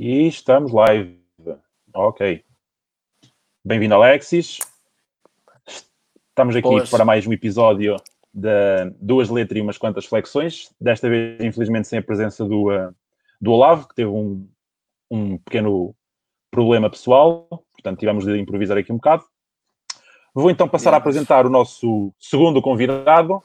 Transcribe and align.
E 0.00 0.28
estamos 0.28 0.70
live. 0.70 1.18
Ok. 1.92 2.44
Bem-vindo, 3.64 3.96
Alexis. 3.96 4.58
Estamos 6.28 6.54
aqui 6.54 6.68
pois. 6.68 6.88
para 6.88 7.04
mais 7.04 7.26
um 7.26 7.32
episódio 7.32 7.96
de 8.32 8.48
duas 9.00 9.28
letras 9.28 9.58
e 9.58 9.60
umas 9.60 9.76
quantas 9.76 10.06
flexões. 10.06 10.72
Desta 10.80 11.08
vez, 11.08 11.40
infelizmente, 11.40 11.88
sem 11.88 11.98
a 11.98 12.02
presença 12.02 12.44
do, 12.44 12.70
uh, 12.70 12.94
do 13.40 13.50
Olavo, 13.50 13.88
que 13.88 13.96
teve 13.96 14.08
um, 14.08 14.48
um 15.10 15.36
pequeno 15.36 15.92
problema 16.48 16.88
pessoal. 16.88 17.48
Portanto, 17.72 17.98
tivemos 17.98 18.24
de 18.24 18.38
improvisar 18.38 18.78
aqui 18.78 18.92
um 18.92 18.98
bocado. 18.98 19.24
Vou 20.32 20.48
então 20.48 20.68
passar 20.68 20.94
a 20.94 20.98
apresentar 20.98 21.44
o 21.44 21.50
nosso 21.50 22.14
segundo 22.20 22.62
convidado, 22.62 23.42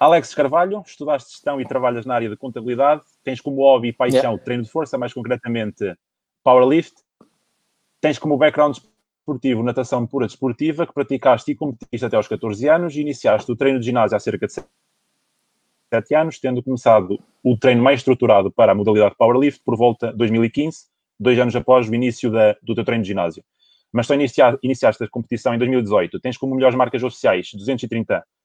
Alex 0.00 0.34
Carvalho, 0.34 0.82
estudaste 0.86 1.30
gestão 1.30 1.60
e 1.60 1.64
trabalhas 1.66 2.06
na 2.06 2.14
área 2.14 2.30
de 2.30 2.34
contabilidade, 2.34 3.02
tens 3.22 3.38
como 3.38 3.60
hobby 3.60 3.88
e 3.88 3.92
paixão 3.92 4.30
yeah. 4.30 4.42
treino 4.42 4.62
de 4.62 4.70
força, 4.70 4.96
mais 4.96 5.12
concretamente 5.12 5.94
powerlift, 6.42 6.94
tens 8.00 8.18
como 8.18 8.38
background 8.38 8.78
esportivo 8.78 9.62
natação 9.62 10.06
pura 10.06 10.26
desportiva, 10.26 10.86
que 10.86 10.94
praticaste 10.94 11.50
e 11.50 11.54
competiste 11.54 12.06
até 12.06 12.16
aos 12.16 12.26
14 12.26 12.66
anos, 12.66 12.96
e 12.96 13.02
iniciaste 13.02 13.52
o 13.52 13.54
treino 13.54 13.78
de 13.78 13.84
ginásio 13.84 14.16
há 14.16 14.20
cerca 14.20 14.46
de 14.46 14.54
7 14.54 16.14
anos, 16.14 16.38
tendo 16.38 16.62
começado 16.62 17.22
o 17.44 17.54
treino 17.58 17.82
mais 17.82 18.00
estruturado 18.00 18.50
para 18.50 18.72
a 18.72 18.74
modalidade 18.74 19.14
powerlift 19.18 19.62
por 19.62 19.76
volta 19.76 20.12
de 20.12 20.16
2015, 20.16 20.86
dois 21.18 21.38
anos 21.38 21.54
após 21.54 21.90
o 21.90 21.94
início 21.94 22.30
da, 22.30 22.56
do 22.62 22.74
teu 22.74 22.86
treino 22.86 23.02
de 23.02 23.08
ginásio. 23.08 23.44
Mas 23.92 24.06
só 24.06 24.14
iniciaste 24.14 25.04
a 25.04 25.08
competição 25.10 25.54
em 25.54 25.58
2018. 25.58 26.20
Tens 26.20 26.38
como 26.38 26.54
melhores 26.54 26.74
marcas 26.74 27.02
oficiais 27.02 27.50
230 27.52 28.18
uh, 28.18 28.39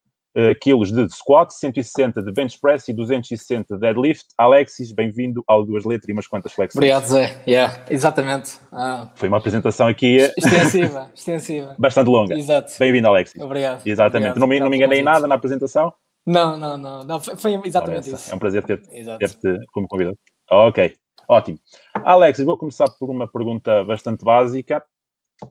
quilos 0.59 0.91
de 0.91 1.07
squat, 1.09 1.51
160 1.51 2.21
de 2.21 2.31
bench 2.31 2.59
press 2.59 2.87
e 2.87 2.93
260 2.93 3.75
de 3.75 3.79
deadlift. 3.79 4.25
Alexis, 4.37 4.91
bem-vindo 4.91 5.43
ao 5.47 5.65
Duas 5.65 5.85
Letras 5.85 6.09
e 6.09 6.11
umas 6.11 6.27
quantas 6.27 6.51
flexões. 6.51 6.77
Obrigado, 6.77 7.05
Zé. 7.05 7.41
Yeah, 7.47 7.85
exatamente. 7.89 8.57
Ah. 8.71 9.09
Foi 9.15 9.29
uma 9.29 9.37
apresentação 9.37 9.87
aqui... 9.87 10.19
Eh, 10.19 10.33
extensiva, 10.37 11.09
extensiva. 11.15 11.75
Bastante 11.79 12.09
longa. 12.09 12.35
Exato. 12.35 12.73
Bem-vindo, 12.77 13.07
Alexis. 13.07 13.41
Obrigado. 13.41 13.81
Exatamente. 13.85 14.31
Obrigado. 14.31 14.39
Não, 14.39 14.47
me, 14.47 14.59
não 14.59 14.69
me 14.69 14.77
enganei 14.77 15.01
nada 15.01 15.25
na 15.27 15.35
apresentação? 15.35 15.93
Não, 16.25 16.57
não, 16.57 16.77
não. 16.77 17.03
não 17.03 17.19
foi 17.19 17.53
exatamente 17.63 18.11
isso. 18.11 18.31
É 18.31 18.35
um 18.35 18.39
prazer 18.39 18.63
ter-te 18.63 19.37
ter 19.37 19.59
como 19.71 19.87
convidado. 19.87 20.17
Ok, 20.49 20.95
ótimo. 21.27 21.59
Alex, 21.93 22.39
vou 22.39 22.57
começar 22.57 22.89
por 22.99 23.09
uma 23.09 23.27
pergunta 23.27 23.83
bastante 23.83 24.25
básica. 24.25 24.83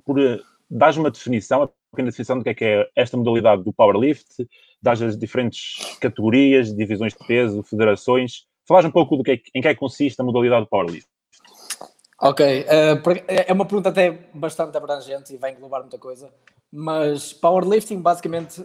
Por 0.04 0.20
eh, 0.20 0.41
dar 0.69 0.96
uma 0.98 1.10
definição, 1.10 1.60
uma 1.60 1.70
pequena 1.92 2.10
definição 2.10 2.38
do 2.38 2.44
que 2.44 2.50
é, 2.50 2.54
que 2.54 2.64
é 2.64 2.88
esta 2.96 3.16
modalidade 3.16 3.62
do 3.62 3.72
powerlift, 3.72 4.26
das 4.84 5.16
diferentes 5.16 5.96
categorias, 5.98 6.74
divisões 6.74 7.14
de 7.14 7.27
peso, 7.27 7.62
federações. 7.62 8.44
Falas 8.68 8.84
um 8.84 8.91
pouco 8.91 9.16
do 9.16 9.24
que 9.24 9.32
é, 9.32 9.41
em 9.54 9.62
que 9.62 9.68
é 9.68 9.74
que 9.74 9.80
consiste 9.80 10.20
a 10.20 10.24
modalidade 10.24 10.64
do 10.64 10.68
powerlift. 10.68 11.08
Ok, 12.20 12.62
uh, 12.62 12.66
é 13.26 13.52
uma 13.52 13.64
pergunta 13.64 13.88
até 13.88 14.10
bastante 14.32 14.76
abrangente 14.76 15.34
e 15.34 15.36
vai 15.36 15.52
englobar 15.52 15.80
muita 15.80 15.98
coisa, 15.98 16.30
mas 16.70 17.32
powerlifting 17.32 18.00
basicamente 18.00 18.60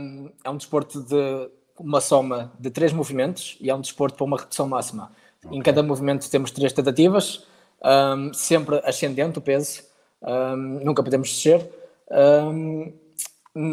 um, 0.00 0.30
é 0.42 0.50
um 0.50 0.56
desporto 0.56 1.02
de 1.02 1.50
uma 1.78 2.00
soma 2.00 2.52
de 2.58 2.70
três 2.70 2.92
movimentos 2.92 3.56
e 3.60 3.68
é 3.68 3.74
um 3.74 3.80
desporto 3.80 4.16
para 4.16 4.24
uma 4.24 4.38
redução 4.38 4.66
máxima. 4.66 5.12
Okay. 5.44 5.58
Em 5.58 5.62
cada 5.62 5.82
movimento 5.82 6.28
temos 6.30 6.50
três 6.50 6.72
tentativas, 6.72 7.46
um, 7.84 8.32
sempre 8.32 8.80
ascendente 8.84 9.38
o 9.38 9.42
peso, 9.42 9.82
um, 10.22 10.80
nunca 10.82 11.02
podemos 11.02 11.28
descer. 11.28 11.68
Um, 12.10 12.92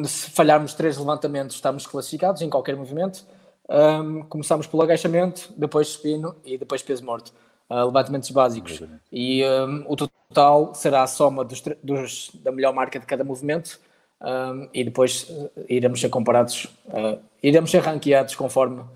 se 0.05 0.29
falharmos 0.31 0.73
três 0.73 0.97
levantamentos, 0.97 1.55
estamos 1.55 1.87
classificados 1.87 2.41
em 2.41 2.49
qualquer 2.49 2.75
movimento. 2.75 3.25
Um, 3.69 4.23
começamos 4.23 4.67
pelo 4.67 4.83
agachamento, 4.83 5.51
depois 5.57 5.87
supino 5.87 6.35
e 6.43 6.57
depois 6.57 6.81
peso 6.81 7.03
morto. 7.03 7.33
Uh, 7.69 7.85
levantamentos 7.85 8.29
básicos. 8.31 8.81
E 9.11 9.43
um, 9.45 9.85
o 9.87 9.95
total 9.95 10.75
será 10.75 11.03
a 11.03 11.07
soma 11.07 11.45
dos, 11.45 11.63
dos, 11.81 12.31
da 12.43 12.51
melhor 12.51 12.73
marca 12.73 12.99
de 12.99 13.05
cada 13.05 13.23
movimento 13.23 13.79
um, 14.21 14.67
e 14.73 14.83
depois 14.83 15.23
uh, 15.29 15.49
iremos 15.69 16.01
ser 16.01 16.09
comparados, 16.09 16.65
uh, 16.87 17.19
iremos 17.41 17.71
ser 17.71 17.79
ranqueados 17.79 18.35
conforme 18.35 18.81
o 18.81 18.87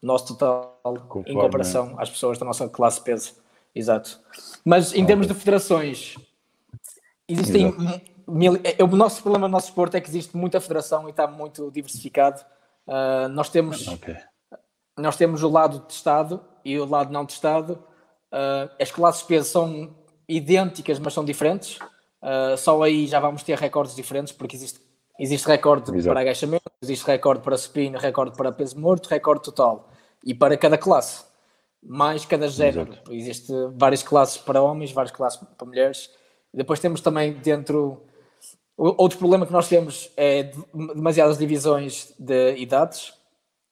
nosso 0.00 0.28
total 0.28 0.78
conforme, 1.08 1.32
em 1.32 1.34
comparação 1.34 1.94
às 1.98 2.08
pessoas 2.08 2.38
da 2.38 2.46
nossa 2.46 2.68
classe 2.68 3.00
peso. 3.00 3.34
Exato. 3.74 4.20
Mas 4.64 4.92
em 4.92 4.96
okay. 4.96 5.06
termos 5.06 5.26
de 5.26 5.34
federações, 5.34 6.16
existem 7.28 7.66
Exato 7.66 7.82
é, 7.90 7.96
é, 7.96 8.00
o 8.82 8.96
nosso 8.96 9.22
problema 9.22 9.46
no 9.46 9.52
nosso 9.52 9.68
esporte 9.68 9.96
é 9.96 10.00
que 10.00 10.08
existe 10.08 10.36
muita 10.36 10.60
federação 10.60 11.06
e 11.06 11.10
está 11.10 11.26
muito 11.26 11.70
diversificado. 11.70 12.40
Uh, 12.86 13.28
nós 13.28 13.48
temos 13.48 13.86
okay. 13.88 14.16
nós 14.98 15.16
temos 15.16 15.42
o 15.42 15.48
lado 15.48 15.80
testado 15.80 16.42
e 16.64 16.78
o 16.78 16.84
lado 16.84 17.12
não 17.12 17.26
testado. 17.26 17.74
Uh, 18.32 18.70
as 18.80 18.90
classes 18.90 19.22
de 19.22 19.28
peso 19.28 19.50
são 19.50 19.94
idênticas, 20.28 20.98
mas 20.98 21.12
são 21.12 21.24
diferentes. 21.24 21.78
Uh, 22.22 22.56
só 22.56 22.82
aí 22.82 23.06
já 23.06 23.20
vamos 23.20 23.42
ter 23.42 23.58
recordes 23.58 23.94
diferentes, 23.94 24.32
porque 24.32 24.56
existe, 24.56 24.80
existe 25.18 25.46
recorde 25.46 25.94
Exato. 25.94 26.12
para 26.12 26.20
agachamento, 26.20 26.70
existe 26.80 27.06
recorde 27.06 27.42
para 27.42 27.56
supino, 27.58 27.98
recorde 27.98 28.36
para 28.36 28.50
peso 28.52 28.80
morto, 28.80 29.08
recorde 29.08 29.42
total. 29.42 29.90
E 30.24 30.32
para 30.32 30.56
cada 30.56 30.78
classe, 30.78 31.24
mais 31.82 32.24
cada 32.24 32.48
género. 32.48 32.96
Existe 33.10 33.52
várias 33.74 34.02
classes 34.02 34.38
para 34.38 34.62
homens, 34.62 34.92
várias 34.92 35.14
classes 35.14 35.40
para 35.58 35.66
mulheres. 35.66 36.08
Depois 36.54 36.78
temos 36.78 37.00
também 37.00 37.32
dentro 37.32 38.04
Outro 38.84 39.16
problema 39.16 39.46
que 39.46 39.52
nós 39.52 39.68
temos 39.68 40.10
é 40.16 40.50
demasiadas 40.74 41.38
divisões 41.38 42.12
de 42.18 42.56
idades. 42.56 43.14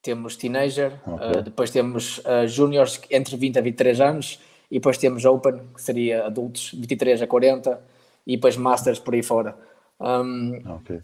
Temos 0.01 0.37
teenager, 0.37 0.93
okay. 1.05 1.41
uh, 1.41 1.43
depois 1.43 1.71
temos 1.73 2.19
uh, 2.19 2.47
juniors 2.47 3.01
entre 3.11 3.37
20 3.37 3.59
a 3.59 3.61
23 3.61 4.01
anos, 4.01 4.41
e 4.71 4.75
depois 4.75 4.97
temos 4.97 5.25
open, 5.25 5.61
que 5.75 5.83
seria 5.83 6.27
adultos 6.27 6.71
23 6.73 7.23
a 7.23 7.27
40, 7.27 7.83
e 8.25 8.37
depois 8.37 8.57
masters 8.57 9.01
por 9.01 9.13
aí 9.13 9.23
fora. 9.23 9.59
Um, 9.99 10.63
okay. 10.77 11.01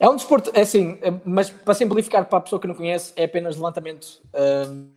É 0.00 0.08
um 0.08 0.16
desporto, 0.16 0.50
é 0.52 0.62
assim, 0.62 0.98
é, 1.00 1.12
mas 1.24 1.48
para 1.48 1.74
simplificar 1.74 2.24
para 2.26 2.38
a 2.38 2.40
pessoa 2.40 2.60
que 2.60 2.66
não 2.66 2.74
conhece, 2.74 3.12
é 3.14 3.24
apenas 3.24 3.54
levantamento 3.54 4.20
um, 4.68 4.90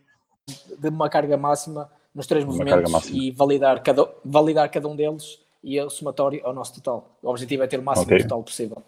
de 0.80 0.88
uma 0.88 1.08
carga 1.08 1.36
máxima 1.36 1.88
nos 2.12 2.26
três 2.26 2.44
uma 2.44 2.52
movimentos 2.52 3.08
e 3.08 3.30
validar 3.30 3.82
cada, 3.84 4.12
validar 4.24 4.68
cada 4.68 4.88
um 4.88 4.96
deles 4.96 5.40
e 5.62 5.78
é 5.78 5.84
o 5.84 5.90
somatório 5.90 6.40
ao 6.44 6.54
nosso 6.54 6.74
total. 6.74 7.18
O 7.22 7.30
objetivo 7.30 7.62
é 7.62 7.66
ter 7.66 7.78
o 7.78 7.82
máximo 7.82 8.06
okay. 8.06 8.22
total 8.22 8.42
possível. 8.42 8.82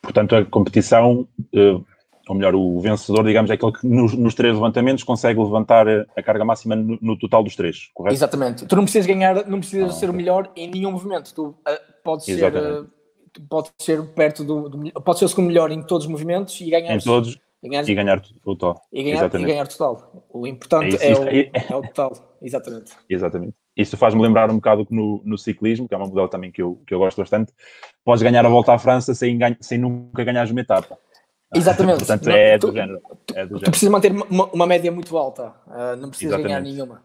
Portanto, 0.00 0.36
a 0.36 0.44
competição, 0.44 1.26
eh, 1.52 1.80
ou 2.28 2.34
melhor, 2.34 2.54
o 2.54 2.80
vencedor, 2.80 3.24
digamos, 3.24 3.50
é 3.50 3.54
aquele 3.54 3.72
que 3.72 3.86
nos, 3.86 4.14
nos 4.14 4.34
três 4.34 4.54
levantamentos 4.54 5.02
consegue 5.02 5.40
levantar 5.40 5.86
a 5.88 6.22
carga 6.22 6.44
máxima 6.44 6.76
no, 6.76 6.98
no, 7.00 7.18
total 7.18 7.42
dos 7.42 7.56
três, 7.56 7.90
correto? 7.92 8.14
Exatamente. 8.14 8.66
Tu 8.66 8.76
não 8.76 8.84
precisas 8.84 9.06
ganhar, 9.06 9.46
não 9.48 9.58
precisas 9.58 9.90
ah, 9.90 9.92
ser 9.92 10.06
okay. 10.06 10.10
o 10.10 10.12
melhor 10.14 10.50
em 10.54 10.70
nenhum 10.70 10.92
movimento. 10.92 11.34
Tu 11.34 11.46
uh, 11.46 11.56
podes 12.04 12.26
ser. 12.26 12.54
Uh, 12.54 12.88
pode 13.48 13.70
ser 13.78 14.02
perto 14.14 14.44
do, 14.44 14.68
do, 14.68 15.02
pode 15.02 15.18
ser 15.18 15.24
o 15.24 15.28
segundo 15.28 15.48
melhor 15.48 15.70
em 15.70 15.82
todos 15.82 16.06
os 16.06 16.10
movimentos 16.10 16.58
e 16.60 16.70
ganhar 16.70 16.94
em 16.94 16.98
todos 16.98 17.38
ganhar, 17.62 17.88
e 17.88 17.94
ganhar 17.94 18.22
total 18.42 18.80
e 18.92 19.02
ganhar, 19.02 19.26
e 19.26 19.44
ganhar 19.44 19.68
total 19.68 20.26
o 20.30 20.46
importante 20.46 20.96
é, 20.96 21.12
isso, 21.12 21.22
é, 21.22 21.26
o, 21.26 21.74
é 21.74 21.76
o 21.76 21.82
total 21.82 22.38
exatamente 22.40 22.92
exatamente 23.08 23.54
isso 23.76 23.96
faz-me 23.96 24.22
lembrar 24.22 24.50
um 24.50 24.56
bocado 24.56 24.86
que 24.86 24.94
no, 24.94 25.20
no, 25.24 25.36
ciclismo, 25.36 25.86
que 25.86 25.94
é 25.94 25.96
uma 25.96 26.06
modelo 26.06 26.28
também 26.28 26.50
que 26.50 26.62
eu, 26.62 26.80
que 26.86 26.94
eu 26.94 26.98
gosto 26.98 27.18
bastante, 27.18 27.52
podes 28.04 28.22
ganhar 28.22 28.44
a 28.46 28.48
volta 28.48 28.72
à 28.72 28.78
França 28.78 29.14
sem, 29.14 29.38
sem 29.60 29.78
nunca 29.78 30.24
ganhares 30.24 30.50
uma 30.50 30.60
etapa. 30.60 30.98
Exatamente. 31.54 31.98
Portanto, 31.98 32.30
é, 32.30 32.58
tu, 32.58 32.68
do 32.68 32.72
género, 32.72 33.02
é 33.34 33.46
do 33.46 33.54
tu, 33.54 33.58
género. 33.58 33.58
Tu 33.60 33.70
precisas 33.70 33.92
manter 33.92 34.12
uma, 34.12 34.46
uma, 34.46 34.66
média 34.66 34.90
muito 34.90 35.16
alta, 35.16 35.54
uh, 35.66 35.96
não 35.98 36.08
precisas 36.08 36.40
ganhar 36.40 36.60
nenhuma. 36.60 37.02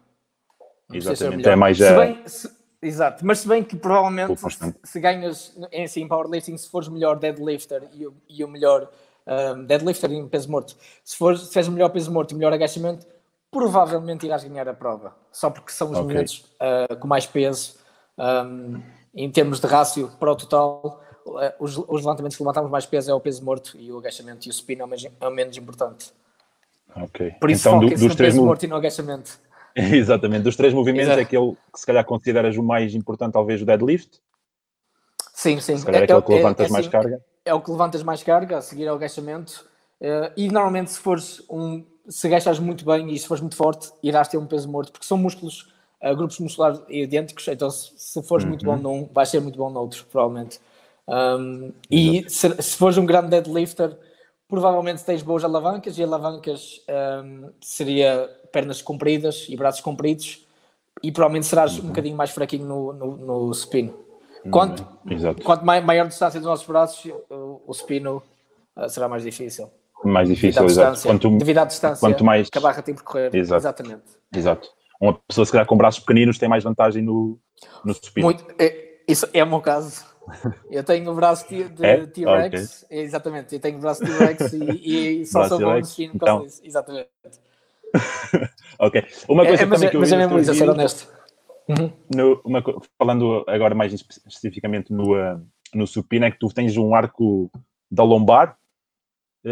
Não 0.88 0.96
Exatamente, 0.96 1.48
é 1.48 1.56
mais... 1.56 1.76
Se 1.76 1.94
bem, 1.94 2.22
se, 2.26 2.50
exato, 2.80 3.24
mas 3.24 3.40
se 3.40 3.48
bem 3.48 3.62
que 3.62 3.76
provavelmente 3.76 4.40
se, 4.40 4.74
se, 4.82 5.00
ganhas 5.00 5.56
em 5.70 5.84
assim, 5.84 6.08
powerlifting, 6.08 6.56
se 6.56 6.68
fores 6.68 6.88
melhor 6.88 7.18
deadlifter 7.18 7.84
e, 7.94 8.08
e 8.28 8.44
o 8.44 8.48
melhor 8.48 8.90
um, 9.26 9.64
deadlifter 9.64 10.10
em 10.10 10.26
peso 10.26 10.50
morto, 10.50 10.76
se, 11.04 11.16
fores, 11.16 11.42
se 11.42 11.58
és 11.58 11.68
o 11.68 11.72
melhor 11.72 11.90
peso 11.90 12.10
morto 12.10 12.32
e 12.32 12.34
melhor 12.34 12.52
agachamento, 12.52 13.06
provavelmente 13.52 14.24
irás 14.24 14.42
ganhar 14.42 14.66
a 14.66 14.72
prova, 14.72 15.14
só 15.30 15.50
porque 15.50 15.70
são 15.70 15.90
os 15.90 15.98
okay. 15.98 16.08
momentos 16.08 16.44
uh, 16.54 16.96
com 16.96 17.06
mais 17.06 17.26
peso 17.26 17.76
um, 18.18 18.82
em 19.14 19.30
termos 19.30 19.60
de 19.60 19.66
rácio 19.66 20.10
para 20.18 20.32
o 20.32 20.34
total. 20.34 21.04
Uh, 21.26 21.52
os, 21.60 21.76
os, 21.76 22.00
levantamentos 22.00 22.36
que 22.36 22.42
levantamos 22.42 22.70
mais 22.70 22.86
peso 22.86 23.10
é 23.10 23.14
o 23.14 23.20
peso 23.20 23.44
morto 23.44 23.76
e 23.78 23.92
o 23.92 23.98
agachamento 23.98 24.48
e 24.48 24.50
o 24.50 24.52
supino 24.52 24.82
é 24.82 24.84
o 24.86 24.88
menos, 24.88 25.06
é 25.20 25.28
o 25.28 25.30
menos 25.30 25.56
importante. 25.56 26.10
Ok. 26.96 27.34
Por 27.38 27.50
isso 27.50 27.68
então, 27.68 27.80
do, 27.80 27.90
dos 27.90 28.00
no 28.00 28.16
três 28.16 28.34
peso 28.34 28.44
morto 28.44 28.64
e 28.64 28.66
no 28.66 28.74
agachamento. 28.74 29.38
Exatamente. 29.76 30.42
Dos 30.42 30.56
três 30.56 30.72
movimentos 30.72 31.08
Exato. 31.08 31.20
é 31.20 31.22
aquele 31.22 31.52
que 31.72 31.78
se 31.78 31.86
calhar 31.86 32.04
consideras 32.04 32.56
o 32.56 32.62
mais 32.62 32.94
importante, 32.94 33.34
talvez 33.34 33.60
o 33.60 33.66
deadlift? 33.66 34.18
Sim, 35.34 35.60
sim. 35.60 35.76
Se 35.76 35.84
calhar 35.84 36.02
é, 36.02 36.04
é 36.04 36.04
aquele 36.04 36.22
que 36.22 36.34
levantas 36.34 36.66
é, 36.66 36.68
é, 36.68 36.72
mais 36.72 36.86
assim, 36.86 36.92
carga? 36.92 37.24
É 37.44 37.54
o 37.54 37.60
que 37.60 37.70
levantas 37.70 38.02
mais 38.02 38.22
carga, 38.22 38.58
a 38.58 38.62
seguir 38.62 38.88
ao 38.88 38.96
agachamento. 38.96 39.66
Uh, 40.00 40.32
e 40.36 40.48
normalmente 40.48 40.90
se 40.90 40.98
fores 40.98 41.42
um 41.48 41.84
se 42.08 42.26
agachas 42.26 42.58
muito 42.58 42.84
bem 42.84 43.10
e 43.12 43.18
se 43.18 43.26
fores 43.26 43.40
muito 43.40 43.56
forte, 43.56 43.90
irás 44.02 44.28
ter 44.28 44.38
um 44.38 44.46
peso 44.46 44.68
morto, 44.68 44.92
porque 44.92 45.06
são 45.06 45.16
músculos, 45.16 45.72
uh, 46.02 46.14
grupos 46.16 46.38
musculares 46.38 46.80
idênticos, 46.88 47.46
então 47.48 47.70
se, 47.70 47.92
se 47.96 48.22
fores 48.22 48.44
uhum. 48.44 48.50
muito 48.50 48.64
bom 48.64 48.76
num, 48.76 49.08
vais 49.12 49.28
ser 49.28 49.40
muito 49.40 49.56
bom 49.56 49.70
no 49.70 49.80
outro, 49.80 50.04
provavelmente. 50.10 50.60
Um, 51.06 51.72
e 51.90 52.28
se, 52.28 52.62
se 52.62 52.76
fores 52.76 52.96
um 52.96 53.06
grande 53.06 53.28
deadlifter, 53.28 53.96
provavelmente 54.48 55.04
tens 55.04 55.22
boas 55.22 55.44
alavancas, 55.44 55.98
e 55.98 56.02
alavancas 56.02 56.80
um, 57.24 57.50
seria 57.60 58.28
pernas 58.52 58.82
compridas 58.82 59.46
e 59.48 59.56
braços 59.56 59.80
compridos, 59.80 60.46
e 61.02 61.10
provavelmente 61.10 61.46
serás 61.46 61.78
uhum. 61.78 61.84
um 61.84 61.88
bocadinho 61.88 62.16
mais 62.16 62.30
fraquinho 62.30 62.66
no, 62.66 62.92
no, 62.92 63.16
no 63.16 63.54
supino. 63.54 63.94
Quanto, 64.50 64.82
uhum. 65.08 65.34
quanto 65.44 65.64
maior 65.64 66.08
distância 66.08 66.40
dos 66.40 66.48
nossos 66.48 66.66
braços, 66.66 67.12
o, 67.30 67.62
o 67.66 67.72
supino 67.72 68.22
uh, 68.76 68.88
será 68.88 69.08
mais 69.08 69.22
difícil. 69.22 69.70
Mais 70.04 70.28
difícil, 70.28 70.64
exato. 70.64 71.02
Quanto, 71.02 71.30
devido 71.38 71.58
à 71.58 71.64
distância 71.64 72.00
quanto 72.00 72.24
mais... 72.24 72.50
que 72.50 72.58
a 72.58 72.60
barra 72.60 72.82
tem 72.82 72.94
que 72.94 73.02
percorrer. 73.02 73.34
Exato. 73.34 73.60
Exatamente. 73.60 74.02
Exato. 74.34 74.68
Uma 75.00 75.14
pessoa, 75.26 75.44
se 75.44 75.52
calhar, 75.52 75.66
com 75.66 75.76
braços 75.76 76.00
pequeninos 76.00 76.38
tem 76.38 76.48
mais 76.48 76.64
vantagem 76.64 77.02
no, 77.02 77.38
no 77.84 77.94
supino. 77.94 78.26
Muito, 78.26 78.44
é, 78.58 79.00
isso 79.06 79.28
é 79.32 79.42
o 79.42 79.46
meu 79.46 79.60
caso. 79.60 80.04
Eu 80.70 80.84
tenho 80.84 81.10
o 81.10 81.14
braço 81.14 81.48
de, 81.48 81.68
de 81.68 81.84
é? 81.84 82.06
T-Rex, 82.06 82.84
okay. 82.84 83.00
exatamente, 83.00 83.54
eu 83.56 83.60
tenho 83.60 83.76
o 83.76 83.80
braço 83.80 84.04
de 84.04 84.12
T-Rex 84.12 84.52
e, 84.52 85.20
e, 85.20 85.26
só 85.26 85.48
sou 85.48 85.58
bom 85.58 85.76
no 85.76 85.84
supino 85.84 86.12
então... 86.14 86.46
Exatamente. 86.62 87.08
ok. 88.78 89.04
Uma 89.28 89.44
coisa 89.44 89.64
é, 89.64 89.66
mas, 89.66 89.80
também 89.80 89.90
que 89.90 89.96
eu 89.96 90.00
mas 90.00 90.12
é 90.12 90.16
mesmo 90.16 90.38
isso, 90.38 90.50
a 90.52 90.54
ser 90.54 90.70
honesto. 90.70 91.08
Uhum. 91.68 91.92
No, 92.14 92.40
uma, 92.44 92.62
falando 92.96 93.44
agora 93.48 93.74
mais 93.74 93.92
especificamente 93.92 94.92
no, 94.92 95.14
uh, 95.14 95.44
no 95.74 95.86
supino, 95.86 96.24
é 96.24 96.30
que 96.30 96.38
tu 96.38 96.48
tens 96.48 96.76
um 96.76 96.94
arco 96.94 97.50
da 97.90 98.04
lombar 98.04 98.56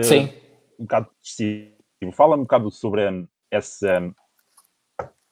Sim. 0.03 0.33
um 0.79 0.85
bocado 0.85 1.09
excessivo. 1.23 2.13
Fala 2.13 2.37
um 2.37 2.41
bocado 2.41 2.71
sobre 2.71 3.27
essa, 3.51 4.13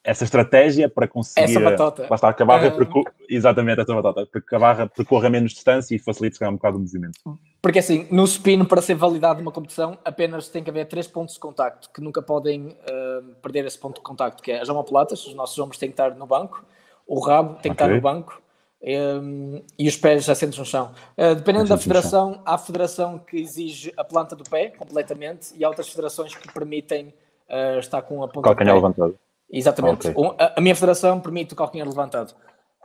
essa 0.04 0.24
estratégia 0.24 0.88
para 0.88 1.06
conseguir. 1.06 1.44
Essa 1.44 1.60
batota. 1.60 2.08
Está, 2.12 2.32
que 2.32 2.42
a 2.42 2.46
barra 2.46 2.68
uh... 2.68 3.04
Exatamente, 3.28 3.80
essa 3.80 3.94
batota. 3.94 4.26
Para 4.26 4.40
que 4.40 4.54
a 4.54 4.58
barra 4.58 4.86
percorra 4.86 5.30
menos 5.30 5.52
distância 5.52 5.94
e 5.94 5.98
facilite 5.98 6.42
um 6.44 6.52
bocado 6.52 6.76
o 6.76 6.80
movimento. 6.80 7.18
Porque 7.62 7.78
assim, 7.78 8.06
no 8.10 8.26
supino, 8.26 8.66
para 8.66 8.82
ser 8.82 8.94
validado 8.94 9.40
uma 9.40 9.52
competição, 9.52 9.98
apenas 10.04 10.48
tem 10.48 10.62
que 10.62 10.70
haver 10.70 10.86
três 10.86 11.06
pontos 11.06 11.34
de 11.34 11.40
contacto 11.40 11.90
que 11.92 12.00
nunca 12.00 12.20
podem 12.20 12.68
uh, 12.68 13.34
perder 13.42 13.64
esse 13.64 13.78
ponto 13.78 13.96
de 13.96 14.02
contacto, 14.02 14.42
que 14.42 14.52
é 14.52 14.60
as 14.60 14.68
omoplatas, 14.68 15.26
os 15.26 15.34
nossos 15.34 15.58
ombros 15.58 15.78
têm 15.78 15.88
que 15.88 15.94
estar 15.94 16.14
no 16.14 16.26
banco, 16.26 16.64
o 17.06 17.20
rabo 17.20 17.54
tem 17.54 17.74
que 17.74 17.82
okay. 17.82 17.86
estar 17.86 17.88
no 17.88 18.00
banco 18.00 18.42
um, 18.82 19.62
e 19.78 19.88
os 19.88 19.96
pés 19.96 20.28
assentos 20.28 20.58
no 20.58 20.64
chão. 20.64 20.92
Uh, 21.16 21.34
dependendo 21.34 21.68
da 21.68 21.76
federação, 21.76 22.40
há 22.44 22.56
federação 22.56 23.18
que 23.18 23.36
exige 23.36 23.92
a 23.96 24.04
planta 24.04 24.36
do 24.36 24.44
pé 24.44 24.70
completamente 24.70 25.52
e 25.56 25.64
há 25.64 25.68
outras 25.68 25.88
federações 25.88 26.34
que 26.34 26.52
permitem 26.52 27.12
uh, 27.48 27.78
estar 27.78 28.02
com 28.02 28.22
a 28.22 28.28
ponta 28.28 28.48
Calcanhar 28.48 28.74
levantado. 28.74 29.18
Exatamente. 29.50 30.08
Okay. 30.08 30.36
A, 30.38 30.58
a, 30.58 30.60
minha 30.60 30.74
federação 30.74 31.20
permite 31.20 31.54
o 31.54 31.56
calcanhar 31.56 31.88
levantado. 31.88 32.34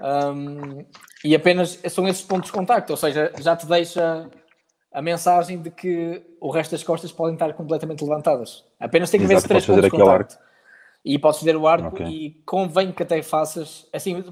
Um, 0.01 0.85
e 1.23 1.35
apenas 1.35 1.79
são 1.89 2.07
esses 2.07 2.23
pontos 2.23 2.47
de 2.47 2.53
contacto, 2.53 2.91
ou 2.91 2.97
seja, 2.97 3.31
já 3.39 3.55
te 3.55 3.65
deixa 3.65 4.29
a 4.91 5.01
mensagem 5.01 5.61
de 5.61 5.69
que 5.69 6.23
o 6.39 6.49
resto 6.51 6.71
das 6.71 6.83
costas 6.83 7.11
podem 7.11 7.33
estar 7.33 7.53
completamente 7.53 8.03
levantadas. 8.03 8.63
Apenas 8.79 9.09
tem 9.09 9.19
que 9.19 9.27
ver 9.27 9.39
se 9.41 9.47
três 9.47 9.65
pontos 9.65 9.83
de 9.83 9.89
contacto. 9.89 10.35
Arco. 10.35 10.52
E 11.03 11.19
podes 11.19 11.39
fazer 11.39 11.55
o 11.55 11.67
arco 11.67 11.87
okay. 11.89 12.05
e 12.07 12.29
convém 12.45 12.91
que 12.91 13.03
até 13.03 13.21
faças, 13.21 13.87
assim, 13.91 14.23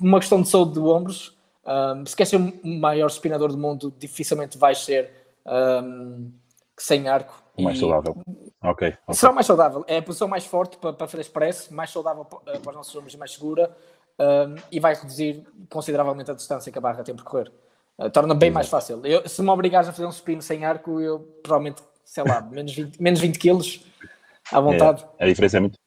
uma 0.00 0.20
questão 0.20 0.40
de 0.40 0.48
saúde 0.48 0.74
de 0.74 0.78
ombros, 0.78 1.36
um, 1.66 2.06
se 2.06 2.14
queres 2.16 2.30
ser 2.30 2.36
o 2.36 2.52
maior 2.64 3.08
spinador 3.10 3.50
do 3.50 3.58
mundo, 3.58 3.92
dificilmente 3.98 4.56
vais 4.56 4.78
ser 4.78 5.10
um, 5.46 6.30
sem 6.78 7.08
arco. 7.08 7.42
Mais 7.58 7.76
e... 7.76 7.80
saudável. 7.80 8.16
Ok. 8.62 8.88
okay. 8.88 9.14
Será 9.14 9.32
mais 9.32 9.46
saudável. 9.46 9.84
É 9.86 9.98
a 9.98 10.02
posição 10.02 10.28
mais 10.28 10.46
forte 10.46 10.78
para, 10.78 10.92
para 10.92 11.06
fazer 11.06 11.28
press, 11.30 11.68
mais 11.70 11.90
saudável 11.90 12.24
para, 12.24 12.58
para 12.58 12.70
os 12.70 12.76
nossos 12.76 12.94
ombros 12.96 13.14
e 13.14 13.18
mais 13.18 13.32
segura. 13.32 13.74
Um, 14.18 14.54
e 14.70 14.78
vai 14.78 14.94
reduzir 14.94 15.46
consideravelmente 15.70 16.30
a 16.30 16.34
distância 16.34 16.70
que 16.70 16.76
a 16.76 16.80
barra 16.80 17.02
tem 17.02 17.14
que 17.14 17.22
percorrer. 17.22 17.50
Uh, 17.98 18.10
torna 18.10 18.34
bem 18.34 18.48
Exato. 18.48 18.54
mais 18.54 18.68
fácil. 18.68 19.06
Eu, 19.06 19.26
se 19.28 19.40
me 19.42 19.48
obrigares 19.48 19.88
a 19.88 19.92
fazer 19.92 20.06
um 20.06 20.10
spin 20.10 20.40
sem 20.40 20.64
arco, 20.64 21.00
eu 21.00 21.20
provavelmente, 21.42 21.82
sei 22.04 22.24
lá, 22.24 22.42
menos 22.50 22.74
20, 22.74 23.00
menos 23.00 23.20
20 23.20 23.38
quilos 23.38 23.84
à 24.52 24.60
vontade. 24.60 25.06
É, 25.18 25.24
a 25.24 25.28
diferença 25.28 25.56
é 25.56 25.60
muito. 25.60 25.79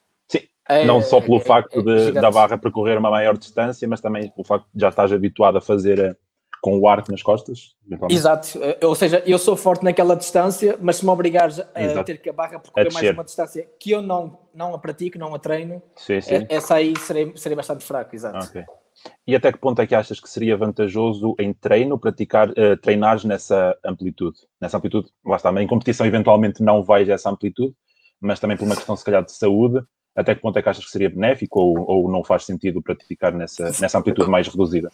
É, 0.68 0.86
não 0.86 1.02
só 1.02 1.20
pelo 1.20 1.38
é, 1.38 1.42
facto 1.42 1.80
é 1.80 1.84
de, 1.84 2.12
da 2.14 2.32
barra 2.32 2.58
percorrer 2.58 2.98
uma 2.98 3.12
maior 3.12 3.38
distância, 3.38 3.88
mas 3.88 4.00
também 4.00 4.30
pelo 4.30 4.46
facto 4.46 4.66
de 4.74 4.82
já 4.82 4.90
estás 4.90 5.12
habituado 5.12 5.58
a 5.58 5.62
fazer 5.62 6.00
eh, 6.00 6.16
com 6.62 6.80
o 6.80 6.88
arco 6.88 7.12
nas 7.12 7.22
costas. 7.22 7.76
Exato, 8.10 8.58
eh, 8.64 8.78
ou 8.86 8.96
seja, 8.96 9.22
eu 9.26 9.38
sou 9.38 9.58
forte 9.58 9.84
naquela 9.84 10.16
distância, 10.16 10.78
mas 10.82 10.98
se 10.98 11.06
me 11.06 11.12
obrigares 11.12 11.60
a 11.60 11.84
Exato. 11.84 12.06
ter 12.06 12.22
que 12.22 12.30
a 12.30 12.34
barra 12.34 12.60
percorrer 12.60 12.94
mais 12.94 13.10
uma 13.10 13.26
distância 13.26 13.68
que 13.78 13.92
eu 13.92 14.02
não, 14.02 14.40
não 14.54 14.74
a 14.74 14.80
pratico, 14.80 15.20
não 15.20 15.36
a 15.36 15.40
treino, 15.40 15.82
sim, 15.98 16.22
sim. 16.22 16.46
essa 16.48 16.76
aí 16.76 16.94
serei, 16.98 17.34
serei 17.36 17.58
bastante 17.58 17.84
fraco, 17.84 18.16
exato. 18.16 18.48
Okay. 18.48 18.64
E 19.28 19.36
até 19.36 19.52
que 19.52 19.58
ponto 19.58 19.82
é 19.82 19.88
que 19.88 19.96
achas 19.96 20.20
que 20.20 20.30
seria 20.30 20.56
vantajoso 20.56 21.36
em 21.40 21.54
treino 21.54 22.00
praticar, 22.00 22.50
uh, 22.50 22.78
treinares 22.82 23.24
nessa 23.26 23.78
amplitude? 23.84 24.38
Nessa 24.62 24.78
amplitude, 24.78 25.10
lá 25.26 25.36
está, 25.36 25.52
em 25.62 25.68
competição 25.68 26.06
eventualmente 26.06 26.64
não 26.64 26.84
vais 26.84 27.10
a 27.10 27.14
essa 27.14 27.30
amplitude, 27.30 27.76
mas 28.20 28.40
também 28.40 28.56
por 28.56 28.66
uma 28.66 28.76
questão 28.76 28.96
se 28.96 29.04
calhar 29.04 29.24
de 29.24 29.32
saúde, 29.32 29.84
até 30.16 30.36
que 30.36 30.42
ponto 30.42 30.58
é 30.58 30.62
que 30.62 30.70
achas 30.70 30.86
que 30.86 30.92
seria 30.92 31.10
benéfico 31.10 31.60
ou, 31.60 31.86
ou 31.88 32.12
não 32.12 32.24
faz 32.24 32.46
sentido 32.46 32.82
praticar 32.82 33.34
nessa, 33.34 33.66
nessa 33.80 33.98
amplitude 33.98 34.30
mais 34.30 34.48
reduzida? 34.48 34.92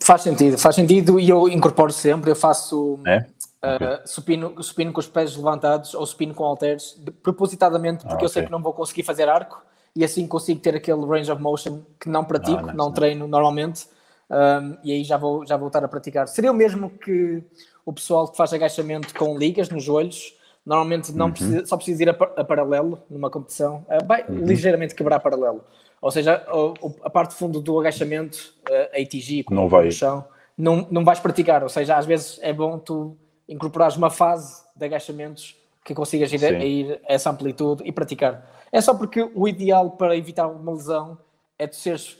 Faz 0.00 0.22
sentido, 0.22 0.58
faz 0.58 0.74
sentido 0.74 1.20
e 1.20 1.28
eu 1.28 1.48
incorporo 1.48 1.92
sempre, 1.92 2.30
eu 2.30 2.36
faço 2.36 2.98
é? 3.06 3.26
uh, 3.62 3.74
okay. 3.74 4.06
supino, 4.06 4.62
supino 4.62 4.92
com 4.92 5.00
os 5.00 5.06
pés 5.06 5.36
levantados 5.36 5.94
ou 5.94 6.04
supino 6.06 6.34
com 6.34 6.44
halteres, 6.44 6.98
propositadamente 7.22 8.00
porque 8.00 8.14
ah, 8.14 8.16
okay. 8.16 8.26
eu 8.26 8.28
sei 8.30 8.44
que 8.44 8.50
não 8.50 8.62
vou 8.62 8.72
conseguir 8.72 9.02
fazer 9.02 9.28
arco, 9.28 9.62
e 9.94 10.04
assim 10.04 10.26
consigo 10.26 10.60
ter 10.60 10.74
aquele 10.74 11.04
range 11.04 11.30
of 11.30 11.40
motion 11.40 11.82
que 12.00 12.08
não 12.08 12.24
pratico, 12.24 12.70
ah, 12.70 12.72
não 12.72 12.90
treino 12.90 13.28
normalmente, 13.28 13.86
um, 14.30 14.78
e 14.82 14.92
aí 14.92 15.04
já 15.04 15.18
vou, 15.18 15.46
já 15.46 15.56
vou 15.56 15.64
voltar 15.64 15.84
a 15.84 15.88
praticar. 15.88 16.26
Seria 16.26 16.50
o 16.50 16.54
mesmo 16.54 16.88
que 16.88 17.42
o 17.84 17.92
pessoal 17.92 18.28
que 18.28 18.36
faz 18.36 18.52
agachamento 18.52 19.14
com 19.14 19.36
ligas 19.36 19.68
nos 19.68 19.84
joelhos, 19.84 20.34
normalmente 20.64 21.12
não 21.12 21.26
uhum. 21.26 21.32
precisa, 21.32 21.66
só 21.66 21.76
precisa 21.76 22.02
ir 22.02 22.10
a, 22.10 22.12
a 22.12 22.44
paralelo 22.44 23.02
numa 23.10 23.30
competição, 23.30 23.84
uh, 23.88 24.06
vai 24.06 24.24
uhum. 24.28 24.44
ligeiramente 24.44 24.94
quebrar 24.94 25.20
paralelo. 25.20 25.64
Ou 26.00 26.10
seja, 26.10 26.44
a, 26.46 27.06
a 27.06 27.10
parte 27.10 27.34
fundo 27.34 27.60
do 27.60 27.78
agachamento, 27.78 28.54
uh, 28.68 28.96
a 28.96 29.00
ATG, 29.00 29.44
não 29.50 29.68
vai. 29.68 29.86
no 29.86 29.92
chão, 29.92 30.24
não, 30.56 30.86
não 30.90 31.04
vais 31.04 31.20
praticar. 31.20 31.62
Ou 31.62 31.68
seja, 31.68 31.96
às 31.96 32.06
vezes 32.06 32.38
é 32.42 32.52
bom 32.52 32.78
tu 32.78 33.16
incorporares 33.48 33.96
uma 33.96 34.10
fase 34.10 34.62
de 34.76 34.84
agachamentos 34.84 35.56
que 35.84 35.94
consigas 35.94 36.32
ir, 36.32 36.44
a, 36.44 36.48
a 36.48 36.64
ir 36.64 37.00
a 37.08 37.12
essa 37.12 37.30
amplitude 37.30 37.82
e 37.84 37.92
praticar. 37.92 38.48
É 38.70 38.80
só 38.80 38.94
porque 38.94 39.30
o 39.34 39.48
ideal 39.48 39.90
para 39.90 40.16
evitar 40.16 40.46
uma 40.48 40.72
lesão 40.72 41.18
é 41.58 41.66
tu 41.66 41.76
seres 41.76 42.12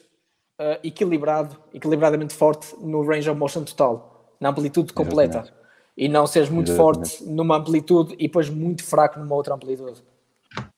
uh, 0.60 0.78
equilibrado, 0.82 1.56
equilibradamente 1.72 2.34
forte 2.34 2.74
no 2.80 3.02
range 3.02 3.30
of 3.30 3.38
motion 3.38 3.64
total, 3.64 4.26
na 4.40 4.50
amplitude 4.50 4.92
completa. 4.92 5.38
Exatamente. 5.38 5.61
E 5.96 6.08
não 6.08 6.26
seres 6.26 6.48
muito 6.48 6.70
Exatamente. 6.70 7.18
forte 7.18 7.30
numa 7.30 7.56
amplitude 7.56 8.14
e 8.14 8.26
depois 8.26 8.48
muito 8.48 8.84
fraco 8.84 9.18
numa 9.18 9.34
outra 9.34 9.54
amplitude. 9.54 10.02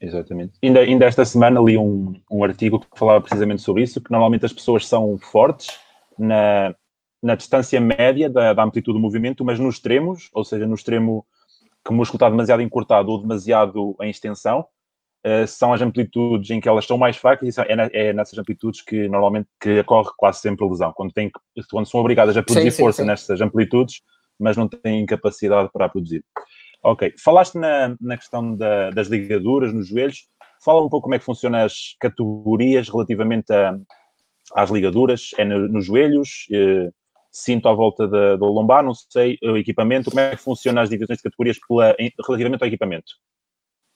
Exatamente. 0.00 0.52
Ainda, 0.62 0.80
ainda 0.80 1.04
esta 1.04 1.24
semana 1.24 1.60
li 1.60 1.76
um, 1.76 2.14
um 2.30 2.44
artigo 2.44 2.80
que 2.80 2.98
falava 2.98 3.20
precisamente 3.20 3.62
sobre 3.62 3.82
isso, 3.82 4.00
que 4.00 4.10
normalmente 4.10 4.44
as 4.44 4.52
pessoas 4.52 4.86
são 4.86 5.18
fortes 5.18 5.78
na, 6.18 6.74
na 7.22 7.34
distância 7.34 7.80
média 7.80 8.28
da, 8.28 8.52
da 8.52 8.62
amplitude 8.62 8.98
do 8.98 9.02
movimento, 9.02 9.44
mas 9.44 9.58
nos 9.58 9.76
extremos, 9.76 10.28
ou 10.32 10.44
seja, 10.44 10.66
no 10.66 10.74
extremo 10.74 11.26
que 11.84 11.90
o 11.90 11.94
músculo 11.94 12.16
está 12.16 12.30
demasiado 12.30 12.62
encurtado 12.62 13.10
ou 13.10 13.20
demasiado 13.20 13.96
em 14.00 14.10
extensão, 14.10 14.66
uh, 15.26 15.46
são 15.46 15.72
as 15.72 15.82
amplitudes 15.82 16.50
em 16.50 16.60
que 16.60 16.68
elas 16.68 16.86
são 16.86 16.96
mais 16.96 17.16
fracas 17.16 17.56
e 17.56 17.60
é, 17.60 18.08
é, 18.08 18.12
nessas 18.12 18.38
amplitudes 18.38 18.80
que 18.80 19.08
normalmente 19.08 19.48
que 19.60 19.80
ocorre 19.80 20.10
quase 20.16 20.40
sempre 20.40 20.64
a 20.64 20.68
lesão. 20.68 20.92
Quando, 20.92 21.12
tem, 21.12 21.30
quando 21.70 21.86
são 21.86 22.00
obrigadas 22.00 22.36
a 22.36 22.42
produzir 22.42 22.70
sim, 22.70 22.76
sim, 22.76 22.82
força 22.82 23.02
sim. 23.02 23.08
nessas 23.08 23.40
amplitudes, 23.40 24.00
mas 24.38 24.56
não 24.56 24.68
têm 24.68 25.06
capacidade 25.06 25.70
para 25.72 25.88
produzir. 25.88 26.24
Ok, 26.82 27.14
falaste 27.18 27.54
na, 27.54 27.96
na 28.00 28.16
questão 28.16 28.54
da, 28.54 28.90
das 28.90 29.08
ligaduras 29.08 29.72
nos 29.72 29.88
joelhos. 29.88 30.28
Fala 30.62 30.84
um 30.84 30.88
pouco 30.88 31.04
como 31.04 31.14
é 31.14 31.18
que 31.18 31.24
funcionam 31.24 31.60
as 31.60 31.96
categorias 31.98 32.88
relativamente 32.88 33.52
a, 33.52 33.78
às 34.54 34.70
ligaduras. 34.70 35.30
É 35.38 35.44
no, 35.44 35.66
nos 35.68 35.86
joelhos, 35.86 36.46
eh, 36.52 36.90
cinto 37.30 37.68
à 37.68 37.72
volta 37.72 38.06
da, 38.06 38.36
da, 38.36 38.46
lombar, 38.46 38.84
não 38.84 38.94
sei, 38.94 39.38
o 39.42 39.56
equipamento. 39.56 40.10
Como 40.10 40.20
é 40.20 40.30
que 40.30 40.42
funcionam 40.42 40.82
as 40.82 40.90
divisões 40.90 41.18
de 41.18 41.22
categorias 41.22 41.58
pela, 41.66 41.96
relativamente 42.26 42.62
ao 42.62 42.68
equipamento? 42.68 43.12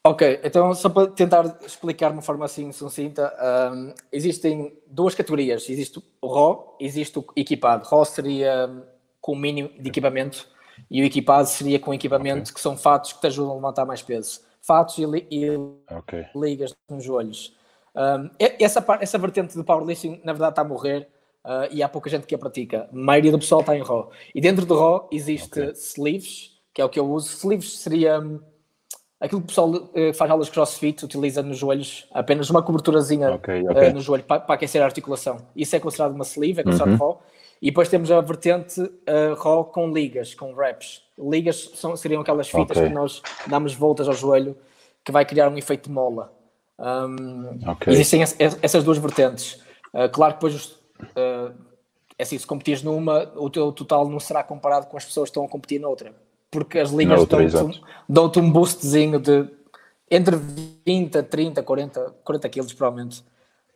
Ok, 0.07 0.41
então 0.43 0.75
só 0.75 0.89
para 0.89 1.09
tentar 1.09 1.59
explicar 1.67 2.09
de 2.09 2.15
uma 2.15 2.23
forma 2.23 2.45
assim 2.47 2.73
sucinta, 2.73 3.31
um, 3.73 3.93
existem 4.11 4.73
duas 4.87 5.15
categorias. 5.15 5.69
Existe 5.69 6.03
o 6.23 6.27
RAW, 6.27 6.77
existe 6.81 7.19
o 7.19 7.27
equipado. 7.37 7.87
RAW 7.87 8.05
seria 8.07 8.71
com 9.29 9.33
o 9.35 9.37
mínimo 9.37 9.69
de 9.79 9.91
equipamento 9.91 10.49
e 10.91 11.03
o 11.03 11.05
equipado 11.05 11.47
seria 11.47 11.79
com 11.79 11.93
equipamento 11.93 12.45
okay. 12.45 12.55
que 12.55 12.61
são 12.63 12.79
fatos 12.79 13.13
que 13.13 13.21
te 13.21 13.27
ajudam 13.27 13.53
a 13.53 13.55
levantar 13.57 13.85
mais 13.85 14.01
peso. 14.01 14.41
Fatos 14.63 14.97
e, 14.97 15.05
li 15.05 15.27
e 15.31 15.51
okay. 15.95 16.25
ligas 16.35 16.75
nos 16.89 17.05
joelhos. 17.05 17.55
Um, 17.95 18.31
essa, 18.39 18.83
essa 19.03 19.19
vertente 19.19 19.55
do 19.55 19.63
powerlifting, 19.63 20.23
na 20.25 20.33
verdade, 20.33 20.53
está 20.53 20.63
a 20.63 20.65
morrer 20.65 21.09
uh, 21.45 21.69
e 21.71 21.83
há 21.83 21.89
pouca 21.91 22.09
gente 22.09 22.27
que 22.27 22.35
a 22.35 22.39
pratica. 22.39 22.89
A 22.91 22.97
maioria 22.97 23.31
do 23.31 23.39
pessoal 23.39 23.61
está 23.61 23.77
em 23.77 23.83
RAW. 23.83 24.11
E 24.35 24.41
dentro 24.41 24.65
do 24.65 24.75
RAW 24.75 25.11
existe 25.13 25.61
okay. 25.61 25.73
sleeves, 25.73 26.53
que 26.73 26.81
é 26.81 26.85
o 26.87 26.89
que 26.89 26.99
eu 26.99 27.07
uso. 27.07 27.29
Sleeves 27.29 27.81
seria 27.81 28.19
um, 28.19 28.41
aquilo 29.21 29.43
que 29.43 29.45
o 29.45 29.49
pessoal 29.49 29.69
uh, 29.69 30.15
faz 30.15 30.31
aulas 30.31 30.47
de 30.47 30.55
crossfit, 30.55 31.05
utiliza 31.05 31.43
nos 31.43 31.59
joelhos, 31.59 32.09
apenas 32.15 32.49
uma 32.49 32.63
coberturazinha 32.63 33.35
okay. 33.35 33.61
Uh, 33.61 33.93
no 33.93 34.01
joelho 34.01 34.25
para, 34.25 34.41
para, 34.41 34.55
aquecer 34.55 34.81
a 34.81 34.87
articulação. 34.87 35.37
Isso 35.55 35.77
é 35.77 35.81
considerado 35.81 36.15
uma 36.15 36.25
sleeve, 36.25 36.63
é 36.63 36.65
considerado 36.65 36.93
uhum. 36.93 36.97
RAW. 36.97 37.23
E 37.61 37.71
depois 37.71 37.89
temos 37.89 38.11
a 38.11 38.21
vertente 38.21 38.81
uh, 38.81 39.35
raw 39.37 39.65
com 39.65 39.93
ligas, 39.93 40.35
com 40.35 40.53
wraps. 40.55 41.03
Ligas 41.19 41.73
são, 41.75 41.97
seriam 41.97 42.23
aquelas 42.23 42.49
fitas 42.49 42.77
okay. 42.77 42.89
que 42.89 42.95
nós 42.95 43.21
damos 43.47 43.75
voltas 43.75 44.07
ao 44.09 44.15
joelho 44.15 44.57
que 45.05 45.11
vai 45.11 45.25
criar 45.25 45.49
um 45.49 45.57
efeito 45.57 45.91
mola. 45.91 46.33
Um, 46.79 47.71
okay. 47.71 47.93
Existem 47.93 48.23
essas 48.23 48.85
duas 48.85 48.99
vertentes. 48.99 49.61
Uh, 49.93 50.09
claro 50.13 50.35
que 50.35 50.47
depois, 50.47 50.67
uh, 51.17 51.53
é 52.17 52.23
assim, 52.23 52.39
se 52.39 52.47
competires 52.47 52.83
numa, 52.83 53.33
o 53.37 53.51
teu 53.51 53.73
total 53.73 54.09
não 54.09 54.21
será 54.21 54.45
comparado 54.45 54.87
com 54.87 54.97
as 54.97 55.05
pessoas 55.05 55.29
que 55.29 55.31
estão 55.31 55.45
a 55.45 55.49
competir 55.49 55.81
noutra. 55.81 56.13
Porque 56.51 56.79
as 56.79 56.91
ligas 56.91 57.27
dão-te 57.27 57.57
um, 57.59 57.73
dão 58.09 58.45
um 58.45 58.51
boostzinho 58.51 59.19
de 59.19 59.49
entre 60.11 60.37
20 60.87 61.19
a 61.19 61.23
30, 61.23 61.63
40, 61.63 62.15
40 62.25 62.49
quilos, 62.49 62.73
provavelmente. 62.73 63.25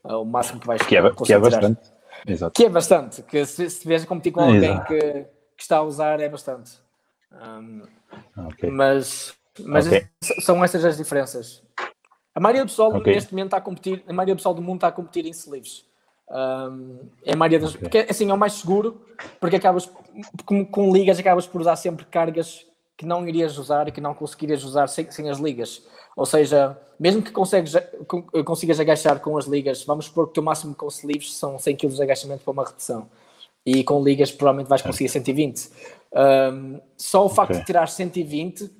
Uh, 0.05 0.17
o 0.17 0.25
máximo 0.25 0.61
que 0.61 0.67
vais 0.67 0.83
que 0.83 0.97
é, 0.97 1.11
que 1.11 1.33
é 1.33 1.39
bastante. 1.39 1.81
Exato. 2.27 2.53
Que 2.55 2.65
é 2.65 2.69
bastante. 2.69 3.23
Que 3.23 3.45
se 3.45 3.65
estiveres 3.65 4.05
a 4.05 4.07
competir 4.07 4.33
com 4.33 4.41
alguém 4.41 4.83
que, 4.85 4.99
que, 4.99 5.63
está 5.63 5.79
a 5.79 5.83
usar, 5.83 6.21
é 6.21 6.29
bastante. 6.29 6.73
Um, 7.33 7.83
okay. 8.49 8.71
Mas, 8.71 9.35
mas 9.61 9.87
okay. 9.87 10.07
são 10.41 10.63
essas 10.65 10.85
as 10.85 10.97
diferenças. 10.97 11.63
A 12.35 12.41
maioria 12.41 12.65
do 12.65 12.69
pessoal 12.69 12.95
okay. 12.95 13.15
neste 13.15 13.33
momento 13.33 13.47
está 13.47 13.57
a 13.59 13.61
competir, 13.61 14.05
a 14.07 14.13
maioria 14.13 14.35
do 14.35 14.39
pessoal 14.39 14.55
do 14.55 14.63
mundo 14.63 14.77
está 14.77 14.89
a 14.89 14.93
competir 14.93 15.27
em 15.27 15.31
sleeves. 15.31 15.85
Um, 16.31 17.11
é 17.27 17.35
a 17.35 17.37
maioria 17.37 17.59
das, 17.59 17.77
porque 17.77 18.07
assim 18.09 18.31
é 18.31 18.35
o 18.35 18.39
mais 18.39 18.55
seguro, 18.55 19.05
porque 19.39 19.57
acabas 19.57 19.91
com, 20.47 20.65
com 20.65 20.93
ligas 20.93 21.19
acabas 21.19 21.47
por 21.47 21.61
usar 21.61 21.77
sempre 21.77 22.07
cargas 22.07 22.67
que 23.03 23.07
não 23.07 23.27
irias 23.27 23.59
usar 23.59 23.89
e 23.89 23.93
que 23.93 24.01
não 24.01 24.15
conseguirias 24.15 24.63
usar 24.63 24.87
sem, 24.87 25.11
sem 25.11 25.29
as 25.29 25.39
ligas. 25.39 25.83
Ou 26.17 26.25
seja, 26.25 26.79
mesmo 27.01 27.21
que 27.21 27.33
consegues, 27.33 27.75
consigas 28.45 28.79
agachar 28.79 29.19
com 29.19 29.37
as 29.37 29.47
ligas, 29.47 29.83
vamos 29.85 30.05
supor 30.05 30.27
que 30.27 30.31
o 30.31 30.35
teu 30.35 30.43
máximo 30.43 30.73
com 30.73 30.87
sleeves 30.87 31.35
são 31.35 31.59
100 31.59 31.77
kg 31.77 31.89
de 31.89 32.03
agachamento 32.03 32.45
para 32.45 32.53
uma 32.53 32.65
repetição. 32.65 33.09
E 33.67 33.83
com 33.83 34.03
ligas 34.03 34.31
provavelmente 34.31 34.69
vais 34.69 34.83
conseguir 34.83 35.09
120. 35.09 35.69
Um, 36.15 36.81
só 36.97 37.25
o 37.25 37.29
facto 37.29 37.51
okay. 37.51 37.61
de 37.61 37.67
tirar 37.67 37.89
120 37.89 38.71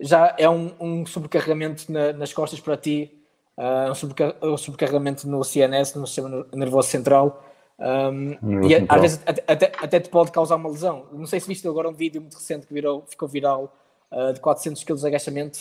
já 0.00 0.34
é 0.38 0.48
um, 0.48 0.72
um 0.78 1.06
sobrecarregamento 1.06 1.90
na, 1.90 2.12
nas 2.12 2.32
costas 2.32 2.60
para 2.60 2.76
ti, 2.76 3.12
uh, 3.56 3.90
um, 3.90 4.52
um, 4.52 4.56
sobrecarregamento 4.56 5.28
no 5.28 5.42
CNS, 5.42 5.96
no 5.96 6.06
sistema 6.06 6.46
nervoso 6.52 6.88
central. 6.88 7.44
Um, 7.82 8.62
e 8.64 8.76
às 8.88 9.00
vezes 9.00 9.20
até, 9.26 9.42
até, 9.52 9.72
até, 9.76 10.00
te 10.00 10.08
pode 10.08 10.30
causar 10.30 10.54
uma 10.54 10.70
lesão. 10.70 11.06
Não 11.12 11.26
sei 11.26 11.40
se 11.40 11.48
viste 11.48 11.66
agora 11.66 11.88
um 11.88 11.92
vídeo 11.92 12.20
muito 12.20 12.34
recente 12.34 12.66
que 12.66 12.72
virou, 12.72 13.04
ficou 13.08 13.26
viral 13.26 13.76
uh, 14.12 14.32
de 14.32 14.40
400 14.40 14.84
kg 14.84 14.94
de 14.94 15.06
agachamento 15.06 15.58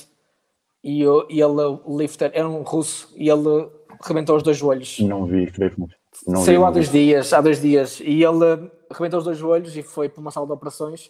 e, 0.83 1.01
eu, 1.01 1.25
e 1.29 1.41
ele, 1.41 1.79
o 1.83 1.97
lifter, 1.97 2.29
era 2.33 2.47
um 2.47 2.61
russo 2.61 3.11
e 3.15 3.27
ele 3.27 3.69
rebentou 4.03 4.35
os 4.37 4.43
dois 4.43 4.57
joelhos. 4.57 4.99
Não 4.99 5.25
vi, 5.25 5.47
creio 5.51 5.73
não 6.27 6.41
Saiu 6.41 6.61
vi, 6.61 6.67
há 6.67 6.71
dois 6.71 6.89
vi. 6.89 7.05
dias, 7.05 7.33
há 7.33 7.41
dois 7.41 7.61
dias, 7.61 7.99
e 8.01 8.23
ele 8.23 8.69
rebentou 8.91 9.19
os 9.19 9.25
dois 9.25 9.37
joelhos 9.37 9.75
e 9.75 9.81
foi 9.81 10.09
para 10.09 10.21
uma 10.21 10.29
sala 10.29 10.45
de 10.45 10.53
operações 10.53 11.09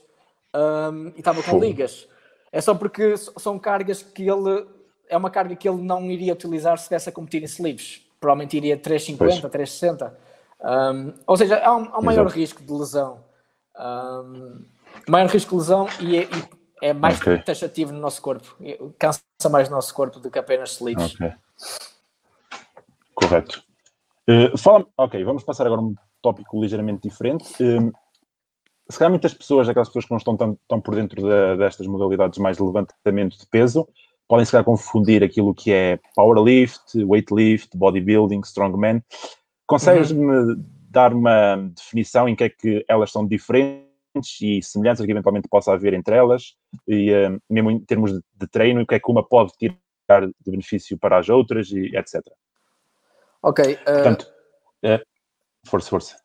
um, 0.55 1.07
e 1.07 1.19
estava 1.19 1.43
com 1.43 1.51
Pô. 1.51 1.59
ligas. 1.59 2.07
É 2.51 2.61
só 2.61 2.73
porque 2.73 3.15
são 3.17 3.57
cargas 3.57 4.03
que 4.03 4.23
ele 4.29 4.65
é 5.09 5.17
uma 5.17 5.29
carga 5.29 5.55
que 5.55 5.67
ele 5.67 5.81
não 5.81 6.09
iria 6.09 6.33
utilizar 6.33 6.77
se 6.77 6.83
estivesse 6.83 7.09
a 7.09 7.11
competir 7.11 7.41
em 7.41 7.45
sleeves. 7.45 8.05
Provavelmente 8.19 8.55
iria 8.55 8.77
350, 8.77 9.49
360. 9.49 10.30
Um, 10.63 11.13
ou 11.25 11.37
seja, 11.37 11.59
há 11.63 11.75
um, 11.75 11.89
há 11.91 11.99
um 11.99 12.03
maior 12.03 12.27
risco 12.27 12.63
de 12.63 12.71
lesão. 12.71 13.23
Um, 13.77 14.65
maior 15.07 15.29
risco 15.29 15.51
de 15.51 15.55
lesão 15.55 15.87
e, 15.99 16.17
é, 16.17 16.23
e 16.23 16.87
é 16.89 16.93
mais 16.93 17.19
okay. 17.19 17.39
taxativo 17.39 17.91
no 17.91 17.99
nosso 17.99 18.21
corpo. 18.21 18.55
Cansa 18.99 19.21
mais 19.49 19.67
o 19.67 19.71
nosso 19.71 19.93
corpo 19.93 20.19
do 20.19 20.29
que 20.29 20.39
apenas 20.39 20.71
sleeves. 20.73 21.15
Okay. 21.15 21.33
Correto. 23.15 23.63
Uh, 24.29 24.57
fala 24.57 24.85
ok, 24.97 25.23
vamos 25.23 25.43
passar 25.43 25.65
agora 25.65 25.81
a 25.81 25.83
um 25.83 25.95
tópico 26.21 26.61
ligeiramente 26.61 27.07
diferente. 27.07 27.51
Uh, 27.63 27.91
se 28.89 28.97
calhar 28.97 29.09
muitas 29.11 29.33
pessoas, 29.33 29.69
aquelas 29.69 29.87
pessoas 29.87 30.05
que 30.05 30.11
não 30.11 30.17
estão 30.17 30.35
tão, 30.35 30.57
tão 30.67 30.81
por 30.81 30.95
dentro 30.95 31.21
de, 31.21 31.57
destas 31.57 31.87
modalidades 31.87 32.37
mais 32.39 32.57
de 32.57 32.63
levantamento 32.63 33.37
de 33.37 33.47
peso, 33.47 33.87
podem 34.27 34.45
se 34.45 34.51
calhar 34.51 34.65
confundir 34.65 35.23
aquilo 35.23 35.53
que 35.53 35.71
é 35.71 35.99
powerlift, 36.15 37.03
weightlift, 37.03 37.77
bodybuilding, 37.77 38.41
strongman. 38.41 39.01
Consegues-me 39.71 40.25
uhum. 40.25 40.65
dar 40.89 41.13
uma 41.13 41.55
definição 41.55 42.27
em 42.27 42.35
que 42.35 42.43
é 42.43 42.49
que 42.49 42.83
elas 42.89 43.09
são 43.09 43.25
diferentes 43.25 43.87
e 44.41 44.61
semelhanças 44.61 45.05
que 45.05 45.11
eventualmente 45.13 45.47
possa 45.47 45.71
haver 45.71 45.93
entre 45.93 46.13
elas, 46.13 46.57
e 46.85 47.09
uh, 47.13 47.41
mesmo 47.49 47.71
em 47.71 47.79
termos 47.79 48.11
de, 48.11 48.21
de 48.35 48.47
treino, 48.47 48.81
o 48.81 48.85
que 48.85 48.95
é 48.95 48.99
que 48.99 49.09
uma 49.09 49.25
pode 49.25 49.53
tirar 49.57 50.27
de 50.27 50.33
benefício 50.45 50.97
para 50.97 51.17
as 51.17 51.29
outras, 51.29 51.71
e 51.71 51.95
etc. 51.95 52.21
Ok. 53.41 53.63
Uh... 53.63 53.77
Portanto, 53.85 54.27
uh, 54.83 54.99
força, 55.65 55.89
força. 55.89 56.17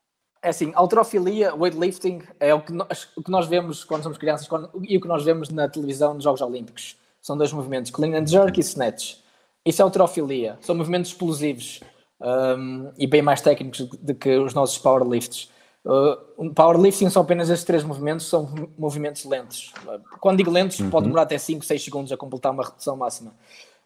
É 0.43 0.49
assim, 0.49 0.73
alterofilia, 0.75 1.55
weightlifting 1.55 2.23
é 2.41 2.53
o 2.53 2.61
que, 2.61 2.73
nós, 2.73 3.09
o 3.17 3.23
que 3.23 3.31
nós 3.31 3.47
vemos 3.47 3.85
quando 3.85 4.03
somos 4.03 4.19
crianças 4.19 4.49
quando, 4.49 4.71
e 4.83 4.97
o 4.97 5.01
que 5.01 5.07
nós 5.07 5.25
vemos 5.25 5.51
na 5.51 5.69
televisão 5.69 6.15
nos 6.15 6.25
Jogos 6.25 6.41
Olímpicos. 6.41 6.99
São 7.23 7.39
dois 7.39 7.53
movimentos, 7.53 7.93
clean 7.93 8.21
and 8.21 8.27
jerk 8.27 8.59
e 8.59 8.61
snatch. 8.61 9.19
Isso 9.65 9.81
é 9.81 9.85
alterofilia. 9.85 10.59
São 10.63 10.75
movimentos 10.75 11.13
explosivos 11.13 11.81
um, 12.21 12.93
e 12.99 13.07
bem 13.07 13.23
mais 13.23 13.41
técnicos 13.41 13.81
do 13.81 14.15
que 14.15 14.37
os 14.37 14.55
nossos 14.55 14.79
powerlifts. 14.79 15.51
Uh, 15.85 16.53
powerlifting 16.53 17.09
são 17.11 17.23
apenas 17.23 17.49
esses 17.49 17.65
três 17.65 17.85
movimentos, 17.85 18.27
são 18.27 18.53
movimentos 18.77 19.25
lentos. 19.25 19.73
Quando 20.21 20.39
digo 20.39 20.51
lentos, 20.51 20.81
uhum. 20.81 20.91
pode 20.91 21.05
demorar 21.05 21.23
até 21.23 21.39
5, 21.39 21.65
6 21.65 21.85
segundos 21.85 22.13
a 22.13 22.17
completar 22.17 22.53
uma 22.53 22.65
repetição 22.65 22.97
máxima. 22.97 23.35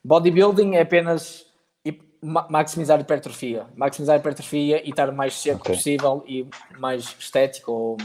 Bodybuilding 0.03 0.77
é 0.77 0.83
apenas 0.83 1.47
maximizar 2.23 2.99
a 2.99 3.01
hipertrofia, 3.01 3.67
maximizar 3.75 4.17
a 4.17 4.19
hipertrofia 4.19 4.87
e 4.87 4.91
estar 4.91 5.09
o 5.09 5.13
mais 5.13 5.35
seco 5.35 5.61
okay. 5.61 5.75
possível 5.75 6.23
e 6.27 6.47
mais 6.79 7.17
estético 7.19 7.73
ou 7.73 7.97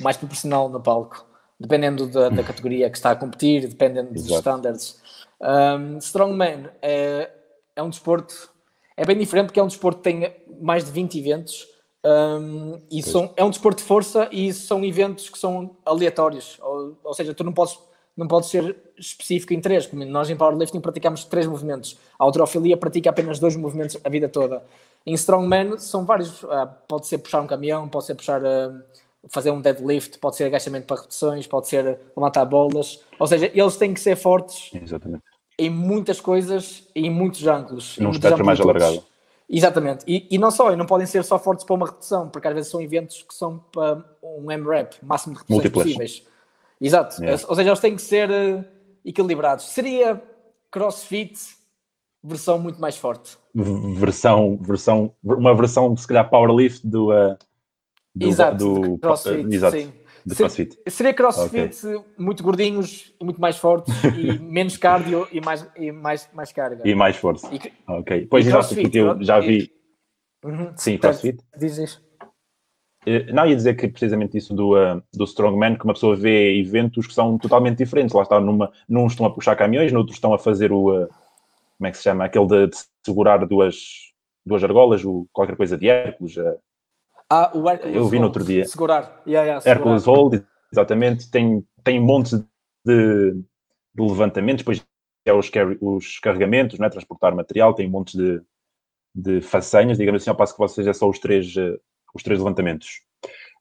mais 0.00 0.16
proporcional 0.16 0.68
no 0.68 0.80
palco, 0.80 1.24
dependendo 1.58 2.06
da, 2.08 2.28
da 2.28 2.42
categoria 2.42 2.90
que 2.90 2.96
está 2.96 3.12
a 3.12 3.16
competir, 3.16 3.68
dependendo 3.68 4.10
Exato. 4.14 4.28
dos 4.28 4.38
standards. 4.38 5.02
Um, 5.40 5.98
strongman 5.98 6.70
é, 6.82 7.30
é 7.76 7.82
um 7.82 7.90
desporto, 7.90 8.50
é 8.96 9.04
bem 9.04 9.18
diferente 9.18 9.46
porque 9.46 9.60
é 9.60 9.62
um 9.62 9.68
desporto 9.68 9.98
que 9.98 10.04
tem 10.04 10.34
mais 10.60 10.84
de 10.84 10.90
20 10.90 11.18
eventos 11.18 11.68
um, 12.04 12.80
e 12.90 13.02
são, 13.02 13.32
é 13.36 13.44
um 13.44 13.50
desporto 13.50 13.82
de 13.82 13.88
força 13.88 14.28
e 14.30 14.52
são 14.52 14.84
eventos 14.84 15.28
que 15.28 15.38
são 15.38 15.76
aleatórios, 15.84 16.56
ou, 16.62 16.96
ou 17.02 17.14
seja, 17.14 17.34
tu 17.34 17.42
não 17.42 17.52
podes 17.52 17.78
não 18.16 18.26
pode 18.26 18.46
ser 18.46 18.74
específico 18.98 19.52
em 19.52 19.60
três. 19.60 19.86
Como 19.86 20.02
nós 20.06 20.30
em 20.30 20.36
powerlifting 20.36 20.80
praticamos 20.80 21.24
três 21.24 21.46
movimentos. 21.46 21.98
A 22.18 22.24
autorofilia 22.24 22.76
pratica 22.76 23.10
apenas 23.10 23.38
dois 23.38 23.54
movimentos 23.56 23.98
a 24.02 24.08
vida 24.08 24.26
toda. 24.26 24.64
Em 25.04 25.12
strongman 25.12 25.78
são 25.78 26.06
vários. 26.06 26.42
Uh, 26.42 26.66
pode 26.88 27.06
ser 27.06 27.18
puxar 27.18 27.42
um 27.42 27.46
caminhão, 27.46 27.86
pode 27.88 28.06
ser 28.06 28.14
puxar, 28.14 28.42
uh, 28.42 28.82
fazer 29.28 29.50
um 29.50 29.60
deadlift, 29.60 30.18
pode 30.18 30.36
ser 30.36 30.44
agachamento 30.44 30.86
para 30.86 30.96
repetições, 30.96 31.46
pode 31.46 31.68
ser 31.68 31.98
levantar 32.16 32.46
bolas. 32.46 33.04
Ou 33.18 33.26
seja, 33.26 33.50
eles 33.52 33.76
têm 33.76 33.92
que 33.92 34.00
ser 34.00 34.16
fortes 34.16 34.70
Exatamente. 34.74 35.35
Em 35.58 35.70
muitas 35.70 36.20
coisas 36.20 36.86
em 36.94 37.10
muitos 37.10 37.46
ângulos. 37.46 37.96
Num 37.98 38.10
espectro 38.10 38.44
mais 38.44 38.60
alargado. 38.60 39.02
Exatamente. 39.48 40.04
E, 40.06 40.26
e, 40.30 40.38
não 40.38 40.50
só, 40.50 40.72
e 40.72 40.76
não 40.76 40.86
podem 40.86 41.06
ser 41.06 41.22
só 41.22 41.38
fortes 41.38 41.64
para 41.64 41.74
uma 41.74 41.86
repetição, 41.86 42.28
porque 42.28 42.48
às 42.48 42.54
vezes 42.54 42.70
são 42.70 42.80
eventos 42.80 43.22
que 43.22 43.34
são 43.34 43.58
para 43.70 44.04
um 44.22 44.50
M-rep, 44.50 44.96
máximo 45.02 45.36
de 45.36 45.42
Múltiplas. 45.48 45.84
possíveis. 45.84 46.24
Exato. 46.80 47.22
Yeah. 47.22 47.44
Ou 47.48 47.54
seja, 47.54 47.70
eles 47.70 47.80
têm 47.80 47.94
que 47.94 48.02
ser 48.02 48.28
uh, 48.28 48.64
equilibrados. 49.04 49.66
Seria 49.66 50.20
CrossFit 50.70 51.38
versão 52.22 52.58
muito 52.58 52.80
mais 52.80 52.96
forte. 52.96 53.38
Versão, 53.54 54.58
versão, 54.60 55.14
uma 55.22 55.54
versão, 55.54 55.96
se 55.96 56.06
calhar, 56.06 56.28
powerlift 56.28 56.86
do, 56.86 57.10
uh, 57.10 57.38
do, 58.14 58.26
exato, 58.26 58.56
do 58.56 58.98
CrossFit. 58.98 59.46
Uh, 59.46 59.54
exato. 59.54 59.76
Sim. 59.78 59.92
De 60.26 60.34
crossfit. 60.34 60.76
Seria 60.88 61.14
crossfit 61.14 61.86
okay. 61.86 62.04
muito 62.18 62.42
gordinhos 62.42 63.14
e 63.20 63.24
muito 63.24 63.40
mais 63.40 63.56
fortes 63.56 63.94
e 64.04 64.36
menos 64.42 64.76
cardio 64.76 65.28
e 65.30 65.40
mais, 65.40 65.64
e 65.76 65.92
mais, 65.92 66.28
mais 66.34 66.52
carga. 66.52 66.82
E 66.84 66.94
mais 66.96 67.16
força. 67.16 67.48
E, 67.54 67.60
ok. 67.86 68.26
Pois 68.28 68.44
exato, 68.44 68.74
porque 68.74 68.98
eu 68.98 69.22
já 69.22 69.38
vi. 69.38 69.70
E, 70.44 70.46
uhum. 70.46 70.72
Sim, 70.76 70.98
crossfit. 70.98 71.38
Diz 71.56 71.78
isso. 71.78 72.04
Eh, 73.06 73.32
não, 73.32 73.46
ia 73.46 73.54
dizer 73.54 73.76
que 73.76 73.86
precisamente 73.86 74.36
isso 74.36 74.52
do, 74.52 74.74
uh, 74.74 75.00
do 75.14 75.24
Strongman, 75.24 75.76
que 75.76 75.84
uma 75.84 75.94
pessoa 75.94 76.16
vê 76.16 76.58
eventos 76.58 77.06
que 77.06 77.14
são 77.14 77.38
totalmente 77.38 77.78
diferentes. 77.78 78.12
Lá 78.12 78.22
está, 78.22 78.40
numa, 78.40 78.72
num 78.88 79.06
estão 79.06 79.24
a 79.24 79.30
puxar 79.30 79.54
caminhões, 79.54 79.92
noutros 79.92 80.16
estão 80.16 80.34
a 80.34 80.38
fazer 80.38 80.72
o. 80.72 81.04
Uh, 81.04 81.08
como 81.78 81.86
é 81.86 81.90
que 81.92 81.98
se 81.98 82.02
chama? 82.02 82.24
Aquele 82.24 82.46
de, 82.46 82.66
de, 82.66 82.76
segurar 83.04 83.46
duas, 83.46 83.76
duas 84.44 84.64
argolas, 84.64 85.04
o, 85.04 85.28
qualquer 85.32 85.56
coisa 85.56 85.78
de 85.78 85.88
Hércules. 85.88 86.36
Uh, 86.36 86.58
ah, 87.30 87.50
o 87.54 87.68
Hércules. 87.68 87.96
Eu 87.96 88.08
vi 88.08 88.18
no 88.18 88.26
outro 88.26 88.44
dia. 88.44 88.64
Segurar. 88.64 89.22
Yeah, 89.26 89.46
yeah, 89.46 89.60
segurar. 89.60 89.76
Hércules 89.76 90.04
Hold, 90.04 90.42
exatamente. 90.72 91.30
Tem, 91.30 91.64
tem 91.82 92.00
montes 92.00 92.38
de, 92.84 93.32
de 93.32 94.02
levantamentos, 94.02 94.62
depois 94.62 94.84
é 95.24 95.32
os, 95.32 95.50
os 95.80 96.18
carregamentos, 96.20 96.78
não 96.78 96.86
é? 96.86 96.90
transportar 96.90 97.34
material, 97.34 97.74
tem 97.74 97.88
montes 97.88 98.14
de, 98.14 98.40
de 99.12 99.40
façanhas, 99.40 99.98
digamos 99.98 100.22
assim, 100.22 100.30
ao 100.30 100.36
passo 100.36 100.52
que 100.52 100.60
vocês 100.60 100.86
é 100.86 100.92
só 100.92 101.08
os 101.08 101.18
três 101.18 101.52
os 102.16 102.22
três 102.22 102.40
levantamentos. 102.40 103.02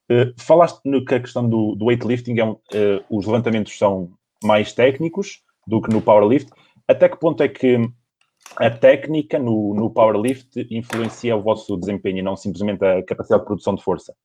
Uh, 0.09 0.33
falaste 0.37 0.79
no 0.85 1.03
que 1.03 1.15
a 1.15 1.19
questão 1.19 1.47
do, 1.47 1.75
do 1.75 1.85
weightlifting 1.85 2.39
é 2.39 2.45
um, 2.45 2.51
uh, 2.51 3.03
os 3.09 3.25
levantamentos 3.25 3.77
são 3.77 4.11
mais 4.43 4.71
técnicos 4.71 5.41
do 5.67 5.81
que 5.81 5.91
no 5.91 6.01
powerlift. 6.01 6.51
Até 6.87 7.09
que 7.09 7.17
ponto 7.17 7.41
é 7.41 7.47
que 7.47 7.77
a 8.57 8.69
técnica 8.69 9.37
no, 9.37 9.73
no 9.73 9.89
powerlift 9.89 10.67
influencia 10.71 11.35
o 11.35 11.41
vosso 11.41 11.75
desempenho 11.77 12.19
e 12.19 12.21
não 12.21 12.35
simplesmente 12.35 12.83
a 12.83 13.03
capacidade 13.03 13.41
de 13.41 13.47
produção 13.47 13.75
de 13.75 13.83
força? 13.83 14.15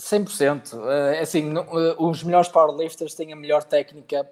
100%. 0.00 0.74
Uh, 0.74 0.88
eh, 0.88 1.20
assim, 1.20 1.42
no, 1.42 1.64
os 1.98 2.22
melhores 2.22 2.48
powerlifters 2.48 3.14
têm 3.14 3.32
a 3.32 3.36
melhor 3.36 3.62
técnica 3.62 4.28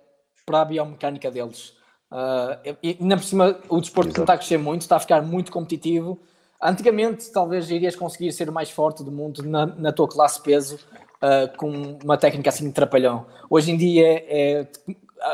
para 0.46 0.62
a 0.62 0.64
biomecânica 0.64 1.30
deles. 1.30 1.76
Uh, 2.10 2.76
e, 2.82 2.96
ainda 3.00 3.16
por 3.16 3.24
cima, 3.24 3.60
o 3.68 3.80
desporto 3.80 4.20
está 4.20 4.32
a 4.32 4.38
crescer 4.38 4.58
muito, 4.58 4.82
está 4.82 4.96
a 4.96 5.00
ficar 5.00 5.22
muito 5.22 5.52
competitivo 5.52 6.18
Antigamente, 6.62 7.32
talvez 7.32 7.70
irias 7.70 7.96
conseguir 7.96 8.30
ser 8.32 8.50
o 8.50 8.52
mais 8.52 8.70
forte 8.70 9.02
do 9.02 9.10
mundo 9.10 9.42
na, 9.42 9.64
na 9.64 9.92
tua 9.92 10.06
classe 10.06 10.42
peso 10.42 10.76
uh, 10.76 11.56
com 11.56 11.98
uma 12.04 12.18
técnica 12.18 12.50
assim 12.50 12.66
de 12.66 12.72
trapalhão. 12.72 13.24
Hoje 13.48 13.70
em 13.70 13.78
dia 13.78 14.22
é. 14.28 14.66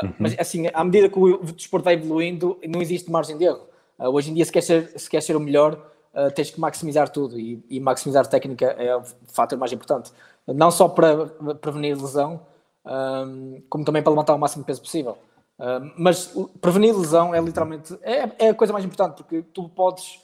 Uhum. 0.03 0.13
Mas 0.19 0.35
assim, 0.39 0.67
à 0.73 0.83
medida 0.83 1.09
que 1.09 1.17
o 1.17 1.37
desporto 1.53 1.85
vai 1.85 1.93
evoluindo, 1.93 2.59
não 2.67 2.81
existe 2.81 3.11
margem 3.11 3.37
de 3.37 3.45
erro. 3.45 3.61
Uh, 3.99 4.09
hoje 4.09 4.31
em 4.31 4.33
dia, 4.33 4.45
se 4.45 4.51
queres 4.51 4.65
ser, 4.65 4.99
se 4.99 5.09
queres 5.09 5.25
ser 5.25 5.35
o 5.35 5.39
melhor, 5.39 5.73
uh, 6.13 6.31
tens 6.31 6.51
que 6.51 6.59
maximizar 6.59 7.09
tudo 7.09 7.39
e, 7.39 7.63
e 7.69 7.79
maximizar 7.79 8.25
a 8.25 8.27
técnica 8.27 8.65
é 8.65 8.95
o 8.95 9.03
fator 9.27 9.57
mais 9.57 9.71
importante. 9.71 10.11
Não 10.45 10.71
só 10.71 10.87
para 10.87 11.25
prevenir 11.61 11.97
lesão, 11.97 12.41
um, 12.87 13.61
como 13.69 13.83
também 13.83 14.01
para 14.01 14.11
levantar 14.11 14.33
o 14.33 14.39
máximo 14.39 14.63
de 14.63 14.67
peso 14.67 14.81
possível. 14.81 15.17
Uh, 15.59 15.91
mas 15.97 16.33
prevenir 16.61 16.95
lesão 16.95 17.33
é 17.33 17.41
literalmente 17.41 17.97
é, 18.03 18.29
é, 18.37 18.49
a 18.49 18.53
coisa 18.53 18.71
mais 18.71 18.85
importante 18.85 19.15
porque 19.15 19.41
tu 19.41 19.67
podes 19.67 20.21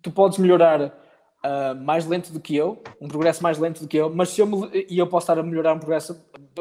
tu 0.00 0.10
podes 0.10 0.38
melhorar 0.38 0.80
uh, 0.80 1.74
mais 1.84 2.06
lento 2.06 2.32
do 2.32 2.40
que 2.40 2.56
eu, 2.56 2.82
um 2.98 3.06
progresso 3.06 3.42
mais 3.42 3.58
lento 3.58 3.82
do 3.82 3.88
que 3.88 3.98
eu, 3.98 4.08
mas 4.08 4.30
se 4.30 4.40
eu 4.40 4.46
me, 4.46 4.86
e 4.88 4.98
eu 4.98 5.06
posso 5.06 5.24
estar 5.24 5.38
a 5.38 5.42
melhorar 5.42 5.74
um 5.74 5.78
progresso 5.78 6.18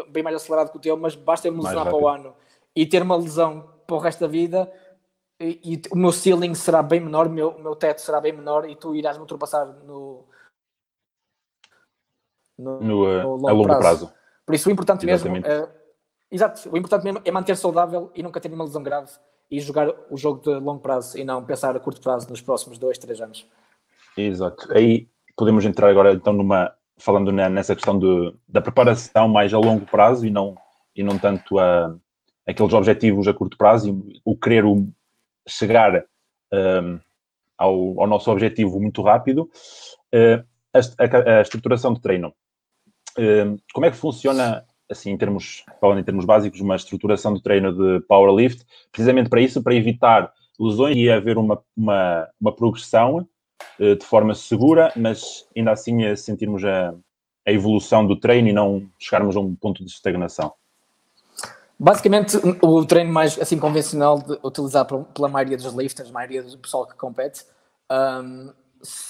bem 0.09 0.21
mais 0.21 0.35
acelerado 0.35 0.69
que 0.69 0.77
o 0.77 0.81
teu, 0.81 0.97
mas 0.97 1.15
basta 1.15 1.47
eu 1.47 1.53
me 1.53 1.61
lesionar 1.61 1.85
para 1.85 1.95
o 1.95 2.07
ano 2.07 2.33
e 2.75 2.85
ter 2.85 3.01
uma 3.01 3.15
lesão 3.15 3.69
para 3.85 3.95
o 3.95 3.99
resto 3.99 4.19
da 4.21 4.27
vida 4.27 4.71
e, 5.39 5.59
e 5.63 5.81
o 5.91 5.97
meu 5.97 6.11
ceiling 6.11 6.53
será 6.53 6.83
bem 6.83 6.99
menor, 6.99 7.27
o 7.27 7.29
meu, 7.29 7.57
meu 7.59 7.75
teto 7.75 8.01
será 8.01 8.19
bem 8.19 8.33
menor 8.33 8.69
e 8.69 8.75
tu 8.75 8.95
irás 8.95 9.17
me 9.17 9.21
ultrapassar 9.21 9.65
no 9.65 10.25
no, 12.57 12.81
no, 12.81 13.03
uh, 13.05 13.23
no 13.23 13.35
longo, 13.35 13.47
a 13.47 13.51
longo 13.53 13.63
prazo. 13.63 13.79
prazo. 13.79 14.13
Por 14.45 14.53
isso 14.53 14.67
o 14.67 14.71
importante 14.71 15.09
Exatamente. 15.09 15.47
mesmo 15.47 15.63
é, 15.63 15.69
exato, 16.29 16.69
o 16.69 16.77
importante 16.77 17.05
mesmo 17.05 17.21
é 17.23 17.31
manter 17.31 17.55
saudável 17.55 18.11
e 18.13 18.21
nunca 18.21 18.41
ter 18.41 18.49
nenhuma 18.49 18.65
lesão 18.65 18.83
grave 18.83 19.11
e 19.49 19.61
jogar 19.61 19.89
o 20.11 20.17
jogo 20.17 20.41
de 20.41 20.53
longo 20.59 20.81
prazo 20.81 21.17
e 21.17 21.23
não 21.23 21.43
pensar 21.43 21.75
a 21.75 21.79
curto 21.79 22.01
prazo 22.01 22.29
nos 22.29 22.41
próximos 22.41 22.77
dois, 22.77 22.97
três 22.97 23.21
anos. 23.21 23.47
Exato. 24.17 24.71
Aí 24.73 25.07
podemos 25.37 25.63
entrar 25.63 25.89
agora 25.89 26.13
então 26.13 26.33
numa 26.33 26.75
falando 26.97 27.31
nessa 27.31 27.73
questão 27.73 27.97
de, 27.97 28.35
da 28.45 28.61
preparação 28.61 29.29
mais 29.29 29.53
a 29.53 29.57
longo 29.57 29.85
prazo 29.85 30.27
e 30.27 30.29
não 30.29 30.57
e 30.93 31.01
não 31.01 31.17
tanto 31.17 31.57
a 31.57 31.95
aqueles 32.49 32.73
objetivos 32.73 33.27
a 33.27 33.33
curto 33.33 33.57
prazo 33.57 33.89
e 33.89 34.21
o 34.25 34.35
querer 34.35 34.65
o, 34.65 34.87
chegar 35.47 36.03
um, 36.51 36.99
ao, 37.57 38.01
ao, 38.01 38.07
nosso 38.07 38.31
objetivo 38.31 38.79
muito 38.79 39.01
rápido. 39.01 39.49
Uh, 40.13 40.43
a, 40.73 40.79
a, 40.79 41.37
a, 41.39 41.41
estruturação 41.41 41.93
de 41.93 42.01
treino. 42.01 42.33
Uh, 43.17 43.59
como 43.73 43.85
é 43.85 43.91
que 43.91 43.97
funciona 43.97 44.65
assim, 44.89 45.11
em 45.11 45.17
termos, 45.17 45.63
falando 45.79 45.99
em 45.99 46.03
termos 46.03 46.25
básicos, 46.25 46.61
uma 46.61 46.75
estruturação 46.75 47.33
de 47.33 47.43
treino 47.43 47.71
de 47.71 48.03
powerlift, 48.07 48.65
precisamente 48.91 49.29
para 49.29 49.41
isso, 49.41 49.61
para 49.61 49.75
evitar 49.75 50.33
lesões 50.59 50.97
e 50.97 51.09
haver 51.11 51.37
uma, 51.37 51.61
uma, 51.77 52.27
uma 52.41 52.55
progressão 52.55 53.27
uh, 53.79 53.95
de 53.95 54.05
forma 54.05 54.33
segura, 54.33 54.91
mas 54.95 55.47
ainda 55.55 55.71
assim 55.71 56.15
sentirmos 56.15 56.65
a, 56.65 56.95
a 57.47 57.51
evolução 57.51 58.05
do 58.05 58.15
treino 58.15 58.47
e 58.47 58.53
não 58.53 58.89
chegarmos 58.97 59.35
a 59.35 59.39
um 59.39 59.55
ponto 59.55 59.85
de 59.85 59.91
estagnação. 59.91 60.53
Basicamente, 61.79 62.37
o 62.61 62.85
treino 62.85 63.11
mais 63.11 63.39
assim 63.39 63.57
convencional 63.57 64.19
de, 64.19 64.37
utilizado 64.43 65.05
pela 65.13 65.29
maioria 65.29 65.55
dos 65.55 65.73
lifters, 65.73 66.09
a 66.09 66.13
maioria 66.13 66.43
do 66.43 66.57
pessoal 66.57 66.85
que 66.85 66.95
compete, 66.95 67.45
um, 67.89 68.51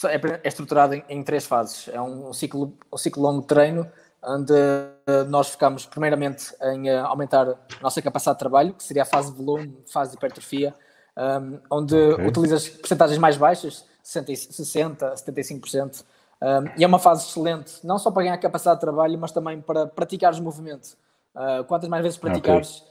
é, 0.05 0.15
é 0.43 0.47
estruturado 0.47 0.93
em, 0.93 1.03
em, 1.09 1.23
três 1.23 1.45
fases. 1.47 1.89
É 1.91 1.99
um 1.99 2.31
ciclo, 2.31 2.77
um 2.93 2.97
ciclo 2.97 3.23
longo 3.23 3.41
de 3.41 3.47
treino 3.47 3.89
onde 4.23 4.53
eh, 4.53 5.23
nós 5.27 5.49
focamos 5.49 5.85
primeiramente 5.85 6.53
em 6.61 6.89
eh, 6.89 6.99
aumentar 6.99 7.47
a 7.49 7.57
nossa 7.81 8.01
capacidade 8.01 8.35
de 8.35 8.39
trabalho, 8.39 8.73
que 8.73 8.83
seria 8.83 9.03
a 9.03 9.05
fase 9.05 9.31
de 9.31 9.37
volume, 9.37 9.77
fase 9.91 10.11
de 10.11 10.17
hipertrofia, 10.17 10.75
um, 11.17 11.59
onde 11.69 11.95
okay. 11.95 12.27
utilizas 12.27 12.67
percentagens 12.69 13.17
mais 13.17 13.37
baixas, 13.37 13.85
60, 14.03 15.13
75%, 15.15 16.03
um, 16.41 16.45
e 16.77 16.83
é 16.83 16.87
uma 16.87 16.99
fase 16.99 17.27
excelente, 17.27 17.85
não 17.85 17.97
só 17.97 18.11
para 18.11 18.23
ganhar 18.23 18.37
capacidade 18.37 18.77
de 18.77 18.81
trabalho, 18.81 19.17
mas 19.17 19.31
também 19.31 19.61
para 19.61 19.87
praticar 19.87 20.31
os 20.31 20.39
movimentos. 20.39 20.97
Uh, 21.39 21.63
quantas 21.63 21.87
mais 21.87 22.03
vezes 22.03 22.17
praticares, 22.17 22.81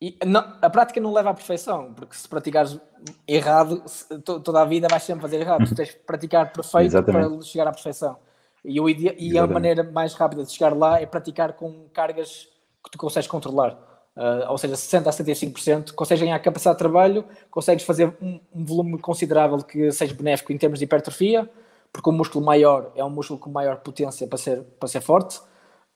okay. 0.00 0.16
e 0.22 0.26
não, 0.26 0.56
a 0.62 0.70
prática 0.70 0.98
não 0.98 1.12
leva 1.12 1.28
à 1.28 1.34
perfeição, 1.34 1.92
porque 1.92 2.16
se 2.16 2.26
praticares 2.26 2.80
errado, 3.28 3.84
to, 4.24 4.40
toda 4.40 4.62
a 4.62 4.64
vida 4.64 4.88
vais 4.88 5.02
sempre 5.02 5.20
fazer 5.20 5.40
errado. 5.40 5.66
Tu 5.68 5.74
tens 5.74 5.88
de 5.90 5.96
praticar 5.96 6.50
perfeito 6.50 6.86
Exatamente. 6.86 7.28
para 7.28 7.42
chegar 7.42 7.68
à 7.68 7.72
perfeição. 7.72 8.16
E, 8.64 8.78
e 9.18 9.38
a 9.38 9.46
maneira 9.46 9.82
mais 9.84 10.14
rápida 10.14 10.44
de 10.44 10.50
chegar 10.50 10.74
lá 10.74 10.98
é 10.98 11.04
praticar 11.04 11.52
com 11.52 11.88
cargas 11.92 12.48
que 12.82 12.90
tu 12.90 12.96
consegues 12.96 13.28
controlar. 13.28 13.78
Uh, 14.16 14.50
ou 14.50 14.56
seja, 14.56 14.74
60% 14.74 15.06
a 15.06 15.10
75%, 15.10 15.92
consegues 15.92 16.22
ganhar 16.22 16.38
capacidade 16.40 16.76
de 16.76 16.78
trabalho, 16.78 17.24
consegues 17.50 17.84
fazer 17.84 18.14
um, 18.20 18.40
um, 18.52 18.64
volume 18.64 18.98
considerável 18.98 19.58
que 19.58 19.92
seja 19.92 20.14
benéfico 20.14 20.52
em 20.52 20.58
termos 20.58 20.78
de 20.78 20.84
hipertrofia, 20.84 21.48
porque 21.92 22.08
o 22.10 22.12
músculo 22.12 22.44
maior 22.44 22.92
é 22.96 23.04
um 23.04 23.10
músculo 23.10 23.38
com 23.38 23.50
maior 23.50 23.76
potência 23.76 24.26
para 24.26 24.38
ser, 24.38 24.62
para 24.78 24.88
ser 24.88 25.00
forte, 25.00 25.40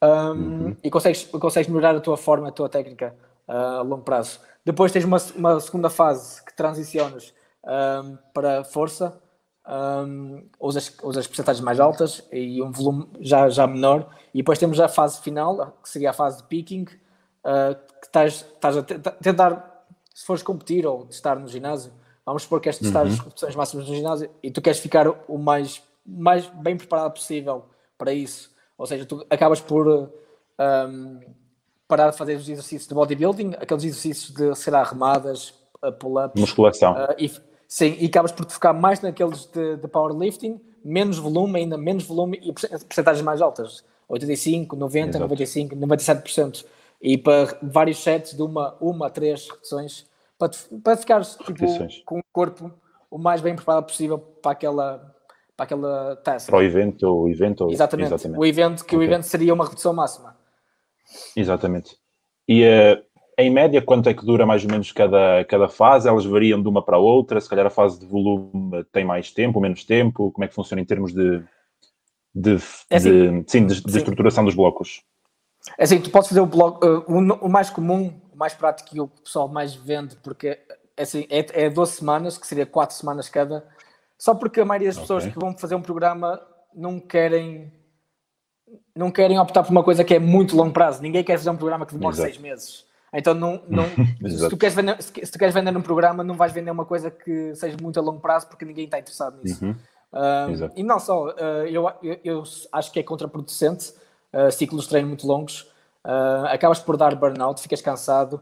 um, 0.05 0.31
uhum. 0.31 0.77
e 0.83 0.91
consegues, 0.91 1.25
consegues 1.25 1.69
melhorar 1.69 1.97
a 1.97 2.01
tua 2.01 2.17
forma, 2.17 2.49
a 2.49 2.53
tua 2.53 2.69
técnica 2.69 3.15
uh, 3.49 3.53
a 3.53 3.83
longo 3.83 4.03
prazo. 4.03 4.41
Depois 4.65 4.93
tens 4.93 5.05
uma, 5.05 5.19
uma 5.37 5.61
segunda 5.61 5.91
fase 5.91 6.45
que 6.45 6.55
transicionas 6.55 7.33
um, 7.65 8.19
para 8.33 8.65
força, 8.65 9.21
um, 9.67 10.47
usas, 10.61 10.95
usas 11.03 11.27
percentagens 11.27 11.65
mais 11.65 11.81
altas 11.81 12.27
e 12.33 12.63
um 12.63 12.71
volume 12.71 13.09
já, 13.21 13.49
já 13.49 13.67
menor. 13.67 14.09
E 14.33 14.39
depois 14.39 14.59
temos 14.59 14.79
a 14.81 14.89
fase 14.89 15.21
final, 15.21 15.79
que 15.83 15.89
seria 15.89 16.11
a 16.11 16.13
fase 16.13 16.39
de 16.39 16.45
picking, 16.45 16.85
uh, 16.85 17.75
que 18.01 18.07
estás, 18.07 18.47
estás 18.55 18.77
a 18.77 18.83
tentar, 18.83 19.85
se 20.15 20.25
fores 20.25 20.43
competir 20.43 20.87
ou 20.87 21.07
estar 21.11 21.37
no 21.37 21.49
ginásio, 21.49 21.93
vamos 22.25 22.43
supor 22.43 22.61
que 22.61 22.65
queres 22.65 22.79
testar 22.79 23.05
uhum. 23.05 23.13
as 23.13 23.21
competições 23.21 23.57
máximas 23.57 23.89
no 23.89 23.95
ginásio 23.95 24.31
e 24.43 24.51
tu 24.51 24.63
queres 24.63 24.79
ficar 24.79 25.09
o 25.09 25.39
mais, 25.39 25.83
mais 26.07 26.47
bem 26.47 26.77
preparado 26.77 27.13
possível 27.13 27.67
para 27.99 28.13
isso. 28.13 28.54
Ou 28.77 28.87
seja, 28.87 29.07
tu 29.07 29.25
acabas 29.31 29.61
por 29.61 29.87
um, 29.89 31.21
parar 31.87 32.11
de 32.11 32.17
fazer 32.17 32.37
os 32.37 32.49
exercícios 32.49 32.89
de 32.89 32.95
bodybuilding, 32.95 33.55
aqueles 33.61 33.85
exercícios 33.85 34.35
de 34.35 34.55
ser 34.55 34.75
arremadas, 34.75 35.55
pull-ups. 36.01 36.41
Musculação. 36.41 36.93
Uh, 36.95 37.15
e, 37.19 37.31
Sim, 37.75 37.97
e 37.99 38.07
acabas 38.07 38.31
por 38.31 38.47
te 38.47 38.53
focar 38.53 38.73
mais 38.73 39.01
naqueles 39.01 39.47
de, 39.47 39.77
de 39.77 39.89
powerlifting, 39.89 40.61
menos 40.85 41.19
volume, 41.19 41.59
ainda 41.59 41.77
menos 41.77 42.05
volume 42.05 42.39
e 42.41 42.53
porcentagens 42.53 43.21
mais 43.21 43.43
altas. 43.43 43.85
85, 44.09 44.77
90, 44.77 45.09
Exato. 45.09 45.25
95, 45.25 45.77
97%. 45.77 46.65
E 47.03 47.19
para 47.19 47.59
vários 47.63 48.03
sets 48.03 48.37
de 48.37 48.43
uma, 48.43 48.77
uma 48.81 49.09
a 49.09 49.11
três 49.11 49.49
repetições, 49.49 50.07
para, 50.39 50.53
para 50.83 50.97
ficares 50.97 51.37
tipo, 51.45 51.65
com 52.05 52.21
o 52.21 52.23
corpo 52.33 52.71
o 53.11 53.19
mais 53.19 53.41
bem 53.41 53.57
preparado 53.57 53.87
possível 53.87 54.19
para 54.19 54.53
aquela, 54.53 55.14
para 55.57 55.65
aquela 55.65 56.17
task. 56.17 56.47
Para 56.47 56.59
o 56.59 56.63
evento, 56.63 57.07
o 57.07 57.29
evento. 57.29 57.71
Exatamente. 57.71 58.09
Exatamente. 58.09 58.41
O 58.41 58.45
evento, 58.45 58.85
que 58.85 58.97
okay. 58.97 58.99
o 58.99 59.03
evento 59.11 59.23
seria 59.25 59.55
uma 59.55 59.65
repetição 59.65 59.93
máxima. 59.93 60.37
Exatamente. 61.37 61.97
E 62.49 62.65
uh, 62.65 63.03
em 63.39 63.51
média, 63.51 63.83
quanto 63.83 64.09
é 64.09 64.15
que 64.15 64.25
dura 64.25 64.47
mais 64.47 64.65
ou 64.65 64.71
menos 64.71 64.93
cada, 64.93 65.45
cada 65.45 65.69
fase? 65.69 66.09
Elas 66.09 66.25
variam 66.25 66.63
de 66.63 66.69
uma 66.69 66.83
para 66.83 66.97
a 66.97 67.01
outra? 67.01 67.41
Se 67.41 67.49
calhar 67.49 67.67
a 67.67 67.71
fase 67.71 67.99
de 67.99 68.07
volume 68.07 68.85
tem 68.93 69.05
mais 69.05 69.31
tempo, 69.31 69.61
menos 69.61 69.85
tempo? 69.85 70.31
Como 70.31 70.45
é 70.45 70.49
que 70.49 70.55
funciona 70.55 70.81
em 70.81 70.85
termos 70.85 71.13
de, 71.13 71.43
de, 72.35 72.57
é 72.91 72.97
assim, 72.97 73.43
de 73.43 73.51
sim, 73.51 73.67
de, 73.67 73.81
de 73.81 73.97
estruturação 73.97 74.45
dos 74.45 74.55
blocos? 74.55 75.03
É 75.79 75.85
assim, 75.85 76.01
tu 76.01 76.11
podes 76.11 76.29
fazer 76.29 76.41
o 76.41 76.47
bloco, 76.47 76.87
uh, 76.87 77.05
o, 77.09 77.47
o, 77.47 77.49
mais 77.49 77.71
comum, 77.71 78.21
o 78.33 78.37
mais 78.37 78.55
prático 78.55 78.95
e 78.95 79.01
o 79.01 79.09
pessoal 79.09 79.49
mais 79.49 79.75
vende, 79.75 80.15
porque 80.17 80.59
é, 80.97 81.03
assim, 81.03 81.27
é, 81.31 81.65
é 81.65 81.71
12 81.71 81.93
semanas, 81.93 82.37
que 82.37 82.47
seria 82.47 82.67
4 82.67 82.97
semanas 82.97 83.29
cada, 83.29 83.67
só 84.25 84.35
porque 84.35 84.59
a 84.63 84.65
maioria 84.65 84.89
das 84.89 84.97
okay. 84.97 85.03
pessoas 85.03 85.27
que 85.27 85.39
vão 85.39 85.55
fazer 85.55 85.75
um 85.75 85.83
programa 85.83 86.41
não 86.75 86.99
querem 86.99 87.71
não 88.97 89.11
querem 89.11 89.39
optar 89.39 89.63
por 89.63 89.71
uma 89.71 89.85
coisa 89.85 90.03
que 90.03 90.15
é 90.15 90.19
muito 90.19 90.57
longo 90.57 90.73
prazo. 90.73 91.03
Ninguém 91.03 91.23
quer 91.23 91.37
fazer 91.37 91.51
um 91.51 91.59
programa 91.59 91.85
que 91.85 91.93
demora 91.93 92.17
6 92.17 92.39
meses. 92.39 92.87
Então, 93.13 93.35
não, 93.35 93.63
não, 93.69 93.85
se, 94.27 94.49
tu 94.49 94.57
queres 94.57 94.75
vender, 94.75 94.97
se, 95.03 95.13
tu 95.13 95.39
queres 95.39 95.53
vender 95.53 95.77
um 95.77 95.83
programa, 95.83 96.25
não 96.25 96.37
vais 96.37 96.55
vender 96.55 96.71
uma 96.71 96.87
coisa 96.87 97.11
que 97.11 97.55
seja 97.55 97.77
muito 97.83 98.01
a 98.01 98.03
longo 98.03 98.19
prazo 98.19 98.47
porque 98.47 98.65
ninguém 98.65 98.87
está 98.87 98.99
interessado 98.99 99.37
nisso. 99.43 99.63
Uhum. 99.63 99.73
Uh, 100.11 100.73
e 100.75 100.83
não 100.83 100.99
só, 100.99 101.27
uh, 101.27 101.67
eu, 101.69 101.87
eu, 102.03 102.19
eu, 102.25 102.43
acho 102.73 102.91
que 102.91 103.01
é 103.01 103.03
contraproducente 103.03 103.93
uh, 104.33 104.51
ciclos 104.51 104.85
de 104.85 104.89
treino 104.89 105.07
muito 105.07 105.27
longos. 105.27 105.71
acabas 106.51 106.79
por 106.79 106.97
dar 106.97 107.15
burnout, 107.15 107.61
ficas 107.61 107.83
cansado, 107.83 108.41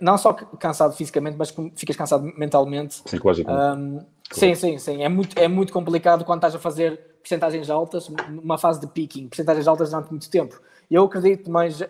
não 0.00 0.16
só 0.16 0.32
cansado 0.32 0.94
fisicamente, 0.94 1.36
mas 1.36 1.54
ficas 1.74 1.96
cansado 1.96 2.24
mentalmente. 2.36 3.02
Psicologicamente. 3.02 4.06
sim, 4.30 4.54
sim, 4.54 4.78
sim. 4.78 5.02
É 5.02 5.08
muito, 5.08 5.38
é 5.38 5.48
muito 5.48 5.72
complicado 5.72 6.24
quando 6.24 6.38
estás 6.38 6.54
a 6.54 6.58
fazer 6.58 7.16
percentagens 7.20 7.68
altas, 7.68 8.08
numa 8.30 8.56
fase 8.56 8.80
de 8.80 8.86
peaking, 8.86 9.28
percentagens 9.28 9.66
altas 9.66 9.90
durante 9.90 10.10
muito 10.10 10.30
tempo. 10.30 10.60
Eu 10.88 11.04
acredito 11.04 11.50
mais 11.50 11.80
uh, 11.80 11.86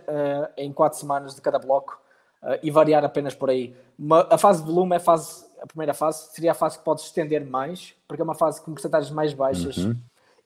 em 0.57 0.73
quatro 0.73 0.99
semanas 0.99 1.35
de 1.35 1.43
cada 1.43 1.59
bloco 1.59 2.01
uh, 2.43 2.59
e 2.63 2.71
variar 2.71 3.05
apenas 3.05 3.35
por 3.35 3.51
aí. 3.51 3.77
Uma, 3.99 4.27
a 4.31 4.39
fase 4.39 4.63
de 4.63 4.67
volume 4.67 4.95
é 4.95 4.97
a, 4.97 5.01
fase, 5.01 5.45
a 5.61 5.67
primeira 5.67 5.93
fase, 5.93 6.33
seria 6.33 6.53
a 6.53 6.55
fase 6.55 6.79
que 6.79 6.85
pode 6.85 7.03
estender 7.03 7.45
mais, 7.45 7.95
porque 8.09 8.23
é 8.23 8.25
uma 8.25 8.35
fase 8.35 8.63
com 8.63 8.73
porcentagens 8.73 9.13
mais 9.13 9.35
baixas 9.35 9.77
uhum. 9.77 9.95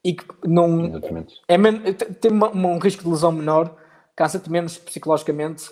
e 0.02 0.14
que 0.14 0.24
não 0.44 1.00
é 1.46 1.56
men, 1.56 1.80
tem 2.20 2.32
um 2.32 2.78
risco 2.78 3.04
de 3.04 3.08
lesão 3.08 3.30
menor, 3.30 3.76
cansa-te 4.16 4.50
menos 4.50 4.76
psicologicamente. 4.76 5.70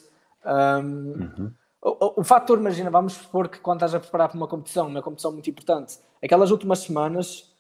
Um, 0.48 0.82
uhum. 0.82 1.52
o, 1.82 2.20
o, 2.20 2.24
fator, 2.24 2.58
imagina, 2.58 2.90
vamos 2.90 3.12
supor 3.12 3.48
que 3.48 3.58
quando 3.58 3.78
estás 3.78 3.94
a 3.94 4.00
preparar 4.00 4.28
para 4.28 4.36
uma 4.36 4.48
competição, 4.48 4.86
uma 4.86 5.02
competição 5.02 5.30
muito 5.30 5.50
importante, 5.50 5.98
aquelas 6.22 6.50
últimas 6.50 6.78
semanas 6.78 7.52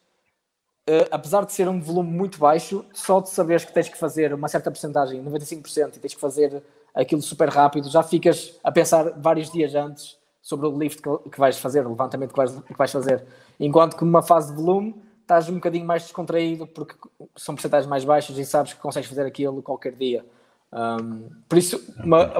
apesar 1.10 1.44
de 1.44 1.52
ser 1.52 1.68
um 1.68 1.80
volume 1.80 2.10
muito 2.10 2.38
baixo, 2.38 2.84
só 2.92 3.20
de 3.20 3.28
saberes 3.28 3.64
que 3.64 3.72
tens 3.72 3.88
que 3.88 3.98
fazer 3.98 4.32
uma 4.32 4.48
certa 4.48 4.70
porcentagem, 4.70 5.22
95%, 5.22 5.96
e 5.96 5.98
tens 5.98 6.14
que 6.14 6.20
fazer 6.20 6.62
aquilo 6.94 7.20
super 7.20 7.48
rápido, 7.48 7.88
já 7.90 8.02
ficas 8.02 8.58
a 8.64 8.72
pensar 8.72 9.10
vários 9.18 9.50
dias 9.50 9.74
antes 9.74 10.16
sobre 10.40 10.66
o 10.66 10.78
lift 10.78 11.02
que, 11.02 11.38
vais 11.38 11.58
fazer, 11.58 11.86
o 11.86 11.90
levantamento 11.90 12.30
que 12.30 12.36
vais, 12.36 12.58
que 12.60 12.76
vais 12.76 12.90
fazer. 12.90 13.24
Enquanto 13.60 13.96
que 13.96 14.04
numa 14.04 14.22
fase 14.22 14.50
de 14.50 14.56
volume 14.60 14.94
estás 15.20 15.48
um 15.48 15.54
bocadinho 15.54 15.84
mais 15.84 16.04
descontraído 16.04 16.66
porque 16.66 16.94
são 17.36 17.54
porcentagens 17.54 17.88
mais 17.88 18.04
baixas 18.04 18.38
e 18.38 18.46
sabes 18.46 18.72
que 18.72 18.80
consegues 18.80 19.08
fazer 19.08 19.26
aquilo 19.26 19.62
qualquer 19.62 19.92
dia. 19.92 20.24
Um, 20.72 21.28
por 21.46 21.58
isso, 21.58 21.82
uma, 22.02 22.32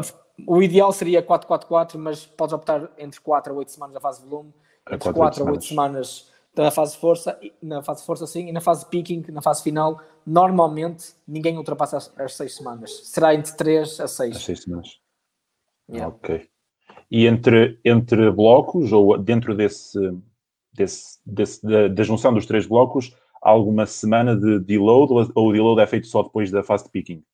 o 0.47 0.63
ideal 0.63 0.93
seria 0.93 1.23
4-4-4, 1.23 1.97
mas 1.97 2.27
podes 2.27 2.53
optar 2.53 2.91
entre 2.99 3.21
4 3.21 3.53
a 3.53 3.57
8 3.57 3.71
semanas 3.71 3.95
na 3.95 4.01
fase 4.01 4.23
de 4.23 4.29
volume, 4.29 4.53
entre 4.91 5.13
4 5.13 5.45
a 5.47 5.51
8 5.51 5.65
semanas 5.65 6.31
na 6.57 6.71
fase 6.71 6.93
de 6.95 6.99
força, 6.99 7.39
na 7.63 7.83
fase 7.83 8.01
de 8.01 8.07
força 8.07 8.27
sim, 8.27 8.49
e 8.49 8.53
na 8.53 8.61
fase 8.61 8.85
de 8.85 8.91
picking, 8.91 9.25
na 9.29 9.41
fase 9.41 9.63
final, 9.63 10.01
normalmente 10.27 11.15
ninguém 11.27 11.57
ultrapassa 11.57 11.99
as, 11.99 12.13
as 12.19 12.35
6 12.35 12.57
semanas. 12.57 13.01
Será 13.05 13.35
entre 13.35 13.57
3 13.57 14.01
a 14.01 14.09
6. 14.09 14.37
As 14.37 14.43
6 14.43 14.63
semanas. 14.63 15.01
Yeah. 15.89 16.15
Ok. 16.15 16.49
E 17.11 17.27
entre, 17.27 17.79
entre 17.85 18.31
blocos, 18.31 18.93
ou 18.93 19.17
dentro 19.17 19.55
desse, 19.55 19.99
desse, 20.73 21.19
desse 21.25 21.65
da, 21.65 21.89
da, 21.89 22.03
junção 22.03 22.35
dos 22.35 22.45
três 22.45 22.67
blocos, 22.67 23.15
há 23.43 23.51
alguma 23.51 23.87
semana 23.87 24.37
de 24.37 24.59
deload 24.61 25.13
ou, 25.13 25.33
ou 25.35 25.49
o 25.49 25.53
deload 25.53 25.81
é 25.81 25.87
feito 25.87 26.07
só 26.07 26.23
depois 26.23 26.51
da 26.51 26.63
fase 26.63 26.85
de 26.85 26.91
picking? 26.91 27.25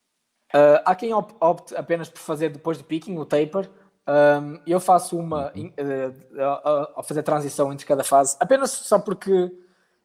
Uh, 0.54 0.78
há 0.84 0.94
quem 0.94 1.12
opte 1.12 1.74
apenas 1.74 2.08
por 2.08 2.20
fazer 2.20 2.48
depois 2.48 2.78
de 2.78 2.84
picking, 2.84 3.18
o 3.18 3.24
taper. 3.24 3.68
Um, 4.06 4.60
eu 4.64 4.78
faço 4.78 5.18
uma 5.18 5.48
uh, 5.48 6.92
a 6.96 7.02
fazer 7.02 7.24
transição 7.24 7.72
entre 7.72 7.84
cada 7.84 8.04
fase, 8.04 8.36
apenas 8.38 8.70
só 8.70 8.98
porque 8.98 9.50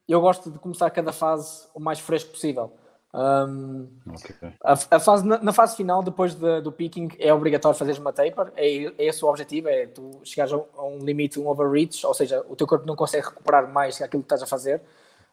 eu 0.08 0.20
gosto 0.20 0.50
de 0.50 0.58
começar 0.58 0.90
cada 0.90 1.12
fase 1.12 1.68
o 1.76 1.80
mais 1.80 2.00
fresco 2.00 2.32
possível. 2.32 2.74
Um, 3.14 3.90
okay. 4.08 4.36
a, 4.64 4.74
a, 4.74 5.00
fase, 5.00 5.28
na, 5.28 5.38
na, 5.38 5.54
fase 5.54 5.76
final, 5.76 6.02
depois 6.02 6.34
de, 6.34 6.62
do 6.62 6.72
picking, 6.72 7.10
é 7.20 7.32
obrigatório 7.32 7.78
fazer 7.78 8.00
uma 8.00 8.12
taper. 8.12 8.52
É, 8.56 8.86
é 8.86 9.06
esse 9.06 9.24
o 9.24 9.28
objetivo: 9.28 9.68
é 9.68 9.86
tu 9.86 10.20
chegares 10.24 10.52
a 10.52 10.84
um 10.84 10.98
limite, 11.00 11.40
um 11.40 11.48
overreach, 11.48 12.08
ou 12.08 12.14
seja, 12.16 12.44
o 12.50 12.56
teu 12.56 12.66
corpo 12.66 12.88
não 12.88 12.96
consegue 12.96 13.28
recuperar 13.28 13.72
mais 13.72 14.02
aquilo 14.02 14.24
que 14.24 14.26
estás 14.26 14.42
a 14.42 14.48
fazer. 14.48 14.82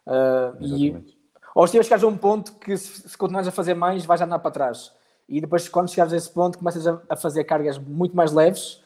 Uh, 0.07 0.63
e, 0.63 1.17
ou 1.55 1.67
se 1.67 1.83
chegares 1.83 2.05
a 2.05 2.07
um 2.07 2.19
ponto 2.19 2.53
que, 2.57 2.77
se, 2.77 3.09
se 3.09 3.17
continuares 3.17 3.49
a 3.49 3.53
fazer 3.53 3.73
mais, 3.73 4.05
vais 4.05 4.21
andar 4.21 4.41
para 4.41 4.51
trás 4.51 4.95
e 5.29 5.41
depois 5.41 5.69
quando 5.69 5.91
chegares 5.91 6.13
a 6.13 6.17
esse 6.17 6.31
ponto 6.31 6.59
começas 6.59 6.87
a, 6.87 7.01
a 7.09 7.17
fazer 7.17 7.45
cargas 7.45 7.79
muito 7.79 8.17
mais 8.17 8.33
leves 8.33 8.83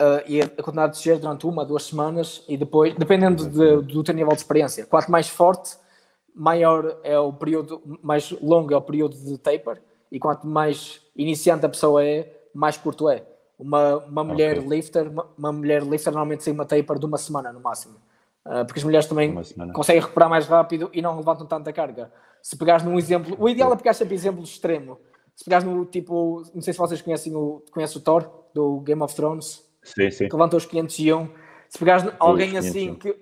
uh, 0.00 0.22
e 0.26 0.40
a, 0.40 0.48
continuar 0.48 0.84
a 0.84 0.88
descer 0.88 1.18
durante 1.18 1.46
uma, 1.46 1.64
duas 1.64 1.84
semanas 1.84 2.44
e 2.48 2.56
depois, 2.56 2.94
dependendo 2.94 3.48
de, 3.48 3.82
do 3.82 4.02
teu 4.02 4.14
nível 4.14 4.32
de 4.32 4.38
experiência, 4.38 4.86
quanto 4.86 5.10
mais 5.10 5.28
forte, 5.28 5.76
maior 6.34 6.98
é 7.02 7.18
o 7.18 7.32
período, 7.32 7.80
mais 8.02 8.30
longo 8.42 8.72
é 8.72 8.76
o 8.76 8.82
período 8.82 9.16
de 9.16 9.38
taper 9.38 9.80
e 10.10 10.18
quanto 10.18 10.46
mais 10.46 11.00
iniciante 11.16 11.64
a 11.64 11.68
pessoa 11.68 12.04
é, 12.04 12.32
mais 12.54 12.76
curto 12.76 13.08
é. 13.08 13.24
Uma, 13.58 13.96
uma 13.96 14.22
mulher 14.22 14.58
okay. 14.58 14.68
lifter, 14.68 15.08
uma, 15.08 15.26
uma, 15.36 15.50
mulher 15.50 15.82
lifter 15.82 16.12
normalmente 16.12 16.44
tem 16.44 16.52
uma 16.52 16.66
taper 16.66 16.98
de 16.98 17.06
uma 17.06 17.16
semana 17.16 17.50
no 17.52 17.60
máximo. 17.60 17.94
Uh, 18.44 18.64
porque 18.66 18.78
as 18.78 18.84
mulheres 18.84 19.06
também 19.06 19.34
conseguem 19.72 20.00
recuperar 20.00 20.28
mais 20.28 20.46
rápido 20.46 20.90
e 20.92 21.00
não 21.00 21.16
levantam 21.16 21.46
tanta 21.46 21.72
carga. 21.72 22.12
Se 22.42 22.56
pegares 22.56 22.84
num 22.84 22.98
exemplo, 22.98 23.34
o 23.40 23.48
ideal 23.48 23.72
é 23.72 23.76
pegar 23.76 23.94
sempre 23.94 24.14
exemplo 24.14 24.42
extremo 24.44 24.98
se 25.36 25.44
pegares 25.44 25.66
no 25.66 25.84
tipo, 25.84 26.42
não 26.54 26.62
sei 26.62 26.72
se 26.72 26.78
vocês 26.78 27.02
conhecem 27.02 27.36
o, 27.36 27.62
conhecem 27.70 27.98
o 27.98 28.00
Thor 28.00 28.28
do 28.54 28.80
Game 28.80 29.02
of 29.02 29.14
Thrones, 29.14 29.62
sim, 29.84 30.10
sim. 30.10 30.28
que 30.28 30.34
levanta 30.34 30.56
os 30.56 30.64
501. 30.64 31.28
Se 31.68 31.78
pegares 31.78 32.10
alguém 32.18 32.56
assim, 32.56 32.94
que, 32.94 33.14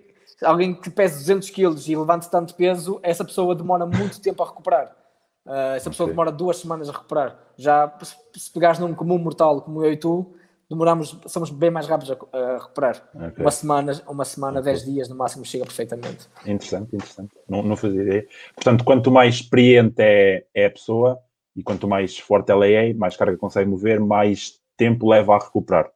alguém 0.42 0.74
que 0.74 0.90
pesa 0.90 1.18
200 1.18 1.50
kg 1.50 1.77
e 1.88 1.96
levanta 1.96 2.29
tanto 2.29 2.55
peso, 2.55 3.00
essa 3.03 3.24
pessoa 3.24 3.55
demora 3.55 3.85
muito 3.85 4.20
tempo 4.22 4.44
a 4.44 4.46
recuperar. 4.46 4.96
Uh, 5.44 5.74
essa 5.77 5.90
pessoa 5.90 6.09
demora 6.09 6.31
duas 6.31 6.57
semanas 6.59 6.88
a 6.88 6.92
recuperar. 6.92 7.37
Já 7.57 7.92
se 8.35 8.50
pegares 8.53 8.79
num 8.79 8.94
comum 8.94 9.18
mortal 9.18 9.61
como 9.61 9.85
eu 9.85 9.92
e 9.92 9.96
tu, 9.96 10.35
demoramos, 10.70 11.18
somos 11.27 11.50
bem 11.50 11.70
mais 11.70 11.88
rápidos 11.88 12.16
a, 12.16 12.38
a 12.38 12.59
recuperar. 12.59 13.03
Okay. 13.12 13.44
Uma 13.44 13.50
semana, 13.50 14.03
uma 14.07 14.24
semana, 14.24 14.61
okay. 14.61 14.72
10 14.72 14.85
dias 14.85 15.09
no 15.09 15.16
máximo 15.16 15.44
chega 15.44 15.64
perfeitamente. 15.64 16.29
Interessante, 16.46 16.94
interessante. 16.94 17.33
Não, 17.48 17.61
não 17.62 17.77
fazia 17.77 18.03
ideia. 18.03 18.27
Portanto, 18.55 18.85
quanto 18.85 19.11
mais 19.11 19.35
experiente 19.35 19.96
é, 19.98 20.46
é 20.55 20.66
a 20.66 20.70
pessoa, 20.70 21.20
e 21.57 21.62
quanto 21.62 21.87
mais 21.87 22.19
forte 22.19 22.51
ela 22.51 22.67
é, 22.67 22.93
mais 22.95 23.17
carga 23.17 23.37
consegue 23.37 23.69
mover, 23.69 24.01
mais 24.01 24.61
tempo 24.77 25.09
leva 25.09 25.35
a 25.35 25.38
recuperar. 25.38 25.90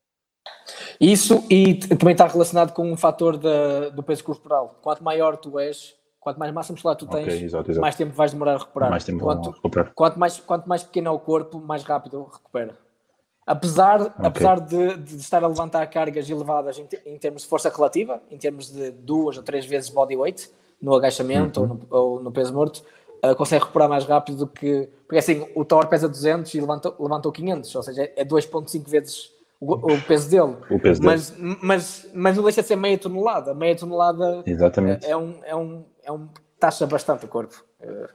Isso 1.00 1.44
e 1.50 1.74
também 1.74 2.12
está 2.12 2.26
relacionado 2.26 2.72
com 2.72 2.90
um 2.90 2.96
fator 2.96 3.36
da, 3.36 3.90
do 3.90 4.02
peso 4.02 4.24
corporal. 4.24 4.78
Quanto 4.82 5.02
maior 5.02 5.36
tu 5.36 5.58
és, 5.58 5.94
quanto 6.20 6.38
mais 6.38 6.52
massa 6.52 6.72
muscular 6.72 6.96
tu 6.96 7.06
tens, 7.06 7.24
okay, 7.24 7.44
exato, 7.44 7.70
exato. 7.70 7.80
mais 7.80 7.94
tempo 7.94 8.12
vais 8.14 8.32
demorar 8.32 8.54
a 8.54 8.58
recuperar. 8.58 8.90
Mais 8.90 9.04
tempo 9.04 9.20
quanto, 9.20 9.50
recuperar. 9.50 9.92
Quanto 9.94 10.18
mais, 10.18 10.40
quanto 10.40 10.68
mais 10.68 10.82
pequeno 10.82 11.08
é 11.08 11.10
o 11.10 11.18
corpo, 11.18 11.60
mais 11.60 11.82
rápido 11.84 12.28
recupera. 12.32 12.76
Apesar, 13.46 14.02
okay. 14.02 14.26
apesar 14.26 14.60
de, 14.60 14.96
de, 14.98 15.16
estar 15.16 15.42
a 15.42 15.46
levantar 15.46 15.86
cargas 15.86 16.28
elevadas 16.28 16.78
em, 16.78 16.86
em, 17.06 17.18
termos 17.18 17.42
de 17.42 17.48
força 17.48 17.70
relativa, 17.70 18.20
em 18.30 18.36
termos 18.36 18.70
de 18.70 18.90
duas 18.90 19.38
ou 19.38 19.42
três 19.42 19.64
vezes 19.64 19.88
body 19.88 20.16
weight, 20.16 20.50
no 20.82 20.94
agachamento 20.94 21.62
uhum. 21.62 21.70
ou, 21.70 21.74
no, 21.76 21.86
ou 22.16 22.22
no 22.24 22.30
peso 22.30 22.52
morto, 22.52 22.84
uh, 23.24 23.34
consegue 23.36 23.62
recuperar 23.62 23.88
mais 23.88 24.04
rápido 24.04 24.38
do 24.38 24.46
que. 24.46 24.88
Porque 25.06 25.18
assim, 25.18 25.46
o 25.54 25.64
Thor 25.64 25.86
pesa 25.86 26.08
200 26.08 26.52
e 26.54 26.60
levantou, 26.60 26.94
levantou 26.98 27.32
500, 27.32 27.74
ou 27.74 27.82
seja, 27.82 28.12
é 28.14 28.24
2,5 28.24 28.88
vezes 28.88 29.30
o, 29.60 29.74
o, 29.74 30.02
peso 30.02 30.30
dele. 30.30 30.56
O 30.70 30.78
peso 30.78 31.02
mas, 31.02 31.30
dele. 31.30 31.58
Mas, 31.62 32.10
mas 32.14 32.36
não 32.36 32.44
deixa 32.44 32.62
de 32.62 32.68
ser 32.68 32.76
meia 32.76 32.96
tonelada. 32.96 33.54
Meia 33.54 33.76
tonelada 33.76 34.42
Exatamente. 34.46 35.06
É, 35.06 35.10
é, 35.10 35.16
um, 35.16 35.34
é, 35.42 35.56
um, 35.56 35.84
é 36.04 36.12
um. 36.12 36.28
taxa 36.60 36.86
bastante 36.86 37.24
o 37.24 37.28
corpo. 37.28 37.64
Uh, 37.80 38.08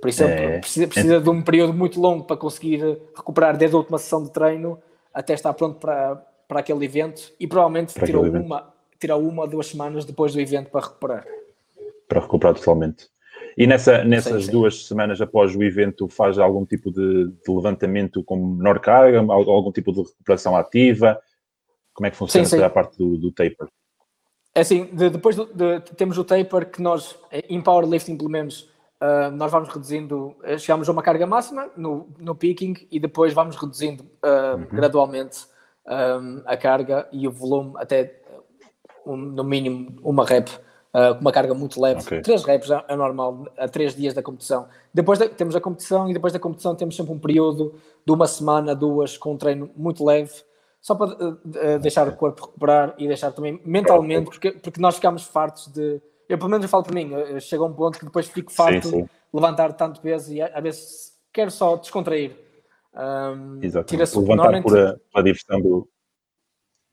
por 0.00 0.08
isso 0.08 0.24
é, 0.24 0.58
precisa, 0.58 0.86
precisa 0.86 1.20
de 1.20 1.30
um 1.30 1.42
período 1.42 1.72
muito 1.72 2.00
longo 2.00 2.24
para 2.24 2.36
conseguir 2.36 2.80
recuperar 3.14 3.56
desde 3.56 3.74
a 3.74 3.78
última 3.78 3.98
sessão 3.98 4.22
de 4.22 4.30
treino 4.30 4.78
até 5.12 5.32
estar 5.32 5.52
pronto 5.54 5.78
para, 5.78 6.16
para 6.46 6.60
aquele 6.60 6.84
evento 6.84 7.32
e 7.40 7.46
provavelmente 7.46 7.94
tirou 7.94 8.24
uma, 8.24 8.72
tirou 9.00 9.22
uma 9.26 9.42
ou 9.42 9.48
duas 9.48 9.66
semanas 9.66 10.04
depois 10.04 10.32
do 10.34 10.40
evento 10.40 10.70
para 10.70 10.82
recuperar. 10.82 11.26
Para 12.08 12.20
recuperar 12.20 12.54
totalmente. 12.54 13.08
E 13.56 13.66
nessa, 13.66 14.04
nessas 14.04 14.42
sim, 14.42 14.46
sim. 14.46 14.52
duas 14.52 14.86
semanas 14.86 15.20
após 15.20 15.56
o 15.56 15.62
evento, 15.62 16.08
faz 16.08 16.38
algum 16.38 16.66
tipo 16.66 16.92
de, 16.92 17.28
de, 17.28 17.54
levantamento 17.54 18.22
com 18.22 18.36
menor 18.36 18.78
carga, 18.80 19.18
algum 19.18 19.72
tipo 19.72 19.92
de 19.92 20.02
recuperação 20.02 20.54
ativa? 20.54 21.18
Como 21.94 22.06
é 22.06 22.10
que 22.10 22.16
funciona 22.16 22.46
sim, 22.46 22.62
a 22.62 22.68
parte 22.68 22.98
do, 22.98 23.16
do 23.16 23.32
taper? 23.32 23.66
É 24.54 24.60
assim, 24.60 24.84
de, 24.92 25.08
depois 25.08 25.36
de, 25.36 25.46
de, 25.46 25.80
temos 25.96 26.18
o 26.18 26.24
taper 26.24 26.70
que 26.70 26.82
nós, 26.82 27.18
em 27.48 27.60
powerlifting 27.62 28.18
pelo 28.18 28.28
menos, 28.28 28.70
uh, 29.00 29.30
nós 29.32 29.50
vamos 29.50 29.70
reduzindo, 29.70 30.36
eh, 30.42 30.58
chegamos 30.58 30.86
a 30.88 30.92
uma 30.92 31.02
carga 31.02 31.26
máxima 31.26 31.70
no, 31.76 32.08
no 32.18 32.34
picking 32.34 32.74
e 32.90 33.00
depois 33.00 33.32
vamos 33.32 33.56
reduzindo 33.56 34.02
uh, 34.02 34.56
uhum. 34.56 34.66
gradualmente 34.70 35.46
um, 35.86 36.42
a 36.44 36.56
carga 36.56 37.08
e 37.12 37.26
o 37.26 37.30
volume 37.30 37.72
até 37.76 38.20
um, 39.06 39.16
no 39.16 39.44
mínimo 39.44 39.96
uma 40.02 40.24
rep 40.24 40.50
uh, 40.96 41.14
com 41.14 41.20
uma 41.20 41.32
carga 41.32 41.52
muito 41.52 41.80
leve. 41.80 42.00
Okay. 42.00 42.22
Três 42.22 42.42
reps 42.44 42.70
é, 42.70 42.82
é, 42.88 42.96
normal, 42.96 43.46
a 43.58 43.68
três 43.68 43.94
dias 43.94 44.14
da 44.14 44.22
competição. 44.22 44.66
Depois 44.92 45.18
da, 45.18 45.28
temos 45.28 45.54
a 45.54 45.60
competição 45.60 46.08
e 46.08 46.14
depois 46.14 46.32
da 46.32 46.38
competição 46.38 46.74
temos 46.74 46.96
sempre 46.96 47.12
um 47.12 47.18
período 47.18 47.74
de 48.04 48.12
uma 48.12 48.26
semana, 48.26 48.74
duas, 48.74 49.18
com 49.18 49.34
um 49.34 49.36
treino 49.36 49.70
muito 49.76 50.04
leve, 50.04 50.32
só 50.80 50.94
para 50.94 51.06
uh, 51.06 51.78
deixar 51.80 52.08
o 52.08 52.16
corpo 52.16 52.46
recuperar 52.46 52.94
e 52.96 53.06
deixar 53.06 53.32
também 53.32 53.60
mentalmente, 53.64 54.30
porque, 54.30 54.52
porque 54.52 54.80
nós 54.80 54.94
ficamos 54.94 55.24
fartos 55.24 55.68
de. 55.68 56.00
Eu, 56.28 56.38
pelo 56.38 56.50
menos, 56.50 56.64
eu 56.64 56.68
falo 56.68 56.82
para 56.82 56.94
mim, 56.94 57.12
chega 57.40 57.62
um 57.62 57.72
ponto 57.72 57.98
que 58.00 58.04
depois 58.04 58.26
fico 58.26 58.52
farto 58.52 58.90
de 58.90 59.06
levantar 59.32 59.72
tanto 59.74 60.00
peso 60.00 60.32
e 60.32 60.42
às 60.42 60.62
vezes 60.62 61.12
quero 61.32 61.52
só 61.52 61.76
descontrair. 61.76 62.36
Um, 62.92 63.62
Exato. 63.62 63.94
Levantar 63.94 64.60
por 64.60 64.76
a, 64.76 64.96
a 65.14 65.22
diversão 65.22 65.60
do, 65.60 65.88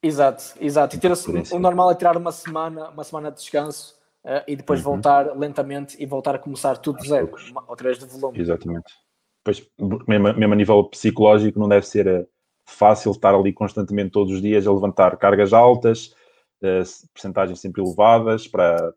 Exato, 0.03 0.43
exato. 0.59 0.97
E 0.97 0.99
ter 0.99 1.11
o 1.53 1.59
normal 1.59 1.89
é 1.89 1.95
tirar 1.95 2.17
uma 2.17 2.33
semana, 2.33 2.89
uma 2.89 3.05
semana 3.05 3.31
de 3.31 3.37
descanso 3.37 3.95
uh, 4.25 4.43
e 4.45 4.53
depois 4.53 4.81
uhum. 4.81 4.95
voltar 4.95 5.33
lentamente 5.37 5.95
e 5.97 6.05
voltar 6.05 6.35
a 6.35 6.39
começar 6.39 6.77
tudo 6.77 6.99
de 6.99 7.07
zero, 7.07 7.31
outra 7.65 7.87
vez 7.87 7.97
de 7.97 8.05
volume. 8.05 8.37
Exatamente. 8.37 8.93
Pois, 9.45 9.65
mesmo, 10.05 10.33
mesmo 10.33 10.53
a 10.53 10.57
nível 10.57 10.83
psicológico, 10.85 11.57
não 11.57 11.69
deve 11.69 11.87
ser 11.87 12.07
eh, 12.07 12.25
fácil 12.65 13.11
estar 13.11 13.33
ali 13.33 13.51
constantemente 13.51 14.11
todos 14.11 14.33
os 14.33 14.41
dias 14.41 14.67
a 14.67 14.71
levantar 14.71 15.17
cargas 15.17 15.53
altas, 15.53 16.13
uh, 16.61 17.09
percentagens 17.13 17.59
sempre 17.59 17.81
elevadas, 17.81 18.45
para, 18.45 18.93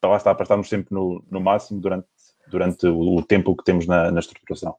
para 0.00 0.10
lá 0.10 0.16
estar, 0.16 0.34
para 0.34 0.42
estarmos 0.42 0.68
sempre 0.68 0.92
no, 0.94 1.24
no 1.30 1.40
máximo 1.40 1.80
durante, 1.80 2.08
durante 2.48 2.86
o, 2.86 3.16
o 3.16 3.22
tempo 3.24 3.56
que 3.56 3.64
temos 3.64 3.86
na, 3.86 4.10
na 4.10 4.20
estruturação. 4.20 4.76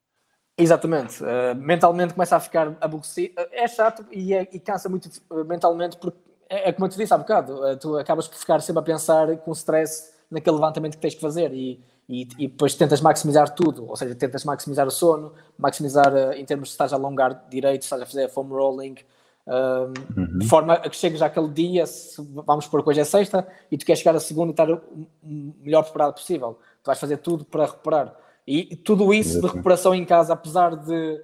Exatamente. 0.58 1.22
Uh, 1.22 1.56
mentalmente 1.56 2.14
começa 2.14 2.36
a 2.36 2.40
ficar 2.40 2.76
aborrecido. 2.80 3.34
É 3.52 3.68
chato 3.68 4.06
e, 4.12 4.34
é, 4.34 4.48
e 4.52 4.60
cansa 4.60 4.88
muito 4.88 5.10
uh, 5.30 5.44
mentalmente, 5.44 5.98
porque 5.98 6.18
é, 6.50 6.70
é, 6.70 6.72
como 6.72 6.86
eu 6.86 6.90
te 6.90 6.98
disse 6.98 7.14
há 7.14 7.18
bocado, 7.18 7.62
uh, 7.62 7.78
tu 7.78 7.98
acabas 7.98 8.28
por 8.28 8.38
ficar 8.38 8.62
sempre 8.62 8.80
a 8.80 8.84
pensar 8.84 9.36
com 9.38 9.52
stress 9.52 10.14
naquele 10.32 10.56
levantamento 10.56 10.94
que 10.94 11.02
tens 11.02 11.14
que 11.14 11.22
fazer 11.22 11.54
e, 11.54 11.84
e, 12.08 12.28
e, 12.38 12.48
depois 12.48 12.74
tentas 12.76 13.02
maximizar 13.02 13.50
tudo, 13.50 13.88
ou 13.88 13.96
seja, 13.96 14.16
tentas 14.16 14.46
maximizar 14.46 14.88
o 14.88 14.92
sono, 14.92 15.34
maximizar 15.58 16.14
em 16.36 16.46
termos 16.46 16.70
de 16.70 16.74
estás 16.74 16.94
a 16.94 16.96
alongar 16.96 17.46
direito, 17.50 17.84
estás 17.84 18.02
a 18.02 18.06
fazer 18.06 18.30
foam 18.30 18.48
rolling, 18.48 18.96
uhum. 19.48 20.40
de 20.40 20.48
forma 20.48 20.74
a 20.74 20.90
que 20.90 20.96
chegues 20.96 21.22
àquele 21.22 21.50
dia, 21.50 21.86
se, 21.86 22.22
vamos 22.46 22.66
supor 22.66 22.84
que 22.84 22.90
hoje 22.90 23.02
é 23.02 23.04
sexta, 23.04 23.48
e 23.72 23.78
tu 23.78 23.86
queres 23.86 24.00
chegar 24.00 24.16
a 24.16 24.20
segunda 24.20 24.50
e 24.50 24.52
estar 24.52 24.70
o 24.72 24.82
melhor 25.24 25.84
preparado 25.84 26.14
possível. 26.14 26.60
Tu 26.84 26.88
vais 26.88 27.00
fazer 27.00 27.18
tudo 27.18 27.46
para 27.46 27.66
recuperar. 27.66 28.16
E 28.48 28.76
tudo 28.76 29.14
isso 29.14 29.42
de 29.42 29.48
recuperação 29.48 29.96
em 29.96 30.06
casa, 30.06 30.34
apesar 30.34 30.76
de, 30.76 31.22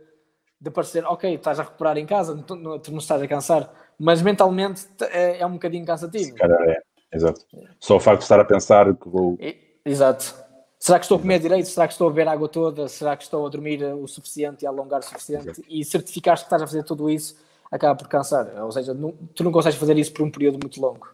de 0.60 0.72
parecer, 0.72 1.06
ok, 1.06 1.36
estás 1.36 1.60
a 1.60 1.64
recuperar 1.64 1.98
em 1.98 2.06
casa, 2.06 2.36
tu, 2.46 2.56
não, 2.56 2.80
tu 2.80 2.92
não 2.92 2.98
estás 2.98 3.22
a 3.22 3.28
cansar, 3.28 3.72
mas 4.00 4.22
mentalmente 4.22 4.88
é, 5.12 5.40
é 5.40 5.46
um 5.46 5.54
bocadinho 5.54 5.86
cansativo. 5.86 6.36
Cara, 6.36 6.58
é, 6.72 6.82
exato. 7.16 7.42
Só 7.80 7.98
o 7.98 8.00
facto 8.00 8.20
de 8.20 8.26
estar 8.26 8.40
a 8.40 8.46
pensar 8.46 8.96
que 8.96 9.08
vou. 9.08 9.38
Exato. 9.86 10.34
Será 10.80 10.98
que 10.98 11.06
estou 11.06 11.18
a 11.18 11.22
comer 11.22 11.40
direito? 11.40 11.68
Será 11.68 11.88
que 11.88 11.94
estou 11.94 12.08
a 12.08 12.10
beber 12.10 12.28
água 12.28 12.50
toda? 12.50 12.88
Será 12.88 13.16
que 13.16 13.24
estou 13.24 13.46
a 13.46 13.50
dormir 13.50 13.84
o 13.84 14.08
suficiente 14.08 14.64
e 14.64 14.66
a 14.66 14.72
alongar 14.72 15.02
o 15.02 15.04
suficiente? 15.04 15.50
Exato. 15.50 15.64
E 15.70 15.86
certificares 15.86 16.42
que 16.42 16.48
estás 16.48 16.60
a 16.60 16.66
fazer 16.66 16.84
tudo 16.84 17.08
isso 17.08 17.38
acaba 17.72 17.96
por 17.96 18.08
cansar. 18.08 18.52
Ou 18.64 18.72
seja, 18.72 18.92
não, 18.92 19.12
tu 19.12 19.44
não 19.44 19.52
consegues 19.52 19.78
fazer 19.78 19.96
isso 20.00 20.12
por 20.12 20.24
um 20.24 20.32
período 20.32 20.58
muito 20.60 20.82
longo. 20.82 21.08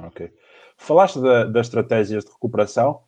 Ok. 0.00 0.32
Falaste 0.78 1.20
da, 1.20 1.44
das 1.44 1.66
estratégias 1.66 2.24
de 2.24 2.30
recuperação. 2.30 3.02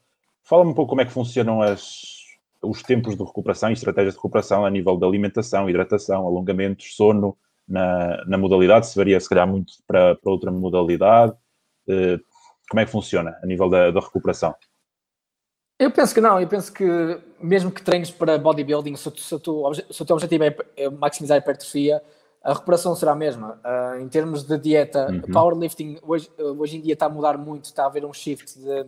Fala-me 0.50 0.72
um 0.72 0.74
pouco 0.74 0.88
como 0.88 1.00
é 1.00 1.04
que 1.04 1.12
funcionam 1.12 1.62
as, 1.62 2.24
os 2.60 2.82
tempos 2.82 3.16
de 3.16 3.22
recuperação 3.22 3.70
e 3.70 3.72
estratégias 3.72 4.14
de 4.14 4.18
recuperação 4.18 4.66
a 4.66 4.70
nível 4.70 4.96
de 4.96 5.06
alimentação, 5.06 5.70
hidratação, 5.70 6.26
alongamentos, 6.26 6.96
sono 6.96 7.38
na, 7.68 8.24
na 8.26 8.36
modalidade. 8.36 8.88
Se 8.88 8.96
varia, 8.96 9.20
se 9.20 9.28
calhar, 9.28 9.46
muito 9.46 9.74
para, 9.86 10.16
para 10.16 10.32
outra 10.32 10.50
modalidade. 10.50 11.34
Uh, 11.86 12.18
como 12.68 12.80
é 12.80 12.84
que 12.84 12.90
funciona 12.90 13.38
a 13.40 13.46
nível 13.46 13.70
da, 13.70 13.92
da 13.92 14.00
recuperação? 14.00 14.52
Eu 15.78 15.92
penso 15.92 16.12
que 16.12 16.20
não, 16.20 16.40
eu 16.40 16.48
penso 16.48 16.72
que 16.72 16.84
mesmo 17.40 17.70
que 17.70 17.80
treines 17.80 18.10
para 18.10 18.36
bodybuilding, 18.36 18.96
se, 18.96 19.08
se, 19.18 19.38
tu, 19.38 19.72
se 19.88 20.02
o 20.02 20.04
teu 20.04 20.16
objetivo 20.16 20.42
é, 20.42 20.56
é 20.76 20.90
maximizar 20.90 21.36
a 21.36 21.38
hipertrofia, 21.38 22.02
a 22.42 22.54
recuperação 22.54 22.96
será 22.96 23.12
a 23.12 23.14
mesma. 23.14 23.60
Uh, 23.64 24.00
em 24.00 24.08
termos 24.08 24.42
de 24.42 24.58
dieta, 24.58 25.12
uhum. 25.12 25.32
powerlifting 25.32 26.00
hoje, 26.02 26.28
hoje 26.36 26.78
em 26.78 26.80
dia 26.80 26.94
está 26.94 27.06
a 27.06 27.08
mudar 27.08 27.38
muito, 27.38 27.66
está 27.66 27.84
a 27.84 27.86
haver 27.86 28.04
um 28.04 28.12
shift 28.12 28.58
de... 28.58 28.86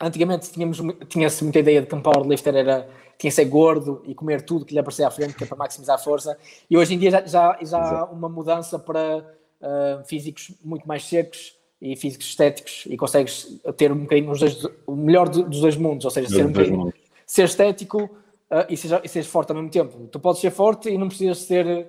Antigamente 0.00 0.50
tínhamos, 0.50 0.80
tinha-se 1.08 1.44
muita 1.44 1.60
ideia 1.60 1.80
de 1.80 1.86
que 1.86 1.94
um 1.94 2.02
powerlifter 2.02 2.54
era, 2.56 2.88
tinha 3.18 3.30
que 3.30 3.30
ser 3.30 3.44
gordo 3.44 4.02
e 4.04 4.14
comer 4.14 4.42
tudo 4.42 4.64
que 4.64 4.74
lhe 4.74 4.80
aparecia 4.80 5.06
à 5.06 5.10
frente, 5.10 5.34
que 5.34 5.44
é 5.44 5.46
para 5.46 5.56
maximizar 5.56 5.94
a 5.94 5.98
força, 5.98 6.36
e 6.68 6.76
hoje 6.76 6.94
em 6.94 6.98
dia 6.98 7.10
já, 7.10 7.24
já, 7.24 7.58
já 7.62 7.78
há 7.78 8.04
uma 8.06 8.28
mudança 8.28 8.78
para 8.78 9.18
uh, 9.60 10.04
físicos 10.04 10.52
muito 10.64 10.86
mais 10.88 11.04
secos 11.04 11.56
e 11.80 11.94
físicos 11.96 12.26
estéticos 12.26 12.84
e 12.86 12.96
consegues 12.96 13.60
ter 13.76 13.92
um 13.92 14.00
bocadinho 14.00 14.30
os 14.30 14.40
dois, 14.40 14.64
o 14.86 14.96
melhor 14.96 15.28
dos 15.28 15.60
dois 15.60 15.76
mundos, 15.76 16.04
ou 16.04 16.10
seja, 16.10 16.28
ser, 16.28 16.46
um 16.46 16.92
ser 17.24 17.44
estético 17.44 18.04
uh, 18.04 18.66
e, 18.68 18.76
seja, 18.76 19.00
e 19.04 19.08
seres 19.08 19.28
forte 19.28 19.50
ao 19.50 19.56
mesmo 19.56 19.70
tempo. 19.70 20.08
Tu 20.08 20.18
podes 20.18 20.40
ser 20.40 20.50
forte 20.50 20.88
e 20.88 20.98
não 20.98 21.08
precisas 21.08 21.38
ser 21.38 21.86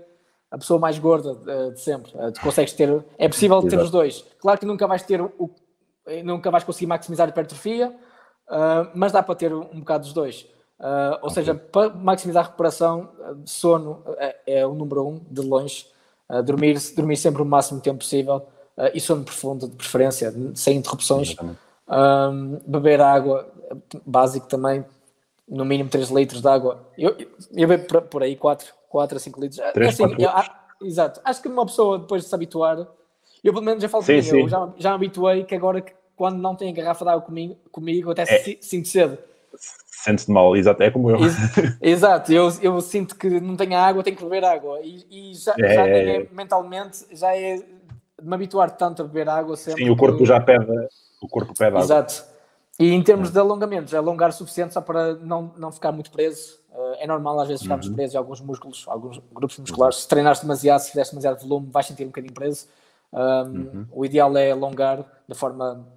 a 0.51 0.57
pessoa 0.57 0.79
mais 0.79 0.99
gorda 0.99 1.31
uh, 1.31 1.73
de 1.73 1.81
sempre. 1.81 2.11
Tu 2.33 2.41
consegues 2.41 2.73
ter, 2.73 3.03
é 3.17 3.27
possível 3.27 3.61
ter 3.63 3.79
os 3.79 3.89
dois. 3.89 4.23
Claro 4.39 4.59
que 4.59 4.65
nunca 4.67 4.85
vais 4.85 5.01
ter 5.01 5.19
o, 5.19 5.49
nunca 6.23 6.51
vais 6.51 6.63
conseguir 6.63 6.87
maximizar 6.87 7.27
a 7.27 7.29
hipertrofia, 7.29 7.89
uh, 8.49 8.89
mas 8.93 9.11
dá 9.11 9.21
para 9.23 9.35
ter 9.35 9.53
um, 9.53 9.61
um 9.71 9.79
bocado 9.79 10.03
dos 10.03 10.13
dois. 10.13 10.47
ou 11.21 11.29
okay. 11.29 11.29
seja, 11.35 11.55
para 11.55 11.89
maximizar 11.89 12.43
a 12.43 12.47
recuperação, 12.47 13.09
sono 13.45 14.03
é, 14.17 14.35
é, 14.47 14.67
o 14.67 14.73
número 14.73 15.07
um, 15.07 15.21
de 15.29 15.41
longe. 15.41 15.87
dormir, 16.45 16.77
dormir 16.95 17.17
sempre 17.17 17.41
o 17.41 17.45
máximo 17.45 17.79
tempo 17.79 17.99
possível 17.99 18.47
e 18.93 18.99
sono 18.99 19.23
profundo, 19.23 19.67
de 19.67 19.75
preferência, 19.75 20.33
sem 20.55 20.77
interrupções. 20.77 21.35
beber 22.65 23.01
água, 23.01 23.47
básico 24.05 24.47
também, 24.47 24.83
no 25.47 25.65
mínimo 25.65 25.89
3 25.89 26.09
litros 26.09 26.41
de 26.41 26.47
água. 26.47 26.87
Eu, 26.97 27.15
eu 27.51 27.67
bebo 27.67 27.85
por, 27.85 28.01
por 28.03 28.23
aí 28.23 28.35
4, 28.35 28.73
4 28.89 29.17
a 29.17 29.19
5 29.19 29.41
litros. 29.41 29.61
3, 29.73 29.89
assim, 29.89 30.15
eu, 30.17 30.87
exato. 30.87 31.21
Acho 31.23 31.41
que 31.41 31.47
uma 31.47 31.65
pessoa 31.65 31.99
depois 31.99 32.23
de 32.23 32.29
se 32.29 32.35
habituar, 32.35 32.87
eu 33.43 33.53
pelo 33.53 33.65
menos 33.65 33.81
já 33.81 33.89
falo 33.89 34.03
sim, 34.03 34.21
sim. 34.21 34.41
eu 34.41 34.49
já, 34.49 34.69
já 34.77 34.89
me 34.91 34.95
habituei 34.95 35.43
que 35.43 35.55
agora 35.55 35.81
que 35.81 35.93
quando 36.15 36.37
não 36.37 36.55
tem 36.55 36.69
a 36.69 36.73
garrafa 36.73 37.03
de 37.03 37.11
água 37.11 37.21
comigo, 37.21 37.57
comigo 37.71 38.11
até 38.11 38.23
é. 38.23 38.57
sinto 38.61 38.87
cedo. 38.87 39.17
Sente-se 39.55 40.31
mal, 40.31 40.55
exato, 40.55 40.81
é 40.83 40.91
como 40.91 41.09
eu. 41.09 41.17
Exato, 41.81 42.33
eu, 42.33 42.51
eu 42.61 42.81
sinto 42.81 43.15
que 43.15 43.39
não 43.39 43.55
tenho 43.55 43.77
água, 43.77 44.03
tenho 44.03 44.17
que 44.17 44.23
beber 44.23 44.43
água. 44.43 44.79
E, 44.83 45.05
e 45.09 45.33
já, 45.33 45.53
é, 45.57 45.73
já 45.73 45.87
é, 45.87 46.15
é, 46.15 46.27
mentalmente 46.31 47.05
já 47.11 47.35
é 47.35 47.57
de 47.57 47.63
me 48.21 48.35
habituar 48.35 48.71
tanto 48.71 49.01
a 49.01 49.05
beber 49.05 49.29
água 49.29 49.55
sempre. 49.55 49.85
Sim, 49.85 49.89
o 49.89 49.95
corpo 49.95 50.17
que... 50.17 50.25
já 50.25 50.41
pede, 50.41 50.65
o 51.21 51.27
corpo 51.27 51.53
pede 51.53 51.69
água. 51.69 51.81
Exato. 51.81 52.25
E 52.79 52.91
em 52.91 53.03
termos 53.03 53.29
de 53.29 53.39
alongamentos, 53.39 53.93
alongar 53.93 54.29
o 54.29 54.33
suficiente 54.33 54.73
só 54.73 54.81
para 54.81 55.15
não, 55.15 55.53
não 55.57 55.71
ficar 55.71 55.91
muito 55.91 56.11
preso. 56.11 56.59
Uh, 56.71 56.95
é 56.97 57.07
normal 57.07 57.39
às 57.39 57.47
vezes 57.47 57.61
ficarmos 57.61 57.87
uhum. 57.87 57.93
presos 57.93 58.15
em 58.15 58.17
alguns 58.17 58.41
músculos, 58.41 58.83
alguns 58.87 59.21
grupos 59.31 59.59
musculares. 59.59 59.97
Se 59.97 60.07
treinares 60.07 60.41
demasiado, 60.41 60.79
se 60.79 60.89
fizeres 60.89 61.11
demasiado 61.11 61.39
volume, 61.39 61.69
vais 61.71 61.85
sentir 61.85 62.03
um 62.03 62.07
bocadinho 62.07 62.33
preso. 62.33 62.67
Um, 63.13 63.17
uhum. 63.19 63.87
O 63.91 64.05
ideal 64.05 64.35
é 64.35 64.51
alongar 64.51 65.05
de 65.29 65.35
forma 65.35 65.87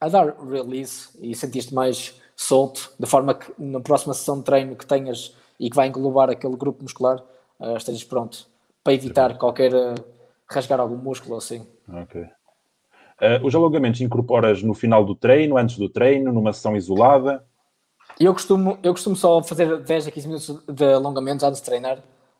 a 0.00 0.08
dar 0.08 0.36
release 0.38 1.08
e 1.20 1.34
sentir-te 1.34 1.74
mais 1.74 2.20
solto, 2.36 2.92
de 3.00 3.06
forma 3.06 3.34
que 3.34 3.52
na 3.58 3.80
próxima 3.80 4.14
sessão 4.14 4.38
de 4.38 4.44
treino 4.44 4.76
que 4.76 4.86
tenhas 4.86 5.34
e 5.58 5.68
que 5.68 5.74
vai 5.74 5.88
englobar 5.88 6.30
aquele 6.30 6.56
grupo 6.56 6.82
muscular, 6.82 7.20
uh, 7.58 7.76
estejas 7.76 8.04
pronto 8.04 8.46
para 8.84 8.92
evitar 8.92 9.36
qualquer 9.38 9.74
uh, 9.74 9.94
rasgar 10.48 10.78
algum 10.78 10.96
músculo 10.96 11.36
assim. 11.36 11.66
Ok. 11.88 12.22
Uh, 12.22 13.44
os 13.44 13.54
alongamentos 13.54 14.00
incorporas 14.00 14.62
no 14.62 14.74
final 14.74 15.04
do 15.04 15.14
treino, 15.14 15.56
antes 15.56 15.76
do 15.76 15.88
treino, 15.88 16.32
numa 16.32 16.52
sessão 16.52 16.76
isolada? 16.76 17.44
Eu 18.20 18.32
costumo, 18.32 18.78
eu 18.82 18.92
costumo 18.92 19.16
só 19.16 19.42
fazer 19.42 19.78
10 19.82 20.06
a 20.06 20.10
15 20.10 20.28
minutos 20.28 20.64
de 20.68 20.92
alongamentos 20.92 21.42
antes 21.42 21.60
de 21.60 21.66
treinar. 21.66 21.98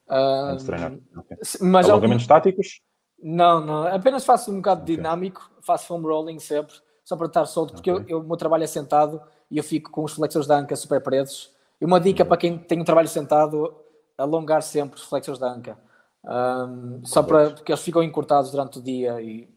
Uh, 0.08 0.52
antes 0.52 0.64
de 0.64 0.70
treinar, 0.70 0.92
okay. 1.16 1.36
Mas 1.60 1.88
alongamentos 1.88 2.30
algum... 2.30 2.34
táticos? 2.34 2.80
Não, 3.22 3.60
não. 3.60 3.86
Apenas 3.86 4.24
faço 4.24 4.50
um 4.50 4.56
bocado 4.56 4.82
okay. 4.82 4.96
dinâmico, 4.96 5.50
faço 5.60 5.86
foam 5.86 6.02
rolling 6.02 6.38
sempre, 6.38 6.74
só 7.04 7.16
para 7.16 7.26
estar 7.26 7.44
solto, 7.46 7.74
porque 7.74 7.90
okay. 7.90 8.04
eu, 8.14 8.18
eu, 8.18 8.24
o 8.24 8.26
meu 8.26 8.36
trabalho 8.36 8.64
é 8.64 8.66
sentado 8.66 9.20
e 9.50 9.58
eu 9.58 9.64
fico 9.64 9.90
com 9.90 10.04
os 10.04 10.12
flexores 10.12 10.46
da 10.46 10.58
anca 10.58 10.76
super 10.76 11.00
presos. 11.02 11.50
E 11.80 11.84
uma 11.84 12.00
dica 12.00 12.22
uhum. 12.22 12.28
para 12.28 12.36
quem 12.36 12.58
tem 12.58 12.80
um 12.80 12.84
trabalho 12.84 13.08
sentado, 13.08 13.74
alongar 14.16 14.62
sempre 14.62 14.98
os 14.98 15.04
flexores 15.04 15.38
da 15.38 15.50
anca. 15.52 15.78
Um, 16.24 17.00
só 17.04 17.22
para, 17.22 17.50
porque 17.50 17.72
eles 17.72 17.82
ficam 17.82 18.02
encurtados 18.02 18.50
durante 18.50 18.78
o 18.78 18.82
dia 18.82 19.20
e 19.20 19.48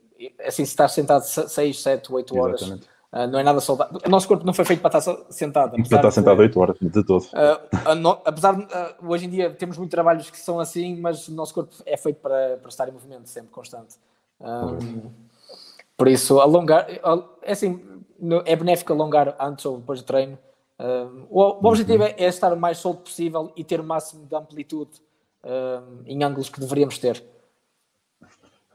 assim, 0.45 0.63
se 0.63 0.71
estás 0.71 0.91
sentado 0.91 1.23
6, 1.23 1.81
7, 1.81 2.13
8 2.13 2.37
horas, 2.37 2.61
uh, 3.13 3.27
não 3.27 3.39
é 3.39 3.43
nada 3.43 3.59
saudável. 3.59 3.99
O 4.05 4.09
nosso 4.09 4.27
corpo 4.27 4.45
não 4.45 4.53
foi 4.53 4.65
feito 4.65 4.81
para 4.81 4.97
estar 4.97 5.17
sentado. 5.29 5.71
Para 5.71 5.81
estar 5.81 6.11
sentado 6.11 6.37
de, 6.37 6.43
8 6.43 6.59
horas, 6.59 6.77
de 6.79 7.03
todo. 7.03 7.23
Uh, 7.23 7.95
no, 7.95 8.21
apesar 8.25 8.55
de, 8.55 8.63
uh, 8.63 9.11
hoje 9.11 9.25
em 9.25 9.29
dia 9.29 9.51
temos 9.51 9.77
muitos 9.77 9.91
trabalhos 9.91 10.29
que 10.29 10.37
são 10.37 10.59
assim, 10.59 10.99
mas 10.99 11.27
o 11.27 11.33
nosso 11.33 11.53
corpo 11.53 11.75
é 11.85 11.97
feito 11.97 12.19
para, 12.19 12.57
para 12.57 12.69
estar 12.69 12.87
em 12.87 12.91
movimento, 12.91 13.27
sempre 13.27 13.51
constante. 13.51 13.95
Um, 14.39 15.11
por 15.95 16.07
isso, 16.07 16.39
alongar, 16.39 16.87
é 17.41 17.51
assim, 17.51 17.83
é 18.45 18.55
benéfico 18.55 18.91
alongar 18.91 19.35
antes 19.39 19.65
ou 19.65 19.77
depois 19.77 20.01
do 20.01 20.05
treino. 20.05 20.37
o, 21.29 21.41
o 21.41 21.67
objetivo 21.67 22.03
uhum. 22.03 22.09
é, 22.09 22.15
é, 22.17 22.25
estar 22.25 22.51
o 22.51 22.57
mais 22.57 22.79
solto 22.79 23.03
possível 23.03 23.51
e 23.55 23.63
ter 23.63 23.79
o 23.79 23.83
máximo 23.83 24.25
de 24.25 24.35
amplitude 24.35 24.91
em 26.05 26.23
ângulos 26.23 26.49
que 26.49 26.59
deveríamos 26.59 26.97
ter. 26.97 27.23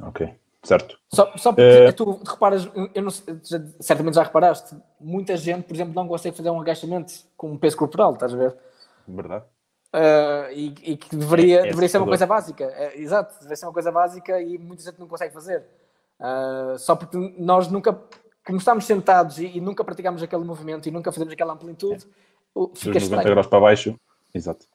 Ok 0.01 0.37
certo? 0.67 0.99
Só, 1.13 1.33
só 1.37 1.53
porque 1.53 1.87
uh, 1.89 1.93
tu 1.93 2.21
reparas, 2.25 2.69
eu 2.95 3.03
não, 3.03 3.11
certamente 3.81 4.15
já 4.15 4.25
reparaste, 4.25 4.77
muita 5.01 5.37
gente, 5.37 5.65
por 5.65 5.75
exemplo, 5.75 5.95
não 5.95 6.09
consegue 6.09 6.37
fazer 6.37 6.51
um 6.51 6.61
agachamento 6.61 7.13
com 7.37 7.53
um 7.53 7.59
peso 7.59 7.77
corporal, 7.77 8.15
estás 8.15 8.35
a 8.35 8.37
ver? 8.37 8.57
Verdade. 9.07 9.45
Uh, 9.95 10.53
e, 10.53 10.75
e, 10.83 10.97
que 10.97 11.15
deveria, 11.15 11.59
é, 11.59 11.61
é 11.61 11.63
deveria 11.69 11.89
ser 11.89 11.99
uma 11.99 12.07
coisa 12.07 12.27
básica, 12.27 12.65
é, 12.65 13.01
exato, 13.01 13.35
deveria 13.35 13.57
ser 13.57 13.67
uma 13.67 13.73
coisa 13.73 13.93
básica 13.93 14.43
e 14.43 14.59
muita 14.59 14.83
gente 14.83 14.99
não 14.99 15.07
consegue 15.07 15.33
fazer. 15.33 15.65
Uh, 16.19 16.77
só 16.79 16.97
porque 16.97 17.17
nós 17.39 17.69
nunca, 17.69 17.99
como 18.45 18.59
estamos 18.59 18.85
sentados 18.85 19.39
e, 19.39 19.47
e, 19.57 19.61
nunca 19.61 19.85
praticamos 19.85 20.23
aquele 20.23 20.45
movimento 20.45 20.89
e 20.89 20.91
nunca 20.91 21.13
fazemos 21.13 21.33
aquela 21.33 21.53
amplitude, 21.53 22.05
é. 22.05 22.61
fica 22.75 22.99
Dos 22.99 23.09
90 23.09 23.31
graus 23.31 23.47
para 23.47 23.61
baixo, 23.61 23.95
exato. 24.35 24.67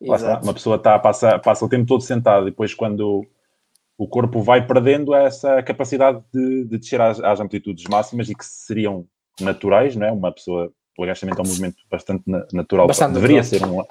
exato. 0.00 0.44
Uma 0.44 0.54
pessoa 0.54 0.76
está, 0.76 0.96
passa, 0.98 1.38
passa 1.40 1.64
o 1.64 1.68
tempo 1.68 1.86
todo 1.86 2.02
sentado 2.02 2.46
e 2.46 2.50
depois 2.50 2.72
quando 2.72 3.26
o 4.00 4.08
corpo 4.08 4.40
vai 4.40 4.66
perdendo 4.66 5.14
essa 5.14 5.62
capacidade 5.62 6.22
de, 6.32 6.64
de 6.64 6.78
descer 6.78 6.98
às, 7.02 7.20
às, 7.20 7.38
amplitudes 7.38 7.84
máximas 7.84 8.30
e 8.30 8.34
que 8.34 8.46
seriam 8.46 9.06
naturais, 9.38 9.94
não 9.94 10.06
é? 10.06 10.10
Uma 10.10 10.32
pessoa, 10.32 10.72
o 10.98 11.04
agachamento 11.04 11.38
é 11.38 11.44
um 11.44 11.46
movimento 11.46 11.76
bastante 11.90 12.24
natural, 12.50 12.86
bastante 12.86 13.12
deveria 13.12 13.42
natural. 13.42 13.60
ser 13.60 13.66
um 13.66 13.84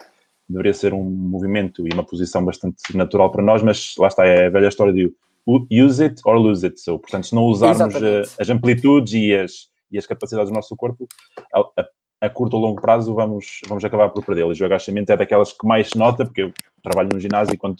deveria 0.49 0.73
ser 0.73 0.93
um 0.95 1.03
movimento 1.03 1.87
e 1.87 1.93
uma 1.93 2.03
posição 2.03 2.43
bastante 2.43 2.97
natural 2.97 3.31
para 3.31 3.43
nós, 3.43 3.61
mas 3.61 3.93
lá 3.99 4.07
está, 4.07 4.25
é 4.25 4.47
a 4.47 4.49
velha 4.49 4.67
história 4.67 4.91
de 4.91 5.13
use 5.47 6.03
it 6.03 6.19
or 6.25 6.37
lose 6.37 6.65
it. 6.65 6.81
So, 6.81 6.97
portanto, 6.97 7.27
se 7.27 7.35
não 7.35 7.43
usarmos 7.43 7.93
uh, 7.93 8.23
as 8.39 8.49
amplitudes 8.49 9.13
e 9.13 9.35
as, 9.35 9.67
e 9.91 9.97
as 9.99 10.07
capacidades 10.07 10.49
do 10.49 10.55
nosso 10.55 10.75
corpo, 10.75 11.07
a, 11.53 11.59
a, 11.59 11.85
a 12.21 12.29
curto 12.31 12.55
ou 12.55 12.63
longo 12.63 12.81
prazo 12.81 13.13
vamos, 13.13 13.61
vamos 13.67 13.85
acabar 13.85 14.09
por 14.09 14.25
perdê-las. 14.25 14.59
O 14.59 14.65
agachamento 14.65 15.11
é 15.11 15.17
daquelas 15.17 15.53
que 15.53 15.67
mais 15.67 15.89
se 15.89 15.97
nota, 15.99 16.25
porque 16.25 16.41
eu 16.41 16.53
trabalho 16.81 17.09
no 17.13 17.19
ginásio 17.19 17.53
e 17.53 17.57
quando 17.57 17.77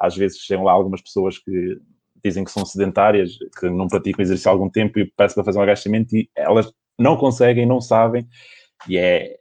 às 0.00 0.16
vezes 0.16 0.38
chegam 0.38 0.64
lá 0.64 0.72
algumas 0.72 1.00
pessoas 1.00 1.38
que 1.38 1.78
dizem 2.24 2.44
que 2.44 2.50
são 2.50 2.64
sedentárias, 2.64 3.38
que 3.58 3.68
não 3.70 3.86
praticam 3.86 4.22
exercício 4.22 4.50
há 4.50 4.52
algum 4.52 4.68
tempo 4.68 4.98
e 4.98 5.04
peço 5.04 5.34
para 5.34 5.44
fazer 5.44 5.58
um 5.58 5.62
agachamento 5.62 6.16
e 6.16 6.28
elas 6.34 6.72
não 6.98 7.16
conseguem, 7.16 7.66
não 7.66 7.80
sabem 7.80 8.26
e 8.88 8.98
é, 8.98 9.36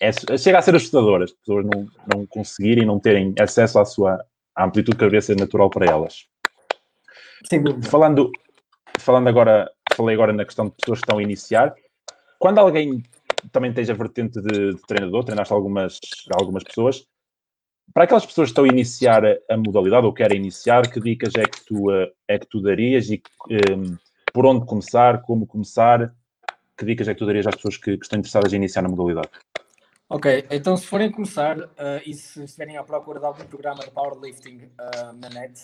é, 0.00 0.08
é 0.08 0.38
chega 0.38 0.58
a 0.58 0.62
ser 0.62 0.74
assustador 0.74 1.22
as 1.22 1.32
pessoas 1.32 1.66
não, 1.66 1.86
não 2.14 2.26
conseguirem, 2.26 2.86
não 2.86 2.98
terem 2.98 3.34
acesso 3.38 3.78
à 3.78 3.84
sua 3.84 4.24
à 4.58 4.64
amplitude 4.64 4.98
deveria 4.98 5.22
ser 5.22 5.36
natural 5.36 5.70
para 5.70 5.86
elas. 5.86 6.26
Sem 7.48 7.62
Falando, 7.82 8.32
falando 8.98 9.28
agora, 9.28 9.70
falei 9.94 10.14
agora 10.14 10.32
na 10.32 10.44
questão 10.44 10.66
de 10.66 10.72
pessoas 10.72 10.98
que 10.98 11.04
estão 11.04 11.18
a 11.18 11.22
iniciar. 11.22 11.74
Quando 12.40 12.58
alguém 12.58 13.04
também 13.52 13.72
tens 13.72 13.88
a 13.88 13.94
vertente 13.94 14.40
de, 14.42 14.74
de 14.74 14.82
treinador, 14.88 15.22
treinaste 15.22 15.54
algumas, 15.54 16.00
algumas 16.32 16.64
pessoas. 16.64 17.06
Para 17.92 18.04
aquelas 18.04 18.26
pessoas 18.26 18.48
que 18.48 18.52
estão 18.52 18.64
a 18.64 18.68
iniciar 18.68 19.22
a 19.48 19.56
modalidade 19.56 20.06
ou 20.06 20.12
querem 20.12 20.38
iniciar, 20.38 20.90
que 20.90 21.00
dicas 21.00 21.32
é 21.36 21.44
que 21.44 21.64
tu, 21.64 21.90
eh, 21.90 22.12
é 22.28 22.38
que 22.38 22.46
tu 22.46 22.60
darias 22.60 23.08
e 23.10 23.20
um, 23.50 23.96
por 24.32 24.46
onde 24.46 24.66
começar, 24.66 25.22
como 25.22 25.46
começar? 25.46 26.14
Que 26.76 26.84
dicas 26.84 27.08
é 27.08 27.14
que 27.14 27.18
tu 27.18 27.26
darias 27.26 27.46
às 27.46 27.56
pessoas 27.56 27.76
que, 27.76 27.96
que 27.96 28.04
estão 28.04 28.18
interessadas 28.18 28.52
em 28.52 28.56
iniciar 28.56 28.82
na 28.82 28.88
modalidade? 28.88 29.30
Ok, 30.10 30.46
então 30.50 30.76
se 30.76 30.86
forem 30.86 31.10
começar 31.10 31.58
uh, 31.58 31.68
e 32.06 32.14
se 32.14 32.44
estiverem 32.44 32.76
à 32.76 32.84
procura 32.84 33.20
de 33.20 33.26
algum 33.26 33.44
programa 33.44 33.80
de 33.80 33.90
powerlifting 33.90 34.70
uh, 34.80 35.12
na 35.14 35.28
net, 35.28 35.62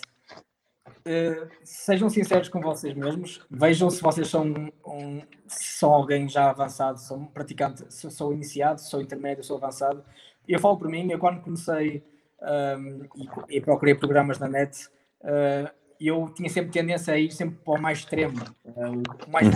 uh, 0.87 1.47
sejam 1.63 2.09
sinceros 2.09 2.49
com 2.49 2.61
vocês 2.61 2.93
mesmos, 2.93 3.41
vejam 3.49 3.89
se 3.89 4.01
vocês 4.01 4.27
são, 4.27 4.45
um, 4.85 5.21
são 5.47 5.93
alguém 5.93 6.29
já 6.29 6.49
avançado, 6.49 6.99
são 6.99 7.17
um 7.17 7.25
praticante, 7.25 7.85
se 7.89 8.11
sou 8.11 8.33
iniciado, 8.33 8.81
sou 8.81 9.01
intermédio, 9.01 9.43
sou 9.43 9.57
avançado. 9.57 10.03
Eu 10.47 10.59
falo 10.59 10.77
por 10.77 10.89
mim, 10.89 11.09
eu 11.11 11.17
quando 11.17 11.41
comecei 11.41 12.03
um, 12.41 13.03
e, 13.49 13.57
e, 13.57 13.61
procurei 13.61 13.95
programas 13.95 14.39
na 14.39 14.47
net, 14.47 14.87
eu 15.99 16.29
tinha 16.35 16.49
sempre 16.49 16.71
tendência 16.71 17.13
a 17.13 17.17
ir 17.17 17.31
sempre 17.31 17.57
para 17.63 17.73
o 17.73 17.81
mais 17.81 17.99
extremo, 17.99 18.37
o, 18.65 19.31
mais, 19.31 19.47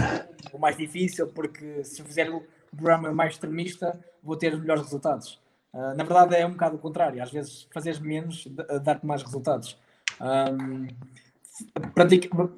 o 0.53 0.57
mais 0.57 0.77
difícil, 0.77 1.27
porque 1.27 1.83
se 1.83 2.01
fizer 2.03 2.29
o 2.29 2.43
programa 2.75 3.11
mais 3.11 3.33
extremista, 3.33 3.99
vou 4.23 4.35
ter 4.35 4.57
melhores 4.57 4.83
resultados. 4.83 5.39
Uh, 5.73 5.95
na 5.95 6.03
verdade, 6.03 6.35
é 6.35 6.45
um 6.45 6.51
bocado 6.51 6.77
o 6.77 6.79
contrário. 6.79 7.21
Às 7.21 7.31
vezes, 7.31 7.67
fazeres 7.71 7.99
menos 7.99 8.47
dá-te 8.83 9.05
mais 9.05 9.21
resultados. 9.21 9.77
Um, 10.19 10.87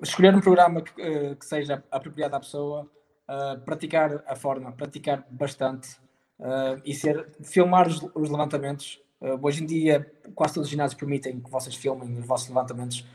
escolher 0.01 0.35
um 0.35 0.41
programa 0.41 0.81
que, 0.81 0.91
uh, 1.01 1.35
que, 1.35 1.45
seja 1.45 1.83
apropriado 1.91 2.35
à 2.35 2.39
pessoa, 2.39 2.89
uh, 3.29 3.59
praticar 3.61 4.23
a 4.27 4.35
forma, 4.35 4.71
praticar 4.71 5.25
bastante 5.29 5.99
e 6.83 6.95
ser, 6.95 7.29
filmar 7.43 7.87
os, 7.87 8.01
os 8.15 8.31
levantamentos. 8.31 8.99
Hoje 9.41 9.63
em 9.63 9.65
dia, 9.65 10.11
quase 10.33 10.55
todos 10.55 10.67
os 10.67 10.71
ginásios 10.71 10.99
permitem 10.99 11.39
que 11.39 11.49
vocês 11.49 11.75
filmem 11.75 12.17
os 12.17 12.25
vossos 12.25 12.47
levantamentos. 12.47 13.05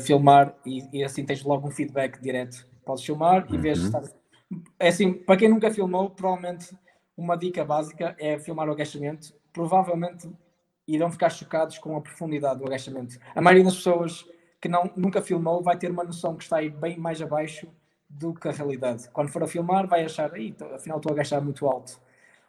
filmar 0.00 0.54
e, 0.64 0.98
e, 0.98 1.04
assim 1.04 1.24
tens 1.24 1.42
logo 1.42 1.68
um 1.68 1.70
feedback 1.70 2.20
direto. 2.20 2.66
Podes 2.84 3.04
filmar 3.04 3.46
e 3.52 3.58
vês 3.58 3.92
uhum. 3.92 4.02
É 4.78 4.88
assim, 4.88 5.12
para 5.12 5.36
quem 5.36 5.48
nunca 5.48 5.70
filmou, 5.70 6.10
provavelmente 6.10 6.76
uma 7.16 7.36
dica 7.36 7.64
básica 7.64 8.14
é 8.18 8.38
filmar 8.38 8.68
o 8.68 8.72
agachamento. 8.72 9.34
Provavelmente 9.52 10.30
irão 10.86 11.10
ficar 11.10 11.30
chocados 11.30 11.78
com 11.78 11.96
a 11.96 12.00
profundidade 12.00 12.60
do 12.60 12.66
agachamento. 12.66 13.18
A 13.34 13.40
maioria 13.40 13.64
das 13.64 13.76
pessoas 13.76 14.24
que 14.60 14.68
não, 14.68 14.90
nunca 14.96 15.20
filmou 15.20 15.62
vai 15.62 15.76
ter 15.76 15.90
uma 15.90 16.04
noção 16.04 16.36
que 16.36 16.44
está 16.44 16.58
aí 16.58 16.70
bem 16.70 16.96
mais 16.96 17.20
abaixo 17.20 17.68
do 18.08 18.32
que 18.32 18.48
a 18.48 18.52
realidade. 18.52 19.08
Quando 19.10 19.30
for 19.30 19.42
a 19.42 19.48
filmar, 19.48 19.86
vai 19.86 20.04
achar, 20.04 20.30
afinal 20.74 20.98
estou 20.98 21.10
a 21.10 21.14
agachar 21.14 21.42
muito 21.42 21.66
alto. 21.66 22.00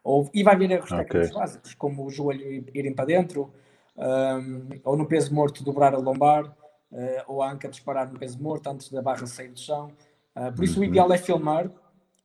Ou, 0.07 0.29
e 0.33 0.41
vai 0.41 0.55
ver 0.55 0.71
erros 0.71 0.89
okay. 0.89 1.03
técnicos 1.03 1.35
básicos, 1.35 1.73
como 1.73 2.05
o 2.05 2.09
joelho 2.09 2.65
irem 2.73 2.93
para 2.93 3.05
dentro, 3.05 3.51
um, 3.97 4.69
ou 4.85 4.95
no 4.95 5.05
peso 5.05 5.33
morto 5.33 5.65
dobrar 5.65 5.93
a 5.93 5.97
lombar, 5.97 6.45
uh, 6.45 7.23
ou 7.27 7.43
a 7.43 7.51
anca 7.51 7.67
disparar 7.67 8.09
no 8.09 8.17
peso 8.17 8.41
morto 8.41 8.67
antes 8.67 8.89
da 8.89 9.01
barra 9.01 9.27
sair 9.27 9.49
do 9.49 9.59
chão. 9.59 9.91
Uh, 10.33 10.53
por 10.55 10.63
isso, 10.63 10.79
uhum. 10.79 10.85
o 10.85 10.89
ideal 10.89 11.11
é 11.11 11.17
filmar 11.17 11.69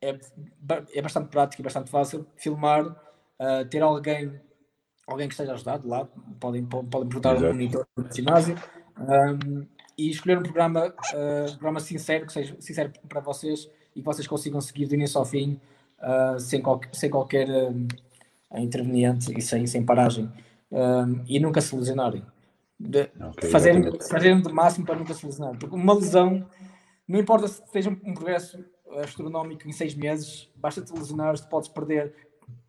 é, 0.03 0.19
é 0.95 1.03
bastante 1.03 1.29
prático 1.29 1.63
e 1.63 1.65
bastante 1.65 1.91
fácil 1.91 2.27
filmar, 2.37 2.85
uh, 2.87 3.65
ter 3.71 3.83
alguém, 3.83 4.41
alguém 5.07 5.29
que 5.29 5.35
esteja 5.35 5.53
ajudado 5.53 5.89
lá, 5.89 6.09
podem, 6.41 6.65
podem 6.65 7.09
perguntar 7.09 7.37
um 7.37 7.41
monitor 7.41 7.87
do 7.97 8.15
ginásio 8.15 8.57
um, 8.99 9.67
e 9.97 10.11
escolher 10.11 10.39
um 10.39 10.43
programa, 10.43 10.89
uh, 10.89 11.45
um 11.45 11.53
programa 11.53 11.81
sincero, 11.81 12.27
que 12.27 12.33
seja 12.33 12.57
sincero 12.61 12.93
para 13.09 13.21
vocês 13.21 13.71
e 13.95 14.01
que 14.01 14.05
vocês 14.05 14.27
consigam 14.27 14.61
seguir 14.61 14.87
do 14.87 14.95
início 14.95 15.19
ao 15.19 15.25
fim 15.25 15.61
uh, 16.03 16.39
sem, 16.39 16.61
qual, 16.61 16.81
sem 16.93 17.09
qualquer 17.09 17.49
um, 17.49 17.87
interveniente 18.57 19.33
e 19.37 19.41
sem, 19.41 19.67
sem 19.67 19.85
paragem 19.85 20.31
e 21.27 21.39
nunca 21.39 21.61
se 21.61 21.77
lesionarem. 21.77 22.25
De, 22.81 23.11
okay, 23.29 23.51
fazerem, 23.51 23.93
fazerem 24.01 24.41
de 24.41 24.51
máximo 24.51 24.87
para 24.87 24.97
nunca 24.97 25.13
se 25.13 25.25
lesionar, 25.25 25.59
porque 25.59 25.77
uma 25.77 25.93
lesão 25.95 26.47
não 27.07 27.21
importa 27.21 27.47
se 27.47 27.63
seja 27.71 27.91
um 27.91 28.15
progresso 28.15 28.65
astronómico 29.01 29.69
em 29.69 29.73
seis 29.73 29.95
meses, 29.95 30.51
basta 30.57 30.83
te 30.83 30.93
lesionar, 30.93 31.35
te 31.35 31.47
podes 31.49 31.69
perder, 31.69 32.15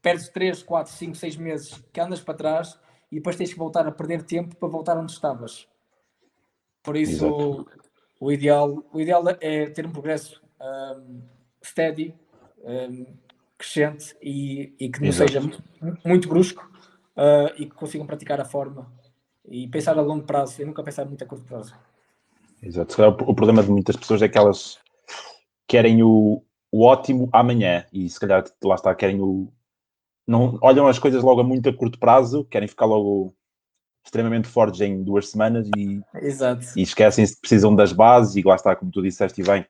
perdes 0.02 0.30
3, 0.30 0.63
4, 0.63 0.93
5, 0.93 1.15
6 1.15 1.38
meses 1.38 1.84
que 1.91 2.00
andas 2.00 2.22
para 2.22 2.34
trás 2.34 2.80
e 3.12 3.15
depois 3.15 3.36
tens 3.36 3.54
que 3.54 3.60
voltar 3.60 3.88
a 3.88 3.91
perder 3.91 4.24
tempo 4.24 4.56
para 4.56 4.67
voltar 4.67 4.98
onde 4.98 5.12
estavas. 5.12 5.67
Por 6.82 6.98
isso, 6.98 7.26
Exato. 7.26 7.67
o 8.19 8.32
ideal, 8.32 8.84
o 8.91 9.00
ideal 9.00 9.24
é 9.39 9.67
ter 9.67 9.86
um 9.86 9.91
progresso 9.91 10.41
um, 10.60 11.22
steady, 11.63 12.13
um, 12.63 13.06
crescente 13.63 14.15
e, 14.21 14.76
e, 14.78 14.89
que 14.89 14.99
não 14.99 15.08
Exato. 15.08 15.32
seja 15.32 15.62
muito 16.04 16.28
brusco 16.28 16.69
uh, 17.15 17.54
e 17.58 17.65
que 17.65 17.76
consigam 17.76 18.06
praticar 18.06 18.41
a 18.41 18.45
forma 18.45 18.91
e 19.45 19.67
pensar 19.69 19.97
a 19.97 20.02
longo 20.02 20.26
prazo 20.26 20.62
e 20.62 20.65
nunca 20.65 20.84
pensar 20.84 21.06
muito 21.06 21.23
a 21.23 21.28
curto 21.28 21.45
prazo. 21.45 21.73
Exato. 22.62 23.02
O 23.02 23.34
problema 23.34 23.63
de 23.63 23.71
muitas 23.71 23.95
pessoas 23.95 24.21
é 24.21 24.28
que 24.28 24.38
elas 24.38 24.78
querem 25.67 26.04
o, 26.04 26.43
o 26.71 26.86
ótimo 26.86 27.30
amanhã 27.32 27.86
e 27.91 28.10
se 28.10 28.19
calhar 28.19 28.43
lá 28.63 28.76
está, 28.76 28.93
querem 28.93 29.21
o. 29.21 29.52
Não, 30.26 30.58
olham 30.62 30.88
as 30.88 30.99
coisas 30.99 31.21
logo 31.21 31.41
a 31.41 31.43
muito 31.43 31.67
a 31.67 31.73
curto 31.73 31.99
prazo, 31.99 32.45
querem 32.45 32.67
ficar 32.67 32.86
logo 32.86 33.34
extremamente 34.06 34.47
fortes 34.47 34.80
em 34.82 35.04
duas 35.04 35.30
semanas 35.30 35.69
e, 35.78 36.02
Exato. 36.15 36.65
e 36.78 36.82
esquecem-se 36.82 37.36
que 37.36 37.41
precisam 37.41 37.76
das 37.76 37.91
bases 37.91 38.36
e 38.36 38.41
lá 38.41 38.56
está, 38.56 38.76
como 38.76 38.91
tu 38.91 39.02
disseste 39.02 39.41
e 39.41 39.43
bem, 39.43 39.65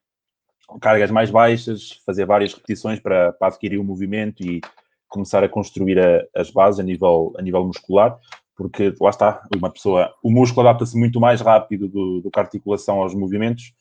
cargas 0.82 1.12
mais 1.12 1.30
baixas, 1.30 2.02
fazer 2.06 2.26
várias 2.26 2.54
repetições 2.54 3.00
para, 3.00 3.34
para 3.34 3.48
adquirir 3.48 3.80
o 3.80 3.84
movimento 3.84 4.44
e 4.44 4.62
começar 5.08 5.44
a 5.44 5.50
construir 5.50 6.00
a, 6.00 6.26
as 6.36 6.50
bases 6.50 6.80
a 6.80 6.84
nível, 6.84 7.34
a 7.38 7.42
nível 7.42 7.66
muscular, 7.66 8.18
porque 8.56 8.94
lá 9.00 9.10
está, 9.10 9.44
uma 9.56 9.70
pessoa, 9.70 10.14
o 10.24 10.32
músculo 10.32 10.68
adapta-se 10.68 10.98
muito 10.98 11.20
mais 11.20 11.42
rápido 11.42 11.88
do, 11.88 12.22
do 12.22 12.32
que 12.32 12.40
a 12.40 12.44
articulação 12.44 13.02
aos 13.02 13.14
movimentos, 13.14 13.74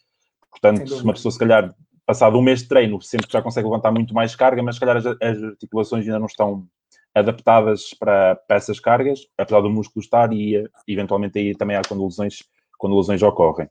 portanto, 0.50 0.94
uma 1.02 1.12
pessoa 1.12 1.32
se 1.32 1.38
calhar 1.38 1.74
passado 2.04 2.36
um 2.36 2.42
mês 2.42 2.62
de 2.62 2.68
treino, 2.68 3.00
sempre 3.00 3.26
já 3.30 3.40
consegue 3.40 3.66
levantar 3.66 3.92
muito 3.92 4.12
mais 4.12 4.34
carga, 4.34 4.62
mas 4.62 4.74
se 4.76 4.80
calhar 4.80 4.96
as, 4.96 5.06
as 5.06 5.42
articulações 5.42 6.04
ainda 6.04 6.18
não 6.18 6.26
estão 6.26 6.66
adaptadas 7.14 7.94
para, 7.98 8.36
para, 8.36 8.56
essas 8.56 8.80
cargas, 8.80 9.20
apesar 9.36 9.60
do 9.60 9.70
músculo 9.70 10.02
estar, 10.02 10.32
e 10.32 10.66
eventualmente 10.88 11.38
aí 11.38 11.54
também 11.54 11.76
há 11.76 11.82
quando 11.86 12.04
lesões, 12.04 12.42
quando 12.78 12.96
lesões 12.96 13.22
ocorrem. 13.22 13.68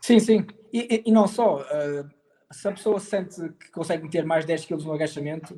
Sim, 0.00 0.18
sim. 0.18 0.46
E, 0.74 1.04
e 1.06 1.12
não 1.12 1.28
só, 1.28 1.60
uh, 1.60 2.10
se 2.50 2.66
a 2.66 2.72
pessoa 2.72 2.98
sente 2.98 3.48
que 3.60 3.70
consegue 3.70 4.02
meter 4.02 4.26
mais 4.26 4.44
10 4.44 4.64
kg 4.64 4.84
no 4.84 4.92
agachamento, 4.92 5.56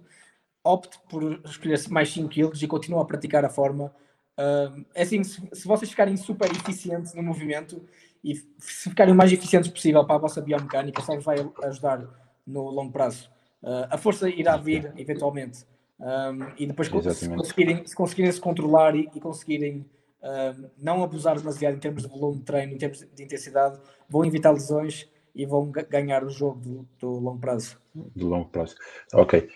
opte 0.62 0.98
por 1.08 1.40
escolher 1.46 1.80
mais 1.88 2.12
5 2.12 2.28
kg 2.28 2.52
e 2.62 2.66
continue 2.66 3.00
a 3.00 3.04
praticar 3.06 3.42
a 3.42 3.48
forma. 3.48 3.94
Uh, 4.38 4.84
é 4.94 5.02
assim, 5.02 5.24
se, 5.24 5.40
se 5.54 5.66
vocês 5.66 5.90
ficarem 5.90 6.18
super 6.18 6.50
eficientes 6.50 7.14
no 7.14 7.22
movimento, 7.22 7.82
e 8.22 8.34
se 8.58 8.90
ficarem 8.90 9.14
o 9.14 9.16
mais 9.16 9.32
eficientes 9.32 9.70
possível 9.70 10.04
para 10.04 10.16
a 10.16 10.18
vossa 10.18 10.42
biomecânica, 10.42 11.00
só 11.00 11.18
vai 11.20 11.36
ajudar 11.64 12.06
no 12.46 12.68
longo 12.68 12.92
prazo. 12.92 13.30
Uh, 13.62 13.88
a 13.88 13.96
força 13.96 14.28
irá 14.28 14.58
vir 14.58 14.92
eventualmente. 14.98 15.64
Um, 15.98 16.52
e 16.58 16.66
depois, 16.66 16.88
se 16.88 17.28
conseguirem, 17.30 17.86
se 17.86 17.96
conseguirem 17.96 18.30
se 18.30 18.40
controlar 18.40 18.94
e, 18.94 19.08
e 19.14 19.20
conseguirem 19.20 19.86
uh, 20.26 20.70
não 20.76 21.02
abusar 21.02 21.38
demasiado 21.38 21.76
em 21.76 21.80
termos 21.80 22.02
de 22.02 22.08
volume 22.08 22.38
de 22.38 22.44
treino, 22.44 22.74
em 22.74 22.78
termos 22.78 22.98
de 22.98 23.22
intensidade, 23.22 23.78
vão 24.08 24.24
evitar 24.24 24.50
lesões 24.50 25.08
e 25.34 25.46
vão 25.46 25.70
ganhar 25.70 26.24
o 26.24 26.30
jogo 26.30 26.60
do, 26.60 26.88
do 26.98 27.10
longo 27.18 27.38
prazo. 27.38 27.78
Do 27.94 28.26
longo 28.26 28.48
prazo. 28.48 28.74
Ok. 29.14 29.48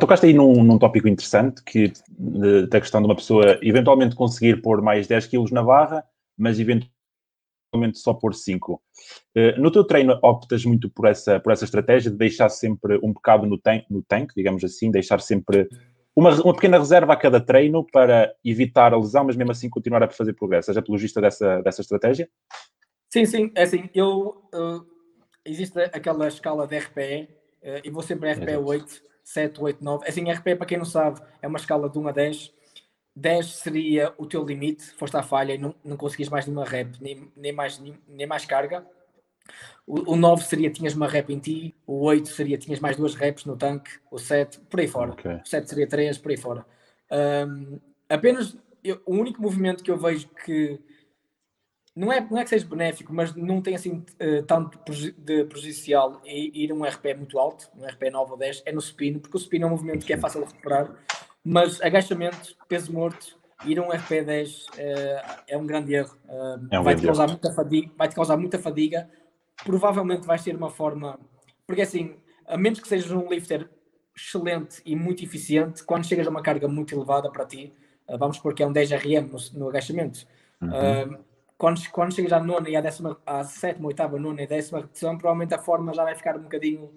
Tocaste 0.00 0.26
aí 0.26 0.32
num, 0.32 0.64
num 0.64 0.78
tópico 0.78 1.06
interessante 1.06 1.62
que 1.62 1.92
da 2.68 2.80
questão 2.80 3.00
de 3.00 3.06
uma 3.06 3.14
pessoa 3.14 3.58
eventualmente 3.62 4.16
conseguir 4.16 4.60
pôr 4.60 4.82
mais 4.82 5.06
10 5.06 5.26
quilos 5.26 5.52
na 5.52 5.62
barra, 5.62 6.02
mas 6.36 6.58
eventualmente 6.58 6.90
só 7.94 8.12
por 8.12 8.34
5. 8.34 8.82
Eh, 9.36 9.56
no 9.56 9.70
teu 9.70 9.84
treino 9.84 10.18
optas 10.20 10.64
muito 10.64 10.90
por 10.90 11.06
essa, 11.06 11.38
por 11.38 11.52
essa 11.52 11.64
estratégia 11.64 12.10
de 12.10 12.16
deixar 12.16 12.48
sempre 12.48 12.98
um 13.04 13.12
bocado 13.12 13.46
no, 13.46 13.56
tan 13.56 13.82
no 13.88 14.02
tanque, 14.02 14.34
digamos 14.34 14.64
assim, 14.64 14.90
deixar 14.90 15.20
sempre 15.20 15.68
uma, 16.18 16.30
uma 16.42 16.52
pequena 16.52 16.78
reserva 16.78 17.12
a 17.12 17.16
cada 17.16 17.40
treino 17.40 17.84
para 17.84 18.34
evitar 18.44 18.92
a 18.92 18.96
lesão, 18.96 19.24
mas 19.24 19.36
mesmo 19.36 19.52
assim 19.52 19.70
continuar 19.70 20.02
a 20.02 20.08
fazer 20.08 20.32
progresso. 20.32 20.70
És 20.70 20.76
apologista 20.76 21.20
dessa, 21.20 21.62
dessa 21.62 21.80
estratégia? 21.80 22.28
Sim, 23.08 23.24
sim, 23.24 23.52
é 23.54 23.62
assim, 23.62 23.88
eu 23.94 24.42
uh, 24.52 24.84
existe 25.44 25.78
aquela 25.78 26.26
escala 26.26 26.66
de 26.66 26.76
RPE, 26.76 27.28
uh, 27.62 27.80
e 27.84 27.90
vou 27.90 28.02
sempre 28.02 28.32
RPE 28.32 28.56
8, 28.56 29.02
7, 29.22 29.62
8, 29.62 29.84
9. 29.84 30.08
Assim, 30.08 30.28
RPE, 30.28 30.56
para 30.56 30.66
quem 30.66 30.76
não 30.76 30.84
sabe, 30.84 31.20
é 31.40 31.46
uma 31.46 31.58
escala 31.58 31.88
de 31.88 31.96
1 31.96 32.08
a 32.08 32.12
10 32.12 32.58
10 33.14 33.46
seria 33.46 34.14
o 34.16 34.26
teu 34.26 34.44
limite, 34.44 34.92
foste 34.92 35.16
à 35.16 35.22
falha 35.22 35.52
e 35.52 35.58
não, 35.58 35.74
não 35.84 35.96
conseguis 35.96 36.28
mais 36.28 36.46
nenhuma 36.46 36.64
rep, 36.64 36.96
nem, 37.00 37.28
nem, 37.36 37.52
mais, 37.52 37.78
nem, 37.80 37.98
nem 38.06 38.26
mais 38.28 38.44
carga. 38.44 38.86
O, 39.86 40.12
o 40.12 40.16
9 40.16 40.44
seria 40.44 40.70
tinhas 40.70 40.94
uma 40.94 41.08
rep 41.08 41.30
em 41.30 41.38
ti, 41.38 41.74
o 41.86 42.04
8 42.04 42.28
seria 42.28 42.58
tinhas 42.58 42.80
mais 42.80 42.96
duas 42.96 43.14
reps 43.14 43.44
no 43.44 43.56
tanque, 43.56 43.90
o 44.10 44.18
7 44.18 44.60
por 44.68 44.80
aí 44.80 44.88
fora. 44.88 45.12
Okay. 45.12 45.36
O 45.36 45.46
7 45.46 45.68
seria 45.68 45.86
3 45.86 46.18
por 46.18 46.30
aí 46.30 46.36
fora. 46.36 46.66
Um, 47.10 47.80
apenas 48.08 48.56
eu, 48.84 49.00
o 49.06 49.14
único 49.14 49.40
movimento 49.40 49.82
que 49.82 49.90
eu 49.90 49.96
vejo 49.96 50.28
que 50.44 50.78
não 51.98 52.12
é, 52.12 52.20
não 52.20 52.38
é 52.38 52.44
que 52.44 52.50
seja 52.50 52.64
benéfico, 52.64 53.12
mas 53.12 53.34
não 53.34 53.60
tem 53.60 53.74
assim 53.74 54.04
uh, 54.22 54.42
tanto 54.46 54.78
de 54.92 55.44
prejudicial 55.44 56.20
ir 56.24 56.72
um 56.72 56.84
RP 56.84 57.16
muito 57.16 57.38
alto, 57.38 57.68
um 57.76 57.84
RP 57.84 58.10
9 58.12 58.32
ou 58.32 58.38
10, 58.38 58.62
é 58.66 58.72
no 58.72 58.80
supino, 58.80 59.18
porque 59.18 59.36
o 59.36 59.40
supino 59.40 59.64
é 59.64 59.66
um 59.66 59.70
movimento 59.70 60.06
que 60.06 60.12
é 60.12 60.16
fácil 60.16 60.42
de 60.42 60.46
recuperar, 60.46 60.94
mas 61.42 61.80
agachamento, 61.82 62.56
peso 62.68 62.92
morto, 62.92 63.36
ir 63.66 63.80
um 63.80 63.88
RP 63.88 64.24
10 64.24 64.66
uh, 64.66 64.68
é 65.48 65.58
um 65.58 65.66
grande 65.66 65.92
erro. 65.94 66.16
Uh, 66.28 66.68
é 66.70 66.78
um 66.78 66.84
vai, 66.84 66.94
-te 66.94 67.04
causar 67.04 67.26
muita 67.26 67.52
fadiga, 67.52 67.90
vai 67.96 68.08
te 68.08 68.14
causar 68.14 68.36
muita 68.36 68.58
fadiga, 68.60 69.10
provavelmente 69.64 70.26
vais 70.26 70.42
ter 70.42 70.54
uma 70.56 70.70
forma, 70.70 71.18
porque 71.66 71.82
assim, 71.82 72.16
a 72.46 72.56
menos 72.56 72.80
que 72.80 72.88
sejas 72.88 73.10
um 73.10 73.28
lifter 73.28 73.68
excelente 74.16 74.82
e 74.84 74.96
muito 74.96 75.22
eficiente, 75.22 75.84
quando 75.84 76.06
chegas 76.06 76.26
a 76.26 76.30
uma 76.30 76.42
carga 76.42 76.66
muito 76.66 76.94
elevada 76.94 77.30
para 77.30 77.46
ti, 77.46 77.72
vamos 78.18 78.36
supor 78.36 78.54
que 78.54 78.62
é 78.62 78.66
um 78.66 78.72
10 78.72 78.90
RM 78.92 79.28
no, 79.30 79.60
no 79.60 79.68
agachamento. 79.68 80.26
Uhum. 80.60 81.22
quando, 81.56 81.88
quando 81.90 82.12
chegas 82.12 82.32
à 82.32 82.40
nona 82.40 82.68
e 82.68 82.74
à, 82.74 82.80
décima, 82.80 83.20
à 83.24 83.44
sétima, 83.44 83.86
oitava, 83.86 84.18
nona 84.18 84.42
e 84.42 84.46
décima 84.46 84.80
repetição, 84.80 85.16
provavelmente 85.16 85.54
a 85.54 85.58
forma 85.58 85.94
já 85.94 86.02
vai 86.02 86.16
ficar 86.16 86.36
um 86.36 86.42
bocadinho 86.42 86.90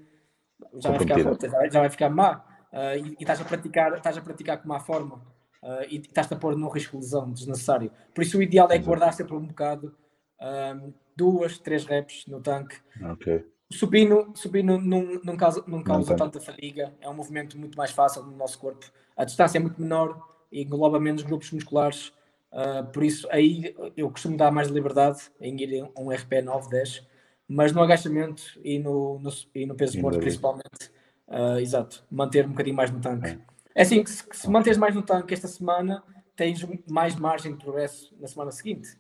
já 0.76 0.90
vai 0.90 1.00
ficar, 1.00 1.70
já 1.72 1.80
vai 1.80 1.90
ficar 1.90 2.10
má 2.10 2.44
uh, 2.72 2.98
e, 2.98 3.10
e, 3.12 3.18
estás 3.22 3.42
a 3.42 3.46
praticar 3.46 3.94
estás 3.94 4.18
a 4.18 4.22
praticar 4.22 4.62
com 4.62 4.68
má 4.68 4.80
forma 4.80 5.16
uh, 5.64 5.84
e 5.90 5.98
estás 5.98 6.32
a 6.32 6.36
pôr 6.36 6.56
num 6.56 6.70
risco 6.70 6.98
de 6.98 7.04
lesão 7.04 7.32
desnecessário. 7.32 7.92
Por 8.14 8.22
isso 8.22 8.38
o 8.38 8.44
ideal 8.44 8.70
é 8.72 8.78
guardar 8.78 9.14
sempre 9.14 9.36
um 9.36 9.46
bocado 9.46 9.96
um, 10.42 10.94
duas, 11.24 11.58
três 11.58 11.86
reps 11.86 12.26
no 12.28 12.42
tanque. 12.42 12.76
Okay. 13.14 13.46
supino, 13.72 14.34
supino 14.36 14.80
não, 14.80 15.20
não 15.24 15.38
causa, 15.38 15.64
não 15.68 15.84
causa 15.84 16.16
tanta 16.16 16.40
fadiga 16.40 16.94
é 17.00 17.10
um 17.10 17.14
movimento 17.14 17.58
muito 17.58 17.78
mais 17.78 17.92
fácil 17.92 18.24
no 18.24 18.36
nosso 18.36 18.60
corpo. 18.60 18.86
A 19.16 19.24
distância 19.24 19.58
é 19.58 19.62
muito 19.62 19.82
menor 19.82 20.20
e 20.52 20.64
engloba 20.64 21.00
menos 21.00 21.24
grupos 21.24 21.52
musculares 21.52 22.12
Uh, 22.52 22.86
por 22.92 23.02
isso, 23.02 23.28
aí 23.32 23.74
eu 23.96 24.12
costumo 24.12 24.36
dar 24.36 24.52
mais 24.52 24.68
liberdade 24.68 25.22
em 25.40 25.58
ir 25.62 25.90
a 25.96 26.02
um 26.02 26.12
RP 26.12 26.44
9, 26.44 26.70
10, 26.70 27.08
mas 27.48 27.72
no 27.72 27.82
agachamento 27.82 28.44
e 28.62 28.78
no, 28.78 29.20
no, 29.20 29.30
e 29.56 29.66
no 29.66 29.74
peso 29.74 30.00
morto, 30.02 30.20
principalmente, 30.20 30.92
uh, 31.30 31.60
exato, 31.60 32.04
manter 32.12 32.46
um 32.46 32.50
bocadinho 32.50 32.76
mais 32.76 32.92
no 32.92 33.00
tanque. 33.00 33.30
É, 33.30 33.40
é 33.76 33.82
assim 33.84 34.04
que 34.04 34.10
se, 34.10 34.26
se 34.34 34.50
manteres 34.50 34.78
mais 34.78 34.94
no 34.94 35.02
tanque 35.02 35.34
esta 35.34 35.48
semana, 35.48 36.04
tens 36.36 36.62
mais 36.90 37.16
margem 37.16 37.54
de 37.54 37.64
progresso 37.64 38.14
na 38.20 38.28
semana 38.28 38.52
seguinte. 38.52 39.00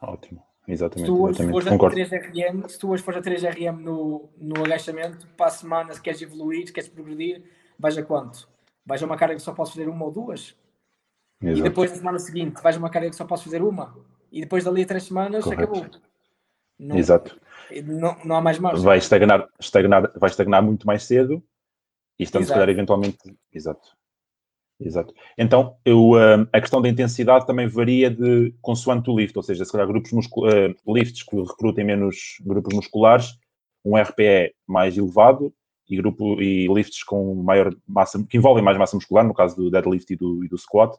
Ótimo, 0.00 0.40
exatamente. 0.72 1.06
Se 1.08 1.14
tu 1.14 1.24
hoje 1.24 1.48
fores 1.48 1.66
a 1.66 1.76
3RM, 1.76 2.68
se 2.68 2.78
tu 2.78 2.90
hoje 2.90 3.02
fores 3.02 3.18
a 3.18 3.30
3RM 3.30 3.78
no, 3.78 4.28
no 4.36 4.64
agachamento, 4.64 5.26
para 5.36 5.46
a 5.46 5.50
semana, 5.50 5.92
se 5.92 6.00
queres 6.00 6.20
evoluir, 6.22 6.66
se 6.66 6.72
queres 6.72 6.88
progredir, 6.88 7.42
vais 7.78 7.96
a 7.96 8.02
quanto? 8.02 8.48
Vais 8.84 9.02
a 9.02 9.06
uma 9.06 9.16
carga 9.16 9.34
que 9.34 9.42
só 9.42 9.52
posso 9.52 9.72
fazer 9.72 9.88
uma 9.88 10.04
ou 10.04 10.12
duas? 10.12 10.56
Exato. 11.40 11.60
E 11.60 11.62
depois 11.62 11.90
na 11.90 11.96
semana 11.96 12.18
seguinte 12.18 12.62
vais 12.62 12.76
uma 12.76 12.90
carga 12.90 13.10
que 13.10 13.16
só 13.16 13.24
posso 13.24 13.44
fazer 13.44 13.62
uma. 13.62 13.96
E 14.30 14.40
depois 14.40 14.64
dali 14.64 14.82
a 14.82 14.86
três 14.86 15.04
semanas 15.04 15.44
Correto. 15.44 15.62
acabou. 15.62 15.86
Não, 16.78 16.96
Exato. 16.96 17.40
Não, 17.84 18.16
não 18.24 18.36
há 18.36 18.40
mais 18.40 18.58
margem. 18.58 18.84
Vai 18.84 18.98
estagnar, 18.98 19.48
estagnar, 19.58 20.12
vai 20.16 20.30
estagnar 20.30 20.62
muito 20.62 20.86
mais 20.86 21.02
cedo 21.02 21.42
e 22.18 22.22
estamos, 22.22 22.48
se 22.48 22.54
calhar, 22.54 22.68
eventualmente. 22.68 23.18
Exato. 23.52 23.97
Exato. 24.80 25.12
Então, 25.36 25.76
eu, 25.84 26.10
uh, 26.10 26.48
a 26.52 26.60
questão 26.60 26.80
da 26.80 26.88
intensidade 26.88 27.46
também 27.46 27.66
varia 27.66 28.08
de 28.10 28.54
consoante 28.62 29.10
o 29.10 29.18
lift, 29.18 29.36
ou 29.36 29.42
seja, 29.42 29.64
se 29.64 29.72
calhar 29.72 29.86
grupos 29.86 30.12
uh, 30.12 30.94
lifts 30.94 31.24
que 31.24 31.36
recrutem 31.36 31.84
menos 31.84 32.36
grupos 32.42 32.74
musculares, 32.74 33.36
um 33.84 33.96
RPE 33.96 34.54
mais 34.66 34.96
elevado 34.96 35.52
e, 35.88 35.96
grupo, 35.96 36.40
e 36.40 36.68
lifts 36.68 37.02
com 37.02 37.34
maior 37.34 37.74
massa, 37.86 38.24
que 38.28 38.36
envolvem 38.36 38.62
mais 38.62 38.78
massa 38.78 38.94
muscular, 38.94 39.26
no 39.26 39.34
caso 39.34 39.56
do 39.56 39.70
deadlift 39.70 40.12
e 40.12 40.16
do, 40.16 40.44
e 40.44 40.48
do 40.48 40.56
squat, 40.56 40.94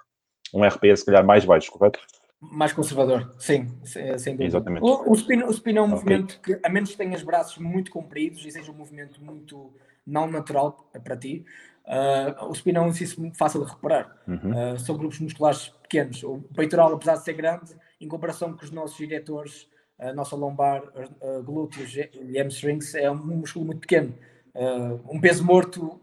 um 0.53 0.65
RPS, 0.65 1.01
se 1.01 1.05
calhar, 1.05 1.25
mais 1.25 1.45
baixo, 1.45 1.71
correto? 1.71 1.99
Mais 2.41 2.73
conservador, 2.73 3.34
sim, 3.38 3.67
sem 3.84 4.34
dúvida. 4.34 4.45
Exatamente. 4.45 4.84
O, 4.84 5.11
o, 5.11 5.13
spin, 5.13 5.43
o 5.43 5.51
spin 5.51 5.75
é 5.75 5.82
um 5.82 5.86
okay. 5.86 5.95
movimento 5.95 6.41
que, 6.41 6.59
a 6.63 6.69
menos 6.69 6.91
que 6.91 6.97
tenhas 6.97 7.21
braços 7.21 7.57
muito 7.57 7.91
compridos 7.91 8.45
e 8.45 8.51
seja 8.51 8.71
um 8.71 8.75
movimento 8.75 9.23
muito 9.23 9.73
não 10.07 10.30
natural 10.30 10.89
para 11.03 11.17
ti, 11.17 11.45
uh, 11.89 12.45
o 12.45 12.53
spin 12.53 12.73
é 12.75 12.81
um 12.81 12.87
exercício 12.87 13.31
fácil 13.35 13.61
de 13.61 13.67
recuperar. 13.67 14.15
Uhum. 14.27 14.73
Uh, 14.73 14.79
são 14.79 14.97
grupos 14.97 15.19
musculares 15.19 15.69
pequenos. 15.81 16.23
O 16.23 16.39
peitoral, 16.55 16.93
apesar 16.93 17.15
de 17.15 17.23
ser 17.23 17.33
grande, 17.33 17.75
em 17.99 18.07
comparação 18.07 18.55
com 18.55 18.63
os 18.63 18.71
nossos 18.71 18.97
diretores, 18.97 19.67
a 19.99 20.13
nossa 20.13 20.35
lombar, 20.35 20.83
uh, 20.83 21.43
glúteos 21.43 21.95
e 21.95 22.39
hamstrings, 22.39 22.95
é 22.95 23.11
um 23.11 23.15
músculo 23.15 23.65
muito 23.65 23.81
pequeno. 23.81 24.13
Uh, 24.55 24.99
um 25.09 25.19
peso 25.19 25.43
morto 25.45 25.99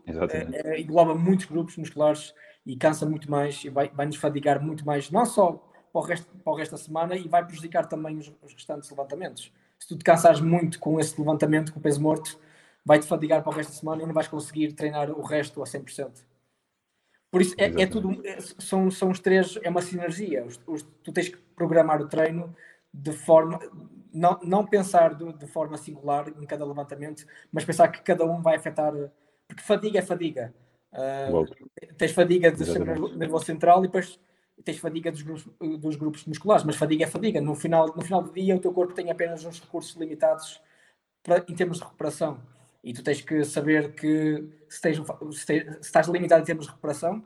engloba 0.78 1.14
muitos 1.14 1.46
grupos 1.46 1.76
musculares 1.76 2.34
e 2.64 2.76
cansa 2.76 3.06
muito 3.06 3.30
mais 3.30 3.64
e 3.64 3.68
vai, 3.68 3.88
vai 3.88 4.06
nos 4.06 4.16
fadigar 4.16 4.62
muito 4.62 4.84
mais, 4.84 5.10
não 5.10 5.24
só 5.24 5.52
para 5.92 6.00
o, 6.00 6.04
resto, 6.04 6.26
para 6.44 6.52
o 6.52 6.56
resto 6.56 6.72
da 6.72 6.78
semana 6.78 7.16
e 7.16 7.26
vai 7.26 7.44
prejudicar 7.44 7.86
também 7.86 8.18
os, 8.18 8.32
os 8.42 8.52
restantes 8.52 8.90
levantamentos. 8.90 9.52
Se 9.78 9.88
tu 9.88 9.96
te 9.96 10.04
cansares 10.04 10.40
muito 10.40 10.78
com 10.78 10.98
esse 11.00 11.18
levantamento, 11.18 11.72
com 11.72 11.78
o 11.78 11.82
peso 11.82 12.00
morto, 12.00 12.38
vai-te 12.86 13.04
fadigar 13.04 13.42
para 13.42 13.52
o 13.52 13.54
resto 13.54 13.72
da 13.72 13.78
semana 13.78 14.02
e 14.04 14.06
não 14.06 14.14
vais 14.14 14.28
conseguir 14.28 14.72
treinar 14.72 15.10
o 15.10 15.20
resto 15.20 15.60
a 15.60 15.66
100%. 15.66 16.24
Por 17.32 17.42
isso, 17.42 17.56
é, 17.58 17.82
é 17.82 17.86
tudo, 17.86 18.24
é, 18.24 18.38
são, 18.40 18.88
são 18.92 19.10
os 19.10 19.18
três, 19.18 19.58
é 19.64 19.68
uma 19.68 19.82
sinergia. 19.82 20.44
Os, 20.44 20.60
os, 20.64 20.82
tu 21.02 21.12
tens 21.12 21.28
que 21.28 21.36
programar 21.56 22.00
o 22.00 22.08
treino 22.08 22.54
de 22.94 23.12
forma, 23.12 23.58
não, 24.14 24.38
não 24.44 24.64
pensar 24.64 25.14
de, 25.14 25.32
de 25.32 25.46
forma 25.48 25.76
singular 25.76 26.28
em 26.28 26.46
cada 26.46 26.64
levantamento, 26.64 27.26
mas 27.52 27.64
pensar 27.64 27.88
que 27.88 28.00
cada 28.02 28.24
um 28.24 28.40
vai 28.40 28.54
afetar, 28.54 28.92
porque 29.48 29.62
fadiga 29.62 29.98
é 29.98 30.02
fadiga. 30.02 30.54
Uh, 30.92 31.44
tens 31.98 32.12
fadiga 32.12 32.52
do 32.52 33.16
nervoso 33.16 33.44
central 33.44 33.80
e 33.84 33.88
depois 33.88 34.18
tens 34.64 34.78
fadiga 34.78 35.10
dos 35.10 35.22
grupos, 35.22 35.48
dos 35.80 35.96
grupos 35.96 36.24
musculares, 36.24 36.64
mas 36.64 36.76
fadiga 36.76 37.04
é 37.04 37.08
fadiga. 37.08 37.40
No 37.40 37.56
final, 37.56 37.92
no 37.94 38.02
final 38.02 38.22
do 38.22 38.32
dia, 38.32 38.54
o 38.54 38.60
teu 38.60 38.72
corpo 38.72 38.94
tem 38.94 39.10
apenas 39.10 39.44
uns 39.44 39.60
recursos 39.60 39.96
limitados 39.96 40.62
para, 41.22 41.44
em 41.48 41.54
termos 41.54 41.78
de 41.78 41.84
recuperação. 41.84 42.40
E 42.86 42.92
tu 42.92 43.02
tens 43.02 43.20
que 43.20 43.42
saber 43.42 43.96
que 43.96 44.48
se, 44.68 44.80
tens, 44.80 44.96
se, 45.32 45.44
tens, 45.44 45.74
se 45.74 45.80
estás 45.80 46.06
limitado 46.06 46.42
em 46.42 46.44
termos 46.44 46.66
de 46.66 46.70
recuperação, 46.70 47.18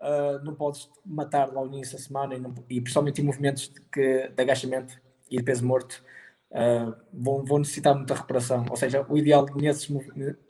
uh, 0.00 0.44
não 0.44 0.54
podes 0.54 0.86
matar 1.02 1.50
logo 1.50 1.68
no 1.68 1.76
início 1.76 1.96
da 1.96 2.04
semana 2.04 2.34
e, 2.34 2.38
não, 2.38 2.54
e 2.68 2.78
principalmente 2.78 3.22
em 3.22 3.24
movimentos 3.24 3.70
de, 3.70 3.80
que, 3.90 4.28
de 4.28 4.42
agachamento 4.42 5.00
e 5.30 5.38
de 5.38 5.42
peso 5.42 5.64
morto. 5.64 6.04
Uh, 6.50 6.94
vão, 7.10 7.42
vão 7.42 7.58
necessitar 7.60 7.94
muita 7.94 8.12
recuperação. 8.12 8.66
Ou 8.68 8.76
seja, 8.76 9.06
o 9.08 9.16
ideal 9.16 9.46
nesses, 9.56 9.88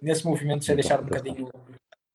nesses 0.02 0.24
movimentos 0.24 0.68
é 0.68 0.74
deixar 0.74 1.00
um 1.00 1.04
bocadinho 1.04 1.46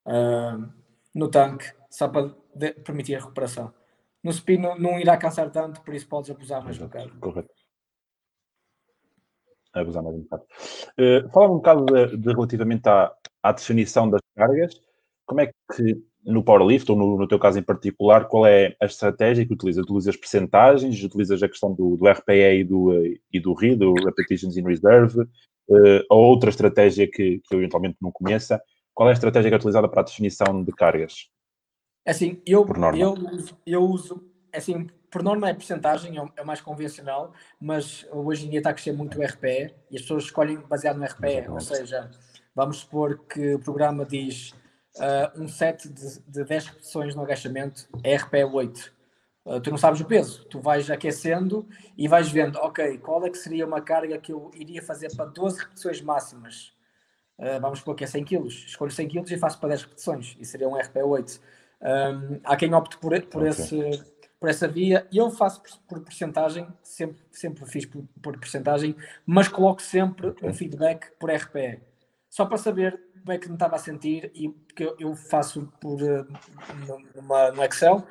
uh, 0.05 0.69
no 1.15 1.29
tanque, 1.29 1.71
só 1.89 2.09
para 2.09 2.35
de, 2.53 2.73
permitir 2.73 3.15
a 3.15 3.19
recuperação. 3.19 3.73
No 4.21 4.33
supino 4.33 4.77
não 4.77 4.99
irá 4.99 5.15
cansar 5.15 5.49
tanto, 5.49 5.79
por 5.79 5.95
isso 5.95 6.09
podes 6.09 6.29
abusar 6.29 6.61
mais 6.61 6.77
um 6.77 6.87
bocado. 6.87 7.17
Correto. 7.21 7.62
Abusar 9.73 10.03
mais 10.03 10.15
um 10.15 10.21
bocado. 10.21 10.43
Uh, 10.99 11.29
Falar 11.29 11.51
um 11.51 11.55
bocado 11.55 11.85
de, 11.85 12.17
de 12.17 12.31
relativamente 12.31 12.87
à, 12.87 13.11
à, 13.41 13.51
definição 13.51 14.09
das 14.09 14.21
cargas, 14.35 14.79
como 15.25 15.41
é 15.41 15.47
que 15.47 16.01
no 16.23 16.43
powerlift, 16.43 16.89
ou 16.91 16.97
no, 16.97 17.17
no, 17.17 17.27
teu 17.27 17.39
caso 17.39 17.59
em 17.59 17.63
particular, 17.63 18.27
qual 18.27 18.45
é 18.45 18.75
a 18.79 18.85
estratégia 18.85 19.45
que 19.45 19.53
utilizas? 19.53 19.83
Utilizas 19.83 20.15
percentagens, 20.15 21.03
utilizas 21.03 21.43
a 21.43 21.49
questão 21.49 21.73
do, 21.73 21.97
do 21.97 22.07
RPE 22.07 22.59
e 22.59 22.63
do, 22.63 22.93
e 23.31 23.39
do 23.39 23.53
RI, 23.53 23.75
do 23.75 23.93
Repetitions 23.93 24.55
in 24.55 24.63
Reserve, 24.63 25.19
uh, 25.21 26.03
ou 26.09 26.25
outra 26.25 26.49
estratégia 26.49 27.09
que, 27.09 27.39
que 27.39 27.55
eu 27.55 27.59
eventualmente 27.59 27.97
não 28.01 28.11
conheça, 28.11 28.61
qual 28.93 29.09
é 29.09 29.11
a 29.11 29.13
estratégia 29.13 29.49
que 29.49 29.55
é 29.55 29.57
utilizada 29.57 29.89
para 29.89 30.01
a 30.01 30.05
definição 30.05 30.63
de 30.63 30.71
cargas? 30.71 31.29
É 32.05 32.11
assim, 32.11 32.41
eu, 32.45 32.65
eu, 32.95 33.15
eu 33.65 33.81
uso, 33.81 34.23
assim, 34.53 34.87
por 35.09 35.23
norma 35.23 35.49
é 35.49 35.53
porcentagem, 35.53 36.17
é, 36.17 36.41
o 36.41 36.45
mais 36.45 36.61
convencional, 36.61 37.33
mas 37.59 38.05
hoje 38.11 38.45
em 38.45 38.49
dia 38.49 38.59
está 38.59 38.69
a 38.69 38.73
crescer 38.73 38.93
muito 38.93 39.19
o 39.19 39.23
RPE 39.23 39.73
e 39.91 39.95
as 39.95 40.01
pessoas 40.01 40.23
escolhem 40.23 40.57
baseado 40.57 40.97
no 40.97 41.05
RPE, 41.05 41.27
Exatamente. 41.27 41.49
ou 41.49 41.59
seja, 41.59 42.11
vamos 42.55 42.77
supor 42.77 43.19
que 43.25 43.55
o 43.55 43.59
programa 43.59 44.05
diz 44.05 44.53
uh, 44.97 45.41
um 45.41 45.47
set 45.47 45.87
de, 45.87 46.19
de 46.27 46.43
10 46.43 46.65
repetições 46.65 47.15
no 47.15 47.23
agachamento 47.23 47.87
é 48.03 48.15
RPE 48.15 48.43
8. 48.43 48.93
Uh, 49.45 49.59
tu 49.59 49.69
não 49.69 49.77
sabes 49.77 49.99
o 49.99 50.05
peso, 50.05 50.45
tu 50.45 50.59
vais 50.59 50.89
aquecendo 50.89 51.67
e 51.97 52.07
vais 52.07 52.29
vendo, 52.31 52.57
ok, 52.59 52.97
qual 52.99 53.25
é 53.25 53.29
que 53.29 53.37
seria 53.37 53.65
uma 53.65 53.81
carga 53.81 54.17
que 54.17 54.31
eu 54.31 54.49
iria 54.53 54.81
fazer 54.81 55.13
para 55.15 55.25
12 55.25 55.59
repetições 55.59 56.01
máximas? 56.01 56.73
Uh, 57.37 57.59
vamos 57.59 57.79
supor 57.79 57.95
que 57.95 58.03
é 58.03 58.07
100 58.07 58.23
kg, 58.25 58.47
escolho 58.47 58.91
100 58.91 59.09
kg 59.09 59.33
e 59.33 59.37
faço 59.37 59.59
para 59.59 59.69
10 59.69 59.81
repetições, 59.83 60.37
e 60.39 60.45
seria 60.45 60.69
um 60.69 60.77
RP8. 60.77 61.41
Um, 61.83 62.39
há 62.45 62.55
quem 62.55 62.73
opte 62.73 62.97
por, 62.97 63.19
por, 63.23 63.41
okay. 63.41 63.49
esse, 63.49 64.12
por 64.43 64.49
essa 64.49 64.67
via, 64.67 65.07
eu 65.09 65.31
faço 65.31 65.61
por, 65.61 65.71
por 65.87 65.99
porcentagem, 66.01 66.67
sempre, 66.81 67.23
sempre 67.31 67.65
fiz 67.65 67.85
por, 67.85 68.03
por 68.21 68.37
porcentagem, 68.37 68.93
mas 69.25 69.47
coloco 69.47 69.81
sempre 69.81 70.27
okay. 70.27 70.49
um 70.49 70.53
feedback 70.53 71.11
por 71.17 71.31
RPE, 71.31 71.79
só 72.29 72.45
para 72.45 72.57
saber 72.57 72.99
como 73.21 73.31
é 73.31 73.37
que 73.37 73.47
me 73.47 73.53
estava 73.53 73.77
a 73.77 73.79
sentir, 73.79 74.29
e 74.35 74.49
porque 74.49 74.93
eu 74.99 75.15
faço 75.15 75.71
por, 75.79 76.01
uh, 76.01 76.27
numa, 77.15 77.53
no 77.53 77.63
Excel, 77.63 78.05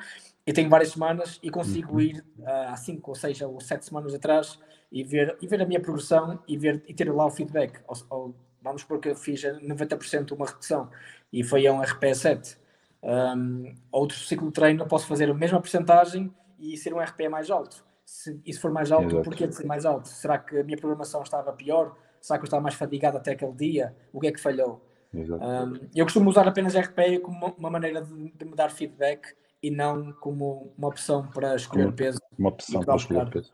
e 0.47 0.55
tenho 0.55 0.71
várias 0.71 0.93
semanas, 0.93 1.39
e 1.43 1.51
consigo 1.51 1.93
uhum. 1.93 2.01
ir 2.01 2.25
uh, 2.39 2.71
há 2.71 2.77
5 2.79 3.11
ou 3.11 3.15
6 3.15 3.43
ou 3.43 3.61
7 3.61 3.85
semanas 3.85 4.15
atrás, 4.15 4.59
e 4.91 5.05
ver, 5.05 5.37
e 5.39 5.47
ver 5.47 5.61
a 5.61 5.67
minha 5.67 5.81
progressão, 5.81 6.43
e, 6.49 6.57
ver, 6.57 6.83
e 6.89 6.95
ter 6.95 7.13
lá 7.13 7.27
o 7.27 7.31
feedback, 7.31 7.79
ou, 7.87 7.97
ou 8.09 8.35
vamos 8.63 8.81
supor 8.81 9.01
que 9.01 9.11
eu 9.11 9.15
fiz 9.15 9.43
90% 9.43 10.33
uma 10.33 10.47
repetição 10.47 10.89
e 11.31 11.45
foi 11.45 11.67
a 11.67 11.73
um 11.75 11.83
RP7. 11.83 12.57
Um, 13.03 13.75
outro 13.91 14.17
ciclo 14.17 14.47
de 14.47 14.53
treino 14.53 14.83
eu 14.83 14.87
posso 14.87 15.07
fazer 15.07 15.29
a 15.29 15.35
mesma 15.35 15.59
porcentagem 15.59 16.33
e 16.59 16.77
ser 16.77 16.95
um 16.95 17.01
RP 17.01 17.29
mais 17.29 17.51
alto. 17.51 17.85
Se 18.05 18.41
isso 18.45 18.61
for 18.61 18.71
mais 18.71 18.93
alto, 18.93 19.07
Exato. 19.07 19.23
porquê 19.23 19.47
de 19.47 19.55
ser 19.55 19.67
mais 19.67 19.85
alto? 19.85 20.09
Será 20.09 20.39
que 20.39 20.59
a 20.59 20.65
minha 20.65 20.77
programação 20.77 21.23
estava 21.23 21.53
pior? 21.53 21.97
Será 22.21 22.39
que 22.39 22.45
eu 22.45 22.47
estava 22.47 22.63
mais 22.63 22.75
fatigado 22.75 23.17
até 23.17 23.33
aquele 23.33 23.53
dia? 23.53 23.97
O 24.13 24.21
que 24.21 24.29
é 24.29 24.33
que 24.33 24.41
falhou? 24.41 24.87
Um, 25.15 25.89
eu 25.95 26.05
costumo 26.07 26.31
usar 26.31 26.47
apenas 26.49 26.75
RPE 26.75 27.19
como 27.19 27.55
uma 27.59 27.71
maneira 27.71 28.01
de, 28.01 28.31
de, 28.31 28.45
me 28.45 28.55
dar 28.55 28.71
feedback 28.71 29.35
e 29.63 29.71
não 29.71 30.13
como 30.15 30.73
uma 30.79 30.89
opção 30.89 31.29
para 31.29 31.55
escolher 31.55 31.93
peso. 31.93 32.19
Uma 32.39 32.49
opção 32.49 32.81
para 32.81 32.97
escolher 32.97 33.31
peso. 33.31 33.51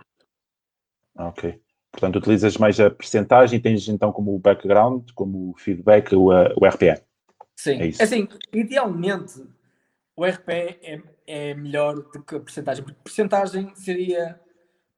Ah, 1.17 1.29
ok. 1.29 1.61
Portanto, 1.91 2.17
utilizas 2.17 2.57
mais 2.57 2.79
a 2.79 2.91
percentagem 2.91 3.59
e 3.59 3.63
tens 3.63 3.89
então 3.89 4.13
como 4.13 4.39
background, 4.39 5.11
como 5.15 5.55
feedback, 5.57 6.15
o, 6.15 6.27
o 6.27 6.67
RPE. 6.67 7.03
Sim. 7.59 7.81
É 7.81 7.87
isso. 7.89 8.01
Assim, 8.01 8.29
idealmente, 8.53 9.45
o 10.15 10.25
RPE 10.25 10.79
é, 10.81 11.03
é 11.27 11.55
melhor 11.55 11.97
do 11.97 12.23
que 12.23 12.37
a 12.37 12.41
percentagem, 12.41 12.85
porque 12.85 13.01
percentagem 13.03 13.75
seria 13.75 14.41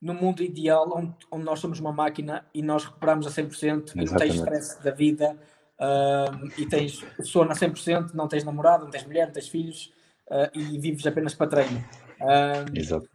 no 0.01 0.13
mundo 0.13 0.43
ideal 0.43 0.87
onde, 0.95 1.15
onde, 1.31 1.45
nós 1.45 1.59
somos 1.59 1.81
uma 1.81 1.91
máquina 1.91 2.45
e 2.53 2.63
nós 2.63 2.85
recuperamos 2.85 3.27
a 3.27 3.31
100% 3.31 3.49
Exatamente. 3.57 3.95
e 3.95 4.05
não 4.05 4.17
tens 4.17 4.35
stress 4.35 4.83
da 4.83 4.91
vida 4.91 5.39
uh, 5.79 6.51
e 6.59 6.67
tens 6.67 7.03
sono 7.23 7.51
a 7.51 7.55
100%, 7.55 8.13
não 8.13 8.29
tens 8.29 8.45
namorado, 8.45 8.85
não 8.85 8.91
tens 8.91 9.07
mulher, 9.07 9.27
não 9.27 9.33
tens 9.33 9.49
filhos 9.49 9.91
uh, 10.27 10.51
e 10.53 10.79
vives 10.79 11.07
apenas 11.07 11.35
para 11.35 11.47
treino. 11.47 11.83
Uh, 12.21 12.79
Exato. 12.79 13.09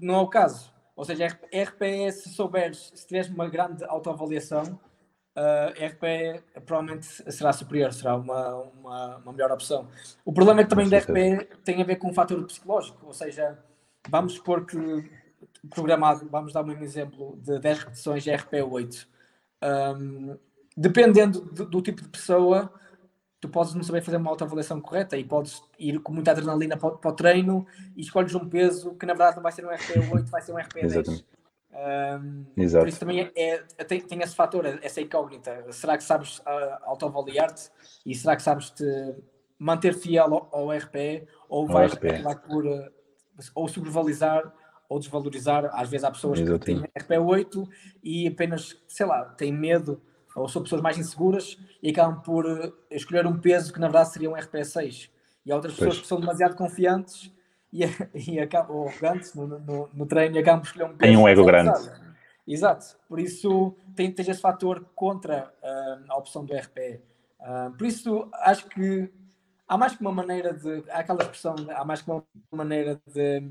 Não 0.00 0.14
é 0.14 0.18
o 0.18 0.28
caso. 0.28 0.72
Ou 0.94 1.04
seja, 1.04 1.26
RPE, 1.26 2.12
se 2.12 2.28
souberes, 2.28 2.92
se 2.94 3.08
tiveres 3.08 3.28
uma 3.28 3.48
grande 3.48 3.84
autoavaliação, 3.86 4.78
uh, 5.36 5.86
RPE 5.86 6.42
provavelmente 6.64 7.06
será 7.32 7.52
superior, 7.52 7.92
será 7.92 8.16
uma, 8.16 8.54
uma, 8.54 9.16
uma, 9.16 9.32
melhor 9.32 9.52
opção. 9.52 9.88
O 10.24 10.32
problema 10.32 10.60
é 10.60 10.64
que 10.64 10.70
também 10.70 10.88
da 10.88 10.98
RPE 10.98 11.48
tem 11.64 11.80
a 11.82 11.84
ver 11.84 11.96
com 11.96 12.08
um 12.10 12.14
fator 12.14 12.42
psicológico, 12.44 13.06
ou 13.06 13.12
seja, 13.12 13.58
vamos 14.08 14.34
supor 14.34 14.64
que 14.64 14.76
programado, 15.70 16.28
vamos 16.30 16.52
dar 16.52 16.64
um 16.64 16.82
exemplo 16.82 17.38
de 17.42 17.58
10 17.58 17.78
repetições 17.78 18.22
de 18.22 18.34
RPE 18.34 18.62
8. 18.62 19.06
Um, 19.62 20.36
dependendo 20.76 21.40
do, 21.40 21.64
do, 21.64 21.82
tipo 21.82 22.02
de 22.02 22.08
pessoa, 22.08 22.72
tu 23.40 23.48
podes 23.48 23.74
não 23.74 23.82
saber 23.82 24.02
fazer 24.02 24.16
uma 24.16 24.30
autoavaliação 24.30 24.80
correta 24.80 25.16
e 25.16 25.24
podes 25.24 25.62
ir 25.78 26.00
com 26.00 26.12
muita 26.12 26.32
adrenalina 26.32 26.76
para, 26.76 26.90
para 26.90 27.10
o 27.10 27.14
treino 27.14 27.66
e 27.96 28.02
escolhes 28.02 28.34
um 28.34 28.48
peso 28.48 28.94
que 28.94 29.06
na 29.06 29.14
verdade 29.14 29.36
não 29.36 29.42
vai 29.42 29.52
ser 29.52 29.64
um 29.64 29.70
RPE 29.70 30.12
8, 30.12 30.30
vai 30.30 30.42
ser 30.42 30.52
um 30.52 30.58
RPE 30.58 30.86
10. 30.86 31.24
Um, 31.74 32.44
por 32.54 32.88
isso 32.88 33.00
também 33.00 33.32
é, 33.34 33.64
é, 33.76 33.84
tem, 33.84 34.00
tem, 34.00 34.22
esse 34.22 34.34
fator, 34.34 34.64
essa 34.80 35.00
incógnita. 35.00 35.72
Será 35.72 35.96
que 35.96 36.04
sabes 36.04 36.38
uh, 36.38 36.78
autoavaliar-te 36.82 37.68
e 38.06 38.14
será 38.14 38.36
que 38.36 38.42
sabes 38.42 38.70
te 38.70 38.84
manter 39.58 39.94
fiel 39.94 40.32
ao, 40.32 40.48
ao 40.52 40.70
RPE 40.70 41.26
ou 41.48 41.66
vais 41.66 41.92
acabar 41.92 42.36
por 42.42 42.64
uh, 42.64 42.90
ou 43.56 43.66
sobrevalorizar 43.66 44.54
ou 44.88 45.00
desvalorizar? 45.00 45.68
Às 45.72 45.88
vezes 45.88 46.04
há 46.04 46.12
pessoas 46.12 46.38
Exatamente. 46.38 46.88
que 46.88 47.04
têm 47.04 47.18
RPE 47.18 47.26
8 47.26 47.68
e 48.04 48.28
apenas, 48.28 48.80
sei 48.86 49.06
lá, 49.06 49.24
têm 49.24 49.52
medo 49.52 50.00
ou 50.36 50.48
são 50.48 50.62
pessoas 50.62 50.80
mais 50.80 50.96
inseguras 50.96 51.58
e 51.82 51.90
acabam 51.90 52.20
por 52.22 52.46
uh, 52.46 52.72
escolher 52.88 53.26
um 53.26 53.38
peso 53.38 53.72
que 53.72 53.80
na 53.80 53.88
verdade 53.88 54.12
seria 54.12 54.30
um 54.30 54.34
RPE 54.34 54.64
6. 54.64 55.10
E 55.44 55.50
há 55.50 55.56
outras 55.56 55.74
pois. 55.74 55.88
pessoas 55.88 56.02
que 56.02 56.06
são 56.06 56.20
demasiado 56.20 56.54
confiantes 56.54 57.32
e, 57.74 57.82
e 58.14 58.38
acabam, 58.38 58.76
ou 58.76 58.88
arrogantes 58.88 59.34
no, 59.34 59.46
no, 59.46 59.90
no, 59.92 60.06
treino 60.06 60.36
e 60.36 60.38
acabam 60.38 60.60
por 60.60 60.68
escolher 60.68 60.84
um. 60.84 60.96
Tem 60.96 61.16
um 61.16 61.28
ego 61.28 61.44
grande. 61.44 61.72
Exato. 62.46 62.96
Por 63.08 63.18
isso 63.18 63.74
tem, 63.96 64.12
tem 64.12 64.30
esse 64.30 64.40
fator 64.40 64.86
contra 64.94 65.52
uh, 65.62 66.04
a 66.08 66.16
opção 66.16 66.44
do 66.44 66.54
RPE. 66.54 67.00
Uh, 67.40 67.76
por 67.76 67.86
isso 67.86 68.28
acho 68.34 68.68
que 68.68 69.10
há 69.66 69.76
mais 69.76 69.94
que 69.94 70.00
uma 70.00 70.12
maneira 70.12 70.52
de. 70.52 70.84
Há 70.90 71.00
aquela 71.00 71.22
expressão, 71.22 71.56
há 71.70 71.84
mais 71.84 72.00
que 72.00 72.10
uma 72.10 72.24
maneira 72.52 73.00
de 73.12 73.42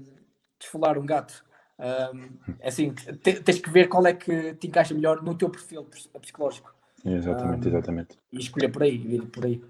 desfolar 0.57 0.97
um 0.97 1.05
gato. 1.05 1.43
Um, 1.79 2.55
é 2.59 2.67
assim, 2.69 2.93
tens 2.93 3.59
que 3.59 3.69
ver 3.69 3.89
qual 3.89 4.05
é 4.05 4.13
que 4.13 4.53
te 4.53 4.67
encaixa 4.67 4.93
melhor 4.93 5.21
no 5.21 5.35
teu 5.35 5.49
perfil 5.49 5.85
psicológico. 6.21 6.73
Exatamente, 7.03 7.65
um, 7.65 7.69
exatamente. 7.69 8.17
E 8.31 8.37
escolher 8.37 8.69
por 8.69 8.83
aí, 8.83 8.97
vir 8.97 9.25
por 9.25 9.45
aí. 9.45 9.61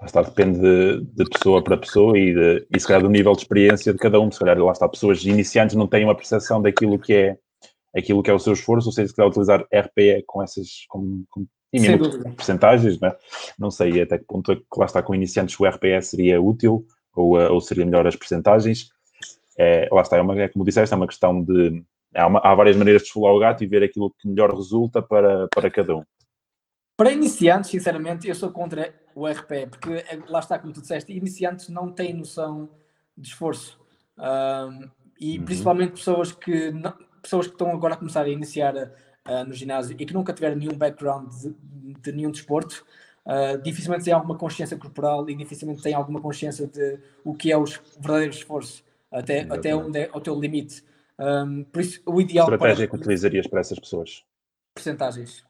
Lá 0.00 0.06
está, 0.06 0.22
depende 0.22 0.60
de, 0.60 1.04
de, 1.04 1.24
pessoa 1.28 1.62
para 1.62 1.76
pessoa 1.76 2.16
e, 2.16 2.32
de, 2.32 2.66
e 2.74 2.80
se 2.80 2.86
calhar 2.86 3.02
do 3.02 3.10
nível 3.10 3.32
de 3.32 3.42
experiência 3.42 3.92
de 3.92 3.98
cada 3.98 4.20
um. 4.20 4.30
Se 4.30 4.38
calhar 4.38 4.58
lá 4.58 4.72
está, 4.72 4.88
pessoas 4.88 5.24
iniciantes 5.24 5.74
não 5.74 5.88
têm 5.88 6.04
uma 6.04 6.14
percepção 6.14 6.62
daquilo 6.62 6.98
que 6.98 7.12
é 7.12 7.36
aquilo 7.96 8.22
que 8.22 8.30
é 8.30 8.34
o 8.34 8.38
seu 8.38 8.52
esforço, 8.52 8.88
ou 8.88 8.92
seja, 8.92 9.08
se 9.08 9.14
calhar 9.14 9.30
utilizar 9.30 9.66
RPE 9.74 10.22
com 10.26 10.42
essas 10.42 10.86
com, 10.88 11.24
com 11.30 11.46
percentagens, 12.36 13.00
não, 13.00 13.08
é? 13.08 13.16
não 13.58 13.70
sei 13.70 14.00
até 14.00 14.18
que 14.18 14.24
ponto 14.24 14.52
é 14.52 14.56
que 14.56 14.62
lá 14.76 14.86
está 14.86 15.02
com 15.02 15.14
iniciantes 15.14 15.58
o 15.58 15.66
RPE 15.66 16.00
seria 16.02 16.40
útil 16.40 16.86
ou, 17.14 17.36
ou 17.36 17.60
seria 17.60 17.84
melhor 17.84 18.06
as 18.06 18.16
percentagens 18.16 18.90
é, 19.58 19.88
lá 19.90 20.02
está, 20.02 20.16
é, 20.16 20.20
uma, 20.20 20.40
é 20.40 20.48
como 20.48 20.64
disseste, 20.64 20.94
é 20.94 20.96
uma 20.96 21.08
questão 21.08 21.42
de. 21.42 21.82
Há, 22.14 22.26
uma, 22.28 22.40
há 22.42 22.54
várias 22.54 22.76
maneiras 22.76 23.02
de 23.02 23.08
esfolar 23.08 23.34
o 23.34 23.40
gato 23.40 23.64
e 23.64 23.66
ver 23.66 23.82
aquilo 23.82 24.14
que 24.18 24.28
melhor 24.28 24.54
resulta 24.54 25.02
para, 25.02 25.48
para 25.48 25.68
cada 25.68 25.96
um. 25.96 26.04
Para 26.98 27.12
iniciantes, 27.12 27.70
sinceramente, 27.70 28.26
eu 28.26 28.34
sou 28.34 28.50
contra 28.50 28.92
o 29.14 29.24
RP, 29.24 29.68
porque 29.70 29.88
é, 29.92 30.18
lá 30.26 30.40
está, 30.40 30.58
como 30.58 30.72
tu 30.72 30.80
disseste, 30.80 31.12
iniciantes 31.12 31.68
não 31.68 31.92
têm 31.92 32.12
noção 32.12 32.68
de 33.16 33.28
esforço. 33.28 33.78
E 35.20 35.38
uhum. 35.38 35.44
principalmente 35.44 35.92
pessoas 35.92 36.32
que, 36.32 36.72
não, 36.72 36.92
pessoas 37.22 37.46
que 37.46 37.52
estão 37.52 37.70
agora 37.70 37.94
a 37.94 37.96
começar 37.96 38.22
a 38.22 38.28
iniciar 38.28 38.74
uh, 38.74 39.44
no 39.46 39.54
ginásio 39.54 39.94
e 39.96 40.04
que 40.04 40.12
nunca 40.12 40.32
tiveram 40.32 40.56
nenhum 40.56 40.76
background 40.76 41.30
de, 41.30 41.54
de 42.00 42.10
nenhum 42.10 42.32
desporto, 42.32 42.84
uh, 43.24 43.62
dificilmente 43.62 44.02
têm 44.02 44.12
alguma 44.12 44.36
consciência 44.36 44.76
corporal 44.76 45.30
e 45.30 45.36
dificilmente 45.36 45.80
têm 45.80 45.94
alguma 45.94 46.20
consciência 46.20 46.66
de 46.66 46.98
o 47.22 47.32
que 47.32 47.52
é 47.52 47.56
o 47.56 47.64
verdadeiro 48.00 48.32
esforço 48.32 48.82
até, 49.08 49.42
até 49.48 49.72
onde 49.72 50.00
é 50.00 50.10
o 50.12 50.20
teu 50.20 50.34
limite. 50.34 50.82
Um, 51.16 51.62
por 51.62 51.80
isso, 51.80 52.02
o 52.04 52.20
ideal. 52.20 52.52
Estratégia 52.52 52.88
para... 52.88 52.98
que 52.98 53.02
utilizarias 53.02 53.46
para 53.46 53.60
essas 53.60 53.78
pessoas? 53.78 54.24
Percentagens. 54.74 55.47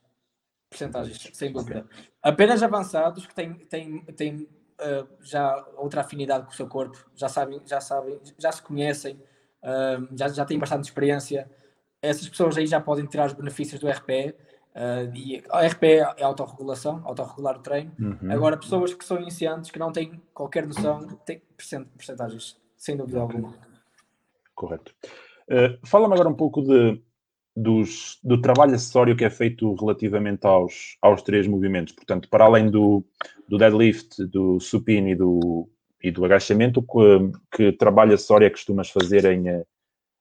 Percentagens, 0.70 1.30
sem 1.32 1.52
dúvida. 1.52 1.80
Okay. 1.80 2.04
Apenas 2.22 2.62
avançados 2.62 3.26
que 3.26 3.34
têm, 3.34 3.54
têm, 3.54 4.04
têm 4.04 4.48
uh, 4.80 5.08
já 5.22 5.66
outra 5.76 6.02
afinidade 6.02 6.44
com 6.44 6.52
o 6.52 6.54
seu 6.54 6.68
corpo, 6.68 6.98
já 7.14 7.28
sabem, 7.28 7.60
já 7.64 7.80
sabem, 7.80 8.20
já 8.38 8.52
se 8.52 8.62
conhecem, 8.62 9.14
uh, 9.62 10.16
já, 10.16 10.28
já 10.28 10.44
têm 10.44 10.58
bastante 10.58 10.84
experiência. 10.84 11.50
Essas 12.02 12.28
pessoas 12.28 12.56
aí 12.56 12.66
já 12.66 12.80
podem 12.80 13.06
tirar 13.06 13.26
os 13.26 13.32
benefícios 13.32 13.80
do 13.80 13.88
RPE. 13.88 14.34
Uh, 14.74 15.10
e 15.12 15.42
a 15.50 15.66
RPE 15.66 15.86
é 16.18 16.22
autorregulação, 16.22 17.02
autorregular 17.04 17.56
o 17.56 17.62
treino. 17.62 17.90
Uhum. 17.98 18.30
Agora, 18.30 18.56
pessoas 18.56 18.94
que 18.94 19.04
são 19.04 19.20
iniciantes, 19.20 19.70
que 19.72 19.78
não 19.78 19.90
têm 19.90 20.22
qualquer 20.32 20.66
noção, 20.66 21.04
têm 21.24 21.42
percentagens 21.96 22.56
sem 22.76 22.96
dúvida 22.96 23.18
alguma. 23.18 23.54
Correto. 24.54 24.94
Uh, 25.50 25.84
Fala-me 25.84 26.14
agora 26.14 26.28
um 26.28 26.34
pouco 26.34 26.62
de, 26.62 27.02
dos, 27.58 28.18
do 28.22 28.40
trabalho 28.40 28.74
acessório 28.74 29.16
que 29.16 29.24
é 29.24 29.30
feito 29.30 29.74
relativamente 29.74 30.46
aos, 30.46 30.96
aos 31.02 31.22
três 31.22 31.46
movimentos. 31.46 31.92
Portanto, 31.92 32.28
para 32.28 32.44
além 32.44 32.70
do, 32.70 33.04
do 33.48 33.58
deadlift, 33.58 34.24
do 34.26 34.60
supino 34.60 35.08
e 35.08 35.16
do, 35.16 35.68
e 36.00 36.10
do 36.12 36.24
agachamento, 36.24 36.80
que, 36.82 37.32
que 37.56 37.72
trabalho 37.72 38.14
acessório 38.14 38.46
é 38.46 38.50
que 38.50 38.56
costumas 38.56 38.90
fazer 38.90 39.24
em, 39.24 39.64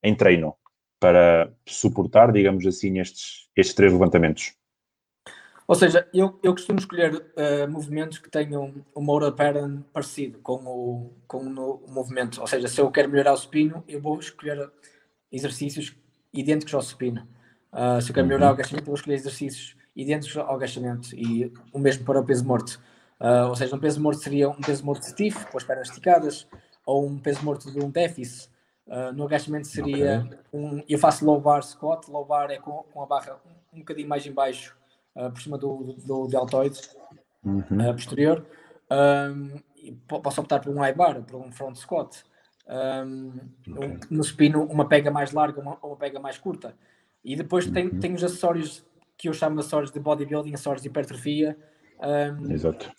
em 0.03 0.15
treino 0.15 0.55
para 0.99 1.53
suportar, 1.67 2.31
digamos 2.31 2.65
assim, 2.65 2.99
estes, 2.99 3.47
estes 3.55 3.75
três 3.75 3.93
levantamentos? 3.93 4.55
Ou 5.67 5.75
seja, 5.75 6.07
eu, 6.13 6.39
eu 6.41 6.53
costumo 6.53 6.79
escolher 6.79 7.13
uh, 7.13 7.69
movimentos 7.69 8.17
que 8.17 8.31
tenham 8.31 8.73
um 8.95 9.01
motor 9.01 9.31
pattern 9.33 9.83
parecido 9.93 10.39
com 10.39 10.55
o, 10.65 11.13
com 11.27 11.39
o 11.39 11.91
movimento. 11.91 12.41
Ou 12.41 12.47
seja, 12.47 12.67
se 12.67 12.81
eu 12.81 12.89
quero 12.89 13.09
melhorar 13.09 13.33
o 13.33 13.37
supino, 13.37 13.83
eu 13.87 14.01
vou 14.01 14.17
escolher 14.17 14.71
exercícios 15.31 15.93
idênticos 16.33 16.73
ao 16.73 16.81
supino. 16.81 17.27
Uh, 17.71 18.01
se 18.01 18.09
eu 18.09 18.15
quero 18.15 18.27
melhorar 18.27 18.47
o 18.47 18.49
uhum. 18.49 18.53
agachamento, 18.55 18.85
vou 18.85 18.95
escolher 18.95 19.15
exercícios 19.15 19.75
idênticos 19.95 20.37
ao 20.37 20.55
agachamento 20.55 21.15
e 21.15 21.51
o 21.73 21.79
mesmo 21.79 22.05
para 22.05 22.19
o 22.19 22.25
peso 22.25 22.45
morto. 22.45 22.79
Uh, 23.19 23.47
ou 23.49 23.55
seja, 23.55 23.75
um 23.75 23.79
peso 23.79 24.01
morto 24.01 24.21
seria 24.21 24.47
um 24.49 24.61
peso 24.61 24.85
morto 24.85 25.03
stiff, 25.03 25.47
com 25.47 25.57
as 25.57 25.63
pernas 25.63 25.89
esticadas, 25.89 26.47
ou 26.85 27.05
um 27.05 27.17
peso 27.17 27.43
morto 27.43 27.71
de 27.71 27.83
um 27.83 27.89
déficit. 27.89 28.49
Uh, 28.85 29.11
no 29.13 29.25
agachamento 29.25 29.67
seria 29.67 30.23
okay. 30.25 30.37
um. 30.53 30.83
Eu 30.87 30.97
faço 30.97 31.25
low 31.25 31.41
bar 31.41 31.61
squat, 31.61 32.07
low 32.09 32.23
bar 32.23 32.49
é 32.51 32.57
com, 32.57 32.83
com 32.93 33.03
a 33.03 33.05
barra 33.05 33.37
um, 33.45 33.77
um 33.77 33.79
bocadinho 33.79 34.07
mais 34.07 34.25
em 34.25 34.31
baixo 34.31 34.77
uh, 35.15 35.29
por 35.29 35.41
cima 35.41 35.57
do, 35.57 35.95
do 36.05 36.27
deltoide 36.27 36.79
uhum. 37.43 37.89
uh, 37.89 37.93
posterior. 37.93 38.45
Um, 38.89 39.59
posso 40.07 40.39
optar 40.39 40.59
por 40.59 40.73
um 40.73 40.79
high 40.79 40.93
bar, 40.93 41.21
por 41.23 41.35
um 41.41 41.51
front 41.51 41.75
squat. 41.75 42.23
Um, 42.69 43.33
no 44.09 44.23
supino, 44.23 44.63
uma 44.65 44.87
pega 44.87 45.09
mais 45.09 45.31
larga 45.31 45.61
uma, 45.61 45.77
uma 45.81 45.95
pega 45.95 46.19
mais 46.19 46.37
curta. 46.37 46.75
E 47.23 47.35
depois 47.35 47.65
uhum. 47.65 47.73
tem, 47.73 47.89
tem 47.89 48.13
os 48.13 48.23
acessórios 48.23 48.85
que 49.17 49.29
eu 49.29 49.33
chamo 49.33 49.55
de 49.55 49.61
acessórios 49.61 49.91
de 49.91 49.99
bodybuilding, 49.99 50.53
acessórios 50.53 50.81
de 50.81 50.89
hipertrofia. 50.89 51.57
Um, 51.99 52.51
Exato. 52.51 52.91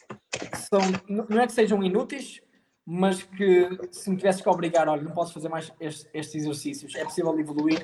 São, 0.55 0.81
não 1.09 1.41
é 1.41 1.47
que 1.47 1.53
sejam 1.53 1.83
inúteis, 1.83 2.41
mas 2.85 3.23
que 3.23 3.69
se 3.91 4.09
me 4.09 4.17
tivesse 4.17 4.43
que 4.43 4.49
obrigar, 4.49 4.89
olha, 4.89 5.03
não 5.03 5.13
posso 5.13 5.35
fazer 5.35 5.49
mais 5.49 5.71
estes, 5.79 6.09
estes 6.13 6.35
exercícios, 6.43 6.95
é 6.95 7.05
possível 7.05 7.39
evoluir 7.39 7.79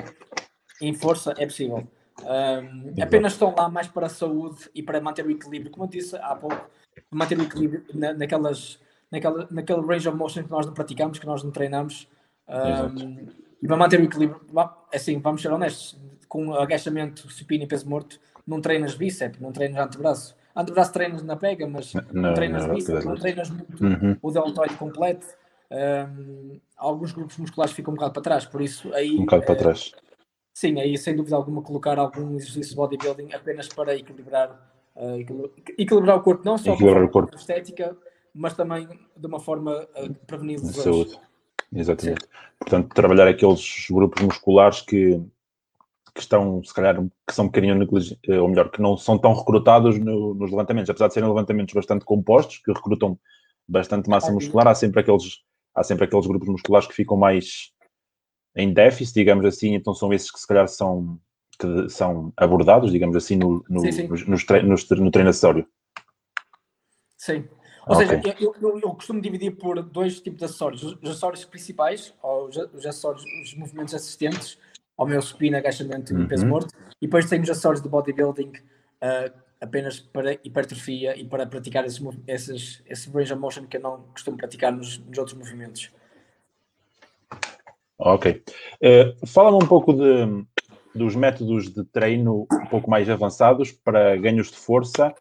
em 0.80 0.94
força, 0.94 1.34
é 1.36 1.44
possível. 1.44 1.86
Um, 2.22 3.02
apenas 3.02 3.32
estão 3.32 3.54
lá 3.56 3.68
mais 3.68 3.88
para 3.88 4.06
a 4.06 4.08
saúde 4.08 4.70
e 4.74 4.82
para 4.82 5.00
manter 5.00 5.26
o 5.26 5.30
equilíbrio, 5.30 5.70
como 5.70 5.84
eu 5.84 5.90
disse 5.90 6.16
há 6.16 6.34
pouco, 6.34 6.70
manter 7.10 7.38
o 7.38 7.42
equilíbrio 7.42 7.84
na, 7.92 8.14
naquelas, 8.14 8.80
naquela, 9.14 9.48
naquele 9.50 9.80
range 9.80 10.08
of 10.08 10.18
motion 10.18 10.44
que 10.44 10.50
nós 10.50 10.66
não 10.66 10.74
praticamos, 10.74 11.18
que 11.18 11.26
nós 11.26 11.42
não 11.42 11.50
treinamos. 11.50 12.08
Um, 12.48 13.26
E 13.64 13.66
para 13.66 13.78
manter 13.78 13.98
o 13.98 14.04
equilíbrio, 14.04 14.38
assim, 14.92 15.18
vamos 15.20 15.40
ser 15.40 15.50
honestos, 15.50 15.98
com 16.28 16.52
agachamento, 16.52 17.30
supino 17.30 17.64
e 17.64 17.66
peso 17.66 17.88
morto, 17.88 18.20
não 18.46 18.60
treinas 18.60 18.94
bíceps, 18.94 19.40
não 19.40 19.52
treinas 19.52 19.86
antebraço. 19.86 20.36
Antebraço 20.54 20.92
treinas 20.92 21.22
na 21.22 21.34
pega, 21.34 21.66
mas 21.66 21.94
não, 21.94 22.02
não 22.12 22.34
treinas 22.34 22.66
não, 22.66 22.74
bíceps, 22.74 23.04
não 23.06 23.14
treinas 23.14 23.48
muito 23.48 23.82
uhum. 23.82 24.18
o 24.20 24.30
deltoide 24.30 24.76
completo. 24.76 25.26
Um, 25.70 26.60
alguns 26.76 27.12
grupos 27.12 27.38
musculares 27.38 27.74
ficam 27.74 27.92
um 27.92 27.96
bocado 27.96 28.12
para 28.12 28.22
trás, 28.22 28.44
por 28.44 28.60
isso 28.60 28.92
aí. 28.92 29.14
Um 29.14 29.20
bocado 29.20 29.46
para 29.46 29.56
trás. 29.56 29.92
Sim, 30.52 30.78
aí 30.78 30.98
sem 30.98 31.16
dúvida 31.16 31.34
alguma 31.34 31.62
colocar 31.62 31.98
algum 31.98 32.36
exercício 32.36 32.70
de 32.70 32.76
bodybuilding 32.76 33.32
apenas 33.32 33.66
para 33.68 33.96
equilibrar, 33.96 34.50
uh, 34.94 35.50
equilibrar 35.78 36.18
o 36.18 36.22
corpo, 36.22 36.44
não 36.44 36.58
só 36.58 36.74
o 36.74 37.08
corpo. 37.08 37.34
estética, 37.34 37.96
mas 38.34 38.54
também 38.54 38.88
de 39.16 39.26
uma 39.26 39.38
forma 39.38 39.86
uh, 39.96 40.14
prevenir 40.26 40.58
lesões. 40.58 40.82
Saúde. 40.82 41.20
Exatamente. 41.72 42.22
Sim. 42.22 42.30
Portanto, 42.58 42.94
trabalhar 42.94 43.28
aqueles 43.28 43.86
grupos 43.90 44.22
musculares 44.22 44.80
que, 44.80 45.20
que 46.14 46.20
estão, 46.20 46.62
se 46.64 46.74
calhar, 46.74 46.96
que 47.26 47.34
são 47.34 47.44
um 47.44 47.48
bocadinho 47.48 47.74
negligentes, 47.74 48.18
ou 48.28 48.48
melhor, 48.48 48.70
que 48.70 48.82
não 48.82 48.96
são 48.96 49.18
tão 49.18 49.34
recrutados 49.34 49.98
no, 49.98 50.34
nos 50.34 50.50
levantamentos, 50.50 50.90
apesar 50.90 51.08
de 51.08 51.14
serem 51.14 51.28
levantamentos 51.28 51.74
bastante 51.74 52.04
compostos, 52.04 52.58
que 52.58 52.72
recrutam 52.72 53.18
bastante 53.68 54.08
massa 54.08 54.32
muscular, 54.32 54.68
há 54.68 54.74
sempre 54.74 55.00
aqueles, 55.00 55.42
há 55.74 55.82
sempre 55.82 56.04
aqueles 56.04 56.26
grupos 56.26 56.48
musculares 56.48 56.86
que 56.86 56.94
ficam 56.94 57.16
mais 57.16 57.72
em 58.56 58.72
déficit, 58.72 59.14
digamos 59.14 59.44
assim, 59.44 59.74
então 59.74 59.94
são 59.94 60.12
esses 60.12 60.30
que 60.30 60.38
se 60.38 60.46
calhar 60.46 60.68
são, 60.68 61.18
que 61.58 61.88
são 61.88 62.32
abordados, 62.36 62.92
digamos 62.92 63.16
assim, 63.16 63.36
no, 63.36 63.64
no, 63.68 63.80
sim, 63.80 63.92
sim. 63.92 64.06
no, 64.06 65.04
no 65.04 65.10
treino 65.10 65.30
acessório. 65.30 65.66
Sim. 67.16 67.48
Ou 67.86 67.96
okay. 67.96 68.06
seja, 68.06 68.36
eu, 68.40 68.54
eu, 68.60 68.80
eu, 68.80 68.90
costumo 68.94 69.20
dividir 69.20 69.56
por 69.56 69.82
dois 69.82 70.20
tipos 70.20 70.38
de 70.38 70.44
acessórios. 70.46 70.82
Os 70.82 70.98
acessórios 71.02 71.44
principais, 71.44 72.14
ou 72.22 72.48
os, 72.48 72.86
acessórios, 72.86 73.24
os 73.42 73.54
movimentos 73.54 73.94
assistentes, 73.94 74.58
ao 74.96 75.06
meu 75.06 75.20
supino, 75.20 75.56
agachamento 75.56 76.14
uhum. 76.14 76.22
e 76.22 76.28
peso 76.28 76.46
morto. 76.46 76.74
E 77.00 77.06
depois 77.06 77.28
tenho 77.28 77.42
os 77.42 77.50
acessórios 77.50 77.82
de 77.82 77.88
bodybuilding 77.88 78.48
uh, 78.50 79.32
apenas 79.60 80.00
para 80.00 80.32
hipertrofia 80.32 81.18
e 81.18 81.24
para 81.24 81.46
praticar 81.46 81.84
esses, 81.84 82.02
esses, 82.26 82.82
esse 82.86 83.10
range 83.10 83.32
of 83.32 83.40
motion 83.40 83.66
que 83.66 83.76
eu 83.76 83.80
não 83.80 84.02
costumo 84.12 84.36
praticar 84.36 84.72
nos, 84.72 84.98
nos 84.98 85.18
outros 85.18 85.36
movimentos. 85.36 85.90
Ok. 87.98 88.42
Uh, 88.80 89.26
Fala-me 89.26 89.62
um 89.62 89.68
pouco 89.68 89.92
de, 89.92 90.46
dos 90.94 91.14
métodos 91.14 91.72
de 91.72 91.84
treino 91.84 92.46
um 92.50 92.66
pouco 92.66 92.90
mais 92.90 93.10
avançados 93.10 93.72
para 93.72 94.16
ganhos 94.16 94.50
de 94.50 94.56
força 94.56 95.14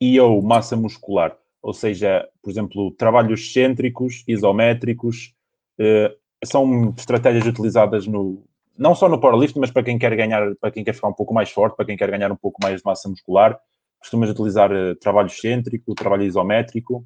e 0.00 0.20
ou 0.20 0.40
massa 0.40 0.76
muscular. 0.76 1.36
Ou 1.62 1.72
seja, 1.72 2.28
por 2.42 2.50
exemplo, 2.50 2.90
trabalhos 2.92 3.40
excêntricos, 3.40 4.24
isométricos, 4.26 5.34
uh, 5.80 6.16
são 6.44 6.94
estratégias 6.96 7.46
utilizadas 7.46 8.06
no, 8.06 8.44
não 8.76 8.94
só 8.94 9.08
no 9.08 9.20
powerlifting, 9.20 9.58
mas 9.58 9.72
para 9.72 9.82
quem 9.82 9.98
quer 9.98 10.14
ganhar, 10.14 10.54
para 10.56 10.70
quem 10.70 10.84
quer 10.84 10.94
ficar 10.94 11.08
um 11.08 11.12
pouco 11.12 11.34
mais 11.34 11.50
forte, 11.50 11.76
para 11.76 11.84
quem 11.84 11.96
quer 11.96 12.10
ganhar 12.10 12.30
um 12.30 12.36
pouco 12.36 12.58
mais 12.62 12.78
de 12.78 12.84
massa 12.84 13.08
muscular. 13.08 13.58
Costumas 13.98 14.30
utilizar 14.30 14.70
uh, 14.70 14.94
trabalho 14.96 15.26
excêntrico, 15.26 15.94
trabalho 15.94 16.22
isométrico. 16.22 17.04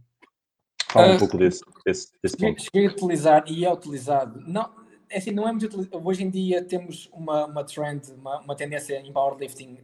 Fala 0.91 1.13
um 1.13 1.17
uh, 1.17 1.19
pouco 1.19 1.39
desse, 1.39 1.63
desse, 1.87 2.13
desse 2.23 2.37
cheguei, 2.37 2.51
ponto. 2.51 2.63
Cheguei 2.63 2.87
a 2.87 2.93
utilizar 2.93 3.45
e 3.49 3.65
é 3.65 3.73
utilizado. 3.73 4.43
Não, 4.47 4.71
é 5.09 5.17
assim, 5.17 5.31
não 5.31 5.49
é 5.49 5.51
muito 5.51 5.65
utilizado. 5.65 6.07
Hoje 6.07 6.23
em 6.23 6.29
dia 6.29 6.63
temos 6.63 7.09
uma, 7.15 7.47
uma 7.47 7.65
trend, 7.65 8.13
uma, 8.13 8.41
uma 8.41 8.55
tendência 8.55 9.01
em 9.01 9.11
powerlifting. 9.11 9.79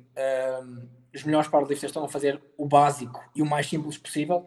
Um, 0.62 0.97
os 1.14 1.24
melhores 1.24 1.48
powerlifters 1.48 1.90
estão 1.90 2.04
a 2.04 2.08
fazer 2.08 2.40
o 2.56 2.66
básico 2.66 3.22
e 3.34 3.42
o 3.42 3.46
mais 3.46 3.66
simples 3.66 3.96
possível. 3.96 4.46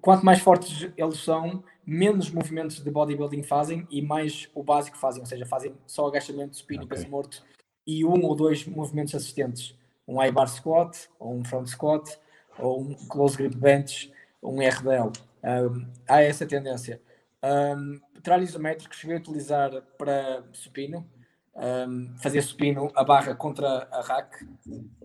Quanto 0.00 0.24
mais 0.24 0.40
fortes 0.40 0.90
eles 0.96 1.18
são, 1.18 1.62
menos 1.84 2.30
movimentos 2.30 2.82
de 2.82 2.90
bodybuilding 2.90 3.42
fazem 3.42 3.86
e 3.90 4.02
mais 4.02 4.48
o 4.54 4.62
básico 4.62 4.96
fazem, 4.96 5.20
ou 5.20 5.26
seja, 5.26 5.46
fazem 5.46 5.74
só 5.86 6.06
agachamento, 6.06 6.56
supino 6.56 6.84
okay. 6.84 6.96
e 6.96 6.98
peso 6.98 7.10
morto 7.10 7.42
e 7.86 8.04
um 8.04 8.24
ou 8.24 8.34
dois 8.34 8.66
movimentos 8.66 9.14
assistentes, 9.14 9.78
um 10.06 10.22
I-bar 10.22 10.48
squat, 10.48 11.08
ou 11.18 11.34
um 11.34 11.44
front 11.44 11.68
squat, 11.68 12.18
ou 12.58 12.80
um 12.80 12.94
close 13.08 13.36
grip 13.36 13.56
bench, 13.56 14.12
um 14.42 14.58
RDL. 14.58 15.12
Um, 15.44 15.86
há 16.08 16.20
essa 16.22 16.44
tendência. 16.44 17.00
Um, 17.42 18.00
tralho 18.22 18.42
isométrico 18.42 18.94
cheguei 18.94 19.16
a 19.16 19.20
utilizar 19.20 19.70
para 19.96 20.42
supino, 20.52 21.08
um, 21.56 22.14
fazia 22.18 22.42
supino 22.42 22.90
a 22.94 23.02
barra 23.02 23.34
contra 23.34 23.88
a 23.90 24.00
rack, 24.02 24.46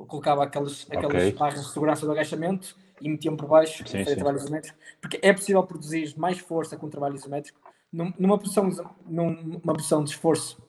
colocava 0.07 0.43
aquelas, 0.43 0.85
aquelas 0.89 1.05
okay. 1.05 1.31
barras 1.31 1.61
de 1.61 1.71
segurança 1.71 2.05
do 2.05 2.11
agachamento 2.11 2.75
e 2.99 3.09
metiam 3.09 3.35
por 3.35 3.47
baixo 3.47 3.87
sim, 3.87 4.03
sim. 4.03 4.15
trabalho 4.15 4.37
isométrico, 4.37 4.77
porque 4.99 5.19
é 5.21 5.33
possível 5.33 5.63
produzir 5.63 6.13
mais 6.17 6.39
força 6.39 6.77
com 6.77 6.89
trabalho 6.89 7.15
isométrico 7.15 7.59
numa 7.91 8.37
posição, 8.37 8.69
numa 9.05 9.73
posição 9.73 10.03
de 10.03 10.11
esforço 10.11 10.61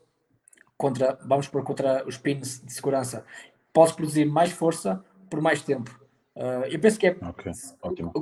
contra, 0.77 1.19
vamos 1.25 1.47
por 1.47 1.63
contra 1.63 2.05
os 2.07 2.17
pins 2.17 2.61
de 2.65 2.73
segurança, 2.73 3.25
podes 3.73 3.95
produzir 3.95 4.25
mais 4.25 4.51
força 4.51 5.05
por 5.31 5.41
mais 5.41 5.63
tempo. 5.63 6.01
Uh, 6.35 6.65
eu 6.71 6.81
penso 6.81 6.99
que 6.99 7.07
é 7.07 7.17
okay. 7.23 7.53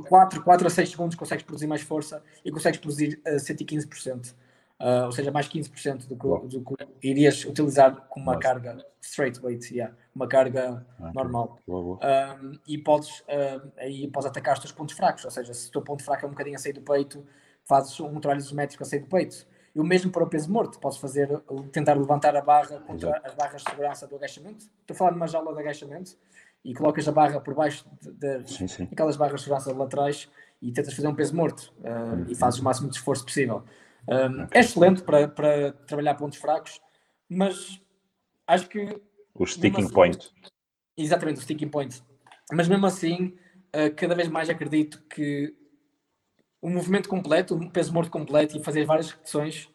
4, 0.09 0.43
4 0.43 0.67
a 0.67 0.71
6 0.71 0.91
segundos 0.91 1.17
consegues 1.17 1.45
produzir 1.45 1.67
mais 1.67 1.81
força 1.81 2.23
e 2.45 2.51
consegues 2.51 2.81
produzir 2.81 3.21
uh, 3.27 3.37
115%. 3.37 4.35
Uh, 4.81 5.05
ou 5.05 5.13
seja, 5.13 5.31
mais 5.31 5.47
15% 5.47 6.09
do 6.09 6.17
que, 6.17 6.57
do 6.57 6.65
que 6.65 6.89
irias 7.07 7.45
utilizar 7.45 7.95
com 8.09 8.19
uma 8.19 8.33
Nossa. 8.33 8.49
carga 8.49 8.87
straight 9.03 9.39
weight, 9.45 9.75
yeah, 9.75 9.95
uma 10.15 10.27
carga 10.27 10.87
okay. 10.99 11.13
normal. 11.15 11.59
Um, 11.69 12.59
e 12.67 12.79
podes, 12.79 13.21
uh, 13.21 13.71
aí 13.77 14.09
podes 14.09 14.31
atacar 14.31 14.55
os 14.55 14.61
teus 14.61 14.73
pontos 14.73 14.95
fracos, 14.95 15.25
ou 15.27 15.31
seja, 15.31 15.53
se 15.53 15.69
o 15.69 15.73
teu 15.73 15.83
ponto 15.83 16.03
fraco 16.03 16.25
é 16.25 16.29
um 16.29 16.31
bocadinho 16.31 16.57
a 16.57 16.59
sair 16.59 16.73
do 16.73 16.81
peito, 16.81 17.23
fazes 17.65 18.01
um 18.01 18.19
trabalho 18.21 18.41
isométrico 18.41 18.83
a 18.83 18.87
sair 18.87 19.01
do 19.01 19.07
peito. 19.07 19.47
E 19.75 19.79
o 19.79 19.85
mesmo 19.85 20.11
para 20.11 20.25
o 20.25 20.27
peso 20.27 20.51
morto, 20.51 20.81
podes 20.81 20.99
fazer, 20.99 21.29
tentar 21.71 21.95
levantar 21.95 22.35
a 22.35 22.41
barra 22.41 22.81
contra 22.81 23.11
Exato. 23.11 23.27
as 23.27 23.35
barras 23.35 23.63
de 23.63 23.71
segurança 23.71 24.07
do 24.07 24.17
agachamento. 24.17 24.65
Estou 24.81 24.95
a 24.95 24.99
falar 24.99 25.11
de 25.11 25.17
uma 25.17 25.27
jaula 25.29 25.53
de 25.55 25.61
agachamento 25.61 26.17
e 26.65 26.75
colocas 26.75 27.07
a 27.07 27.13
barra 27.13 27.41
por 27.41 27.55
baixo 27.55 27.87
sim. 28.47 28.89
aquelas 28.91 29.17
barras 29.17 29.41
de 29.41 29.45
segurança 29.45 29.73
laterais 29.73 30.29
e 30.61 30.73
tentas 30.73 30.93
fazer 30.93 31.07
um 31.07 31.15
peso 31.15 31.35
morto 31.37 31.73
uh, 31.79 31.89
uhum. 31.89 32.27
e 32.29 32.35
fazes 32.35 32.61
o 32.61 32.65
máximo 32.65 32.89
de 32.89 32.97
esforço 32.97 33.25
possível. 33.25 33.63
Um, 34.09 34.47
é 34.51 34.61
excelente 34.61 35.03
para, 35.03 35.29
para 35.29 35.73
trabalhar 35.87 36.15
pontos 36.15 36.39
fracos, 36.39 36.81
mas 37.29 37.81
acho 38.47 38.69
que. 38.69 39.01
O 39.35 39.47
sticking 39.47 39.85
assim, 39.85 39.93
point. 39.93 40.31
Exatamente, 40.97 41.39
o 41.39 41.43
sticking 41.43 41.69
point. 41.69 42.03
Mas 42.53 42.69
mesmo 42.69 42.87
assim, 42.87 43.37
uh, 43.75 43.95
cada 43.97 44.15
vez 44.15 44.29
mais 44.29 44.51
acredito 44.51 45.03
que 45.09 45.55
o 46.61 46.69
movimento 46.69 47.09
completo, 47.09 47.55
o 47.55 47.71
peso 47.71 47.93
morto 47.93 48.11
completo 48.11 48.57
e 48.57 48.63
fazer 48.63 48.85
várias 48.85 49.11
repetições 49.11 49.69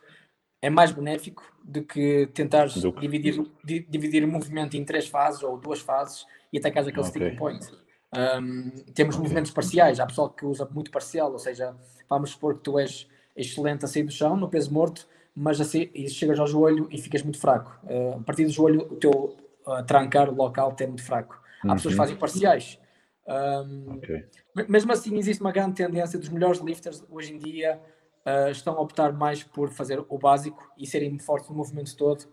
é 0.61 0.69
mais 0.69 0.91
benéfico 0.91 1.43
do 1.63 1.83
que 1.83 2.27
tentar 2.33 2.67
dividir, 2.99 3.43
dividir 3.63 4.23
o 4.23 4.27
movimento 4.27 4.75
em 4.77 4.83
três 4.83 5.07
fases 5.07 5.43
ou 5.43 5.57
duas 5.57 5.79
fases 5.79 6.25
e 6.51 6.57
atacar 6.57 6.83
aquele 6.83 6.99
okay. 6.99 7.09
sticking 7.09 7.35
point. 7.37 7.65
Um, 8.15 8.69
temos 8.93 9.15
okay. 9.15 9.23
movimentos 9.23 9.51
parciais, 9.51 9.99
há 9.99 10.05
pessoal 10.05 10.29
que 10.29 10.45
usa 10.45 10.67
muito 10.71 10.91
parcial, 10.91 11.31
ou 11.31 11.39
seja, 11.39 11.75
vamos 12.09 12.31
supor 12.31 12.55
que 12.55 12.61
tu 12.61 12.79
és 12.79 13.07
excelente 13.35 13.85
a 13.85 13.87
sair 13.87 14.03
do 14.03 14.11
chão, 14.11 14.37
no 14.37 14.49
peso 14.49 14.73
morto, 14.73 15.07
mas 15.35 15.59
assim, 15.59 15.89
chegas 16.07 16.39
ao 16.39 16.47
joelho 16.47 16.87
e 16.89 16.97
ficas 16.97 17.21
muito 17.21 17.39
fraco. 17.39 17.77
Uh, 17.83 18.19
a 18.19 18.23
partir 18.23 18.45
do 18.45 18.51
joelho, 18.51 18.81
o 18.83 18.95
teu 18.95 19.35
uh, 19.67 19.83
trancar 19.85 20.33
local 20.33 20.73
é 20.79 20.87
muito 20.87 21.03
fraco. 21.03 21.37
Há 21.61 21.67
uhum. 21.67 21.73
pessoas 21.75 21.93
que 21.93 21.97
fazem 21.97 22.15
parciais. 22.15 22.79
Um, 23.27 23.95
okay. 23.95 24.25
Mesmo 24.69 24.91
assim, 24.93 25.17
existe 25.17 25.41
uma 25.41 25.51
grande 25.51 25.75
tendência 25.75 26.17
dos 26.17 26.29
melhores 26.29 26.59
lifters 26.61 27.03
hoje 27.09 27.33
em 27.33 27.39
dia 27.39 27.81
uh, 28.25 28.49
estão 28.49 28.77
a 28.77 28.81
optar 28.81 29.11
mais 29.11 29.43
por 29.43 29.69
fazer 29.69 30.03
o 30.07 30.17
básico 30.17 30.71
e 30.77 30.87
serem 30.87 31.17
fortes 31.19 31.49
no 31.49 31.55
movimento 31.55 31.95
todo 31.97 32.25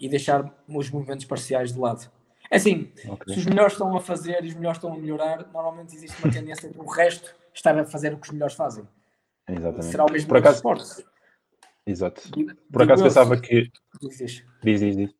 e 0.00 0.08
deixar 0.08 0.52
os 0.68 0.90
movimentos 0.90 1.24
parciais 1.24 1.72
de 1.72 1.78
lado. 1.78 2.10
É 2.50 2.56
assim, 2.56 2.90
okay. 3.08 3.34
se 3.34 3.38
os 3.38 3.46
melhores 3.46 3.74
estão 3.74 3.96
a 3.96 4.00
fazer 4.00 4.42
e 4.44 4.48
os 4.48 4.54
melhores 4.54 4.78
estão 4.78 4.92
a 4.92 4.98
melhorar, 4.98 5.48
normalmente 5.52 5.94
existe 5.94 6.20
uma 6.20 6.32
tendência 6.32 6.68
do 6.68 6.84
resto 6.84 7.36
estar 7.54 7.78
a 7.78 7.84
fazer 7.84 8.12
o 8.12 8.18
que 8.18 8.26
os 8.26 8.32
melhores 8.32 8.54
fazem. 8.54 8.84
Exatamente. 9.48 9.86
Será 9.86 10.04
o 10.04 10.12
mesmo 10.12 10.28
Por 10.28 10.36
acaso, 10.36 10.56
esporte. 10.56 11.06
Exato. 11.86 12.22
Por 12.70 12.82
acaso 12.82 13.02
pensava 13.02 13.40
que. 13.40 13.70
Diz, 14.62 14.80
diz, 14.80 14.96
diz. 14.96 15.14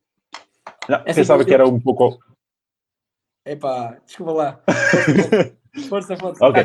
Não, 0.89 1.03
pensava 1.03 1.45
que 1.45 1.55
era 1.55 1.67
um 1.67 1.81
pouco. 1.81 2.19
Epá, 3.45 3.99
desculpa 4.05 4.33
lá. 4.33 4.61
Força, 5.89 6.17
força. 6.17 6.45
Okay. 6.45 6.65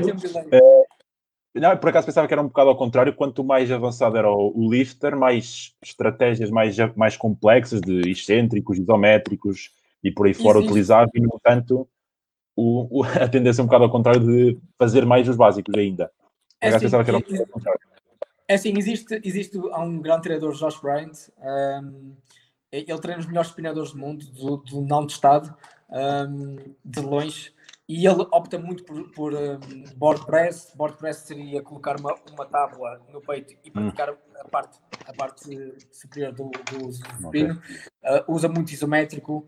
É, 0.51 1.59
não, 1.59 1.77
por 1.77 1.89
acaso 1.89 2.07
pensava 2.07 2.27
que 2.27 2.33
era 2.33 2.41
um 2.41 2.47
bocado 2.47 2.69
ao 2.69 2.77
contrário. 2.77 3.13
Quanto 3.13 3.43
mais 3.43 3.71
avançado 3.71 4.17
era 4.17 4.29
o, 4.29 4.51
o 4.55 4.71
lifter, 4.71 5.15
mais 5.15 5.75
estratégias 5.83 6.49
mais, 6.49 6.75
mais 6.95 7.15
complexas 7.15 7.79
de 7.79 8.09
excêntricos, 8.09 8.79
isométricos 8.79 9.71
e 10.03 10.11
por 10.11 10.25
aí 10.25 10.33
fora 10.33 10.59
utilizava, 10.59 11.09
e 11.13 11.21
no 11.21 11.29
entanto 11.35 11.87
o, 12.55 13.01
o, 13.01 13.03
a 13.21 13.27
tendência 13.27 13.61
é 13.61 13.63
um 13.63 13.67
bocado 13.67 13.83
ao 13.83 13.91
contrário 13.91 14.21
de 14.21 14.59
fazer 14.79 15.05
mais 15.05 15.27
os 15.29 15.35
básicos 15.35 15.75
ainda. 15.75 16.11
É 16.63 16.69
assim. 16.69 16.87
É 18.47 18.55
assim, 18.55 18.73
existe, 18.77 19.21
existe 19.23 19.57
há 19.71 19.79
um 19.81 20.01
grande 20.01 20.23
treinador, 20.23 20.53
Josh 20.53 20.79
Bryant, 20.79 21.29
um, 21.39 22.15
ele 22.71 22.99
treina 22.99 23.19
os 23.19 23.25
melhores 23.25 23.49
espinadores 23.49 23.91
do 23.91 23.97
mundo, 23.97 24.25
do, 24.31 24.57
do 24.57 24.81
não 24.81 25.07
testado, 25.07 25.55
um, 25.89 26.57
de 26.83 26.99
longe, 26.99 27.53
e 27.87 28.05
ele 28.07 28.21
opta 28.31 28.57
muito 28.57 28.83
por, 28.83 29.11
por 29.11 29.33
um, 29.33 29.59
board 29.95 30.25
press. 30.25 30.73
Board 30.75 30.97
press 30.97 31.17
seria 31.17 31.61
colocar 31.61 31.99
uma, 31.99 32.15
uma 32.31 32.45
tábua 32.45 33.01
no 33.11 33.21
peito 33.21 33.55
e 33.63 33.71
praticar 33.71 34.11
hum. 34.11 34.17
a, 34.39 34.47
parte, 34.49 34.79
a 35.05 35.13
parte 35.13 35.75
superior 35.91 36.31
do, 36.33 36.49
do. 36.49 37.27
Okay. 37.27 37.49
Uh, 37.51 37.59
usa 38.27 38.47
muito 38.47 38.71
isométrico. 38.71 39.47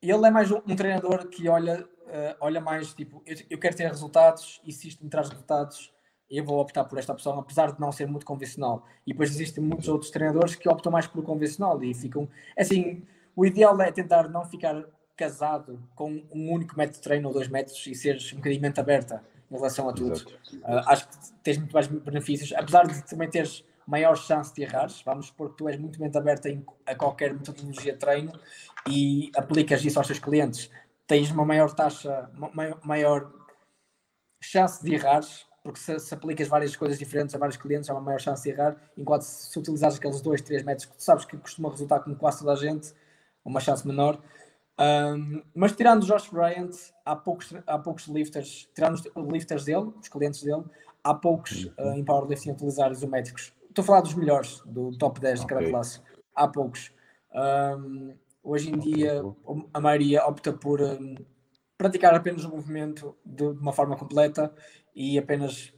Ele 0.00 0.26
é 0.26 0.30
mais 0.30 0.50
um, 0.50 0.60
um 0.66 0.76
treinador 0.76 1.26
que 1.28 1.48
olha, 1.48 1.84
uh, 2.08 2.36
olha 2.40 2.60
mais 2.60 2.92
tipo, 2.94 3.22
eu, 3.26 3.36
eu, 3.50 3.58
quero 3.58 3.76
ter 3.76 3.86
resultados 3.86 4.60
e 4.64 4.72
se 4.72 4.88
isto 4.88 5.04
me 5.04 5.10
traz 5.10 5.28
resultados, 5.28 5.92
eu 6.30 6.44
vou 6.44 6.60
optar 6.60 6.84
por 6.84 6.98
esta 6.98 7.12
opção, 7.12 7.38
apesar 7.38 7.72
de 7.72 7.80
não 7.80 7.92
ser 7.92 8.06
muito 8.06 8.26
convencional. 8.26 8.84
E 9.06 9.12
depois 9.12 9.30
existem 9.30 9.62
muitos 9.62 9.88
outros 9.88 10.10
treinadores 10.10 10.54
que 10.54 10.68
optam 10.68 10.92
mais 10.92 11.06
pelo 11.06 11.22
convencional 11.22 11.82
e 11.82 11.94
ficam 11.94 12.28
assim. 12.58 13.02
O 13.34 13.46
ideal 13.46 13.80
é 13.80 13.92
tentar 13.92 14.28
não 14.28 14.44
ficar 14.44 14.84
casado 15.16 15.80
com 15.94 16.22
um 16.32 16.52
único 16.52 16.76
método 16.76 16.96
de 16.96 17.02
treino 17.02 17.28
ou 17.28 17.34
dois 17.34 17.48
métodos 17.48 17.86
e 17.86 17.94
seres 17.94 18.32
um 18.32 18.36
bocadinho 18.36 18.60
mente 18.60 18.80
aberta 18.80 19.22
em 19.50 19.54
relação 19.54 19.88
a 19.88 19.92
tudo. 19.92 20.16
Uh, 20.16 20.82
acho 20.86 21.08
que 21.08 21.16
tens 21.42 21.58
muito 21.58 21.72
mais 21.72 21.86
benefícios, 21.86 22.52
apesar 22.52 22.86
de 22.86 23.04
também 23.04 23.28
teres 23.30 23.64
maior 23.86 24.16
chance 24.16 24.54
de 24.54 24.62
errares, 24.62 25.00
vamos 25.02 25.28
supor 25.28 25.50
que 25.50 25.56
tu 25.56 25.68
és 25.68 25.78
muito 25.78 25.98
mente 25.98 26.18
aberta 26.18 26.50
em, 26.50 26.64
a 26.84 26.94
qualquer 26.94 27.32
metodologia 27.32 27.94
de 27.94 27.98
treino 27.98 28.32
e 28.86 29.30
aplicas 29.34 29.82
isso 29.82 29.98
aos 29.98 30.06
teus 30.06 30.18
clientes, 30.18 30.70
tens 31.08 31.30
uma 31.30 31.44
maior 31.44 31.72
taxa, 31.74 32.30
maior, 32.54 32.78
maior 32.84 33.32
chance 34.40 34.84
de 34.84 34.94
errares, 34.94 35.46
porque 35.64 35.80
se, 35.80 35.98
se, 35.98 36.14
aplicas 36.14 36.46
várias 36.46 36.76
coisas 36.76 36.98
diferentes 36.98 37.34
a 37.34 37.38
vários 37.38 37.56
clientes, 37.56 37.90
há 37.90 37.94
uma 37.94 38.00
maior 38.00 38.20
chance 38.20 38.42
de 38.42 38.50
errar, 38.50 38.76
enquanto 38.96 39.22
se, 39.22 39.50
se 39.50 39.58
utilizares 39.58 39.96
aqueles 39.96 40.20
dois, 40.20 40.42
três 40.42 40.62
métodos 40.62 40.84
que 40.84 40.96
tu 40.96 41.02
sabes 41.02 41.24
que 41.24 41.36
costuma 41.36 41.70
resultar 41.70 42.00
com 42.00 42.14
quase 42.14 42.40
toda 42.40 42.52
a 42.52 42.56
gente, 42.56 42.92
uma 43.44 43.58
chance 43.58 43.86
menor. 43.86 44.20
Um, 44.78 45.42
mas 45.54 45.72
tirando 45.72 46.04
o 46.04 46.06
Josh 46.06 46.28
Bryant, 46.28 46.70
há 47.04 47.16
poucos, 47.16 47.52
há 47.66 47.78
poucos 47.78 48.06
lifters, 48.06 48.68
tirando 48.74 48.94
os 48.94 49.28
lifters 49.32 49.64
dele, 49.64 49.92
os 50.00 50.08
clientes 50.08 50.42
dele, 50.42 50.64
há 51.02 51.14
poucos 51.14 51.64
uh, 51.78 51.94
em 51.96 52.04
powerlifting 52.04 52.50
a 52.50 52.52
utilizar 52.52 52.92
isométricos. 52.92 53.52
Estou 53.68 53.82
a 53.82 53.86
falar 53.86 54.00
dos 54.02 54.14
melhores, 54.14 54.62
do 54.66 54.96
top 54.96 55.20
10 55.20 55.40
de 55.40 55.46
cada 55.46 55.60
okay. 55.62 55.72
classe. 55.72 56.00
Há 56.34 56.46
poucos. 56.46 56.92
Um, 57.34 58.14
hoje 58.48 58.70
em 58.70 58.78
dia, 58.78 59.22
a 59.74 59.80
maioria 59.80 60.26
opta 60.26 60.52
por 60.52 60.80
um, 60.80 61.14
praticar 61.76 62.14
apenas 62.14 62.44
o 62.44 62.50
movimento 62.50 63.16
de, 63.24 63.44
uma 63.44 63.72
forma 63.72 63.96
completa 63.96 64.52
e 64.94 65.18
apenas, 65.18 65.72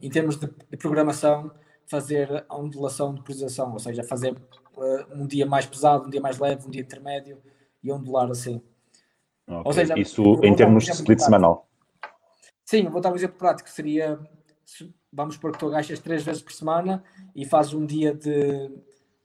em 0.00 0.08
termos 0.08 0.36
de, 0.36 0.46
de, 0.46 0.76
programação, 0.78 1.52
fazer 1.86 2.44
a 2.48 2.56
ondulação 2.56 3.12
de 3.14 3.22
posição, 3.22 3.72
ou 3.72 3.78
seja, 3.78 4.02
fazer 4.02 4.32
uh, 4.32 5.14
um 5.14 5.26
dia 5.26 5.44
mais 5.44 5.66
pesado, 5.66 6.06
um 6.06 6.10
dia 6.10 6.20
mais 6.20 6.38
leve, 6.38 6.66
um 6.66 6.70
dia 6.70 6.80
intermédio 6.80 7.38
e 7.82 7.92
ondular 7.92 8.30
assim. 8.30 8.62
Okay. 9.46 9.62
Ou 9.64 9.72
seja, 9.72 9.98
Isso 9.98 10.22
em 10.44 10.54
termos 10.54 10.84
de 10.84 10.92
split 10.92 11.18
semanal. 11.18 11.68
Sim, 12.64 12.88
vou 12.88 13.00
dar 13.00 13.12
um 13.12 13.16
exemplo 13.16 13.36
prático. 13.36 13.68
Seria, 13.68 14.18
vamos 15.12 15.34
supor 15.34 15.52
que 15.52 15.58
tu 15.58 15.66
agachas 15.66 15.98
três 15.98 16.22
vezes 16.22 16.40
por 16.40 16.52
semana 16.52 17.02
e 17.34 17.44
fazes 17.44 17.74
um 17.74 17.84
dia 17.84 18.14
de 18.14 18.70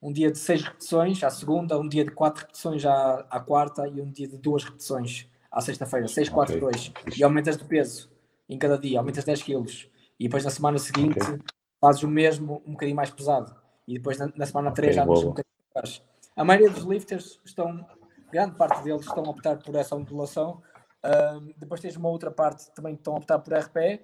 um 0.06 0.14
dia 0.14 0.32
de 0.32 0.38
seis 0.38 0.62
repetições 0.62 1.24
à 1.24 1.32
segunda, 1.32 1.80
um 1.80 1.89
dia 1.89 2.06
de 2.06 2.12
quatro 2.12 2.41
repetições 2.41 2.86
à, 2.86 3.26
à 3.28 3.39
quarta 3.39 3.88
e 3.88 3.99
um 3.99 4.12
dia 4.12 4.28
de 4.28 4.38
duas 4.38 4.64
repetições 4.64 5.28
à 5.51 5.60
sexta-feira, 5.62 6.08
6, 6.08 6.30
4, 6.30 6.60
2. 6.60 6.91
E 7.18 7.24
aumentas 7.24 7.58
de 7.58 7.66
peso 7.66 8.12
em 8.47 8.56
cada 8.60 8.78
dia, 8.78 8.99
aumentas 8.99 9.24
10 9.24 9.41
quilos. 9.41 9.89
E 10.20 10.26
depois 10.26 10.43
na 10.43 10.51
semana 10.51 10.78
seguinte 10.78 11.18
okay. 11.20 11.39
fazes 11.82 12.03
o 12.03 12.08
mesmo 12.08 12.62
um 12.68 12.74
bocadinho 12.74 12.95
mais 12.95 13.10
pesado. 13.10 13.56
E 13.88 13.95
depois 13.95 14.20
na, 14.20 14.32
na 14.36 14.45
semana 14.45 14.72
3 14.72 14.89
okay, 14.89 14.95
já 14.95 15.03
andas 15.03 15.24
um 15.24 15.30
bocadinho 15.30 15.56
mais 15.74 16.03
A 16.36 16.43
maioria 16.43 16.70
dos 16.70 16.84
lifters 16.84 17.39
estão 17.43 17.84
grande 18.32 18.56
parte 18.56 18.84
deles 18.84 19.08
estão 19.08 19.26
a 19.26 19.30
optar 19.30 19.58
por 19.58 19.74
essa 19.76 19.95
ondulação. 19.95 20.62
Um, 21.03 21.51
depois 21.58 21.82
tens 21.82 21.95
uma 21.95 22.10
outra 22.10 22.30
parte 22.30 22.72
também 22.76 22.93
que 22.93 23.01
estão 23.01 23.16
a 23.16 23.18
optar 23.18 23.39
por 23.39 23.53
RPE. 23.56 24.01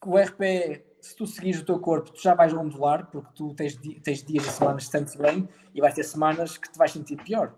Que 0.00 0.08
o 0.08 0.16
RPE, 0.16 0.84
se 1.00 1.16
tu 1.16 1.26
seguires 1.26 1.60
o 1.60 1.64
teu 1.64 1.78
corpo, 1.78 2.12
tu 2.12 2.20
já 2.20 2.34
vais 2.34 2.52
ondular, 2.52 3.06
porque 3.10 3.28
tu 3.34 3.54
tens, 3.54 3.76
tens 4.02 4.22
dias 4.22 4.46
e 4.46 4.50
semanas 4.50 4.86
que 4.86 4.90
sentes 4.90 5.16
bem 5.16 5.48
e 5.74 5.80
vais 5.80 5.94
ter 5.94 6.04
semanas 6.04 6.56
que 6.56 6.70
te 6.70 6.78
vais 6.78 6.90
sentir 6.90 7.16
pior. 7.16 7.54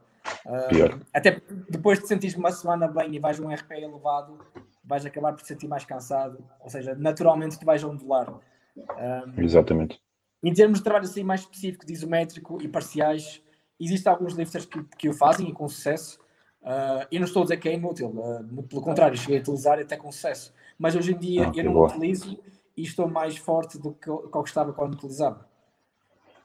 Um, 0.46 1.00
até 1.12 1.40
depois 1.68 1.98
de 1.98 2.06
sentir 2.06 2.36
uma 2.36 2.52
semana 2.52 2.86
bem 2.86 3.14
e 3.14 3.18
vais 3.18 3.40
a 3.40 3.42
um 3.42 3.52
RPE 3.52 3.82
elevado, 3.82 4.38
vais 4.84 5.04
acabar 5.04 5.32
por 5.32 5.42
te 5.42 5.48
sentir 5.48 5.68
mais 5.68 5.84
cansado. 5.84 6.44
Ou 6.60 6.70
seja, 6.70 6.94
naturalmente 6.94 7.58
tu 7.58 7.64
vais 7.66 7.82
ondular. 7.82 8.30
Um, 8.76 9.42
Exatamente. 9.42 10.00
Em 10.42 10.52
termos 10.52 10.78
de 10.78 10.84
trabalho 10.84 11.04
assim 11.04 11.22
mais 11.22 11.40
específico 11.40 11.84
de 11.84 11.92
isométrico 11.92 12.62
e 12.62 12.68
parciais, 12.68 13.42
Existem 13.80 14.12
alguns 14.12 14.34
lifters 14.34 14.66
que, 14.66 14.84
que 14.98 15.08
o 15.08 15.14
fazem 15.14 15.48
e 15.48 15.52
com 15.52 15.66
sucesso. 15.66 16.20
Uh, 16.60 17.08
e 17.10 17.18
não 17.18 17.24
estou 17.24 17.40
a 17.40 17.44
dizer 17.44 17.56
que 17.56 17.70
é 17.70 17.72
inútil, 17.72 18.08
uh, 18.08 18.62
pelo 18.64 18.82
contrário, 18.82 19.16
cheguei 19.16 19.38
a 19.38 19.40
utilizar 19.40 19.78
até 19.78 19.96
com 19.96 20.12
sucesso. 20.12 20.52
Mas 20.80 20.96
hoje 20.96 21.12
em 21.12 21.18
dia 21.18 21.46
ah, 21.46 21.52
eu 21.54 21.64
não 21.64 21.74
boa. 21.74 21.88
utilizo 21.88 22.42
e 22.74 22.82
estou 22.82 23.06
mais 23.06 23.36
forte 23.36 23.78
do 23.78 23.92
que 23.92 24.10
que 24.10 24.38
estava 24.48 24.72
quando 24.72 24.94
utilizava. 24.94 25.46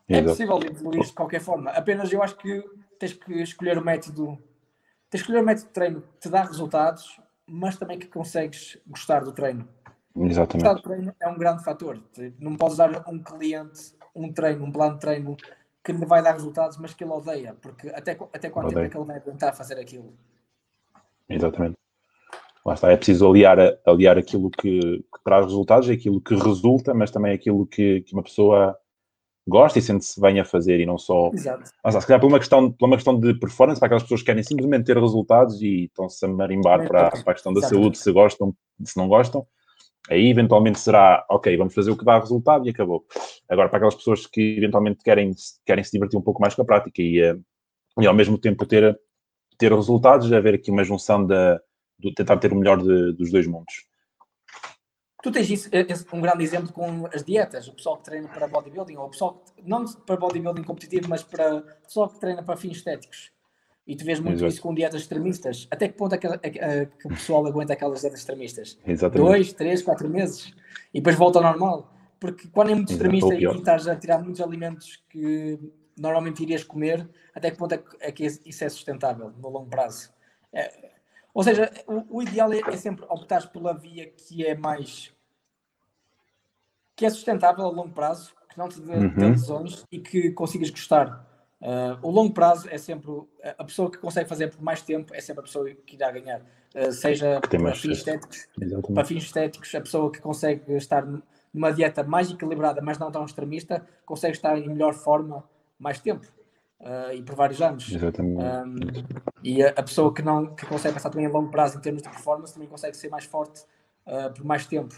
É 0.10 0.22
possível 0.22 0.60
evoluir 0.62 1.06
de 1.06 1.14
qualquer 1.14 1.40
forma. 1.40 1.72
Apenas 1.72 2.12
eu 2.12 2.22
acho 2.22 2.36
que 2.36 2.62
tens 3.00 3.14
que 3.14 3.42
escolher 3.42 3.78
o 3.78 3.84
método. 3.84 4.38
Tens 5.10 5.22
que 5.22 5.32
escolher 5.32 5.42
o 5.42 5.46
método 5.46 5.68
de 5.68 5.74
treino 5.74 6.02
que 6.02 6.20
te 6.20 6.30
dá 6.30 6.44
resultados, 6.44 7.18
mas 7.48 7.78
também 7.78 7.98
que 7.98 8.08
consegues 8.08 8.78
gostar 8.86 9.24
do 9.24 9.32
treino. 9.32 9.66
Exatamente. 10.18 10.66
Gostar 10.66 10.74
do 10.74 10.82
treino 10.82 11.16
é 11.18 11.28
um 11.30 11.38
grande 11.38 11.64
fator. 11.64 12.04
Não 12.38 12.58
podes 12.58 12.76
dar 12.76 12.94
a 12.94 13.10
um 13.10 13.24
cliente 13.24 13.96
um 14.14 14.34
treino, 14.34 14.66
um 14.66 14.72
plano 14.72 14.96
de 14.96 15.00
treino 15.00 15.38
que 15.82 15.94
lhe 15.94 16.06
vai 16.06 16.22
dar 16.22 16.34
resultados, 16.34 16.78
mas 16.78 16.94
que 16.94 17.06
ele 17.06 17.12
odeia, 17.12 17.56
porque 17.62 17.88
até, 17.90 18.18
até 18.34 18.50
quanto 18.50 18.70
tempo 18.70 18.80
é 18.80 18.90
que 18.90 18.98
ele 18.98 19.06
vai 19.06 19.18
aguentar 19.18 19.56
fazer 19.56 19.80
aquilo? 19.80 20.14
Exatamente. 21.30 21.78
Lá 22.66 22.74
está, 22.74 22.92
é 22.92 22.98
preciso 22.98 23.30
aliar, 23.30 23.58
aliar 23.86 24.18
aquilo 24.18 24.50
que, 24.50 24.80
que 24.80 25.24
traz 25.24 25.46
resultados, 25.46 25.88
aquilo 25.88 26.20
que 26.20 26.34
resulta, 26.36 26.94
mas 26.94 27.12
também 27.12 27.32
aquilo 27.32 27.68
que, 27.68 28.02
que 28.02 28.14
uma 28.14 28.24
pessoa 28.24 28.76
gosta 29.48 29.78
e 29.78 29.82
sente-se 29.82 30.20
bem 30.20 30.40
a 30.40 30.46
fazer 30.46 30.80
e 30.80 30.86
não 30.86 30.98
só. 30.98 31.30
Exato. 31.32 31.70
Mas, 31.84 31.96
se 31.96 32.08
calhar 32.08 32.20
por 32.20 32.28
uma, 32.28 32.40
questão, 32.40 32.72
por 32.72 32.88
uma 32.88 32.96
questão 32.96 33.20
de 33.20 33.36
performance, 33.36 33.80
para 33.80 33.86
aquelas 33.86 34.02
pessoas 34.02 34.22
que 34.22 34.26
querem 34.26 34.42
simplesmente 34.42 34.86
ter 34.86 34.98
resultados 34.98 35.62
e 35.62 35.86
estão-se 35.86 36.26
a 36.26 36.28
marimbar 36.28 36.88
para, 36.88 37.12
para 37.12 37.32
a 37.32 37.34
questão 37.34 37.54
da 37.54 37.62
saúde, 37.62 38.00
se 38.00 38.12
gostam, 38.12 38.56
se 38.84 38.98
não 38.98 39.08
gostam. 39.08 39.46
Aí 40.10 40.30
eventualmente 40.30 40.80
será, 40.80 41.24
ok, 41.30 41.56
vamos 41.58 41.74
fazer 41.74 41.92
o 41.92 41.98
que 41.98 42.06
dá 42.06 42.20
resultado 42.20 42.66
e 42.66 42.70
acabou. 42.70 43.06
Agora, 43.48 43.70
para 43.70 43.78
aquelas 43.78 43.96
pessoas 43.96 44.26
que 44.26 44.58
eventualmente 44.58 45.04
querem, 45.04 45.32
querem 45.66 45.84
se 45.84 45.92
divertir 45.92 46.18
um 46.18 46.24
pouco 46.24 46.42
mais 46.42 46.56
com 46.56 46.64
a 46.64 46.66
prática 46.66 47.02
e, 47.02 47.20
eh, 47.20 47.38
e 48.00 48.08
ao 48.08 48.14
mesmo 48.14 48.38
tempo 48.38 48.66
ter, 48.66 49.00
ter 49.58 49.72
resultados, 49.72 50.32
é 50.32 50.38
haver 50.38 50.56
aqui 50.56 50.70
uma 50.70 50.84
junção 50.84 51.26
de, 51.26 51.60
tentar 52.16 52.38
ter 52.38 52.52
o 52.52 52.56
melhor 52.56 52.82
de, 52.82 53.14
dos 53.14 53.32
dois 53.32 53.48
mundos. 53.48 53.86
Tu 55.24 55.32
tens 55.32 55.50
isso, 55.50 55.70
um 56.14 56.22
grande 56.22 56.44
exemplo 56.44 56.72
com 56.72 57.08
as 57.08 57.24
dietas, 57.24 57.68
o 57.68 57.74
pessoal 57.74 57.98
que 57.98 58.04
treina 58.04 58.28
para 58.28 58.48
bodybuilding, 58.48 58.96
ou 58.98 59.08
o 59.08 59.10
pessoal 59.10 59.44
que, 59.44 59.68
não 59.68 59.84
para 59.84 60.18
bodybuilding 60.18 60.62
competitivo, 60.62 61.10
mas 61.10 61.24
para 61.24 61.58
o 61.58 61.84
pessoal 61.84 62.10
que 62.10 62.20
treina 62.20 62.44
para 62.44 62.56
fins 62.56 62.78
estéticos. 62.78 63.32
E 63.88 63.96
tu 63.96 64.06
vês 64.06 64.20
muito 64.20 64.38
Exato. 64.38 64.54
isso 64.54 64.62
com 64.62 64.74
dietas 64.74 65.02
extremistas. 65.02 65.68
Até 65.72 65.88
que 65.88 65.96
ponto 65.96 66.14
é 66.14 66.18
que, 66.18 66.28
é, 66.28 66.40
é, 66.44 66.86
que 66.86 67.08
o 67.08 67.10
pessoal 67.10 67.46
aguenta 67.46 67.74
aquelas 67.74 68.02
dietas 68.02 68.20
extremistas? 68.20 68.78
Exatamente. 68.86 69.28
Dois, 69.28 69.54
três, 69.54 69.82
quatro 69.82 70.10
meses. 70.10 70.54
E 70.94 71.00
depois 71.00 71.16
volta 71.16 71.40
ao 71.40 71.44
normal. 71.44 71.92
Porque 72.20 72.48
quando 72.48 72.72
é 72.72 72.76
muito 72.76 72.92
extremista 72.92 73.34
e 73.34 73.44
estás 73.46 73.88
a 73.88 73.96
tirar 73.96 74.20
muitos 74.24 74.42
alimentos 74.42 75.04
que 75.10 75.60
normalmente 75.98 76.44
irias 76.44 76.64
comer, 76.64 77.08
até 77.34 77.52
que 77.52 77.58
ponto 77.58 77.74
é 77.74 77.78
que, 77.78 77.98
é 78.00 78.12
que 78.12 78.26
isso 78.26 78.64
é 78.64 78.70
sustentável 78.70 79.32
no 79.32 79.50
longo 79.50 79.70
prazo? 79.70 80.10
Ou 81.36 81.44
seja, 81.44 81.70
o, 81.86 82.20
o 82.20 82.22
ideal 82.22 82.52
é, 82.54 82.62
é, 82.66 82.78
sempre 82.78 83.06
optar 83.10 83.46
pela 83.52 83.74
via 83.74 84.10
que 84.10 84.46
é 84.46 84.56
mais 84.56 85.14
que 86.96 87.06
é 87.06 87.10
sustentável 87.10 87.66
a 87.66 87.70
longo 87.70 87.94
prazo, 87.94 88.34
que 88.50 88.58
não 88.58 88.70
te 88.70 88.80
dê, 88.80 88.94
uhum. 88.94 89.32
lesões 89.32 89.84
e 89.92 90.00
que 90.00 90.32
consigas 90.32 90.70
gostar. 90.70 91.30
Uh, 91.60 92.00
o 92.02 92.10
longo 92.10 92.34
prazo 92.34 92.70
é 92.70 92.78
sempre 92.78 93.12
a 93.58 93.64
pessoa 93.66 93.92
que 93.92 93.98
consegue 93.98 94.30
fazer 94.30 94.50
por 94.50 94.62
mais 94.62 94.82
tempo 94.82 95.14
é 95.14 95.20
sempre 95.20 95.42
a 95.42 95.44
pessoa 95.44 95.70
que 95.70 95.96
irá 95.96 96.10
ganhar, 96.10 96.40
uh, 96.42 96.92
seja 96.94 97.42
para 97.42 97.76
fins, 97.76 97.98
estéticos, 97.98 98.48
para 98.94 99.06
fins 99.06 99.24
estéticos, 99.24 99.76
a 99.76 99.82
pessoa 99.82 100.10
que 100.10 100.22
consegue 100.22 100.72
estar 100.78 101.06
numa 101.54 101.72
dieta 101.72 102.02
mais 102.02 102.32
equilibrada, 102.32 102.82
mas 102.82 102.98
não 102.98 103.12
tão 103.12 103.26
extremista, 103.26 103.86
consegue 104.06 104.38
estar 104.38 104.58
em 104.58 104.70
melhor 104.70 104.94
forma 104.94 105.44
mais 105.78 106.00
tempo 106.00 106.26
uh, 106.82 107.14
e 107.14 107.22
por 107.24 107.36
vários 107.36 107.62
anos. 107.62 107.92
Exatamente. 107.92 108.44
Um, 108.44 108.76
e 109.44 109.64
a, 109.64 109.70
a, 109.70 109.84
pessoa 109.84 110.14
que 110.14 110.22
não 110.22 110.56
que 110.56 110.66
consegue 110.66 110.94
passar 110.94 111.10
também 111.10 111.26
a 111.26 111.30
longo 111.30 111.52
prazo 111.52 111.78
em 111.78 111.82
termos 111.82 112.02
de 112.02 112.10
performance 112.10 112.54
também 112.54 112.68
consegue 112.68 112.96
ser 112.98 113.10
mais 113.10 113.26
forte 113.26 113.64
por 114.36 114.46
mais 114.46 114.68
tempo 114.68 114.94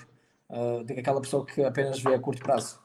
do 0.86 0.94
que 0.94 1.00
aquela 1.00 1.22
pessoa 1.22 1.46
que 1.46 1.64
apenas 1.64 1.98
vê 2.02 2.14
a 2.14 2.20
curto 2.20 2.44
prazo. 2.44 2.78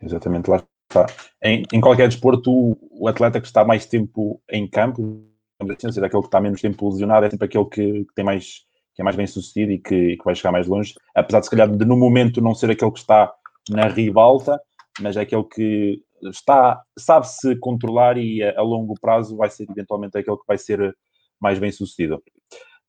Exatamente, 0.00 0.48
lá 0.48 0.62
Tá. 0.88 1.06
Em, 1.42 1.62
em, 1.72 1.80
qualquer 1.80 2.08
desporto, 2.08 2.50
o, 2.50 2.78
o, 2.90 3.08
atleta 3.08 3.40
que 3.40 3.46
está 3.46 3.64
mais 3.64 3.86
tempo 3.86 4.40
em 4.50 4.68
campo, 4.68 5.24
assim, 5.60 5.90
seja, 5.92 6.06
aquele 6.06 6.22
que 6.22 6.28
está 6.28 6.40
menos 6.40 6.60
tempo 6.60 6.88
lesionado, 6.88 7.26
é 7.26 7.30
sempre 7.30 7.46
aquele 7.46 7.64
que, 7.64 8.04
que 8.04 8.14
tem 8.14 8.24
mais, 8.24 8.64
que 8.94 9.02
é 9.02 9.04
mais 9.04 9.16
bem 9.16 9.26
sucedido 9.26 9.72
e 9.72 9.78
que, 9.78 10.16
que, 10.16 10.24
vai 10.24 10.34
chegar 10.34 10.52
mais 10.52 10.66
longe. 10.66 10.94
Apesar 11.14 11.40
de, 11.40 11.46
se 11.46 11.50
calhar, 11.50 11.68
de 11.68 11.84
no 11.84 11.96
momento 11.96 12.40
não 12.40 12.54
ser 12.54 12.70
aquele 12.70 12.92
que 12.92 13.00
está 13.00 13.32
na 13.68 13.88
ribalta, 13.88 14.60
mas 15.00 15.16
é 15.16 15.22
aquele 15.22 15.44
que 15.44 16.02
está, 16.22 16.82
sabe 16.98 17.28
se 17.28 17.56
controlar 17.56 18.16
e 18.16 18.42
a, 18.42 18.58
a 18.58 18.62
longo 18.62 18.94
prazo 19.00 19.36
vai 19.36 19.50
ser 19.50 19.66
eventualmente 19.70 20.16
aquele 20.16 20.36
que 20.36 20.46
vai 20.46 20.58
ser 20.58 20.96
mais 21.40 21.58
bem 21.58 21.70
sucedido. 21.70 22.22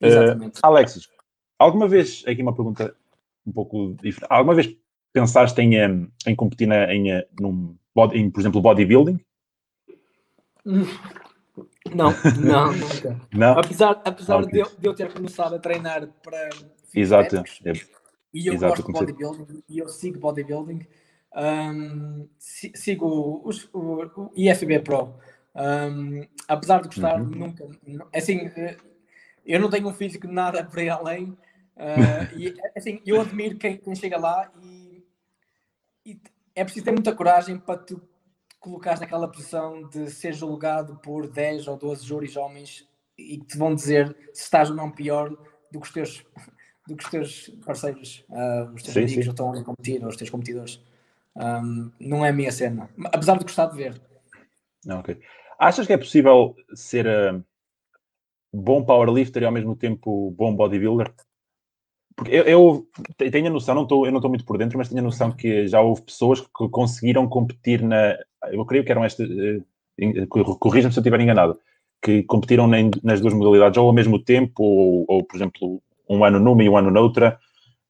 Exatamente. 0.01 0.57
Uh, 0.57 0.61
Alexis, 0.63 1.07
alguma 1.57 1.87
vez, 1.87 2.23
aqui 2.27 2.41
uma 2.41 2.55
pergunta 2.55 2.95
um 3.45 3.51
pouco 3.51 3.95
diferente, 4.01 4.27
alguma 4.29 4.55
vez 4.55 4.75
pensaste 5.13 5.59
em, 5.61 6.11
em 6.25 6.35
competir 6.35 6.67
na, 6.67 6.93
em, 6.93 7.23
num, 7.39 7.75
em, 8.13 8.29
por 8.29 8.39
exemplo, 8.39 8.61
bodybuilding? 8.61 9.19
Não, 11.95 12.11
não, 12.43 12.71
nunca. 12.75 13.21
Não? 13.33 13.57
Apesar, 13.57 14.01
apesar 14.03 14.41
okay. 14.41 14.51
de, 14.51 14.59
eu, 14.59 14.65
de, 14.77 14.87
eu, 14.87 14.93
ter 14.93 15.11
começado 15.13 15.55
a 15.55 15.59
treinar 15.59 16.07
para 16.21 16.49
Exato. 16.93 17.37
É, 17.37 17.71
e 18.33 18.47
eu 18.47 18.53
Exato, 18.53 18.83
gosto 18.83 18.87
de 18.87 19.13
bodybuilding 19.13 19.63
e 19.69 19.77
eu 19.79 19.87
sigo 19.87 20.19
bodybuilding, 20.19 20.85
um, 21.35 22.27
sigo 22.39 23.41
os, 23.43 23.69
o, 23.73 24.03
o 24.15 24.31
IFB 24.35 24.79
Pro. 24.79 25.15
Um, 25.55 26.25
apesar 26.47 26.81
de 26.81 26.87
gostar, 26.87 27.19
uhum. 27.19 27.29
nunca. 27.29 27.67
Assim, 28.13 28.51
eh, 28.55 28.77
eu 29.45 29.59
não 29.59 29.69
tenho 29.69 29.87
um 29.87 29.93
físico 29.93 30.27
nada 30.27 30.63
para 30.63 30.83
ir 30.83 30.89
além. 30.89 31.37
Uh, 31.75 32.37
e 32.37 32.55
assim, 32.75 33.01
eu 33.05 33.21
admiro 33.21 33.57
quem, 33.57 33.77
quem 33.77 33.95
chega 33.95 34.17
lá 34.17 34.51
e, 34.63 35.03
e, 36.03 36.21
é 36.55 36.63
preciso 36.63 36.85
ter 36.85 36.91
muita 36.91 37.13
coragem 37.13 37.59
para 37.59 37.77
tu 37.77 38.01
colocares 38.59 38.99
naquela 38.99 39.27
posição 39.27 39.87
de 39.87 40.09
ser 40.09 40.33
julgado 40.33 40.95
por 40.97 41.27
10 41.27 41.67
ou 41.67 41.77
12 41.77 42.03
júris 42.03 42.35
homens 42.35 42.87
e 43.15 43.37
que 43.37 43.45
te 43.45 43.57
vão 43.57 43.75
dizer 43.75 44.15
se 44.33 44.43
estás 44.43 44.71
ou 44.71 44.75
não 44.75 44.89
pior 44.89 45.29
do 45.71 45.79
que 45.79 45.87
os 45.87 45.93
teus, 45.93 46.25
do 46.87 46.95
que 46.95 47.03
os 47.03 47.09
teus 47.11 47.49
parceiros, 47.63 48.25
uh, 48.29 48.73
os 48.73 48.81
teus 48.81 48.93
sim, 48.93 48.99
amigos 49.01 49.25
sim. 49.25 49.29
estão 49.29 49.53
a 49.53 49.63
competir, 49.63 50.03
ou 50.03 50.09
os 50.09 50.17
teus 50.17 50.29
competidores. 50.29 50.83
Um, 51.37 51.91
não 51.99 52.25
é 52.25 52.29
a 52.29 52.33
minha 52.33 52.51
cena, 52.51 52.89
apesar 53.13 53.37
de 53.37 53.43
gostar 53.43 53.67
de 53.67 53.77
ver. 53.77 54.01
Ok. 54.89 55.19
Achas 55.59 55.85
que 55.85 55.93
é 55.93 55.97
possível 55.97 56.55
ser 56.73 57.05
uh, 57.05 57.43
bom 58.51 58.83
powerlifter 58.83 59.43
e 59.43 59.45
ao 59.45 59.51
mesmo 59.51 59.75
tempo 59.75 60.31
bom 60.31 60.55
bodybuilder? 60.55 61.13
Porque 62.15 62.31
eu, 62.31 62.43
eu 63.19 63.31
tenho 63.31 63.47
a 63.47 63.51
noção, 63.51 63.75
não 63.75 63.85
tô, 63.85 64.07
eu 64.07 64.11
não 64.11 64.17
estou 64.17 64.29
muito 64.29 64.45
por 64.45 64.57
dentro, 64.57 64.79
mas 64.79 64.89
tenho 64.89 65.01
a 65.01 65.03
noção 65.03 65.31
que 65.31 65.67
já 65.67 65.79
houve 65.79 66.01
pessoas 66.01 66.41
que 66.41 66.69
conseguiram 66.71 67.27
competir 67.27 67.83
na. 67.83 68.17
Eu 68.51 68.65
creio 68.65 68.83
que 68.83 68.91
eram 68.91 69.05
estas. 69.05 69.29
Uh, 69.29 70.27
Corrija-me 70.59 70.91
se 70.91 70.99
eu 70.99 71.01
estiver 71.01 71.21
enganado. 71.21 71.59
Que 72.01 72.23
competiram 72.23 72.67
nas 73.03 73.21
duas 73.21 73.33
modalidades 73.33 73.77
ou 73.77 73.87
ao 73.87 73.93
mesmo 73.93 74.23
tempo, 74.23 74.63
ou, 74.63 75.05
ou 75.07 75.23
por 75.23 75.35
exemplo, 75.35 75.81
um 76.09 76.23
ano 76.23 76.39
numa 76.39 76.63
e 76.63 76.69
um 76.69 76.77
ano 76.77 76.89
noutra. 76.89 77.39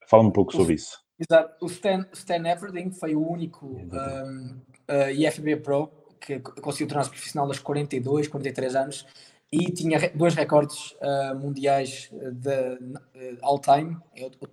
Fala 0.10 0.24
um 0.24 0.32
pouco 0.32 0.54
sobre 0.54 0.74
isso. 0.74 1.07
Exato. 1.20 1.66
O 1.66 1.68
Stan, 1.68 2.06
Stan 2.14 2.48
Everding 2.48 2.92
foi 2.92 3.16
o 3.16 3.28
único 3.28 3.66
um, 3.66 4.62
uh, 4.90 5.10
IFB 5.12 5.58
Pro 5.58 5.92
que 6.20 6.40
conseguiu 6.40 6.88
tornar-se 6.88 7.10
profissional 7.10 7.48
aos 7.48 7.60
42, 7.60 8.28
43 8.28 8.76
anos 8.76 9.06
e 9.52 9.72
tinha 9.72 10.12
dois 10.14 10.36
recordes 10.36 10.92
uh, 11.02 11.36
mundiais 11.36 12.12
de 12.12 12.74
uh, 12.74 13.38
all-time, 13.42 13.98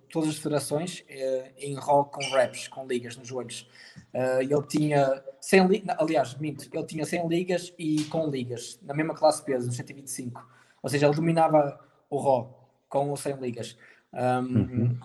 todas 0.09 0.29
as 0.29 0.37
federações, 0.37 1.01
uh, 1.01 1.51
em 1.57 1.75
rock 1.75 2.13
com 2.13 2.33
reps, 2.33 2.67
com 2.69 2.87
ligas 2.87 3.17
nos 3.17 3.27
joelhos. 3.27 3.69
ele 4.13 4.67
tinha 4.67 5.21
100 5.41 5.67
ligas, 5.67 5.95
aliás, 5.99 6.35
minto, 6.35 6.65
ele 6.71 6.85
tinha 6.85 7.05
100 7.05 7.27
ligas 7.27 7.73
e 7.77 8.05
com 8.05 8.29
ligas, 8.29 8.79
na 8.83 8.93
mesma 8.93 9.13
classe 9.13 9.39
de 9.39 9.45
peso, 9.45 9.67
nos 9.67 9.75
125. 9.75 10.47
Ou 10.81 10.89
seja, 10.89 11.07
ele 11.07 11.15
dominava 11.15 11.77
o 12.09 12.17
Raw 12.17 12.69
com 12.87 13.11
os 13.11 13.19
100 13.19 13.35
ligas. 13.37 13.77
Um, 14.13 14.19
uhum. 14.39 14.99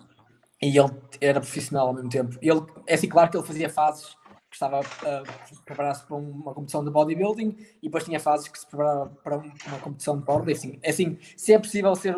E 0.63 0.79
ele 0.79 0.91
era 1.21 1.41
profissional 1.41 1.89
ao 1.89 1.95
mesmo 1.95 2.11
tempo. 2.11 2.37
Ele, 2.43 2.63
é 2.87 2.95
assim, 2.95 3.09
claro 3.09 3.31
que 3.31 3.37
ele 3.37 3.47
fazia 3.47 3.69
fases 3.69 4.17
que 4.51 4.57
estava 4.57 4.81
a 4.81 5.63
preparar-se 5.65 6.05
para 6.05 6.17
uma 6.17 6.53
competição 6.53 6.85
de 6.85 6.91
bodybuilding 6.91 7.57
e 7.81 7.87
depois 7.87 8.05
tinha 8.05 8.19
fases 8.19 8.49
que 8.49 8.59
se 8.59 8.67
preparava 8.67 9.11
para 9.23 9.37
uma 9.39 9.79
competição 9.81 10.19
de 10.19 10.25
powerlifting. 10.25 10.79
É 10.83 10.91
assim, 10.91 11.19
se 11.37 11.53
é 11.53 11.59
possível 11.59 11.95
ser 11.95 12.17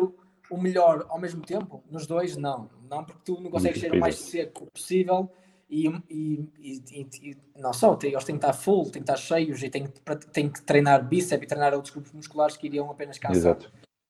o 0.49 0.57
melhor 0.57 1.05
ao 1.09 1.19
mesmo 1.19 1.41
tempo, 1.41 1.83
nos 1.89 2.07
dois, 2.07 2.35
não. 2.35 2.69
Não, 2.89 3.03
porque 3.03 3.21
tu 3.23 3.39
não 3.39 3.51
consegues 3.51 3.79
ser 3.79 3.93
o 3.93 3.99
mais 3.99 4.15
seco 4.15 4.65
possível 4.71 5.31
e, 5.69 5.87
e, 6.09 6.49
e, 6.59 7.07
e 7.21 7.37
não 7.55 7.71
só, 7.71 7.97
eles 8.03 8.23
têm 8.23 8.35
que 8.35 8.45
estar 8.45 8.53
full, 8.53 8.83
têm 8.83 9.03
que 9.03 9.11
estar 9.11 9.17
cheios 9.17 9.63
e 9.63 9.69
têm, 9.69 9.87
têm 10.31 10.49
que 10.49 10.61
treinar 10.61 11.07
bíceps 11.07 11.43
e 11.43 11.47
treinar 11.47 11.73
outros 11.73 11.93
grupos 11.93 12.11
musculares 12.11 12.57
que 12.57 12.67
iriam 12.67 12.89
apenas 12.91 13.17
cansar 13.17 13.57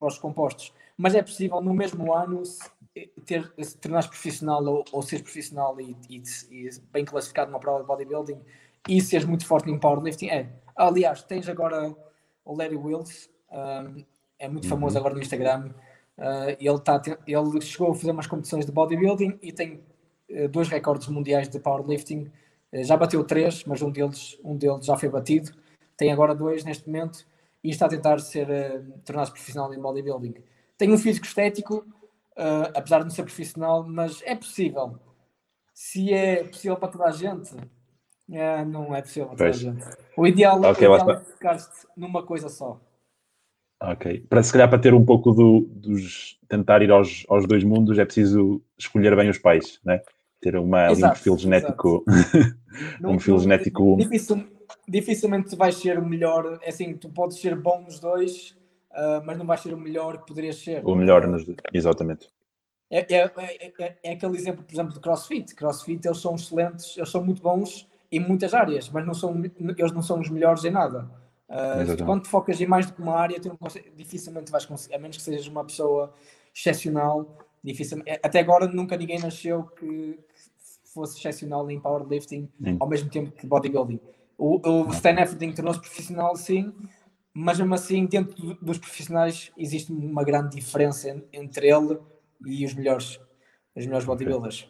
os 0.07 0.17
compostos. 0.17 0.73
Mas 0.97 1.15
é 1.15 1.21
possível 1.21 1.61
no 1.61 1.73
mesmo 1.73 2.13
ano 2.13 2.43
ter, 3.25 3.51
se 3.59 3.77
tornares 3.77 4.07
profissional 4.07 4.63
ou, 4.63 4.85
ou 4.91 5.01
seres 5.01 5.23
profissional 5.23 5.79
e, 5.79 5.95
e, 6.09 6.23
e, 6.51 6.69
bem 6.91 7.05
classificado 7.05 7.51
numa 7.51 7.59
prova 7.59 7.79
de 7.79 7.87
bodybuilding 7.87 8.39
e 8.87 9.01
seres 9.01 9.25
muito 9.25 9.45
forte 9.45 9.69
em 9.69 9.79
powerlifting, 9.79 10.29
é. 10.29 10.49
Aliás, 10.75 11.23
tens 11.23 11.47
agora 11.47 11.95
o 12.45 12.55
Larry 12.55 12.75
Wills, 12.75 13.29
um, 13.51 14.03
é 14.39 14.49
muito 14.49 14.67
famoso 14.67 14.95
uhum. 14.95 14.99
agora 14.99 15.15
no 15.15 15.21
Instagram. 15.21 15.71
Uh, 16.17 16.55
ele, 16.59 16.79
tá, 16.79 17.01
ele 17.25 17.61
chegou 17.61 17.91
a 17.91 17.95
fazer 17.95 18.11
umas 18.11 18.27
competições 18.27 18.65
de 18.65 18.71
bodybuilding 18.71 19.39
e 19.41 19.51
tem 19.51 19.81
uh, 20.29 20.47
dois 20.49 20.67
recordes 20.67 21.07
mundiais 21.07 21.47
de 21.47 21.59
powerlifting. 21.59 22.31
Uh, 22.71 22.83
já 22.83 22.97
bateu 22.97 23.23
três, 23.23 23.63
mas 23.65 23.81
um 23.81 23.89
deles, 23.89 24.37
um 24.43 24.57
deles 24.57 24.85
já 24.85 24.97
foi 24.97 25.09
batido. 25.09 25.51
Tem 25.95 26.11
agora 26.11 26.35
dois 26.35 26.63
neste 26.63 26.87
momento 26.87 27.25
e 27.63 27.69
está 27.69 27.85
a 27.85 27.89
tentar 27.89 28.19
ser 28.19 28.47
tornar-se 29.05 29.31
profissional 29.31 29.73
em 29.73 29.79
bodybuilding. 29.79 30.35
Tem 30.77 30.91
um 30.91 30.97
físico 30.97 31.25
estético, 31.25 31.85
uh, 32.37 32.71
apesar 32.75 32.99
de 32.99 33.05
não 33.05 33.11
ser 33.11 33.23
profissional, 33.23 33.85
mas 33.87 34.21
é 34.23 34.35
possível. 34.35 34.99
Se 35.73 36.13
é 36.13 36.43
possível 36.43 36.77
para 36.77 36.89
toda 36.89 37.05
a 37.05 37.11
gente, 37.11 37.55
é, 38.31 38.63
não 38.63 38.95
é 38.95 39.01
possível 39.01 39.27
para 39.29 39.37
toda 39.37 39.49
a 39.49 39.53
gente. 39.53 39.85
O 40.15 40.27
ideal, 40.27 40.59
okay, 40.59 40.87
o 40.87 40.95
ideal 40.95 41.11
é 41.11 41.19
ficar-te 41.23 41.87
numa 41.97 42.23
coisa 42.23 42.49
só. 42.49 42.79
Ok. 43.81 44.25
Para 44.29 44.41
se 44.41 44.51
calhar 44.53 44.69
para 44.69 44.79
ter 44.79 44.93
um 44.93 45.03
pouco 45.03 45.31
do, 45.31 45.67
dos 45.69 46.39
tentar 46.47 46.81
ir 46.81 46.91
aos, 46.91 47.25
aos 47.27 47.45
dois 47.45 47.63
mundos 47.63 47.99
é 47.99 48.05
preciso 48.05 48.61
escolher 48.77 49.15
bem 49.15 49.29
os 49.29 49.37
pais, 49.37 49.79
né? 49.83 50.01
Ter 50.41 50.55
uma, 50.55 50.91
exato, 50.91 51.05
um 51.05 51.09
perfil 51.09 51.37
genético. 51.37 52.05
um 53.03 53.11
perfil 53.11 53.39
genético. 53.39 53.97
Difícil, 53.97 54.47
dificilmente 54.87 55.55
vais 55.55 55.75
ser 55.75 55.99
o 55.99 56.05
melhor. 56.05 56.59
É 56.61 56.69
assim, 56.69 56.95
tu 56.95 57.09
podes 57.09 57.39
ser 57.39 57.55
bom 57.59 57.81
nos 57.81 57.99
dois, 57.99 58.55
uh, 58.93 59.23
mas 59.25 59.37
não 59.37 59.45
vais 59.45 59.61
ser 59.61 59.73
o 59.73 59.77
melhor 59.77 60.19
que 60.19 60.27
poderias 60.27 60.57
ser. 60.57 60.85
O 60.85 60.95
melhor, 60.95 61.27
nos... 61.27 61.45
exatamente. 61.73 62.29
É, 62.89 62.99
é, 62.99 63.31
é, 63.79 63.97
é, 64.03 64.11
aquele 64.13 64.37
exemplo, 64.37 64.63
por 64.63 64.71
exemplo, 64.71 64.93
de 64.93 64.99
CrossFit. 64.99 65.55
CrossFit, 65.55 66.05
eles 66.05 66.19
são 66.19 66.35
excelentes, 66.35 66.95
eles 66.95 67.09
são 67.09 67.23
muito 67.23 67.41
bons 67.41 67.87
em 68.11 68.19
muitas 68.19 68.53
áreas, 68.53 68.89
mas 68.89 69.05
não 69.05 69.13
são, 69.15 69.33
eles 69.43 69.91
não 69.91 70.03
são 70.03 70.19
os 70.19 70.29
melhores 70.29 70.63
em 70.63 70.69
nada. 70.69 71.09
Uh, 71.49 72.05
quando 72.05 72.23
te 72.23 72.29
focas 72.29 72.61
em 72.61 72.67
mais 72.67 72.85
do 72.85 72.93
que 72.93 73.01
uma 73.01 73.15
área, 73.15 73.39
consegue, 73.59 73.91
dificilmente 73.95 74.51
vais 74.51 74.65
conseguir, 74.65 74.95
a 74.95 74.99
menos 74.99 75.17
que 75.17 75.23
sejas 75.23 75.47
uma 75.47 75.65
pessoa 75.65 76.13
excepcional. 76.53 77.37
Dificilmente, 77.63 78.19
até 78.21 78.39
agora 78.39 78.67
nunca 78.67 78.95
ninguém 78.95 79.19
nasceu 79.19 79.63
que 79.63 80.19
fosse 80.93 81.17
excepcional 81.17 81.69
em 81.71 81.79
powerlifting 81.79 82.47
sim. 82.63 82.77
ao 82.79 82.87
mesmo 82.87 83.09
tempo 83.09 83.31
que 83.31 83.47
bodybuilding. 83.47 83.99
O, 84.37 84.59
o 84.67 84.89
Stan 84.91 85.19
Efferding 85.19 85.53
tornou-se 85.53 85.79
profissional, 85.79 86.35
sim, 86.35 86.73
mas 87.33 87.57
mesmo 87.57 87.73
assim, 87.73 88.05
dentro 88.05 88.55
dos 88.61 88.77
profissionais, 88.77 89.51
existe 89.57 89.91
uma 89.91 90.23
grande 90.23 90.55
diferença 90.55 91.23
entre 91.33 91.67
ele 91.67 91.97
e 92.45 92.65
os 92.65 92.73
melhores, 92.73 93.19
os 93.75 93.85
melhores 93.85 94.05
bodybuilders. 94.05 94.69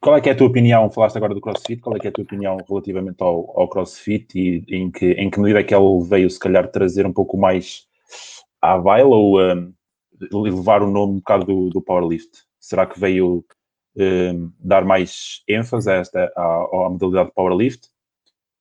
Qual 0.00 0.16
é 0.16 0.20
que 0.20 0.30
é 0.30 0.32
a 0.32 0.36
tua 0.36 0.46
opinião? 0.46 0.88
Falaste 0.88 1.16
agora 1.16 1.34
do 1.34 1.40
CrossFit, 1.40 1.82
qual 1.82 1.96
é 1.96 1.98
que 1.98 2.06
é 2.06 2.10
a 2.10 2.12
tua 2.12 2.24
opinião 2.24 2.56
relativamente 2.66 3.22
ao, 3.22 3.58
ao 3.58 3.68
CrossFit 3.68 4.38
e 4.38 4.64
em 4.74 4.90
que, 4.90 5.12
em 5.12 5.28
que 5.28 5.38
medida 5.38 5.60
é 5.60 5.64
que 5.64 5.74
ele 5.74 6.02
veio, 6.04 6.30
se 6.30 6.38
calhar, 6.38 6.70
trazer 6.70 7.04
um 7.04 7.12
pouco 7.12 7.36
mais 7.36 7.86
à 8.62 8.78
baila 8.78 9.14
ou 9.14 9.40
um, 9.40 9.74
levar 10.32 10.82
o 10.82 10.90
nome 10.90 11.14
um 11.14 11.16
bocado 11.16 11.44
do, 11.44 11.68
do 11.68 11.82
powerlift? 11.82 12.44
Será 12.58 12.86
que 12.86 12.98
veio 12.98 13.44
um, 13.96 14.50
dar 14.58 14.86
mais 14.86 15.42
ênfase 15.46 15.90
a 15.90 15.94
esta, 15.94 16.32
à, 16.34 16.86
à 16.86 16.88
modalidade 16.88 17.32
powerlift? 17.34 17.88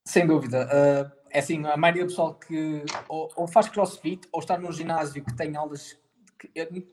Sem 0.05 0.27
dúvida. 0.27 0.67
Uh, 0.67 1.18
é 1.31 1.39
assim, 1.39 1.65
a 1.65 1.77
maioria 1.77 2.03
do 2.03 2.09
pessoal 2.09 2.33
que 2.33 2.83
ou, 3.07 3.29
ou, 3.35 3.47
faz 3.47 3.69
crossfit 3.69 4.27
ou 4.31 4.39
está 4.39 4.57
num 4.57 4.71
ginásio 4.71 5.23
que 5.23 5.35
tem 5.35 5.55
aulas. 5.55 5.97
Que, 6.37 6.49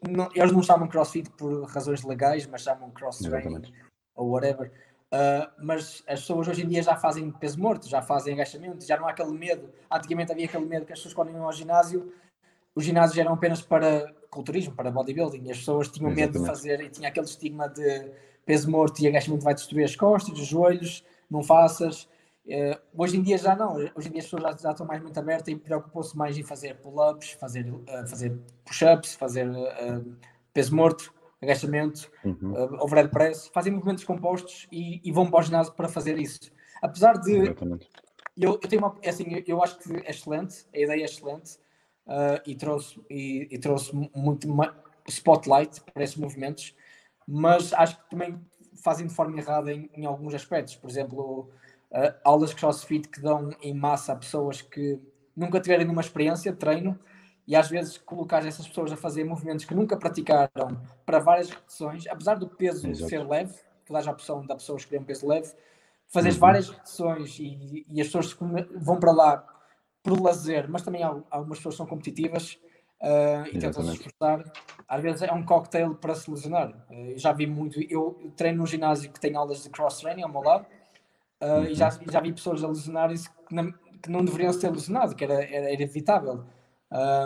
não, 0.08 0.28
eles 0.34 0.52
não 0.52 0.62
chamam 0.62 0.88
crossfit 0.88 1.30
por 1.30 1.64
razões 1.64 2.02
legais, 2.02 2.46
mas 2.46 2.62
chamam 2.62 2.90
cross 2.90 3.18
training 3.18 3.72
ou 4.14 4.30
whatever. 4.30 4.72
Uh, 5.06 5.48
mas 5.62 6.02
as 6.08 6.20
pessoas 6.20 6.48
hoje 6.48 6.64
em 6.64 6.68
dia 6.68 6.82
já 6.82 6.96
fazem 6.96 7.30
peso 7.30 7.60
morto, 7.60 7.88
já 7.88 8.02
fazem 8.02 8.34
agachamento, 8.34 8.84
já 8.84 8.96
não 8.96 9.06
há 9.06 9.10
aquele 9.10 9.30
medo. 9.30 9.70
Antigamente 9.90 10.32
havia 10.32 10.46
aquele 10.46 10.66
medo 10.66 10.84
que 10.84 10.92
as 10.92 10.98
pessoas 10.98 11.14
quando 11.14 11.30
iam 11.30 11.44
ao 11.44 11.52
ginásio, 11.52 12.12
os 12.74 12.84
ginásios 12.84 13.16
eram 13.16 13.34
apenas 13.34 13.62
para 13.62 14.12
culturismo, 14.28 14.74
para 14.74 14.90
bodybuilding, 14.90 15.44
e 15.46 15.50
as 15.52 15.58
pessoas 15.58 15.88
tinham 15.88 16.10
Exatamente. 16.10 16.32
medo 16.34 16.44
de 16.44 16.46
fazer 16.46 16.80
e 16.80 16.90
tinha 16.90 17.08
aquele 17.08 17.26
estigma 17.26 17.68
de 17.68 18.10
peso 18.44 18.70
morto 18.70 19.00
e 19.00 19.06
agachamento 19.06 19.44
vai 19.44 19.54
destruir 19.54 19.84
as 19.84 19.96
costas, 19.96 20.38
os 20.38 20.46
joelhos, 20.46 21.04
não 21.30 21.42
faças. 21.42 22.08
Uh, 22.46 22.78
hoje 22.96 23.16
em 23.16 23.22
dia 23.22 23.36
já 23.36 23.56
não, 23.56 23.74
hoje 23.74 24.08
em 24.08 24.12
dia 24.12 24.20
as 24.20 24.26
pessoas 24.26 24.42
já, 24.42 24.56
já 24.56 24.70
estão 24.70 24.86
mais 24.86 25.02
muito 25.02 25.18
abertas 25.18 25.48
e 25.48 25.56
preocupam-se 25.56 26.16
mais 26.16 26.38
em 26.38 26.44
fazer 26.44 26.76
pull-ups, 26.76 27.32
fazer, 27.32 27.68
uh, 27.68 28.06
fazer 28.08 28.38
push-ups, 28.64 29.16
fazer 29.16 29.48
uh, 29.50 30.16
peso 30.54 30.74
morto, 30.74 31.12
agachamento, 31.42 32.08
uhum. 32.24 32.52
uh, 32.52 32.84
overhead 32.84 33.10
press, 33.10 33.48
fazem 33.52 33.72
movimentos 33.72 34.04
compostos 34.04 34.68
e, 34.70 35.00
e, 35.02 35.10
vão 35.10 35.28
para 35.28 35.40
o 35.40 35.42
ginásio 35.42 35.72
para 35.72 35.88
fazer 35.88 36.18
isso. 36.18 36.52
Apesar 36.80 37.14
de. 37.18 37.48
Eu, 38.36 38.52
eu 38.52 38.58
tenho 38.58 38.82
uma. 38.82 38.94
É 39.02 39.10
assim, 39.10 39.42
eu, 39.44 39.60
acho 39.60 39.78
que 39.78 39.96
é 39.96 40.10
excelente, 40.10 40.66
a 40.72 40.78
ideia 40.78 41.02
é 41.02 41.04
excelente, 41.04 41.58
e 42.46 42.54
trouxe, 42.54 43.00
e, 43.10 43.48
e 43.50 43.58
trouxe 43.58 43.92
muito 44.14 44.46
spotlight 45.08 45.80
para 45.92 46.04
esses 46.04 46.16
movimentos, 46.16 46.76
mas 47.26 47.72
acho 47.72 47.96
que 47.96 48.10
também 48.10 48.40
fazem 48.84 49.06
de 49.06 49.14
forma 49.14 49.36
errada 49.38 49.72
em, 49.72 49.90
em 49.94 50.06
alguns 50.06 50.34
aspectos. 50.34 50.76
Por 50.76 50.88
exemplo, 50.88 51.50
uh, 51.96 52.14
aulas 52.22 52.50
de 52.50 52.56
crossfit 52.56 53.08
que 53.08 53.20
dão 53.20 53.50
em 53.62 53.74
massa 53.74 54.12
a 54.12 54.16
pessoas 54.16 54.60
que 54.60 55.00
nunca 55.34 55.60
tiveram 55.60 55.84
nenhuma 55.84 56.02
experiência 56.02 56.52
de 56.52 56.58
treino 56.58 56.98
e 57.46 57.54
às 57.54 57.68
vezes 57.68 57.96
colocar 57.96 58.44
essas 58.44 58.66
pessoas 58.66 58.92
a 58.92 58.96
fazer 58.96 59.24
movimentos 59.24 59.64
que 59.64 59.74
nunca 59.74 59.96
praticaram 59.96 60.80
para 61.04 61.18
várias 61.20 61.48
repetições, 61.48 62.06
apesar 62.08 62.34
do 62.34 62.48
peso 62.48 62.88
Exato. 62.88 63.08
ser 63.08 63.26
leve, 63.26 63.54
que 63.84 63.92
dá 63.92 64.00
a 64.00 64.10
opção 64.10 64.44
da 64.44 64.56
pessoa 64.56 64.76
escolher 64.76 65.00
um 65.00 65.04
peso 65.04 65.26
leve, 65.28 65.52
fazer 66.08 66.32
uhum. 66.32 66.38
várias 66.38 66.68
repetições 66.68 67.38
e, 67.38 67.86
e, 67.88 68.00
as 68.00 68.08
pessoas 68.08 68.36
vão 68.76 68.98
para 68.98 69.12
lá 69.12 69.46
por 70.02 70.20
lazer, 70.20 70.68
mas 70.68 70.82
também 70.82 71.02
algumas 71.02 71.58
pessoas 71.58 71.76
são 71.76 71.86
competitivas 71.86 72.58
uh, 73.00 73.46
e 73.52 73.58
tentam 73.58 73.84
se 73.84 73.92
esforçar. 73.92 74.44
Às 74.88 75.02
vezes 75.02 75.22
é 75.22 75.32
um 75.32 75.44
cocktail 75.44 75.94
para 75.94 76.14
se 76.14 76.30
lesionar. 76.30 76.70
Uh, 76.90 77.16
já 77.16 77.32
vi 77.32 77.46
muito, 77.46 77.80
eu 77.90 78.32
treino 78.36 78.58
num 78.58 78.66
ginásio 78.66 79.12
que 79.12 79.20
tem 79.20 79.36
aulas 79.36 79.62
de 79.62 79.70
cross-training 79.70 80.22
ao 80.22 80.30
meu 80.30 80.42
lado 80.42 80.66
uh, 81.42 81.46
uhum. 81.46 81.64
e 81.64 81.74
já, 81.74 81.90
já 81.90 82.20
vi 82.20 82.32
pessoas 82.32 82.62
a 82.62 82.68
lesionarem-se 82.68 83.28
que, 83.30 83.54
não, 83.54 83.72
que 84.02 84.10
não 84.10 84.24
deveriam 84.24 84.52
ser 84.52 84.70
lesionadas, 84.70 85.14
que 85.14 85.24
era, 85.24 85.34
era, 85.44 85.72
era 85.72 85.82
evitável. 85.82 86.44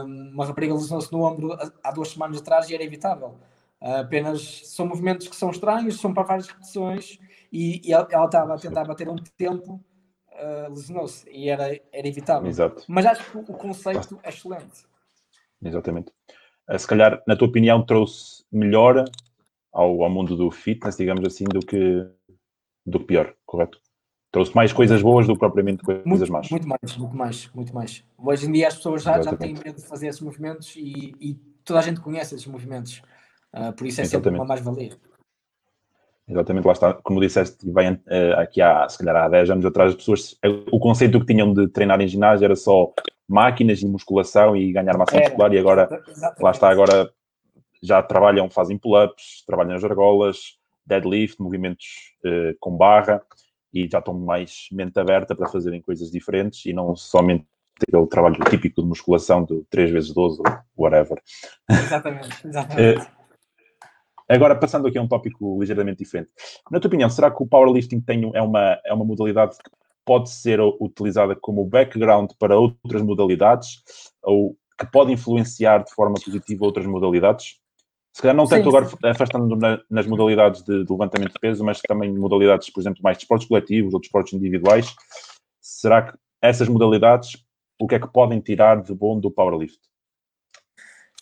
uma 0.04 0.46
rapariga 0.46 0.74
lesionou-se 0.74 1.12
no 1.12 1.22
ombro 1.22 1.56
há 1.82 1.92
duas 1.92 2.08
semanas 2.08 2.38
atrás 2.38 2.68
e 2.68 2.74
era 2.74 2.82
evitável. 2.82 3.36
apenas 3.80 4.62
são 4.68 4.86
movimentos 4.86 5.28
que 5.28 5.36
são 5.36 5.50
estranhos, 5.50 6.00
são 6.00 6.14
para 6.14 6.22
várias 6.24 6.48
repetições 6.48 7.18
e, 7.52 7.86
e 7.88 7.92
ela, 7.92 8.08
ela 8.11 8.26
estava 8.26 8.54
a 8.54 8.58
tentar 8.58 8.84
bater 8.84 9.08
um 9.08 9.16
tempo 9.36 9.80
uh, 10.40 10.70
lesionou-se 10.70 11.28
e 11.30 11.48
era, 11.48 11.78
era 11.92 12.08
evitável. 12.08 12.48
Exato. 12.48 12.84
Mas 12.88 13.06
acho 13.06 13.30
que 13.30 13.38
o 13.38 13.56
conceito 13.56 14.18
é 14.22 14.28
excelente. 14.28 14.84
Exatamente. 15.62 16.12
Uh, 16.68 16.78
se 16.78 16.86
calhar, 16.86 17.22
na 17.26 17.36
tua 17.36 17.48
opinião, 17.48 17.84
trouxe 17.84 18.44
melhor 18.50 19.04
ao, 19.72 20.02
ao 20.02 20.11
mundo 20.11 20.36
do 20.36 20.50
fitness, 20.50 20.96
digamos 20.96 21.24
assim, 21.24 21.44
do 21.44 21.61
que, 21.61 22.06
do 22.86 23.00
que 23.00 23.06
pior, 23.06 23.34
correto? 23.44 23.80
Trouxe 24.31 24.55
mais 24.55 24.72
coisas 24.72 25.03
boas 25.03 25.26
do 25.26 25.33
que 25.33 25.41
propriamente 25.41 25.83
coisas 25.83 26.05
muito, 26.07 26.33
más. 26.33 26.51
Muito 26.51 26.68
mais, 26.68 26.97
muito 26.97 27.16
mais, 27.16 27.51
muito 27.53 27.74
mais. 27.74 28.05
Hoje 28.16 28.47
em 28.47 28.53
dia 28.53 28.68
as 28.68 28.76
pessoas 28.76 29.03
já, 29.03 29.20
já 29.20 29.37
têm 29.37 29.55
medo 29.55 29.76
de 29.76 29.87
fazer 29.87 30.07
esses 30.07 30.20
movimentos 30.20 30.74
e, 30.76 31.14
e 31.20 31.35
toda 31.64 31.81
a 31.81 31.83
gente 31.83 32.01
conhece 32.01 32.35
esses 32.37 32.47
movimentos. 32.47 33.03
Uh, 33.53 33.72
por 33.72 33.87
isso 33.87 34.01
é 34.01 34.05
Exatamente. 34.05 34.24
sempre 34.24 34.31
uma 34.31 34.45
mais-valia. 34.45 34.93
Exatamente, 36.28 36.64
lá 36.64 36.72
está, 36.72 36.95
como 36.95 37.20
disseste, 37.20 37.68
vem 37.72 37.95
uh, 37.95 38.39
aqui 38.39 38.62
há, 38.62 38.89
se 38.89 38.99
calhar 38.99 39.16
há 39.16 39.28
10 39.28 39.51
anos 39.51 39.66
atrás, 39.66 39.91
as 39.91 39.97
pessoas, 39.97 40.39
o 40.70 40.78
conceito 40.78 41.18
que 41.18 41.26
tinham 41.26 41.53
de 41.53 41.66
treinar 41.66 42.01
em 42.01 42.07
ginásio 42.07 42.45
era 42.45 42.55
só 42.55 42.93
máquinas 43.28 43.83
e 43.83 43.87
musculação 43.87 44.57
e 44.57 44.72
ganhar 44.72 44.97
massa 44.97 45.18
muscular, 45.18 45.53
e 45.53 45.59
agora, 45.59 45.89
Exatamente. 46.07 46.43
lá 46.43 46.51
está, 46.53 46.70
agora 46.70 47.12
já 47.83 48.01
trabalham, 48.01 48.49
fazem 48.49 48.78
pull-ups, 48.78 49.43
trabalham 49.45 49.72
nas 49.72 49.83
argolas, 49.83 50.57
deadlift, 50.87 51.41
movimentos 51.41 52.14
uh, 52.24 52.57
com 52.61 52.76
barra, 52.76 53.20
e 53.72 53.88
já 53.88 53.98
estão 53.98 54.14
mais 54.14 54.68
mente 54.72 54.98
aberta 54.98 55.34
para 55.34 55.48
fazerem 55.48 55.80
coisas 55.80 56.10
diferentes 56.10 56.66
e 56.66 56.72
não 56.72 56.94
somente 56.96 57.46
aquele 57.82 58.06
trabalho 58.06 58.36
típico 58.50 58.82
de 58.82 58.88
musculação 58.88 59.44
de 59.44 59.64
3 59.70 59.90
vezes 59.90 60.12
12 60.12 60.40
ou 60.40 60.84
whatever. 60.84 61.20
Exatamente, 61.68 62.46
exatamente. 62.46 63.00
uh, 63.00 63.20
Agora, 64.30 64.54
passando 64.54 64.86
aqui 64.86 64.96
a 64.96 65.02
um 65.02 65.08
tópico 65.08 65.58
ligeiramente 65.58 65.98
diferente. 65.98 66.30
Na 66.70 66.78
tua 66.78 66.86
opinião, 66.86 67.10
será 67.10 67.32
que 67.32 67.42
o 67.42 67.46
powerlifting 67.48 68.00
tem, 68.00 68.30
é, 68.32 68.40
uma, 68.40 68.78
é 68.86 68.94
uma 68.94 69.04
modalidade 69.04 69.56
que 69.56 69.70
pode 70.04 70.30
ser 70.30 70.60
utilizada 70.60 71.34
como 71.34 71.64
background 71.64 72.30
para 72.38 72.56
outras 72.56 73.02
modalidades 73.02 73.82
ou 74.22 74.56
que 74.78 74.86
pode 74.86 75.12
influenciar 75.12 75.82
de 75.82 75.92
forma 75.92 76.14
positiva 76.14 76.64
outras 76.64 76.86
modalidades? 76.86 77.59
Se 78.12 78.22
calhar 78.22 78.36
não 78.36 78.46
tanto 78.46 78.68
agora 78.68 78.88
afastando 79.04 79.54
na, 79.56 79.80
nas 79.88 80.06
modalidades 80.06 80.62
de, 80.62 80.84
de, 80.84 80.92
levantamento 80.92 81.32
de 81.32 81.38
peso, 81.38 81.64
mas 81.64 81.80
também 81.80 82.12
modalidades, 82.12 82.68
por 82.70 82.80
exemplo, 82.80 83.00
mais 83.02 83.16
de 83.16 83.24
esportes 83.24 83.46
coletivos 83.46 83.94
ou 83.94 84.00
de 84.00 84.06
esportes 84.06 84.32
individuais. 84.32 84.94
Será 85.61 86.02
que 86.02 86.18
essas 86.42 86.68
modalidades, 86.68 87.44
o 87.80 87.86
que 87.86 87.94
é 87.94 88.00
que 88.00 88.08
podem 88.08 88.40
tirar 88.40 88.82
de 88.82 88.92
bom 88.94 89.20
do 89.20 89.30
powerlift? 89.30 89.78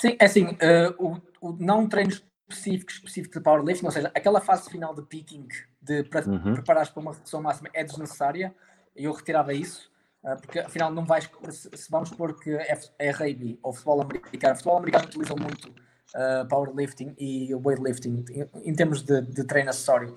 Sim, 0.00 0.16
é 0.18 0.24
assim, 0.24 0.44
uh, 0.44 0.94
o, 0.98 1.48
o 1.48 1.52
não 1.58 1.86
treinos 1.88 2.24
específico, 2.48 2.90
específico 2.90 3.34
de 3.34 3.44
powerlifting, 3.44 3.84
ou 3.84 3.92
seja, 3.92 4.10
aquela 4.14 4.40
fase 4.40 4.70
final 4.70 4.94
de 4.94 5.02
peaking, 5.02 5.46
de 5.82 6.04
para 6.04 6.26
uhum. 6.26 6.54
para 6.64 6.88
uma 6.96 7.12
redução 7.12 7.42
máxima, 7.42 7.68
é 7.74 7.84
desnecessária. 7.84 8.54
E 8.96 9.04
eu 9.04 9.12
retirava 9.12 9.52
isso, 9.52 9.90
uh, 10.24 10.40
porque 10.40 10.60
afinal 10.60 10.90
não 10.90 11.04
vais, 11.04 11.28
se, 11.50 11.90
vamos 11.90 12.08
supor 12.08 12.38
que 12.40 12.50
é, 12.50 12.80
é 12.98 13.10
rugby 13.10 13.58
ou 13.62 13.74
futebol 13.74 14.00
americano, 14.00 14.56
futebol 14.56 14.78
americano 14.78 15.04
utiliza 15.04 15.34
muito 15.36 15.87
uh, 16.14 16.46
powerlifting 16.48 17.14
e 17.18 17.54
weightlifting 17.54 18.24
em, 18.30 18.70
em 18.70 18.74
termos 18.74 19.02
de, 19.02 19.22
de 19.22 19.44
treino 19.44 19.70
acessório. 19.70 20.14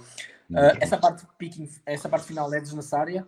Uh, 0.50 0.76
essa 0.82 0.98
parte 0.98 1.22
de 1.22 1.28
peaking, 1.38 1.70
essa 1.86 2.10
parte 2.10 2.28
final 2.28 2.54
é 2.54 2.60
desnecessária, 2.60 3.28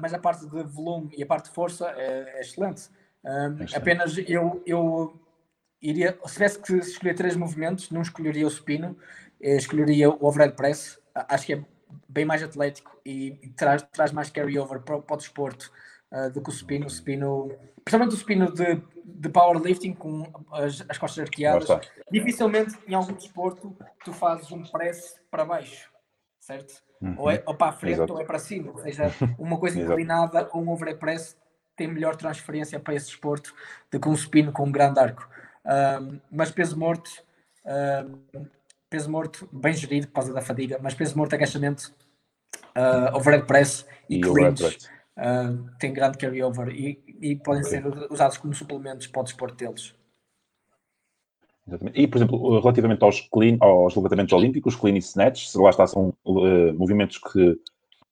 mas 0.00 0.12
a 0.12 0.18
parte 0.18 0.44
de 0.44 0.62
volume 0.64 1.10
e 1.16 1.22
a 1.22 1.26
parte 1.26 1.46
de 1.46 1.54
força 1.54 1.88
é, 1.96 2.38
é 2.38 2.40
excelente. 2.40 2.90
excelente. 3.24 3.76
Apenas 3.76 4.18
eu, 4.26 4.60
eu 4.66 5.22
iria, 5.82 6.16
se 6.24 6.34
tivesse 6.34 6.58
que 6.60 6.74
escolher 6.74 7.14
três 7.14 7.36
movimentos, 7.36 7.90
não 7.90 8.00
escolheria 8.00 8.46
o 8.46 8.50
supino, 8.50 8.96
eh, 9.40 9.56
escolheria 9.56 10.08
o 10.08 10.24
overhead 10.24 10.54
press. 10.54 10.98
Acho 11.14 11.46
que 11.46 11.54
é 11.54 11.64
bem 12.08 12.24
mais 12.24 12.42
atlético 12.42 12.96
e, 13.04 13.38
e 13.42 13.48
traz, 13.50 13.82
traz 13.92 14.12
mais 14.12 14.30
carryover 14.30 14.80
para, 14.80 15.00
para 15.00 15.14
o 15.14 15.16
desporto 15.18 15.70
uh, 16.12 16.30
do 16.30 16.40
que 16.40 16.50
o 16.50 16.52
supino. 16.52 16.86
O 16.86 16.90
supino, 16.90 17.50
principalmente 17.84 18.14
o 18.14 18.18
supino 18.18 18.52
de, 18.52 18.80
de 19.04 19.28
powerlifting 19.28 19.94
com 19.94 20.30
as, 20.52 20.84
as 20.88 20.98
costas 20.98 21.24
arqueadas. 21.24 21.68
Dificilmente 22.10 22.78
em 22.86 22.94
algum 22.94 23.14
desporto 23.14 23.76
tu 24.04 24.12
fazes 24.12 24.50
um 24.52 24.62
press 24.62 25.20
para 25.30 25.44
baixo, 25.44 25.90
certo? 26.38 26.82
Uhum. 27.00 27.14
Ou, 27.18 27.30
é, 27.30 27.42
ou 27.46 27.54
para 27.54 27.70
a 27.70 27.72
frente 27.72 27.94
Exato. 27.94 28.12
ou 28.12 28.20
é 28.20 28.24
para 28.24 28.38
cima. 28.38 28.70
Ou 28.70 28.78
seja, 28.78 29.12
uma 29.38 29.58
coisa 29.58 29.80
inclinada 29.80 30.48
ou 30.52 30.62
um 30.62 30.70
overhead 30.70 31.00
press 31.00 31.36
tem 31.74 31.88
melhor 31.88 32.14
transferência 32.14 32.78
para 32.78 32.94
esse 32.94 33.06
desporto 33.06 33.52
do 33.90 33.98
que 33.98 34.08
um 34.08 34.14
supino 34.14 34.52
com 34.52 34.64
um 34.64 34.70
grande 34.70 35.00
arco 35.00 35.26
mas 36.30 36.50
peso 36.50 36.78
morto, 36.78 37.10
peso 38.90 39.10
morto 39.10 39.48
bem 39.52 39.72
gerido 39.72 40.08
por 40.08 40.14
causa 40.14 40.32
da 40.32 40.40
fadiga, 40.40 40.78
mas 40.82 40.94
peso 40.94 41.16
morto, 41.16 41.34
agachamento, 41.34 41.94
uh, 42.76 43.16
overhead 43.16 43.46
press 43.46 43.86
e, 44.08 44.16
e 44.16 44.20
cleans 44.20 44.88
uh, 45.18 45.70
tem 45.78 45.92
grande 45.92 46.18
carryover 46.18 46.68
e, 46.68 47.02
e 47.20 47.36
podem 47.36 47.62
ser 47.62 47.84
usados 48.10 48.38
como 48.38 48.54
suplementos 48.54 49.06
para 49.06 49.20
o 49.20 49.24
desporto 49.24 49.56
deles. 49.56 49.94
Exatamente. 51.66 52.00
E, 52.00 52.08
por 52.08 52.18
exemplo, 52.18 52.60
relativamente 52.60 53.04
aos, 53.04 53.20
clean, 53.20 53.56
aos 53.60 53.94
levantamentos 53.94 54.32
olímpicos, 54.32 54.74
clean 54.74 54.94
e 54.94 54.98
snatch, 54.98 55.54
lá 55.54 55.70
está, 55.70 55.86
são 55.86 56.12
uh, 56.24 56.74
movimentos 56.74 57.18
que 57.18 57.56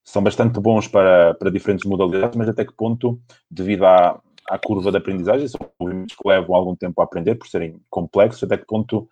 são 0.04 0.22
bastante 0.22 0.58
bons 0.60 0.88
para, 0.88 1.34
para 1.34 1.50
diferentes 1.50 1.84
modalidades, 1.84 2.36
mas 2.36 2.48
até 2.48 2.64
que 2.64 2.72
ponto, 2.72 3.20
devido 3.50 3.84
à, 3.84 4.20
à 4.48 4.58
curva 4.58 4.90
de 4.90 4.98
aprendizagem, 4.98 5.48
são 5.48 5.60
movimentos 5.78 6.16
que 6.16 6.28
levam 6.28 6.54
algum 6.54 6.76
tempo 6.76 7.00
a 7.00 7.04
aprender 7.04 7.34
por 7.34 7.48
serem 7.48 7.80
complexos, 7.90 8.42
até 8.42 8.56
que 8.56 8.66
ponto 8.66 9.08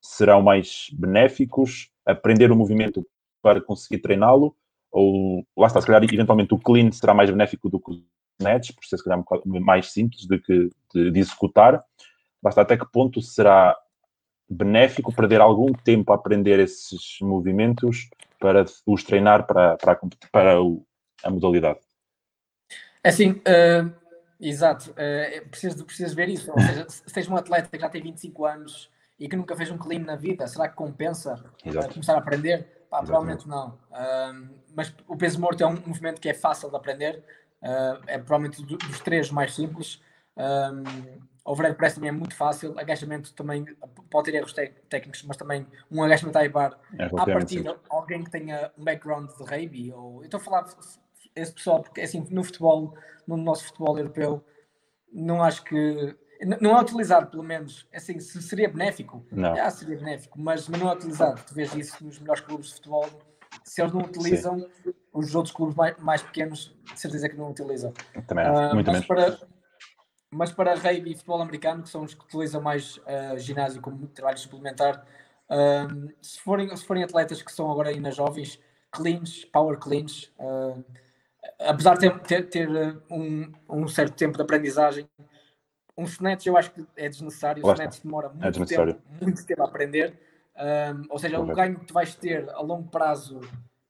serão 0.00 0.42
mais 0.42 0.88
benéficos 0.92 1.90
aprender 2.04 2.50
o 2.50 2.56
movimento 2.56 3.06
para 3.40 3.60
conseguir 3.60 4.00
treiná-lo, 4.00 4.56
ou 4.92 5.44
lá 5.56 5.66
está, 5.66 5.80
se 5.80 5.86
calhar 5.86 6.04
eventualmente 6.04 6.54
o 6.54 6.58
clean 6.58 6.92
será 6.92 7.14
mais 7.14 7.30
benéfico 7.30 7.68
do 7.68 7.80
que 7.80 7.92
o 7.92 8.02
snatch, 8.40 8.72
por 8.74 8.84
ser 8.84 8.98
se 8.98 9.04
calhar 9.04 9.24
mais 9.44 9.92
simples 9.92 10.26
de, 10.26 10.38
que, 10.38 10.70
de, 10.94 11.10
de 11.10 11.20
executar, 11.20 11.82
basta 12.42 12.60
até 12.60 12.76
que 12.76 12.86
ponto 12.86 13.20
será 13.20 13.76
benéfico 14.48 15.14
perder 15.14 15.40
algum 15.40 15.72
tempo 15.72 16.12
a 16.12 16.16
aprender 16.16 16.58
esses 16.60 17.18
movimentos 17.20 18.10
para 18.38 18.64
os 18.86 19.02
treinar 19.02 19.46
para, 19.46 19.76
para, 19.78 19.98
para 20.30 20.62
o, 20.62 20.84
a 21.24 21.30
modalidade. 21.30 21.80
É 23.02 23.08
assim, 23.08 23.30
uh, 23.30 24.02
Exato, 24.42 24.90
uh, 24.90 25.48
preciso, 25.48 25.84
preciso 25.84 26.16
ver 26.16 26.28
isso. 26.28 26.50
Ou 26.50 26.60
seja, 26.60 26.86
se 26.88 27.04
tens 27.04 27.28
um 27.28 27.36
atleta 27.36 27.68
que 27.70 27.78
já 27.78 27.88
tem 27.88 28.02
25 28.02 28.44
anos 28.44 28.90
e 29.18 29.28
que 29.28 29.36
nunca 29.36 29.54
fez 29.54 29.70
um 29.70 29.78
clean 29.78 30.00
na 30.00 30.16
vida, 30.16 30.48
será 30.48 30.68
que 30.68 30.74
compensa 30.74 31.34
uh, 31.34 31.92
começar 31.92 32.14
a 32.14 32.18
aprender? 32.18 32.66
Pá, 32.92 33.02
provavelmente 33.02 33.48
não. 33.48 33.70
Uh, 33.90 34.54
mas 34.76 34.94
o 35.08 35.16
peso 35.16 35.40
morto 35.40 35.62
é 35.64 35.66
um 35.66 35.80
movimento 35.86 36.20
que 36.20 36.28
é 36.28 36.34
fácil 36.34 36.68
de 36.68 36.76
aprender, 36.76 37.24
uh, 37.62 37.98
é 38.06 38.18
provavelmente 38.18 38.62
dos 38.62 39.00
três 39.00 39.30
mais 39.30 39.54
simples. 39.54 40.02
Um, 40.36 41.18
overhead 41.42 41.74
press 41.78 41.94
também 41.94 42.10
é 42.10 42.12
muito 42.12 42.36
fácil, 42.36 42.78
agachamento 42.78 43.32
também 43.32 43.64
pode 44.10 44.30
ter 44.30 44.36
erros 44.36 44.52
técnicos, 44.90 45.22
mas 45.22 45.38
também 45.38 45.66
um 45.90 46.02
agachamento 46.02 46.36
a 46.38 46.46
bar 46.50 46.78
é, 46.98 47.06
à 47.06 47.24
partida, 47.24 47.80
alguém 47.88 48.24
que 48.24 48.30
tenha 48.30 48.70
um 48.76 48.84
background 48.84 49.30
de 49.30 49.42
rugby, 49.42 49.90
ou 49.90 50.18
eu 50.18 50.24
estou 50.26 50.38
a 50.38 50.42
falar 50.42 50.66
esse 51.34 51.52
pessoal, 51.52 51.82
porque 51.82 52.02
assim, 52.02 52.26
no 52.28 52.44
futebol, 52.44 52.94
no 53.26 53.38
nosso 53.38 53.64
futebol 53.64 53.96
europeu, 53.96 54.44
não 55.10 55.42
acho 55.42 55.64
que. 55.64 56.14
Não 56.60 56.76
é 56.76 56.80
utilizado, 56.80 57.28
pelo 57.28 57.42
menos. 57.42 57.86
Assim, 57.94 58.18
se 58.18 58.42
seria 58.42 58.68
benéfico, 58.68 59.24
não. 59.30 59.54
Já 59.54 59.70
seria 59.70 59.96
benéfico, 59.96 60.40
mas, 60.40 60.68
mas 60.68 60.80
não 60.80 60.90
é 60.90 60.94
utilizado. 60.94 61.40
Tu 61.46 61.54
vês 61.54 61.74
isso 61.74 62.04
nos 62.04 62.18
melhores 62.18 62.42
clubes 62.42 62.68
de 62.68 62.74
futebol. 62.74 63.08
Se 63.64 63.80
eles 63.80 63.92
não 63.92 64.00
utilizam, 64.00 64.58
Sim. 64.58 64.94
os 65.12 65.34
outros 65.34 65.54
clubes 65.54 65.76
mais, 65.76 65.96
mais 65.98 66.22
pequenos, 66.22 66.74
de 66.92 66.98
certeza 66.98 67.28
que 67.28 67.36
não 67.36 67.50
utilizam. 67.50 67.92
Também, 68.26 68.46
uh, 68.48 68.74
muito 68.74 68.86
mas 68.86 68.94
menos. 68.94 69.06
Para, 69.06 69.38
mas 70.32 70.50
para 70.50 70.74
rugby 70.74 71.12
e 71.12 71.14
futebol 71.14 71.42
americano, 71.42 71.82
que 71.82 71.90
são 71.90 72.02
os 72.02 72.14
que 72.14 72.24
utilizam 72.24 72.60
mais 72.60 72.96
uh, 72.96 73.38
ginásio 73.38 73.82
como 73.82 74.06
trabalho 74.08 74.38
suplementar, 74.38 75.06
uh, 75.50 76.12
se, 76.22 76.40
forem, 76.40 76.74
se 76.74 76.84
forem 76.84 77.04
atletas 77.04 77.42
que 77.42 77.52
são 77.52 77.70
agora 77.70 77.90
ainda 77.90 78.10
jovens, 78.10 78.58
cleans, 78.90 79.44
power 79.44 79.78
cleans, 79.78 80.32
uh, 80.38 80.82
apesar 81.60 81.98
de 81.98 82.08
ter, 82.08 82.20
ter, 82.20 82.48
ter 82.48 83.02
um, 83.10 83.52
um, 83.68 83.86
certo 83.86 84.14
tempo 84.14 84.36
de 84.36 84.42
aprendizagem, 84.42 85.08
um 85.96 86.04
snatch 86.04 86.46
eu 86.46 86.56
acho 86.56 86.72
que 86.72 86.84
é 86.96 87.08
desnecessário. 87.08 87.64
O 87.64 87.72
snatch 87.72 88.00
demora 88.02 88.28
é 88.28 88.44
muito, 88.44 88.62
é 88.62 88.66
tempo, 88.66 89.02
muito 89.20 89.46
tempo 89.46 89.62
a 89.62 89.66
aprender. 89.66 90.18
ou 91.10 91.18
seja, 91.18 91.36
Correto. 91.36 91.52
o 91.52 91.56
ganho 91.56 91.78
que 91.80 91.86
tu 91.86 91.94
vais 91.94 92.14
ter 92.14 92.48
a 92.50 92.60
longo 92.62 92.88
prazo 92.88 93.40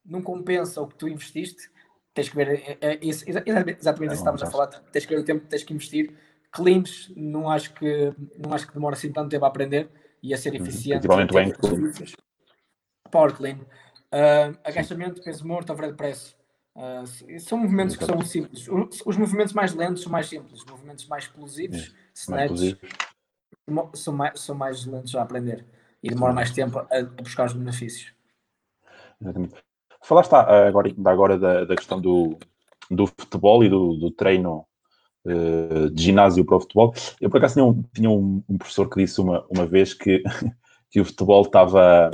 não 0.05 0.23
compensa 0.23 0.81
o 0.81 0.87
que 0.87 0.97
tu 0.97 1.09
investiste. 1.09 1.71
Tens 2.15 2.29
que 2.29 2.37
ver 2.37 2.49
é, 2.49 2.79
é, 2.81 2.99
isso, 3.01 3.25
exatamente 3.29 3.79
isso 3.81 4.07
que 4.07 4.11
estávamos 4.13 4.43
a 4.43 4.51
falar. 4.51 4.67
Tens 4.67 5.07
que 5.07 5.15
ver 5.15 5.21
o 5.21 5.25
tempo 5.25 5.43
que 5.43 5.49
tens 5.49 5.63
que 5.63 5.73
investir 5.73 6.15
cleans, 6.51 7.11
não 7.17 7.49
acho 7.49 7.73
que 7.73 8.13
não 8.39 8.53
acho 8.53 8.67
que 8.67 8.75
demora 8.75 8.95
assim 8.95 9.11
tanto 9.11 9.31
tempo 9.31 9.45
a 9.45 9.49
aprender 9.49 9.89
e 10.23 10.35
a 10.35 10.37
ser 10.37 10.51
uhum. 10.51 10.57
eficiente. 10.57 11.09
Principalmente 11.09 11.33
bem. 11.33 11.53
Power 13.11 13.33
clean. 13.35 13.57
Uh, 14.13 14.57
agachamento, 14.63 15.23
peso 15.23 15.47
morto, 15.47 15.73
overhead 15.73 15.97
press. 15.97 16.37
Uh, 16.75 17.39
são 17.41 17.59
movimentos 17.59 17.97
que 17.97 18.05
são 18.05 18.21
simples. 18.23 18.67
Os, 18.67 19.03
os, 19.05 19.17
movimentos 19.17 19.53
mais 19.53 19.75
lentos 19.75 20.03
são 20.03 20.11
mais 20.11 20.27
simples. 20.27 20.61
Os 20.61 20.65
movimentos 20.65 21.07
mais 21.07 21.25
explosivos, 21.25 21.95
snatch, 22.15 22.79
são, 23.95 24.15
mais, 24.15 24.41
são 24.41 24.55
mais 24.55 24.87
lentos 24.87 25.15
a 25.15 25.23
aprender 25.23 25.67
e 26.03 26.09
demora 26.09 26.33
mais 26.33 26.51
tempo 26.51 26.79
a, 26.79 26.87
a 26.91 27.23
buscar 27.23 27.47
os 27.47 27.53
benefícios. 27.53 28.13
Exatamente. 29.21 29.55
Falaste 30.03 30.33
agora, 30.35 30.95
agora 31.05 31.39
da, 31.39 31.65
da 31.65 31.77
questão 31.77 32.01
do, 32.01 32.37
do 32.91 33.07
futebol 33.07 33.63
e 33.63 33.69
do, 33.69 33.95
do 33.97 34.11
treino 34.11 34.67
uh, 35.25 35.91
de 35.91 36.03
ginásio 36.03 36.45
para 36.45 36.57
o 36.57 36.61
futebol. 36.61 36.95
Eu, 37.21 37.31
por 37.31 37.37
acaso, 37.37 37.55
tinha 37.55 37.65
um, 37.65 37.83
tinha 37.95 38.11
um, 38.11 38.43
um 38.49 38.59
professor 38.59 38.89
que 38.89 39.01
disse 39.01 39.21
uma, 39.21 39.47
uma 39.49 39.67
vez 39.67 39.95
que, 39.95 40.23
que 40.91 41.01
o 41.01 41.05
futebol 41.05 41.43
estava 41.43 42.11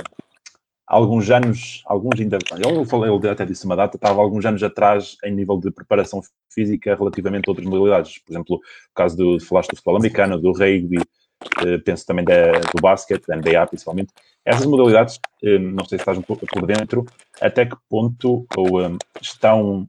alguns 0.89 1.29
anos, 1.29 1.83
alguns 1.85 2.19
ainda, 2.19 2.39
ele, 2.51 2.85
falou, 2.85 3.05
ele 3.05 3.29
até 3.29 3.45
disse 3.45 3.63
uma 3.63 3.75
data, 3.75 3.95
estava 3.95 4.19
alguns 4.19 4.43
anos 4.43 4.63
atrás 4.63 5.15
em 5.23 5.31
nível 5.31 5.57
de 5.59 5.69
preparação 5.69 6.19
física 6.51 6.95
relativamente 6.95 7.47
a 7.47 7.51
outras 7.51 7.67
modalidades. 7.67 8.17
Por 8.17 8.33
exemplo, 8.33 8.55
o 8.55 8.61
caso 8.95 9.15
do, 9.15 9.39
falaste 9.39 9.69
do 9.69 9.75
futebol 9.75 9.97
americano, 9.97 10.41
do 10.41 10.51
rugby, 10.51 10.97
uh, 10.97 11.83
penso 11.85 12.07
também 12.07 12.25
da, 12.25 12.53
do 12.53 12.81
basquete, 12.81 13.27
da 13.27 13.35
NBA 13.35 13.67
principalmente. 13.67 14.11
Essas 14.43 14.65
modalidades, 14.65 15.19
uh, 15.43 15.59
não 15.59 15.85
sei 15.85 15.99
se 15.99 16.09
estás 16.09 16.17
por 16.25 16.65
dentro, 16.65 17.05
até 17.39 17.67
que 17.67 17.77
ponto 17.87 18.47
ou, 18.57 18.81
um, 18.81 18.97
estão, 19.21 19.87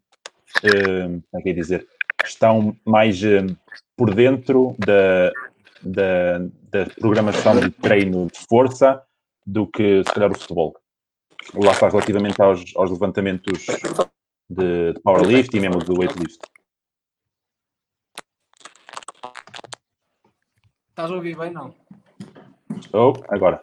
como 0.61 1.41
é 1.41 1.43
que 1.43 1.49
é 1.49 1.53
dizer, 1.55 1.87
estão 2.23 2.77
mais 2.85 3.19
por 3.97 4.15
dentro 4.15 4.77
da, 4.79 5.33
da, 5.83 6.39
da, 6.71 6.91
programação 6.99 7.59
de 7.59 7.71
treino 7.71 8.27
de 8.27 8.39
força 8.47 9.03
do 9.47 9.67
que, 9.67 10.05
se 10.05 10.13
calhar, 10.13 10.31
o 10.31 10.39
futebol. 10.39 10.80
Lá 11.55 11.73
está 11.73 11.89
relativamente 11.89 12.41
aos, 12.41 12.65
aos 12.77 12.91
levantamentos 12.91 13.67
de, 14.49 14.93
de 14.93 15.01
powerlift 15.01 15.57
e 15.57 15.61
mesmo 15.61 15.79
do 15.83 15.99
weightlift. 15.99 16.39
Estás 20.91 21.11
a 21.11 21.15
ouvir 21.15 21.37
bem, 21.37 21.51
não? 21.51 21.75
Oh, 22.93 23.13
agora. 23.29 23.61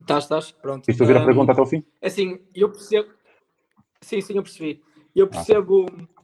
Estás, 0.00 0.24
estás, 0.24 0.50
pronto. 0.50 0.84
Quis 0.84 0.96
fazer 0.96 1.16
um, 1.16 1.22
a 1.22 1.24
pergunta 1.24 1.52
até 1.52 1.60
o 1.60 1.66
fim? 1.66 1.84
É 2.00 2.08
assim, 2.08 2.40
eu 2.54 2.70
percebo. 2.70 3.10
Sim, 4.00 4.20
sim, 4.20 4.36
eu 4.36 4.42
percebi. 4.42 4.82
Eu 5.14 5.26
ah. 5.26 5.28
percebo. 5.28 5.86
Ah 5.88 6.20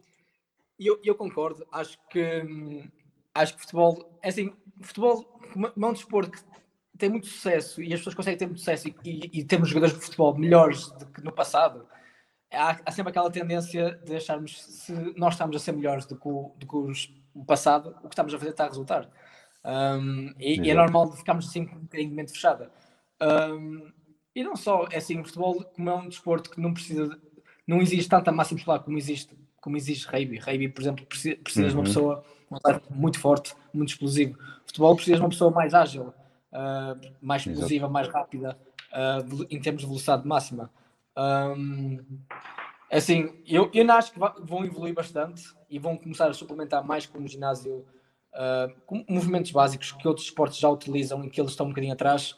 e 0.78 0.86
eu, 0.86 1.01
eu 1.03 1.14
concordo, 1.14 1.66
acho 1.72 1.99
que 2.11 2.84
acho 3.34 3.55
que 3.55 3.61
futebol, 3.61 4.18
é 4.22 4.28
assim, 4.28 4.53
futebol 4.80 5.40
é 5.57 5.86
um 5.86 5.92
desporto 5.92 6.30
que 6.30 6.38
tem 6.97 7.09
muito 7.09 7.26
sucesso 7.26 7.82
e 7.82 7.92
as 7.92 8.01
pessoas 8.01 8.14
conseguem 8.14 8.38
ter 8.38 8.47
muito 8.47 8.59
sucesso 8.59 8.88
e, 8.88 8.97
e, 9.05 9.40
e 9.40 9.44
temos 9.44 9.68
jogadores 9.68 9.94
de 9.94 10.05
futebol 10.05 10.36
melhores 10.36 10.90
do 10.90 11.07
que 11.07 11.22
no 11.22 11.32
passado. 11.32 11.86
Há, 12.53 12.78
há, 12.84 12.90
sempre 12.92 13.11
aquela 13.11 13.30
tendência 13.30 14.01
de 14.05 14.16
acharmos 14.16 14.62
se 14.62 14.92
nós 15.16 15.34
estamos 15.34 15.57
a 15.57 15.59
ser 15.59 15.72
melhores 15.72 16.07
do 16.07 16.16
que 16.16 16.28
o, 16.28 16.55
do 16.57 16.66
que 16.66 16.76
os, 16.76 17.12
o 17.34 17.44
passado, 17.44 17.97
o 18.03 18.09
que 18.09 18.14
estamos 18.14 18.32
a 18.32 18.38
fazer 18.38 18.51
está 18.51 18.64
a 18.64 18.68
resultar. 18.68 19.09
Um, 19.64 20.32
e, 20.38 20.61
e, 20.61 20.70
é 20.70 20.74
normal 20.74 21.12
ficarmos 21.12 21.49
assim 21.49 21.66
com 21.66 21.76
um 21.76 21.80
bocadinho 21.80 22.11
de 22.11 22.14
mente 22.14 22.32
fechada. 22.32 22.70
Um, 23.20 23.90
e 24.34 24.44
não 24.44 24.55
só, 24.55 24.86
é 24.90 24.99
assim, 24.99 25.20
o 25.20 25.24
futebol, 25.24 25.64
como 25.64 25.90
é 25.90 25.94
um 25.94 26.09
desporto 26.09 26.51
que 26.51 26.61
não 26.61 26.72
precisa, 26.72 27.09
de, 27.09 27.16
não 27.66 27.82
existe 27.82 28.09
tanta 28.09 28.30
massa 28.30 28.55
muscular 28.55 28.80
como 28.80 28.97
existe 28.97 29.34
como 29.66 29.76
exige 29.76 30.07
rugby. 30.07 30.38
Rugby, 30.38 30.68
por 30.68 30.80
exemplo, 30.80 31.05
precisa, 31.07 31.36
uhum. 31.36 31.66
de 31.66 31.74
uma 31.74 31.78
uhum. 31.78 31.84
pessoa 31.84 32.24
muito 32.88 33.18
forte, 33.18 33.53
muito 33.74 33.88
explosivo. 33.88 34.38
Futebol 34.64 34.94
precisa 34.94 35.16
de 35.16 35.22
uma 35.22 35.28
pessoa 35.28 35.51
mais 35.51 35.74
ágil, 35.74 36.14
uh, 36.53 37.14
mais 37.20 37.42
explosiva, 37.47 37.84
Exato. 37.84 37.92
mais 37.92 38.09
rápida, 38.09 38.59
uh, 38.92 39.47
em 39.51 39.61
termos 39.61 39.82
de 39.82 39.88
velocidade 39.88 40.26
máxima. 40.26 40.70
Um, 41.16 42.05
assim, 42.90 43.42
eu, 43.47 43.70
eu 43.72 43.92
acho 43.92 44.12
que 44.12 44.18
vão 44.18 44.64
evoluir 44.64 44.94
bastante 44.94 45.42
e 45.68 45.78
vão 45.78 45.97
começar 45.97 46.28
a 46.28 46.34
suplementar 46.34 46.84
mais 46.84 47.07
com 47.07 47.18
o 47.18 47.26
ginásio, 47.26 47.84
com 48.84 49.03
movimentos 49.09 49.51
básicos 49.51 49.92
que 49.92 50.07
outros 50.07 50.26
esportes 50.26 50.59
já 50.59 50.68
utilizam 50.68 51.24
e 51.24 51.30
que 51.30 51.40
eles 51.40 51.53
estão 51.53 51.64
um 51.64 51.70
bocadinho 51.70 51.94
atrás, 51.94 52.36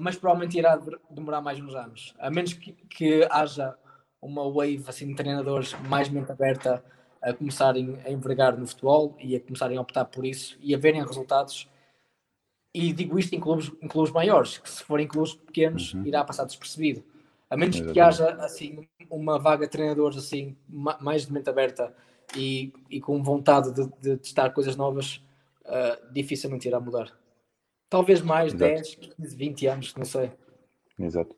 mas 0.00 0.16
provavelmente 0.16 0.56
irá 0.56 0.80
demorar 1.10 1.42
mais 1.42 1.60
uns 1.60 1.74
anos. 1.74 2.14
A 2.18 2.30
menos 2.30 2.54
que, 2.54 2.72
que 2.72 3.28
haja 3.30 3.76
uma 4.20 4.50
wave 4.50 4.82
assim, 4.88 5.06
de 5.08 5.14
treinadores 5.14 5.74
mais 5.86 6.08
mente 6.08 6.32
aberta 6.32 6.82
a 7.24 7.32
começarem 7.32 7.98
a 8.04 8.10
envergar 8.10 8.56
no 8.58 8.66
futebol 8.66 9.16
e 9.18 9.34
a 9.34 9.40
começarem 9.40 9.78
a 9.78 9.80
optar 9.80 10.04
por 10.04 10.26
isso 10.26 10.58
e 10.60 10.74
a 10.74 10.78
verem 10.78 11.02
resultados. 11.02 11.68
E 12.74 12.92
digo 12.92 13.18
isto 13.18 13.34
em 13.34 13.40
clubes, 13.40 13.70
em 13.80 13.86
clubes 13.86 14.12
maiores, 14.12 14.58
que 14.58 14.68
se 14.68 14.82
forem 14.82 15.06
clubes 15.06 15.34
pequenos 15.34 15.94
uhum. 15.94 16.04
irá 16.06 16.24
passar 16.24 16.44
despercebido. 16.44 17.04
A 17.48 17.56
menos 17.56 17.76
Exatamente. 17.76 17.94
que 17.94 18.00
haja 18.00 18.28
assim 18.44 18.88
uma 19.08 19.38
vaga 19.38 19.66
de 19.66 19.70
treinadores 19.70 20.18
assim 20.18 20.56
mais 20.68 21.26
de 21.26 21.32
mente 21.32 21.48
aberta 21.48 21.94
e, 22.36 22.72
e 22.90 23.00
com 23.00 23.22
vontade 23.22 23.72
de, 23.72 23.86
de 24.00 24.16
testar 24.16 24.50
coisas 24.50 24.74
novas, 24.74 25.24
uh, 25.66 26.12
dificilmente 26.12 26.66
irá 26.66 26.80
mudar. 26.80 27.12
Talvez 27.88 28.20
mais 28.20 28.52
Exato. 28.52 28.74
10, 28.74 28.94
15, 29.18 29.36
20 29.36 29.66
anos, 29.68 29.94
não 29.94 30.04
sei. 30.04 30.32
Exato. 30.98 31.36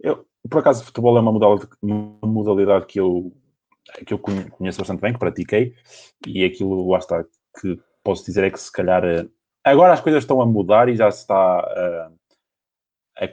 Eu, 0.00 0.26
por 0.50 0.58
acaso, 0.58 0.84
futebol 0.84 1.16
é 1.16 1.20
uma 1.20 1.30
modalidade, 1.30 1.70
uma 1.80 2.18
modalidade 2.26 2.86
que, 2.86 2.98
eu, 2.98 3.32
que 4.04 4.12
eu 4.12 4.18
conheço 4.18 4.78
bastante 4.78 5.00
bem, 5.00 5.12
que 5.12 5.18
pratiquei, 5.18 5.74
e 6.26 6.44
aquilo, 6.44 6.88
lá 6.90 6.98
está, 6.98 7.24
que 7.60 7.78
posso 8.02 8.24
dizer 8.24 8.44
é 8.44 8.50
que 8.50 8.60
se 8.60 8.72
calhar 8.72 9.04
eh, 9.04 9.28
agora 9.64 9.92
as 9.92 10.00
coisas 10.00 10.22
estão 10.22 10.40
a 10.40 10.46
mudar 10.46 10.88
e 10.88 10.96
já 10.96 11.10
se 11.10 11.20
está 11.20 11.34
a, 11.36 12.10
a, 13.20 13.26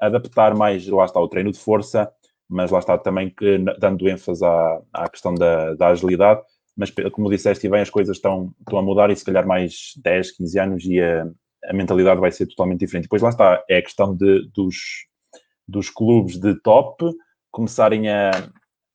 a 0.00 0.06
adaptar 0.06 0.54
mais, 0.54 0.86
lá 0.88 1.04
está, 1.04 1.20
o 1.20 1.28
treino 1.28 1.52
de 1.52 1.58
força, 1.58 2.10
mas 2.48 2.70
lá 2.70 2.78
está 2.78 2.98
também 2.98 3.30
que, 3.30 3.58
dando 3.78 4.08
ênfase 4.08 4.44
à, 4.44 4.80
à 4.92 5.08
questão 5.08 5.34
da, 5.34 5.74
da 5.74 5.88
agilidade, 5.88 6.42
mas 6.76 6.90
como 7.12 7.30
disseste 7.30 7.68
bem, 7.68 7.82
as 7.82 7.90
coisas 7.90 8.16
estão, 8.16 8.52
estão 8.60 8.78
a 8.78 8.82
mudar 8.82 9.10
e 9.10 9.16
se 9.16 9.24
calhar 9.24 9.46
mais 9.46 9.92
10, 10.02 10.36
15 10.36 10.58
anos 10.58 10.84
e 10.84 11.00
a, 11.00 11.24
a 11.66 11.72
mentalidade 11.72 12.20
vai 12.20 12.30
ser 12.32 12.46
totalmente 12.46 12.80
diferente. 12.80 13.04
Depois 13.04 13.22
lá 13.22 13.28
está, 13.28 13.64
é 13.68 13.78
a 13.78 13.82
questão 13.82 14.14
de, 14.14 14.48
dos, 14.52 15.06
dos 15.66 15.88
clubes 15.88 16.38
de 16.38 16.54
top 16.60 17.04
começarem 17.50 18.08
a, 18.08 18.30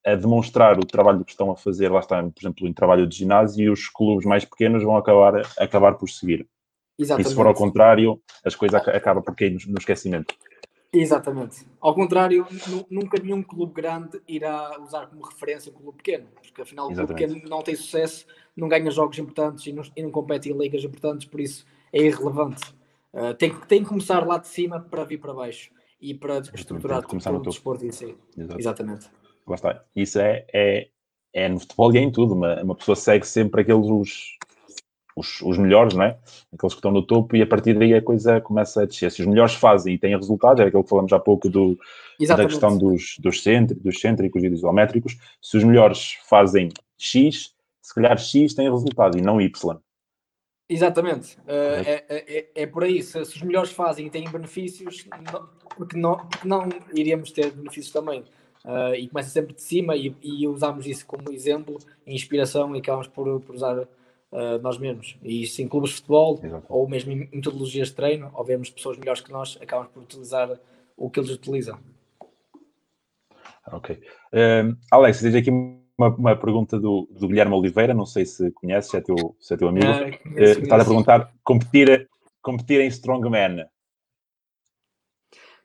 a 0.06 0.16
demonstrar 0.16 0.78
o 0.78 0.86
trabalho 0.86 1.24
que 1.24 1.32
estão 1.32 1.52
a 1.52 1.56
fazer, 1.56 1.90
lá 1.90 2.00
está, 2.00 2.22
por 2.22 2.42
exemplo, 2.42 2.68
em 2.68 2.74
trabalho 2.74 3.08
de 3.08 3.16
ginásio, 3.16 3.64
e 3.64 3.70
os 3.70 3.88
clubes 3.88 4.26
mais 4.26 4.46
pequenos 4.46 4.84
vão 4.84 4.98
acabar, 4.98 5.42
acabar 5.58 5.96
por 5.96 6.10
seguir. 6.10 6.48
Exatamente. 7.00 7.28
E 7.28 7.30
se 7.30 7.36
for 7.36 7.48
ao 7.48 7.54
contrário, 7.54 8.22
as 8.44 8.56
coisas 8.56 8.80
acabam 8.88 9.24
por 9.24 9.34
cair 9.34 9.58
no, 9.68 9.78
esquecimento. 9.78 10.36
Exatamente. 10.92 11.66
Ao 11.80 11.96
contrário, 11.96 12.46
nunca 12.90 13.22
nenhum 13.22 13.42
clube 13.42 13.74
grande 13.74 14.20
irá 14.28 14.78
usar 14.82 15.08
como 15.08 15.24
referência 15.24 15.72
um 15.72 15.76
clube 15.76 15.98
pequeno, 15.98 16.28
porque 16.42 16.62
afinal 16.62 16.88
o 16.88 16.94
clube 16.94 17.14
pequeno 17.14 17.42
não 17.48 17.62
tem 17.62 17.76
sucesso, 17.76 18.26
não 18.56 18.68
ganha 18.68 18.92
jogos 18.92 19.18
importantes 19.18 19.66
e 19.68 19.72
não, 19.72 19.84
e 19.96 20.04
não 20.04 20.12
compete 20.12 20.50
em 20.50 20.58
ligas 20.58 20.84
importantes, 20.84 21.28
por 21.28 21.40
isso 21.40 21.66
é 21.94 22.00
irrelevante. 22.00 22.62
Uh, 23.14 23.34
tem, 23.36 23.56
tem 23.68 23.84
que 23.84 23.90
começar 23.90 24.26
lá 24.26 24.38
de 24.38 24.48
cima 24.48 24.80
para 24.80 25.04
vir 25.04 25.20
para 25.20 25.34
baixo 25.34 25.72
e 26.02 26.14
para 26.14 26.40
estruturar 26.40 27.04
começar 27.04 27.32
no 27.32 27.42
desporto 27.42 27.86
em 27.86 27.92
si. 27.92 28.16
Exato. 28.38 28.60
Exatamente. 28.60 29.10
Lá 29.48 29.56
está. 29.56 29.86
Isso 29.96 30.20
é, 30.20 30.46
é, 30.54 30.90
é 31.34 31.50
no 31.50 31.60
futebol 31.60 31.94
e 31.94 31.98
é 31.98 32.02
em 32.02 32.12
tudo. 32.12 32.34
Uma, 32.34 32.62
uma 32.62 32.76
pessoa 32.76 32.96
segue 32.96 33.26
sempre 33.26 33.62
aqueles 33.62 33.88
os, 35.20 35.42
os, 35.42 35.58
melhores, 35.58 35.94
não 35.94 36.04
é? 36.04 36.18
Aqueles 36.54 36.74
que 36.74 36.80
estão 36.80 36.92
no 36.92 37.02
topo 37.02 37.36
e 37.36 37.42
a 37.42 37.48
partir 37.48 37.74
daí 37.74 37.94
a 37.94 38.02
coisa 38.02 38.40
começa 38.42 38.84
a 38.84 38.86
descer. 38.86 39.12
Se 39.12 39.22
os 39.22 39.28
melhores 39.28 39.54
fazem 39.54 39.94
e 39.94 39.98
têm 39.98 40.16
resultados, 40.16 40.62
é 40.62 40.68
aquilo 40.68 40.84
que 40.84 40.90
falamos 40.90 41.12
há 41.14 41.20
pouco 41.20 41.50
do, 41.50 41.78
da 42.28 42.46
questão 42.46 42.78
dos, 42.78 43.16
dos, 43.20 43.44
cêntricos, 43.44 43.84
dos 43.84 44.00
cêntricos 44.00 44.44
e 44.44 44.50
dos 44.50 44.60
isométricos. 44.60 45.18
Se 45.42 45.58
os 45.58 45.64
melhores 45.64 46.18
fazem 46.30 46.70
X, 46.98 47.54
se 47.82 47.96
calhar 47.96 48.18
X 48.18 48.54
tem 48.54 48.70
resultado 48.70 49.18
e 49.18 49.22
não 49.22 49.42
Y. 49.42 49.80
Exatamente, 50.72 51.36
uh, 51.40 51.82
é, 51.84 52.06
é, 52.08 52.50
é, 52.54 52.68
por 52.68 52.84
aí. 52.84 53.02
Se, 53.02 53.26
se, 53.26 53.36
os 53.38 53.42
melhores 53.42 53.72
fazem 53.72 54.06
e 54.06 54.10
têm 54.12 54.30
benefícios, 54.30 55.04
não, 55.34 55.50
porque, 55.76 55.98
não, 55.98 56.18
porque 56.18 56.48
não 56.48 56.70
iríamos 56.94 57.32
ter 57.32 57.52
benefícios 57.52 57.92
também? 57.92 58.24
Uh, 58.64 58.94
e 58.94 59.08
começa 59.08 59.30
sempre 59.30 59.56
de 59.56 59.62
cima 59.64 59.96
e, 59.96 60.16
e 60.22 60.48
usamos 60.48 60.86
isso 60.86 61.08
como 61.08 61.32
exemplo, 61.32 61.80
inspiração 62.06 62.76
e 62.76 62.80
acabamos 62.80 63.08
por, 63.08 63.40
por 63.42 63.56
usar 63.56 63.88
uh, 64.32 64.60
nós 64.62 64.78
mesmos. 64.78 65.18
E 65.22 65.44
isso 65.44 65.62
em 65.62 65.68
clubes 65.68 65.92
de 65.92 65.96
futebol 65.98 66.40
Exato. 66.44 66.66
ou 66.70 66.88
mesmo 66.88 67.12
em 67.12 67.30
metodologias 67.34 67.90
de 67.90 67.96
treino, 67.96 68.32
ou 68.34 68.44
vemos 68.44 68.70
pessoas 68.70 68.98
melhores 68.98 69.22
que 69.22 69.32
nós, 69.32 69.58
acabam 69.62 69.88
por 69.88 70.04
utilizar 70.04 70.60
o 70.96 71.10
que 71.10 71.20
eles 71.20 71.32
utilizam. 71.32 71.80
Ok. 73.72 73.96
Uh, 74.34 74.76
Alex, 74.92 75.22
tens 75.22 75.36
aqui 75.36 75.50
uma, 75.52 76.10
uma 76.16 76.36
pergunta 76.36 76.80
do, 76.80 77.08
do, 77.12 77.28
Guilherme 77.28 77.54
Oliveira, 77.54 77.94
não 77.94 78.06
sei 78.06 78.26
se 78.26 78.52
conheces, 78.52 78.90
se 78.90 78.98
é 78.98 79.02
teu, 79.02 79.36
se 79.40 79.54
é 79.54 79.58
teu 79.58 79.68
amigo. 79.68 79.86
Ah, 79.86 80.08
uh, 80.08 80.42
está 80.42 80.76
a 80.76 80.86
perguntar: 80.86 81.34
competir, 81.44 82.10
competir 82.42 82.82
em 82.82 82.88
Strongman. 82.88 83.66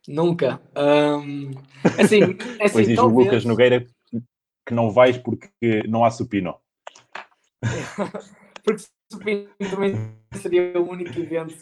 Nunca. 0.06 0.60
Um, 0.76 1.50
assim, 1.98 2.22
assim, 2.60 2.72
pois 2.72 2.86
diz 2.86 2.96
talvez... 2.96 3.16
o 3.16 3.24
Lucas 3.24 3.44
Nogueira 3.44 3.86
que 4.66 4.74
não 4.74 4.90
vais 4.90 5.18
porque 5.18 5.48
não 5.88 6.04
há 6.04 6.10
supino. 6.10 6.56
porque 8.64 8.84
supino 9.12 9.48
também 9.70 10.16
seria 10.32 10.80
o 10.80 10.90
único 10.90 11.18
evento. 11.18 11.54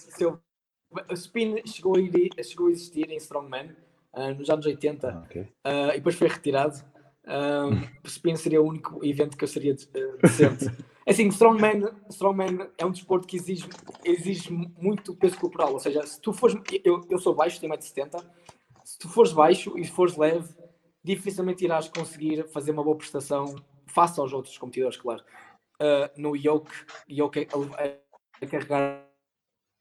O 1.11 1.17
supino 1.17 1.57
chegou 1.67 1.97
a, 1.97 2.01
ir, 2.01 2.31
chegou 2.45 2.69
a 2.69 2.71
existir 2.71 3.11
em 3.11 3.17
Strongman 3.17 3.75
uh, 4.15 4.35
nos 4.39 4.49
anos 4.49 4.65
80 4.65 5.09
ah, 5.09 5.23
okay. 5.25 5.43
uh, 5.43 5.91
e 5.91 5.97
depois 5.97 6.15
foi 6.15 6.29
retirado. 6.29 6.83
O 8.05 8.09
supino 8.09 8.37
seria 8.37 8.61
o 8.61 8.67
único 8.67 9.05
evento 9.05 9.37
que 9.37 9.45
eu 9.45 9.49
seria 9.49 9.77
decente. 10.21 10.71
Assim, 11.07 11.27
Strongman, 11.29 11.89
Strongman 12.11 12.69
é 12.79 12.87
um 12.87 12.91
desporto 12.91 13.27
que 13.27 13.37
exige, 13.37 13.69
exige 14.05 14.53
muito 14.53 15.15
peso 15.17 15.39
corporal, 15.39 15.73
ou 15.73 15.81
seja, 15.81 16.05
se 16.07 16.21
tu 16.21 16.33
fores, 16.33 16.57
eu, 16.85 17.01
eu 17.11 17.19
sou 17.19 17.35
baixo, 17.35 17.61
tenho 17.61 17.73
1,70m, 17.73 18.25
se 18.85 18.99
tu 18.99 19.09
fores 19.09 19.33
baixo 19.33 19.77
e 19.77 19.85
fores 19.85 20.17
leve, 20.17 20.55
dificilmente 21.03 21.65
irás 21.65 21.89
conseguir 21.89 22.47
fazer 22.49 22.71
uma 22.71 22.85
boa 22.85 22.97
prestação 22.97 23.57
face 23.87 24.21
aos 24.21 24.33
outros 24.33 24.57
competidores, 24.57 24.97
claro. 24.97 25.23
Uh, 25.81 26.09
no 26.17 26.37
yoke, 26.37 26.71
yoke 27.09 27.49
é, 27.79 27.99
é 28.41 28.47
carregar 28.47 29.05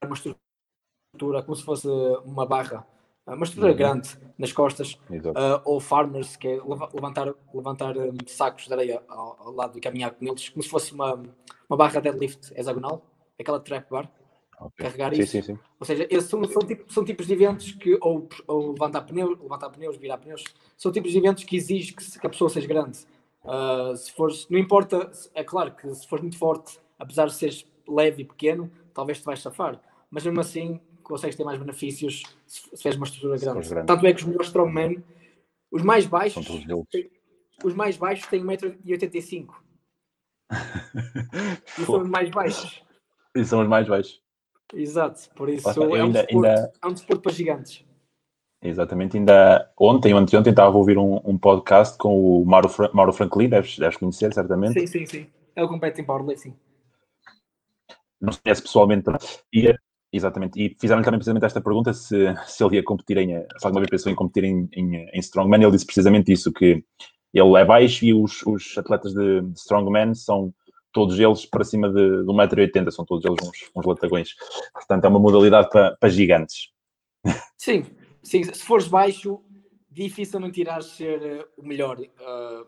uma 0.04 0.14
estrutura 0.14 1.42
como 1.42 1.54
se 1.54 1.64
fosse 1.64 1.86
uma 2.24 2.46
barra, 2.46 2.86
uma 3.26 3.44
estrutura 3.44 3.72
uhum. 3.72 3.78
grande 3.78 4.18
nas 4.36 4.52
costas, 4.52 4.94
uh, 5.10 5.60
ou 5.64 5.80
farmers, 5.80 6.36
que 6.36 6.48
é 6.48 6.60
levantar, 6.94 7.34
levantar 7.54 7.96
um, 7.96 8.16
sacos 8.26 8.66
de 8.66 8.72
areia 8.72 9.02
ao, 9.08 9.36
ao, 9.38 9.52
lado 9.52 9.78
e 9.78 9.80
caminhar 9.80 10.10
com 10.10 10.24
eles, 10.26 10.48
como 10.48 10.62
se 10.62 10.68
fosse 10.68 10.92
uma, 10.92 11.22
uma 11.68 11.76
barra 11.76 12.00
deadlift 12.00 12.52
hexagonal, 12.56 13.04
aquela 13.38 13.60
trap 13.60 13.88
bar. 13.90 14.10
Okay. 14.66 14.86
Carregar 14.86 15.14
sim, 15.14 15.22
isso. 15.22 15.32
Sim, 15.32 15.42
sim. 15.42 15.58
Ou 15.78 15.86
seja, 15.86 16.06
esses 16.08 16.30
são, 16.30 16.44
são, 16.44 16.62
tipo, 16.62 16.92
são 16.92 17.04
tipos 17.04 17.26
de 17.26 17.32
eventos 17.32 17.72
que, 17.72 17.98
ou, 18.00 18.28
ou 18.46 18.72
levantar 18.72 19.02
pneus, 19.02 19.38
levantar 19.40 19.70
pneus, 19.70 19.96
virar 19.96 20.18
pneus, 20.18 20.44
são 20.76 20.92
tipos 20.92 21.10
de 21.10 21.18
eventos 21.18 21.42
que 21.44 21.56
exigem 21.56 21.94
que, 21.94 22.18
que 22.20 22.26
a 22.26 22.30
pessoa 22.30 22.48
seja 22.48 22.68
grande. 22.68 23.00
Uh, 23.44 23.96
se 23.96 24.12
fores, 24.12 24.48
não 24.48 24.58
importa, 24.58 25.10
é 25.34 25.42
claro 25.42 25.74
que 25.74 25.92
se 25.94 26.06
fores 26.06 26.22
muito 26.22 26.38
forte, 26.38 26.78
apesar 26.98 27.26
de 27.26 27.34
seres 27.34 27.66
leve 27.88 28.22
e 28.22 28.24
pequeno, 28.24 28.70
talvez 28.94 29.18
te 29.18 29.24
vais 29.24 29.40
safar, 29.40 29.80
mas 30.10 30.24
mesmo 30.24 30.40
assim 30.40 30.80
consegues 31.02 31.36
ter 31.36 31.44
mais 31.44 31.58
benefícios 31.58 32.22
se, 32.46 32.76
se 32.76 32.88
uma 32.96 33.06
estrutura 33.06 33.36
grande. 33.38 33.68
grande. 33.68 33.86
Tanto 33.86 34.06
é 34.06 34.12
que 34.12 34.20
os 34.20 34.26
melhores 34.26 34.46
strongmen, 34.46 35.04
os 35.70 35.82
mais 35.82 36.06
baixos, 36.06 36.46
os 37.64 37.74
mais 37.74 37.96
baixos 37.96 38.26
têm 38.26 38.44
1,85m. 38.44 39.48
e 41.78 41.84
são 41.84 42.02
os 42.02 42.08
mais 42.08 42.30
baixos. 42.30 42.82
E 43.34 43.44
são 43.44 43.62
os 43.62 43.68
mais 43.68 43.88
baixos. 43.88 44.22
Exato, 44.74 45.28
por 45.34 45.48
isso 45.48 45.68
é, 45.68 45.86
um 45.86 45.94
ainda, 45.94 46.22
desporto, 46.22 46.46
ainda... 46.46 46.72
é 46.82 46.86
um 46.86 46.92
desporto 46.92 47.22
para 47.22 47.32
gigantes. 47.32 47.84
Exatamente, 48.62 49.16
ainda 49.16 49.68
ontem, 49.76 50.14
ontem, 50.14 50.36
ontem 50.36 50.50
estava 50.50 50.72
a 50.72 50.78
ouvir 50.78 50.96
um, 50.96 51.20
um 51.24 51.36
podcast 51.36 51.98
com 51.98 52.42
o 52.42 52.44
Mauro, 52.46 52.68
Fra 52.68 52.90
Mauro 52.94 53.12
Franklin, 53.12 53.48
deves, 53.48 53.76
deves 53.76 53.96
conhecer 53.96 54.32
certamente. 54.32 54.78
Sim, 54.78 54.86
sim, 54.86 55.06
sim. 55.06 55.26
Ele 55.56 55.66
compete 55.66 56.00
em 56.00 56.04
powerlifting. 56.04 56.54
Não 58.20 58.32
se 58.32 58.40
conhece 58.40 58.62
pessoalmente, 58.62 59.10
e, 59.52 59.74
exatamente, 60.12 60.64
e 60.64 60.76
fizeram 60.80 61.02
também 61.02 61.18
precisamente 61.18 61.44
esta 61.44 61.60
pergunta 61.60 61.92
se, 61.92 62.32
se 62.46 62.64
ele 62.64 62.76
ia 62.76 62.84
competir 62.84 63.18
em, 63.18 63.30
se 63.30 63.66
alguma 63.66 63.80
vez 63.80 63.90
pensou 63.90 64.12
em 64.12 64.14
competir 64.14 64.44
em, 64.44 64.68
em, 64.72 64.96
em 65.12 65.18
Strongman, 65.18 65.60
ele 65.60 65.72
disse 65.72 65.84
precisamente 65.86 66.30
isso, 66.30 66.52
que 66.52 66.84
ele 67.34 67.56
é 67.56 67.64
baixo 67.64 68.04
e 68.04 68.14
os, 68.14 68.46
os 68.46 68.78
atletas 68.78 69.12
de, 69.12 69.40
de 69.40 69.58
Strongman 69.58 70.14
são 70.14 70.54
todos 70.92 71.18
eles 71.18 71.46
para 71.46 71.64
cima 71.64 71.88
de, 71.88 71.94
de 71.94 72.26
1,80m, 72.26 72.92
são 72.92 73.04
todos 73.04 73.24
eles 73.24 73.38
uns, 73.42 73.70
uns 73.74 73.86
latagões. 73.86 74.36
Portanto, 74.72 75.04
é 75.04 75.08
uma 75.08 75.18
modalidade 75.18 75.68
para, 75.68 75.96
para 75.96 76.08
gigantes. 76.08 76.68
Sim, 77.58 77.86
sim, 78.22 78.42
se 78.44 78.62
fores 78.64 78.86
baixo, 78.86 79.40
dificilmente 79.90 80.60
irás 80.60 80.86
ser 80.86 81.22
eh, 81.22 81.46
o 81.56 81.66
melhor. 81.66 81.98
Uh, 81.98 82.66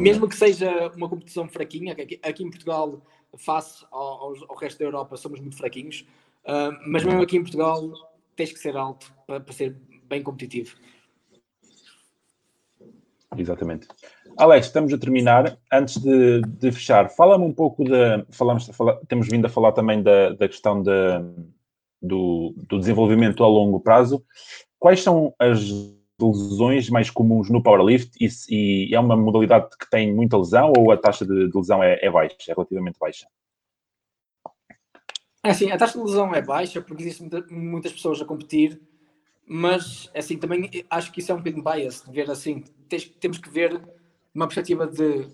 mesmo 0.00 0.28
que 0.28 0.36
seja 0.36 0.90
uma 0.96 1.08
competição 1.08 1.48
fraquinha, 1.48 1.92
aqui, 1.92 2.18
aqui 2.22 2.42
em 2.42 2.50
Portugal, 2.50 3.00
face 3.36 3.84
ao, 3.90 4.34
ao, 4.48 4.56
resto 4.56 4.78
da 4.78 4.84
Europa, 4.84 5.16
somos 5.16 5.40
muito 5.40 5.56
fraquinhos, 5.56 6.06
uh, 6.44 6.76
mas 6.86 7.04
mesmo 7.04 7.22
aqui 7.22 7.36
em 7.36 7.42
Portugal 7.42 7.92
tens 8.34 8.52
que 8.52 8.58
ser 8.58 8.76
alto 8.76 9.12
para, 9.26 9.40
para 9.40 9.52
ser 9.52 9.76
bem 10.08 10.22
competitivo. 10.22 10.76
Exatamente. 13.36 13.86
Alex, 14.36 14.66
estamos 14.66 14.92
a 14.92 14.98
terminar. 14.98 15.56
Antes 15.72 15.98
de, 15.98 16.40
de 16.42 16.72
fechar, 16.72 17.10
fala-me 17.10 17.44
um 17.44 17.52
pouco 17.52 17.84
da. 17.84 18.24
Falamos, 18.30 18.66
fala, 18.68 19.00
temos 19.06 19.28
vindo 19.28 19.46
a 19.46 19.48
falar 19.48 19.72
também 19.72 20.02
da, 20.02 20.30
da 20.30 20.48
questão 20.48 20.82
da, 20.82 21.20
do, 22.02 22.54
do, 22.56 22.78
desenvolvimento 22.78 23.44
a 23.44 23.48
longo 23.48 23.78
prazo. 23.80 24.24
Quais 24.80 25.02
são 25.02 25.34
as 25.38 25.60
lesões 26.18 26.88
mais 26.88 27.10
comuns 27.10 27.50
no 27.50 27.62
powerlift 27.62 28.16
e, 28.18 28.88
e 28.88 28.94
é 28.94 28.98
uma 28.98 29.16
modalidade 29.16 29.68
que 29.78 29.88
tem 29.90 30.12
muita 30.12 30.38
lesão 30.38 30.72
ou 30.76 30.90
a 30.90 30.96
taxa 30.96 31.24
de, 31.24 31.48
de 31.48 31.56
lesão 31.56 31.82
é, 31.82 31.98
é, 32.02 32.10
baixa, 32.10 32.36
é 32.48 32.52
relativamente 32.54 32.98
baixa? 32.98 33.26
É 35.44 35.50
assim, 35.50 35.70
a 35.70 35.78
taxa 35.78 35.98
de 35.98 36.04
lesão 36.04 36.34
é 36.34 36.42
baixa 36.42 36.80
porque 36.80 37.02
existem 37.02 37.30
muitas 37.50 37.92
pessoas 37.92 38.20
a 38.20 38.24
competir, 38.24 38.80
mas 39.46 40.10
assim 40.14 40.38
também 40.38 40.68
acho 40.88 41.12
que 41.12 41.20
isso 41.20 41.30
é 41.30 41.34
um 41.34 41.38
bocadinho 41.38 41.62
bias 41.62 42.02
de 42.02 42.12
ver 42.12 42.30
assim 42.30 42.64
tens, 42.88 43.04
temos 43.04 43.38
que 43.38 43.50
ver 43.50 43.80
uma 44.34 44.46
perspectiva 44.46 44.86
de 44.86 45.28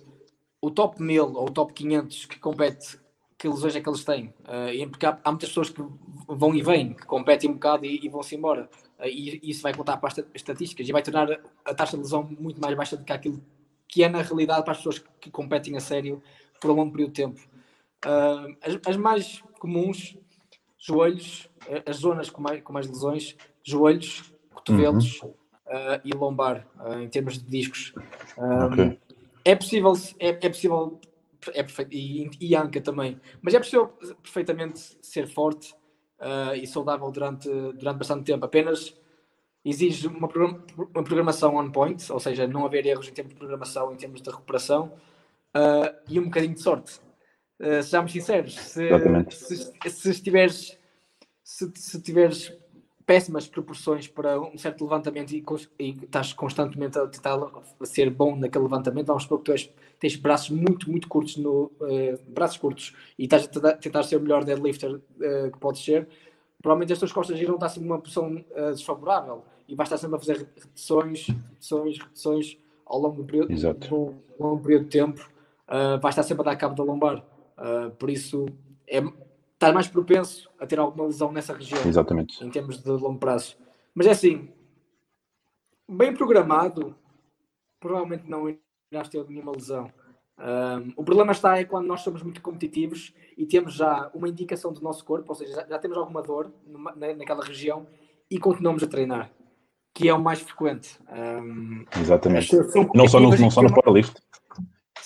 o 0.61 0.71
top 0.71 1.01
1000 1.01 1.25
ou 1.25 1.47
o 1.47 1.51
top 1.51 1.73
500 1.73 2.27
que 2.27 2.39
compete, 2.41 2.99
que 3.39 3.49
lesões 3.49 3.77
é 3.77 3.81
que 3.81 3.89
eles 3.89 4.05
têm. 4.05 4.35
Uh, 4.41 4.91
porque 4.91 5.07
há, 5.07 5.19
há, 5.23 5.31
muitas 5.31 5.51
pessoas 5.51 5.71
que 5.71 5.83
vão 6.27 6.55
e 6.55 6.63
vêm, 6.63 6.95
que 6.95 7.07
competem 7.07 7.51
um 7.51 7.55
bocado 7.55 7.85
e, 7.85 8.05
e 8.05 8.09
vão-se 8.09 8.35
embora. 8.35 8.69
Uh, 8.99 9.07
e, 9.07 9.41
e, 9.43 9.51
isso 9.51 9.63
vai 9.63 9.75
contar 9.75 9.97
para 9.97 10.09
as 10.09 10.25
estatísticas 10.35 10.89
e 10.89 10.93
vai 10.93 11.03
tornar 11.03 11.41
a 11.65 11.75
taxa 11.75 11.97
de 11.97 12.03
lesão 12.03 12.23
muito 12.39 12.61
mais 12.61 12.75
baixa 12.77 12.97
do 12.97 13.05
que 13.05 13.13
aquilo 13.13 13.43
que 13.89 14.03
é 14.03 14.09
na 14.09 14.23
realidade 14.23 14.63
para 14.63 14.73
as 14.73 14.79
pessoas 14.79 14.99
que 15.21 15.31
competem 15.31 15.77
a 15.77 15.81
sério 15.81 16.23
por 16.61 16.71
um 16.71 16.75
longo 16.75 16.93
período 16.93 17.13
de 17.13 17.23
tempo. 17.23 17.41
Uh, 18.05 18.57
as, 18.63 18.91
as, 18.91 18.97
mais 18.97 19.43
comuns, 19.59 20.17
joelhos, 20.79 21.49
as 21.85 21.97
zonas 21.97 22.31
com 22.31 22.41
mais, 22.41 22.63
com 22.63 22.73
mais 22.73 22.87
lesões, 22.87 23.37
joelhos, 23.63 24.33
cotovelos, 24.53 25.23
uhum 25.23 25.35
uh, 25.67 26.01
e 26.05 26.13
lombar, 26.13 26.67
uh, 26.81 27.01
em 27.01 27.09
termos 27.09 27.39
de 27.39 27.45
discos. 27.45 27.93
Um, 28.39 28.65
okay. 28.67 28.99
É 29.45 29.55
possível, 29.55 29.93
é, 30.19 30.29
é 30.29 30.49
possível, 30.49 31.01
é 31.49 31.63
perfeito, 31.63 31.93
e, 31.93 32.31
e 32.41 32.57
anca 32.57 32.81
também, 32.81 33.21
mas 33.41 33.55
é 33.55 33.59
possível 33.59 33.89
perfeitamente 34.23 34.99
ser 35.01 35.29
forte 35.29 35.75
uh, 36.21 36.55
e 36.55 36.67
saudável 36.67 37.11
durante, 37.11 37.49
durante 37.49 37.99
bastante 37.99 38.25
tempo. 38.25 38.45
Apenas 38.45 38.95
exige 39.65 40.07
uma, 40.07 40.29
uma 40.95 41.05
programação 41.05 41.57
on 41.57 41.71
point, 41.71 42.11
ou 42.13 42.21
seja, 42.21 42.47
não 42.47 42.65
haver 42.65 42.87
erros 42.87 43.09
em 43.09 43.13
termos 43.13 43.33
de 43.33 43.39
programação, 43.39 43.93
em 43.93 43.97
termos 43.97 44.23
de 44.23 44.31
recuperação, 44.31 44.93
e 46.09 46.21
um 46.21 46.25
bocadinho 46.25 46.55
de 46.55 46.61
sorte. 46.61 47.01
Uh, 47.59 47.83
sejamos 47.83 48.13
sinceros, 48.13 48.55
se, 48.55 48.89
se, 49.31 49.91
se, 49.91 50.11
estiveres 50.11 50.79
se, 51.47 51.73
se 51.75 52.03
tiveres 52.03 52.53
péssimas 53.07 53.47
proporções 53.47 54.09
para 54.09 54.39
um 54.41 54.59
certo 54.59 54.83
levantamento 54.83 55.31
e, 55.31 55.43
e 55.79 55.91
estás 56.03 56.33
constantemente 56.33 56.99
a 56.99 57.07
tentar 57.07 57.39
ser 57.85 58.11
bom 58.11 58.35
naquele 58.35 58.65
levantamento, 58.65 59.07
vamos 59.07 59.23
supor 59.23 59.39
que 59.39 59.45
tu 59.45 59.53
és, 59.53 59.73
tens 60.01 60.17
braços 60.17 60.51
muito, 60.51 60.91
muito 60.91 61.07
curtos, 61.07 61.37
no, 61.37 61.71
uh, 61.81 62.19
braços 62.27 62.59
curtos, 62.59 62.95
e 63.17 63.25
estás 63.25 63.45
a 63.45 63.49
tentar, 63.49 63.73
tentar 63.75 64.03
ser 64.03 64.17
o 64.17 64.21
melhor 64.21 64.45
deadlifter 64.45 64.97
uh, 64.97 65.53
que 65.53 65.59
podes 65.61 65.85
ser, 65.85 66.09
provavelmente 66.61 66.93
as 66.93 66.99
tuas 66.99 67.13
costas 67.13 67.41
irão 67.41 67.55
estar 67.55 67.69
sempre 67.69 67.89
numa 67.89 68.01
posição 68.01 68.35
uh, 68.35 68.73
desfavorável 68.73 69.45
e 69.69 69.77
vais 69.77 69.87
estar 69.87 69.99
sempre 69.99 70.17
a 70.17 70.19
fazer 70.19 70.39
repetições, 70.39 71.29
repetições, 71.29 71.99
repetições 71.99 72.59
ao 72.85 72.99
longo 72.99 73.23
do 73.23 73.25
período, 73.25 73.53
um 74.41 74.45
longo 74.45 74.63
período 74.63 74.85
de 74.85 74.91
tempo, 74.91 75.31
uh, 75.69 76.01
vais 76.01 76.13
estar 76.13 76.25
sempre 76.25 76.43
a 76.43 76.45
dar 76.51 76.57
cabo 76.57 76.75
da 76.75 76.83
lombar. 76.83 77.25
por 77.99 78.11
isso, 78.11 78.47
é, 78.89 79.01
estar 79.57 79.73
mais 79.73 79.89
propenso 79.89 80.51
a 80.61 80.67
ter 80.67 80.79
alguma 80.79 81.07
lesão 81.07 81.33
nessa 81.33 81.55
região. 81.55 81.81
Exatamente. 81.87 82.45
Em 82.45 82.51
termos 82.51 82.83
de 82.83 82.91
longo 82.91 83.19
prazo. 83.19 83.57
Mas 83.95 84.07
é 84.07 84.11
assim, 84.11 84.49
bem 85.89 86.15
programado, 86.15 86.95
provavelmente 87.81 88.29
não 88.29 88.55
irás 88.93 89.09
ter 89.09 89.27
nenhuma 89.29 89.53
lesão. 89.53 89.91
Um, 90.39 90.93
o 90.97 91.05
problema 91.05 91.33
está 91.33 91.59
é 91.59 91.65
quando 91.65 91.87
nós 91.87 92.03
somos 92.03 92.23
muito 92.23 92.43
competitivos 92.43 93.15
e 93.39 93.47
temos 93.47 93.75
já 93.75 94.11
uma 94.15 94.29
indicação 94.29 94.71
do 94.71 94.83
nosso 94.83 95.03
corpo, 95.03 95.31
ou 95.31 95.35
seja, 95.35 95.55
já, 95.55 95.67
já 95.67 95.79
temos 95.79 95.97
alguma 95.97 96.23
dor 96.23 96.53
numa, 96.67 96.95
naquela 96.95 97.43
região 97.43 97.87
e 98.31 98.39
continuamos 98.39 98.83
a 98.83 98.87
treinar, 98.87 99.31
que 99.95 100.07
é 100.07 100.13
o 100.13 100.21
mais 100.21 100.41
frequente. 100.41 100.99
Um, 101.11 101.87
Exatamente. 101.99 102.55
Não 102.95 103.09
só 103.09 103.19
no, 103.19 103.35
não 103.35 103.51
só 103.51 103.63
no 103.63 103.73
powerlift. 103.73 104.21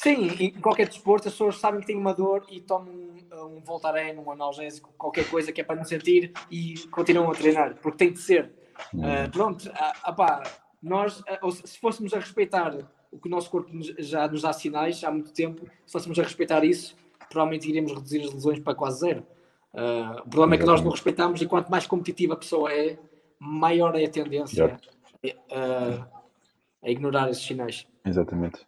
Sim, 0.03 0.29
em 0.41 0.51
qualquer 0.53 0.89
desporto 0.89 1.29
as 1.29 1.35
pessoas 1.35 1.59
sabem 1.59 1.79
que 1.79 1.89
têm 1.89 1.97
uma 1.97 2.15
dor 2.15 2.47
e 2.49 2.59
tomam 2.59 2.91
um, 2.91 3.57
um 3.57 3.61
Voltaren, 3.61 4.17
um 4.19 4.31
analgésico, 4.31 4.95
qualquer 4.97 5.29
coisa 5.29 5.53
que 5.53 5.61
é 5.61 5.65
para 5.65 5.77
não 5.77 5.85
sentir 5.85 6.33
e 6.51 6.73
continuam 6.91 7.31
a 7.31 7.35
treinar, 7.35 7.75
porque 7.83 7.99
tem 7.99 8.11
de 8.11 8.19
ser. 8.19 8.51
Uh, 8.95 9.31
pronto, 9.31 9.71
ah, 9.75 10.43
nós, 10.83 11.21
uh, 11.21 11.53
se 11.53 11.79
fôssemos 11.79 12.15
a 12.15 12.19
respeitar 12.19 12.79
o 13.13 13.19
que 13.19 13.29
o 13.29 13.31
nosso 13.31 13.51
corpo 13.51 13.71
já 13.99 14.27
nos 14.27 14.41
dá 14.41 14.55
sinais 14.55 15.05
há 15.05 15.11
muito 15.11 15.35
tempo, 15.35 15.67
se 15.85 15.93
fôssemos 15.93 16.19
a 16.19 16.23
respeitar 16.23 16.65
isso, 16.65 16.97
provavelmente 17.29 17.69
iríamos 17.69 17.93
reduzir 17.93 18.23
as 18.23 18.33
lesões 18.33 18.59
para 18.59 18.75
quase 18.75 19.01
zero. 19.01 19.27
Uh, 19.75 20.23
o 20.25 20.31
problema 20.31 20.55
é 20.55 20.59
que 20.59 20.65
nós 20.65 20.81
não 20.81 20.93
respeitamos 20.93 21.43
e 21.43 21.47
quanto 21.47 21.71
mais 21.71 21.87
competitiva 21.87 22.33
a 22.33 22.39
pessoa 22.39 22.73
é, 22.73 22.99
maior 23.39 23.95
é 23.95 24.07
a 24.07 24.11
tendência 24.11 24.81
a, 25.53 26.20
a 26.83 26.91
ignorar 26.91 27.31
esses 27.31 27.45
sinais. 27.45 27.87
Exatamente. 28.05 28.61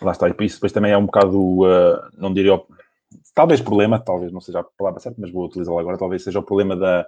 Lá 0.00 0.12
está, 0.12 0.28
e 0.28 0.34
por 0.34 0.44
isso 0.44 0.56
depois 0.56 0.72
também 0.72 0.92
é 0.92 0.98
um 0.98 1.06
bocado, 1.06 1.38
uh, 1.38 2.00
não 2.16 2.32
diria, 2.32 2.60
talvez 3.34 3.60
problema, 3.60 3.98
talvez 3.98 4.32
não 4.32 4.40
seja 4.40 4.60
a 4.60 4.64
palavra 4.64 5.00
certa, 5.00 5.20
mas 5.20 5.30
vou 5.30 5.46
utilizá-la 5.46 5.80
agora, 5.80 5.98
talvez 5.98 6.24
seja 6.24 6.40
o 6.40 6.42
problema 6.42 6.76
da, 6.76 7.06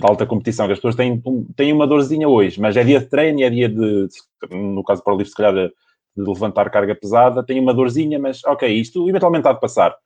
da 0.00 0.08
alta 0.08 0.26
competição, 0.26 0.66
que 0.66 0.72
as 0.72 0.78
pessoas 0.78 0.94
têm, 0.94 1.22
têm 1.56 1.72
uma 1.72 1.86
dorzinha 1.86 2.28
hoje, 2.28 2.60
mas 2.60 2.76
é 2.76 2.84
dia 2.84 3.00
de 3.00 3.06
treino, 3.06 3.42
é 3.42 3.50
dia 3.50 3.68
de, 3.68 4.08
no 4.50 4.84
caso 4.84 5.02
para 5.02 5.14
o 5.14 5.16
livro, 5.16 5.30
se 5.30 5.36
calhar, 5.36 5.54
de, 5.54 5.68
de 5.68 6.28
levantar 6.28 6.70
carga 6.70 6.94
pesada, 6.94 7.44
tem 7.44 7.60
uma 7.60 7.74
dorzinha, 7.74 8.18
mas 8.18 8.42
ok, 8.44 8.68
isto 8.68 9.08
eventualmente 9.08 9.48
há 9.48 9.52
de 9.52 9.60
passar. 9.60 9.96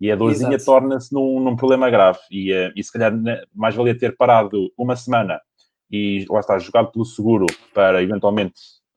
E 0.00 0.10
a 0.10 0.16
dorzinha 0.16 0.58
torna-se 0.58 1.14
num, 1.14 1.38
num, 1.38 1.54
problema 1.54 1.88
grave. 1.88 2.18
E, 2.28 2.52
uh, 2.52 2.72
e 2.74 2.82
se 2.82 2.92
calhar 2.92 3.14
né, 3.14 3.40
mais 3.54 3.72
valia 3.74 3.96
ter 3.96 4.16
parado 4.16 4.68
uma 4.76 4.96
semana 4.96 5.40
e 5.88 6.24
lá 6.28 6.40
está, 6.40 6.58
jogado 6.58 6.90
pelo 6.90 7.04
seguro 7.04 7.46
para 7.72 8.02
eventualmente, 8.02 8.54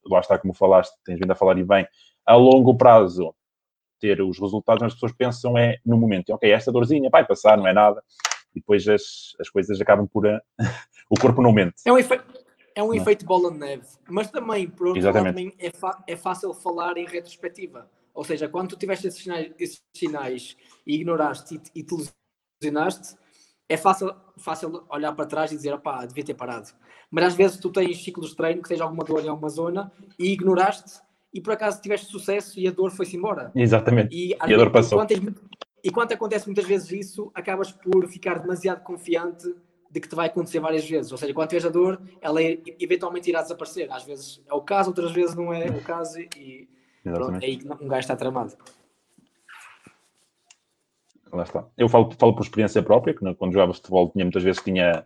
lá 0.10 0.20
está, 0.20 0.38
como 0.38 0.54
falaste, 0.54 0.94
tens 1.04 1.20
vindo 1.20 1.32
a 1.32 1.36
falar 1.36 1.58
e 1.58 1.64
bem, 1.64 1.88
a 2.26 2.36
longo 2.36 2.76
prazo 2.76 3.34
ter 4.00 4.22
os 4.22 4.40
resultados, 4.40 4.84
as 4.84 4.94
pessoas 4.94 5.14
pensam 5.14 5.58
é 5.58 5.78
no 5.86 5.98
momento, 5.98 6.30
ok, 6.32 6.52
esta 6.52 6.72
dorzinha 6.72 7.10
vai 7.10 7.26
passar, 7.26 7.58
não 7.58 7.68
é 7.68 7.74
nada, 7.74 8.04
e 8.56 8.60
depois 8.60 8.88
as, 8.88 9.36
as 9.40 9.50
coisas 9.50 9.80
acabam 9.82 10.08
por. 10.08 10.26
Eh, 10.26 10.40
o 11.10 11.20
corpo 11.20 11.42
não 11.42 11.52
mente. 11.52 11.76
É 11.86 11.92
um, 11.92 11.98
efe... 11.98 12.20
é 12.76 12.84
um 12.84 12.94
efeito 12.94 13.26
bola 13.26 13.52
de 13.52 13.58
neve, 13.58 13.86
mas 14.10 14.32
também, 14.32 14.70
por 14.70 14.88
outro 14.88 15.04
lado, 15.04 15.14
também 15.14 15.54
é, 15.60 15.72
é 16.08 16.16
fácil 16.16 16.54
falar 16.54 16.98
em 16.98 17.06
retrospectiva. 17.06 17.90
Ou 18.14 18.24
seja, 18.24 18.48
quando 18.48 18.70
tu 18.70 18.78
tiveste 18.78 19.08
esses 19.08 19.22
sinais, 19.22 19.54
esses 19.60 19.82
sinais 19.94 20.58
e 20.88 20.96
ignoraste 20.96 21.56
e, 21.56 21.80
e 21.80 21.84
te 21.84 21.96
lesionaste, 22.62 23.18
é 23.68 23.78
fácil, 23.78 24.14
fácil 24.38 24.84
olhar 24.90 25.14
para 25.14 25.26
trás 25.26 25.52
e 25.52 25.56
dizer, 25.56 25.74
opá, 25.74 26.06
devia 26.06 26.24
ter 26.24 26.34
parado. 26.34 26.70
Mas 27.10 27.26
às 27.26 27.36
vezes 27.36 27.58
tu 27.58 27.70
tens 27.72 28.04
ciclos 28.04 28.30
de 28.30 28.36
treino 28.36 28.62
que 28.62 28.70
tens 28.70 28.82
alguma 28.82 29.04
dor 29.04 29.24
em 29.24 29.30
alguma 29.30 29.50
zona 29.50 29.92
e 30.20 30.32
ignoraste 30.32 31.02
e 31.34 31.42
por 31.42 31.54
acaso 31.54 31.82
tiveste 31.82 32.08
sucesso 32.08 32.60
e 32.60 32.68
a 32.68 32.72
dor 32.72 32.92
foi-se 32.92 33.18
embora. 33.18 33.52
Exatamente. 33.56 34.16
E, 34.16 34.32
e 34.32 34.36
a 34.40 34.58
dor 34.58 34.72
passou. 34.72 35.04
E 35.04 35.08
quando, 35.08 35.36
e 35.84 35.90
quando 35.92 36.12
acontece 36.14 36.46
muitas 36.46 36.66
vezes 36.66 36.92
isso, 36.92 37.32
acabas 37.34 37.72
por 37.72 38.08
ficar 38.08 38.40
demasiado 38.40 38.84
confiante 38.84 39.54
de 39.92 40.00
que 40.00 40.10
te 40.10 40.16
vai 40.16 40.28
acontecer 40.28 40.60
várias 40.60 40.88
vezes. 40.88 41.12
Ou 41.12 41.18
seja, 41.18 41.34
quando 41.34 41.50
tiveres 41.50 41.66
a 41.66 41.70
dor, 41.70 42.02
ela 42.22 42.42
eventualmente 42.42 43.30
irá 43.30 43.42
desaparecer. 43.42 43.92
Às 43.92 44.04
vezes 44.04 44.42
é 44.50 44.54
o 44.54 44.62
caso, 44.62 44.90
outras 44.90 45.12
vezes 45.12 45.36
não 45.36 45.54
é 45.54 45.68
o 45.68 45.82
caso 45.82 46.20
e 46.20 46.68
pronto, 47.04 47.42
é 47.42 47.46
aí 47.46 47.58
que 47.58 47.68
um 47.68 47.88
gajo 47.88 48.00
está 48.00 48.16
tramado. 48.16 48.56
Lá 51.36 51.44
está. 51.44 51.66
Eu 51.78 51.90
falo, 51.90 52.10
falo 52.18 52.34
por 52.34 52.44
experiência 52.44 52.82
própria, 52.82 53.14
que 53.14 53.36
quando 53.36 53.52
jogava 53.52 53.74
futebol 53.74 54.10
tinha 54.10 54.24
muitas 54.24 54.42
vezes 54.42 54.62
tinha 54.62 55.06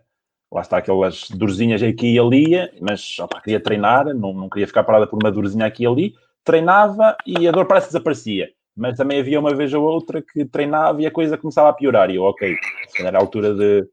lá 0.52 0.62
está 0.62 0.78
aquelas 0.78 1.28
dorzinhas 1.30 1.82
aqui 1.82 2.14
e 2.14 2.18
ali, 2.18 2.54
mas 2.80 3.18
opa, 3.18 3.40
queria 3.40 3.60
treinar, 3.60 4.06
não, 4.14 4.32
não 4.32 4.48
queria 4.48 4.66
ficar 4.66 4.82
parada 4.82 5.06
por 5.06 5.18
uma 5.22 5.30
dorzinha 5.30 5.64
aqui 5.66 5.84
e 5.84 5.86
ali, 5.86 6.14
treinava 6.44 7.16
e 7.24 7.46
a 7.46 7.52
dor 7.52 7.66
parece 7.66 7.86
que 7.86 7.92
desaparecia. 7.92 8.50
Mas 8.76 8.96
também 8.96 9.20
havia 9.20 9.38
uma 9.38 9.54
vez 9.54 9.72
ou 9.74 9.82
outra 9.84 10.22
que 10.22 10.44
treinava 10.44 11.02
e 11.02 11.06
a 11.06 11.10
coisa 11.10 11.36
começava 11.36 11.68
a 11.68 11.72
piorar. 11.72 12.10
E 12.10 12.16
eu, 12.16 12.22
ok, 12.22 12.56
se 12.88 12.96
calhar 12.96 13.08
era 13.08 13.18
a 13.18 13.20
altura 13.20 13.54
de, 13.54 13.88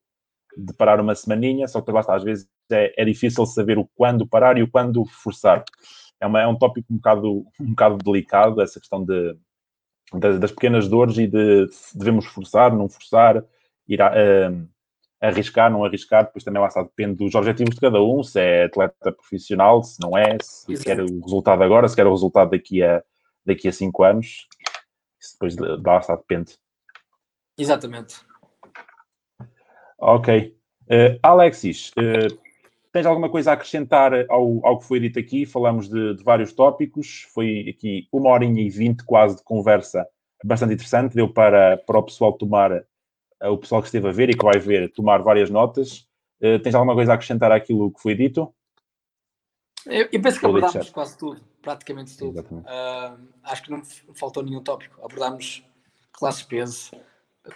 de 0.57 0.73
parar 0.73 0.99
uma 0.99 1.13
semaninha, 1.13 1.67
só 1.67 1.81
que 1.81 1.91
lá 1.91 1.99
está, 1.99 2.15
às 2.15 2.23
vezes 2.23 2.47
é, 2.71 2.93
é 3.01 3.05
difícil 3.05 3.45
saber 3.45 3.77
o 3.77 3.89
quando 3.95 4.27
parar 4.27 4.57
e 4.57 4.63
o 4.63 4.69
quando 4.69 5.05
forçar. 5.05 5.63
É, 6.19 6.25
uma, 6.25 6.41
é 6.41 6.47
um 6.47 6.57
tópico 6.57 6.91
um 6.91 6.97
bocado, 6.97 7.45
um 7.59 7.69
bocado 7.69 7.97
delicado, 7.97 8.61
essa 8.61 8.79
questão 8.79 9.03
de, 9.03 9.35
de 10.13 10.39
das 10.39 10.51
pequenas 10.51 10.87
dores 10.87 11.17
e 11.17 11.27
de 11.27 11.69
devemos 11.93 12.25
forçar, 12.25 12.73
não 12.73 12.87
forçar, 12.87 13.43
ir 13.87 14.01
a, 14.01 14.11
uh, 14.11 14.67
arriscar, 15.19 15.71
não 15.71 15.83
arriscar, 15.83 16.25
depois 16.25 16.43
também 16.43 16.61
lá 16.61 16.67
está, 16.67 16.83
depende 16.83 17.15
dos 17.15 17.35
objetivos 17.35 17.75
de 17.75 17.81
cada 17.81 18.01
um, 18.01 18.23
se 18.23 18.39
é 18.39 18.65
atleta 18.65 19.11
profissional, 19.11 19.83
se 19.83 19.99
não 20.01 20.17
é, 20.17 20.37
se 20.41 20.71
Exato. 20.71 20.85
quer 20.85 21.01
o 21.01 21.21
resultado 21.21 21.63
agora, 21.63 21.87
se 21.87 21.95
quer 21.95 22.05
o 22.05 22.11
resultado 22.11 22.51
daqui 22.51 22.83
a, 22.83 23.03
daqui 23.45 23.67
a 23.67 23.71
cinco 23.71 24.03
anos, 24.03 24.47
isso 25.19 25.33
depois 25.33 25.55
lá 25.57 25.97
está, 25.97 26.15
depende. 26.15 26.57
Exatamente. 27.57 28.21
Ok. 29.99 30.55
Uh, 30.83 31.19
Alexis, 31.23 31.91
uh, 31.97 32.46
tens 32.91 33.05
alguma 33.05 33.29
coisa 33.29 33.51
a 33.51 33.53
acrescentar 33.53 34.13
ao, 34.29 34.65
ao 34.65 34.79
que 34.79 34.85
foi 34.85 34.99
dito 34.99 35.19
aqui? 35.19 35.45
Falamos 35.45 35.87
de, 35.87 36.15
de 36.15 36.23
vários 36.23 36.53
tópicos, 36.53 37.27
foi 37.33 37.69
aqui 37.69 38.07
uma 38.11 38.29
horinha 38.29 38.61
e 38.61 38.69
vinte 38.69 39.03
quase 39.03 39.37
de 39.37 39.43
conversa 39.43 40.07
bastante 40.43 40.73
interessante, 40.73 41.15
deu 41.15 41.31
para, 41.31 41.77
para 41.77 41.97
o 41.97 42.03
pessoal 42.03 42.33
tomar 42.33 42.83
o 43.41 43.57
pessoal 43.57 43.81
que 43.81 43.87
esteve 43.87 44.07
a 44.07 44.11
ver 44.11 44.29
e 44.29 44.37
que 44.37 44.45
vai 44.45 44.59
ver 44.59 44.91
tomar 44.91 45.21
várias 45.21 45.49
notas. 45.49 46.07
Uh, 46.41 46.59
tens 46.59 46.75
alguma 46.75 46.93
coisa 46.93 47.11
a 47.11 47.15
acrescentar 47.15 47.51
àquilo 47.51 47.91
que 47.91 48.01
foi 48.01 48.15
dito? 48.15 48.53
Eu, 49.85 50.07
eu 50.11 50.21
penso 50.21 50.39
que 50.39 50.45
abordámos 50.45 50.89
quase 50.89 51.17
tudo, 51.17 51.41
praticamente 51.61 52.17
tudo. 52.17 52.39
Uh, 52.39 53.27
acho 53.43 53.63
que 53.63 53.71
não 53.71 53.81
faltou 54.13 54.43
nenhum 54.43 54.61
tópico. 54.61 55.03
Abordámos 55.03 55.63
classes 56.11 56.41
de 56.41 56.47
peso, 56.47 56.91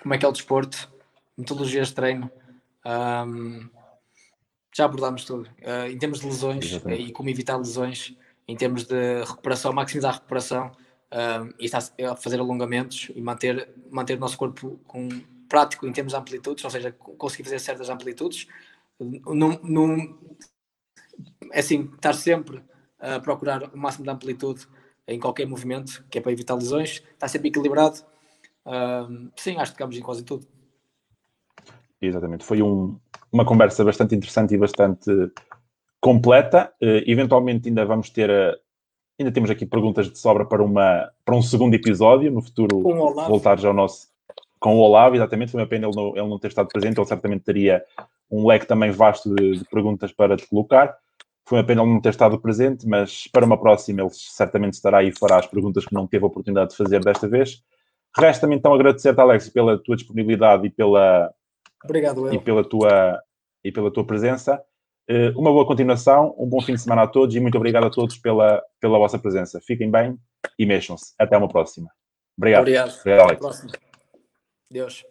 como 0.02 0.14
é 0.14 0.18
que 0.18 0.26
é 0.26 0.28
o 0.28 0.32
desporto, 0.32 0.92
metodologias 1.38 1.90
de 1.90 1.96
treino. 1.96 2.32
Um, 2.86 3.70
já 4.74 4.86
abordámos 4.86 5.26
tudo. 5.26 5.50
Uh, 5.60 5.88
em 5.90 5.98
termos 5.98 6.20
de 6.20 6.26
lesões 6.26 6.66
Exatamente. 6.66 7.04
e 7.04 7.12
como 7.12 7.30
evitar 7.30 7.58
lesões, 7.58 8.16
em 8.48 8.56
termos 8.56 8.86
de 8.86 9.24
recuperação, 9.24 9.74
maximizar 9.74 10.12
a 10.12 10.16
recuperação 10.16 10.68
uh, 11.12 11.54
e 11.60 11.66
estar 11.66 11.84
a 12.10 12.16
fazer 12.16 12.40
alongamentos 12.40 13.12
e 13.16 13.22
manter, 13.22 13.70
manter 13.90 14.18
o 14.18 14.20
nosso 14.20 14.38
corpo 14.38 14.80
com 14.88 15.10
prático 15.48 15.86
em 15.86 15.92
termos 15.92 16.14
de 16.14 16.20
amplitudes, 16.20 16.64
ou 16.64 16.70
seja, 16.70 16.92
conseguir 16.92 17.44
fazer 17.44 17.60
certas 17.60 17.90
amplitudes. 17.90 18.48
Num, 19.00 19.60
num, 19.64 20.20
é 21.52 21.60
assim, 21.60 21.92
estar 21.96 22.14
sempre 22.14 22.64
a 23.00 23.20
procurar 23.20 23.64
o 23.74 23.78
máximo 23.78 24.06
de 24.06 24.12
amplitude 24.12 24.68
em 25.08 25.20
qualquer 25.20 25.46
movimento, 25.48 26.06
que 26.10 26.20
é 26.20 26.22
para 26.22 26.32
evitar 26.32 26.56
lesões, 26.56 27.04
está 27.14 27.28
sempre 27.28 27.50
equilibrado. 27.50 28.00
Uh, 28.66 29.30
sim, 29.36 29.58
acho 29.58 29.72
que 29.72 29.78
ficamos 29.78 29.98
em 29.98 30.02
quase 30.02 30.24
tudo. 30.24 30.48
Exatamente, 32.00 32.46
foi 32.46 32.62
um, 32.62 32.98
uma 33.32 33.46
conversa 33.46 33.84
bastante 33.84 34.16
interessante 34.16 34.54
e 34.54 34.58
bastante 34.58 35.12
completa. 36.00 36.72
Uh, 36.82 37.04
eventualmente 37.06 37.70
ainda 37.70 37.86
vamos 37.86 38.10
ter 38.10 38.30
a, 38.30 38.56
ainda 39.20 39.32
temos 39.32 39.50
aqui 39.50 39.66
perguntas 39.66 40.10
de 40.10 40.18
sobra 40.18 40.46
para, 40.46 40.64
uma, 40.64 41.10
para 41.24 41.36
um 41.36 41.42
segundo 41.42 41.74
episódio, 41.74 42.32
no 42.32 42.42
futuro 42.42 42.82
voltar 43.28 43.60
já 43.60 43.70
ao 43.70 43.74
nosso 43.74 44.12
com 44.60 44.76
o 44.76 44.80
Olavo, 44.80 45.16
exatamente, 45.16 45.52
foi 45.52 45.60
uma 45.60 45.68
pena 45.68 45.88
ele 45.88 45.96
não, 45.96 46.10
ele 46.16 46.28
não 46.28 46.38
ter 46.38 46.50
estado 46.50 46.68
presente, 46.68 47.00
ele 47.00 47.08
certamente 47.08 47.44
teria 47.44 47.84
um 48.30 48.46
leque 48.46 48.68
também 48.68 48.92
vasto 48.92 49.34
de, 49.34 49.58
de, 49.58 49.66
perguntas 49.66 50.12
para 50.12 50.38
te 50.38 50.48
colocar. 50.48 50.96
Foi 51.48 51.58
uma 51.58 51.66
pena 51.66 51.82
ele 51.82 51.92
não 51.92 52.00
ter 52.00 52.10
estado 52.10 52.40
presente, 52.40 52.88
mas 52.88 53.28
para 53.34 53.44
uma 53.44 53.60
próxima 53.60 54.02
ele 54.02 54.12
certamente 54.12 54.74
estará 54.74 55.00
aí 55.00 55.08
e 55.08 55.18
fará 55.18 55.40
as 55.40 55.48
perguntas 55.48 55.84
que 55.84 55.94
não 55.96 56.06
teve 56.06 56.24
a 56.24 56.28
oportunidade 56.28 56.70
de 56.70 56.78
fazer 56.78 57.04
desta 57.04 57.28
vez. 57.28 57.64
Resta-me 58.16 58.56
então 58.56 58.72
agradecer-te, 58.72 59.20
Alex, 59.20 59.50
pela 59.50 59.80
tua 59.80 59.96
disponibilidade 59.96 60.68
e 60.68 60.70
pela, 60.70 61.34
Obrigado, 61.84 62.34
e 62.34 62.40
pela, 62.40 62.64
tua, 62.64 63.22
e 63.64 63.72
pela 63.72 63.92
tua 63.92 64.06
presença. 64.06 64.62
Uh, 65.10 65.38
uma 65.38 65.52
boa 65.52 65.66
continuação, 65.66 66.36
um 66.38 66.48
bom 66.48 66.62
fim 66.62 66.74
de 66.74 66.82
semana 66.82 67.04
a 67.04 67.08
todos 67.08 67.36
e 67.36 67.40
muito 67.40 67.58
obrigado 67.58 67.86
a 67.86 67.90
todos 67.90 68.18
pela, 68.18 68.62
pela 68.80 68.98
vossa 68.98 69.20
presença. 69.20 69.60
Fiquem 69.66 69.90
bem 69.90 70.18
e 70.58 70.66
mexam-se. 70.66 71.14
Até 71.20 71.38
uma 71.38 71.48
próxima. 71.48 71.90
Obrigado. 72.38 72.62
Obrigado. 72.62 72.98
obrigado 73.00 73.44
Alex. 73.44 73.68
Deus. 74.72 75.11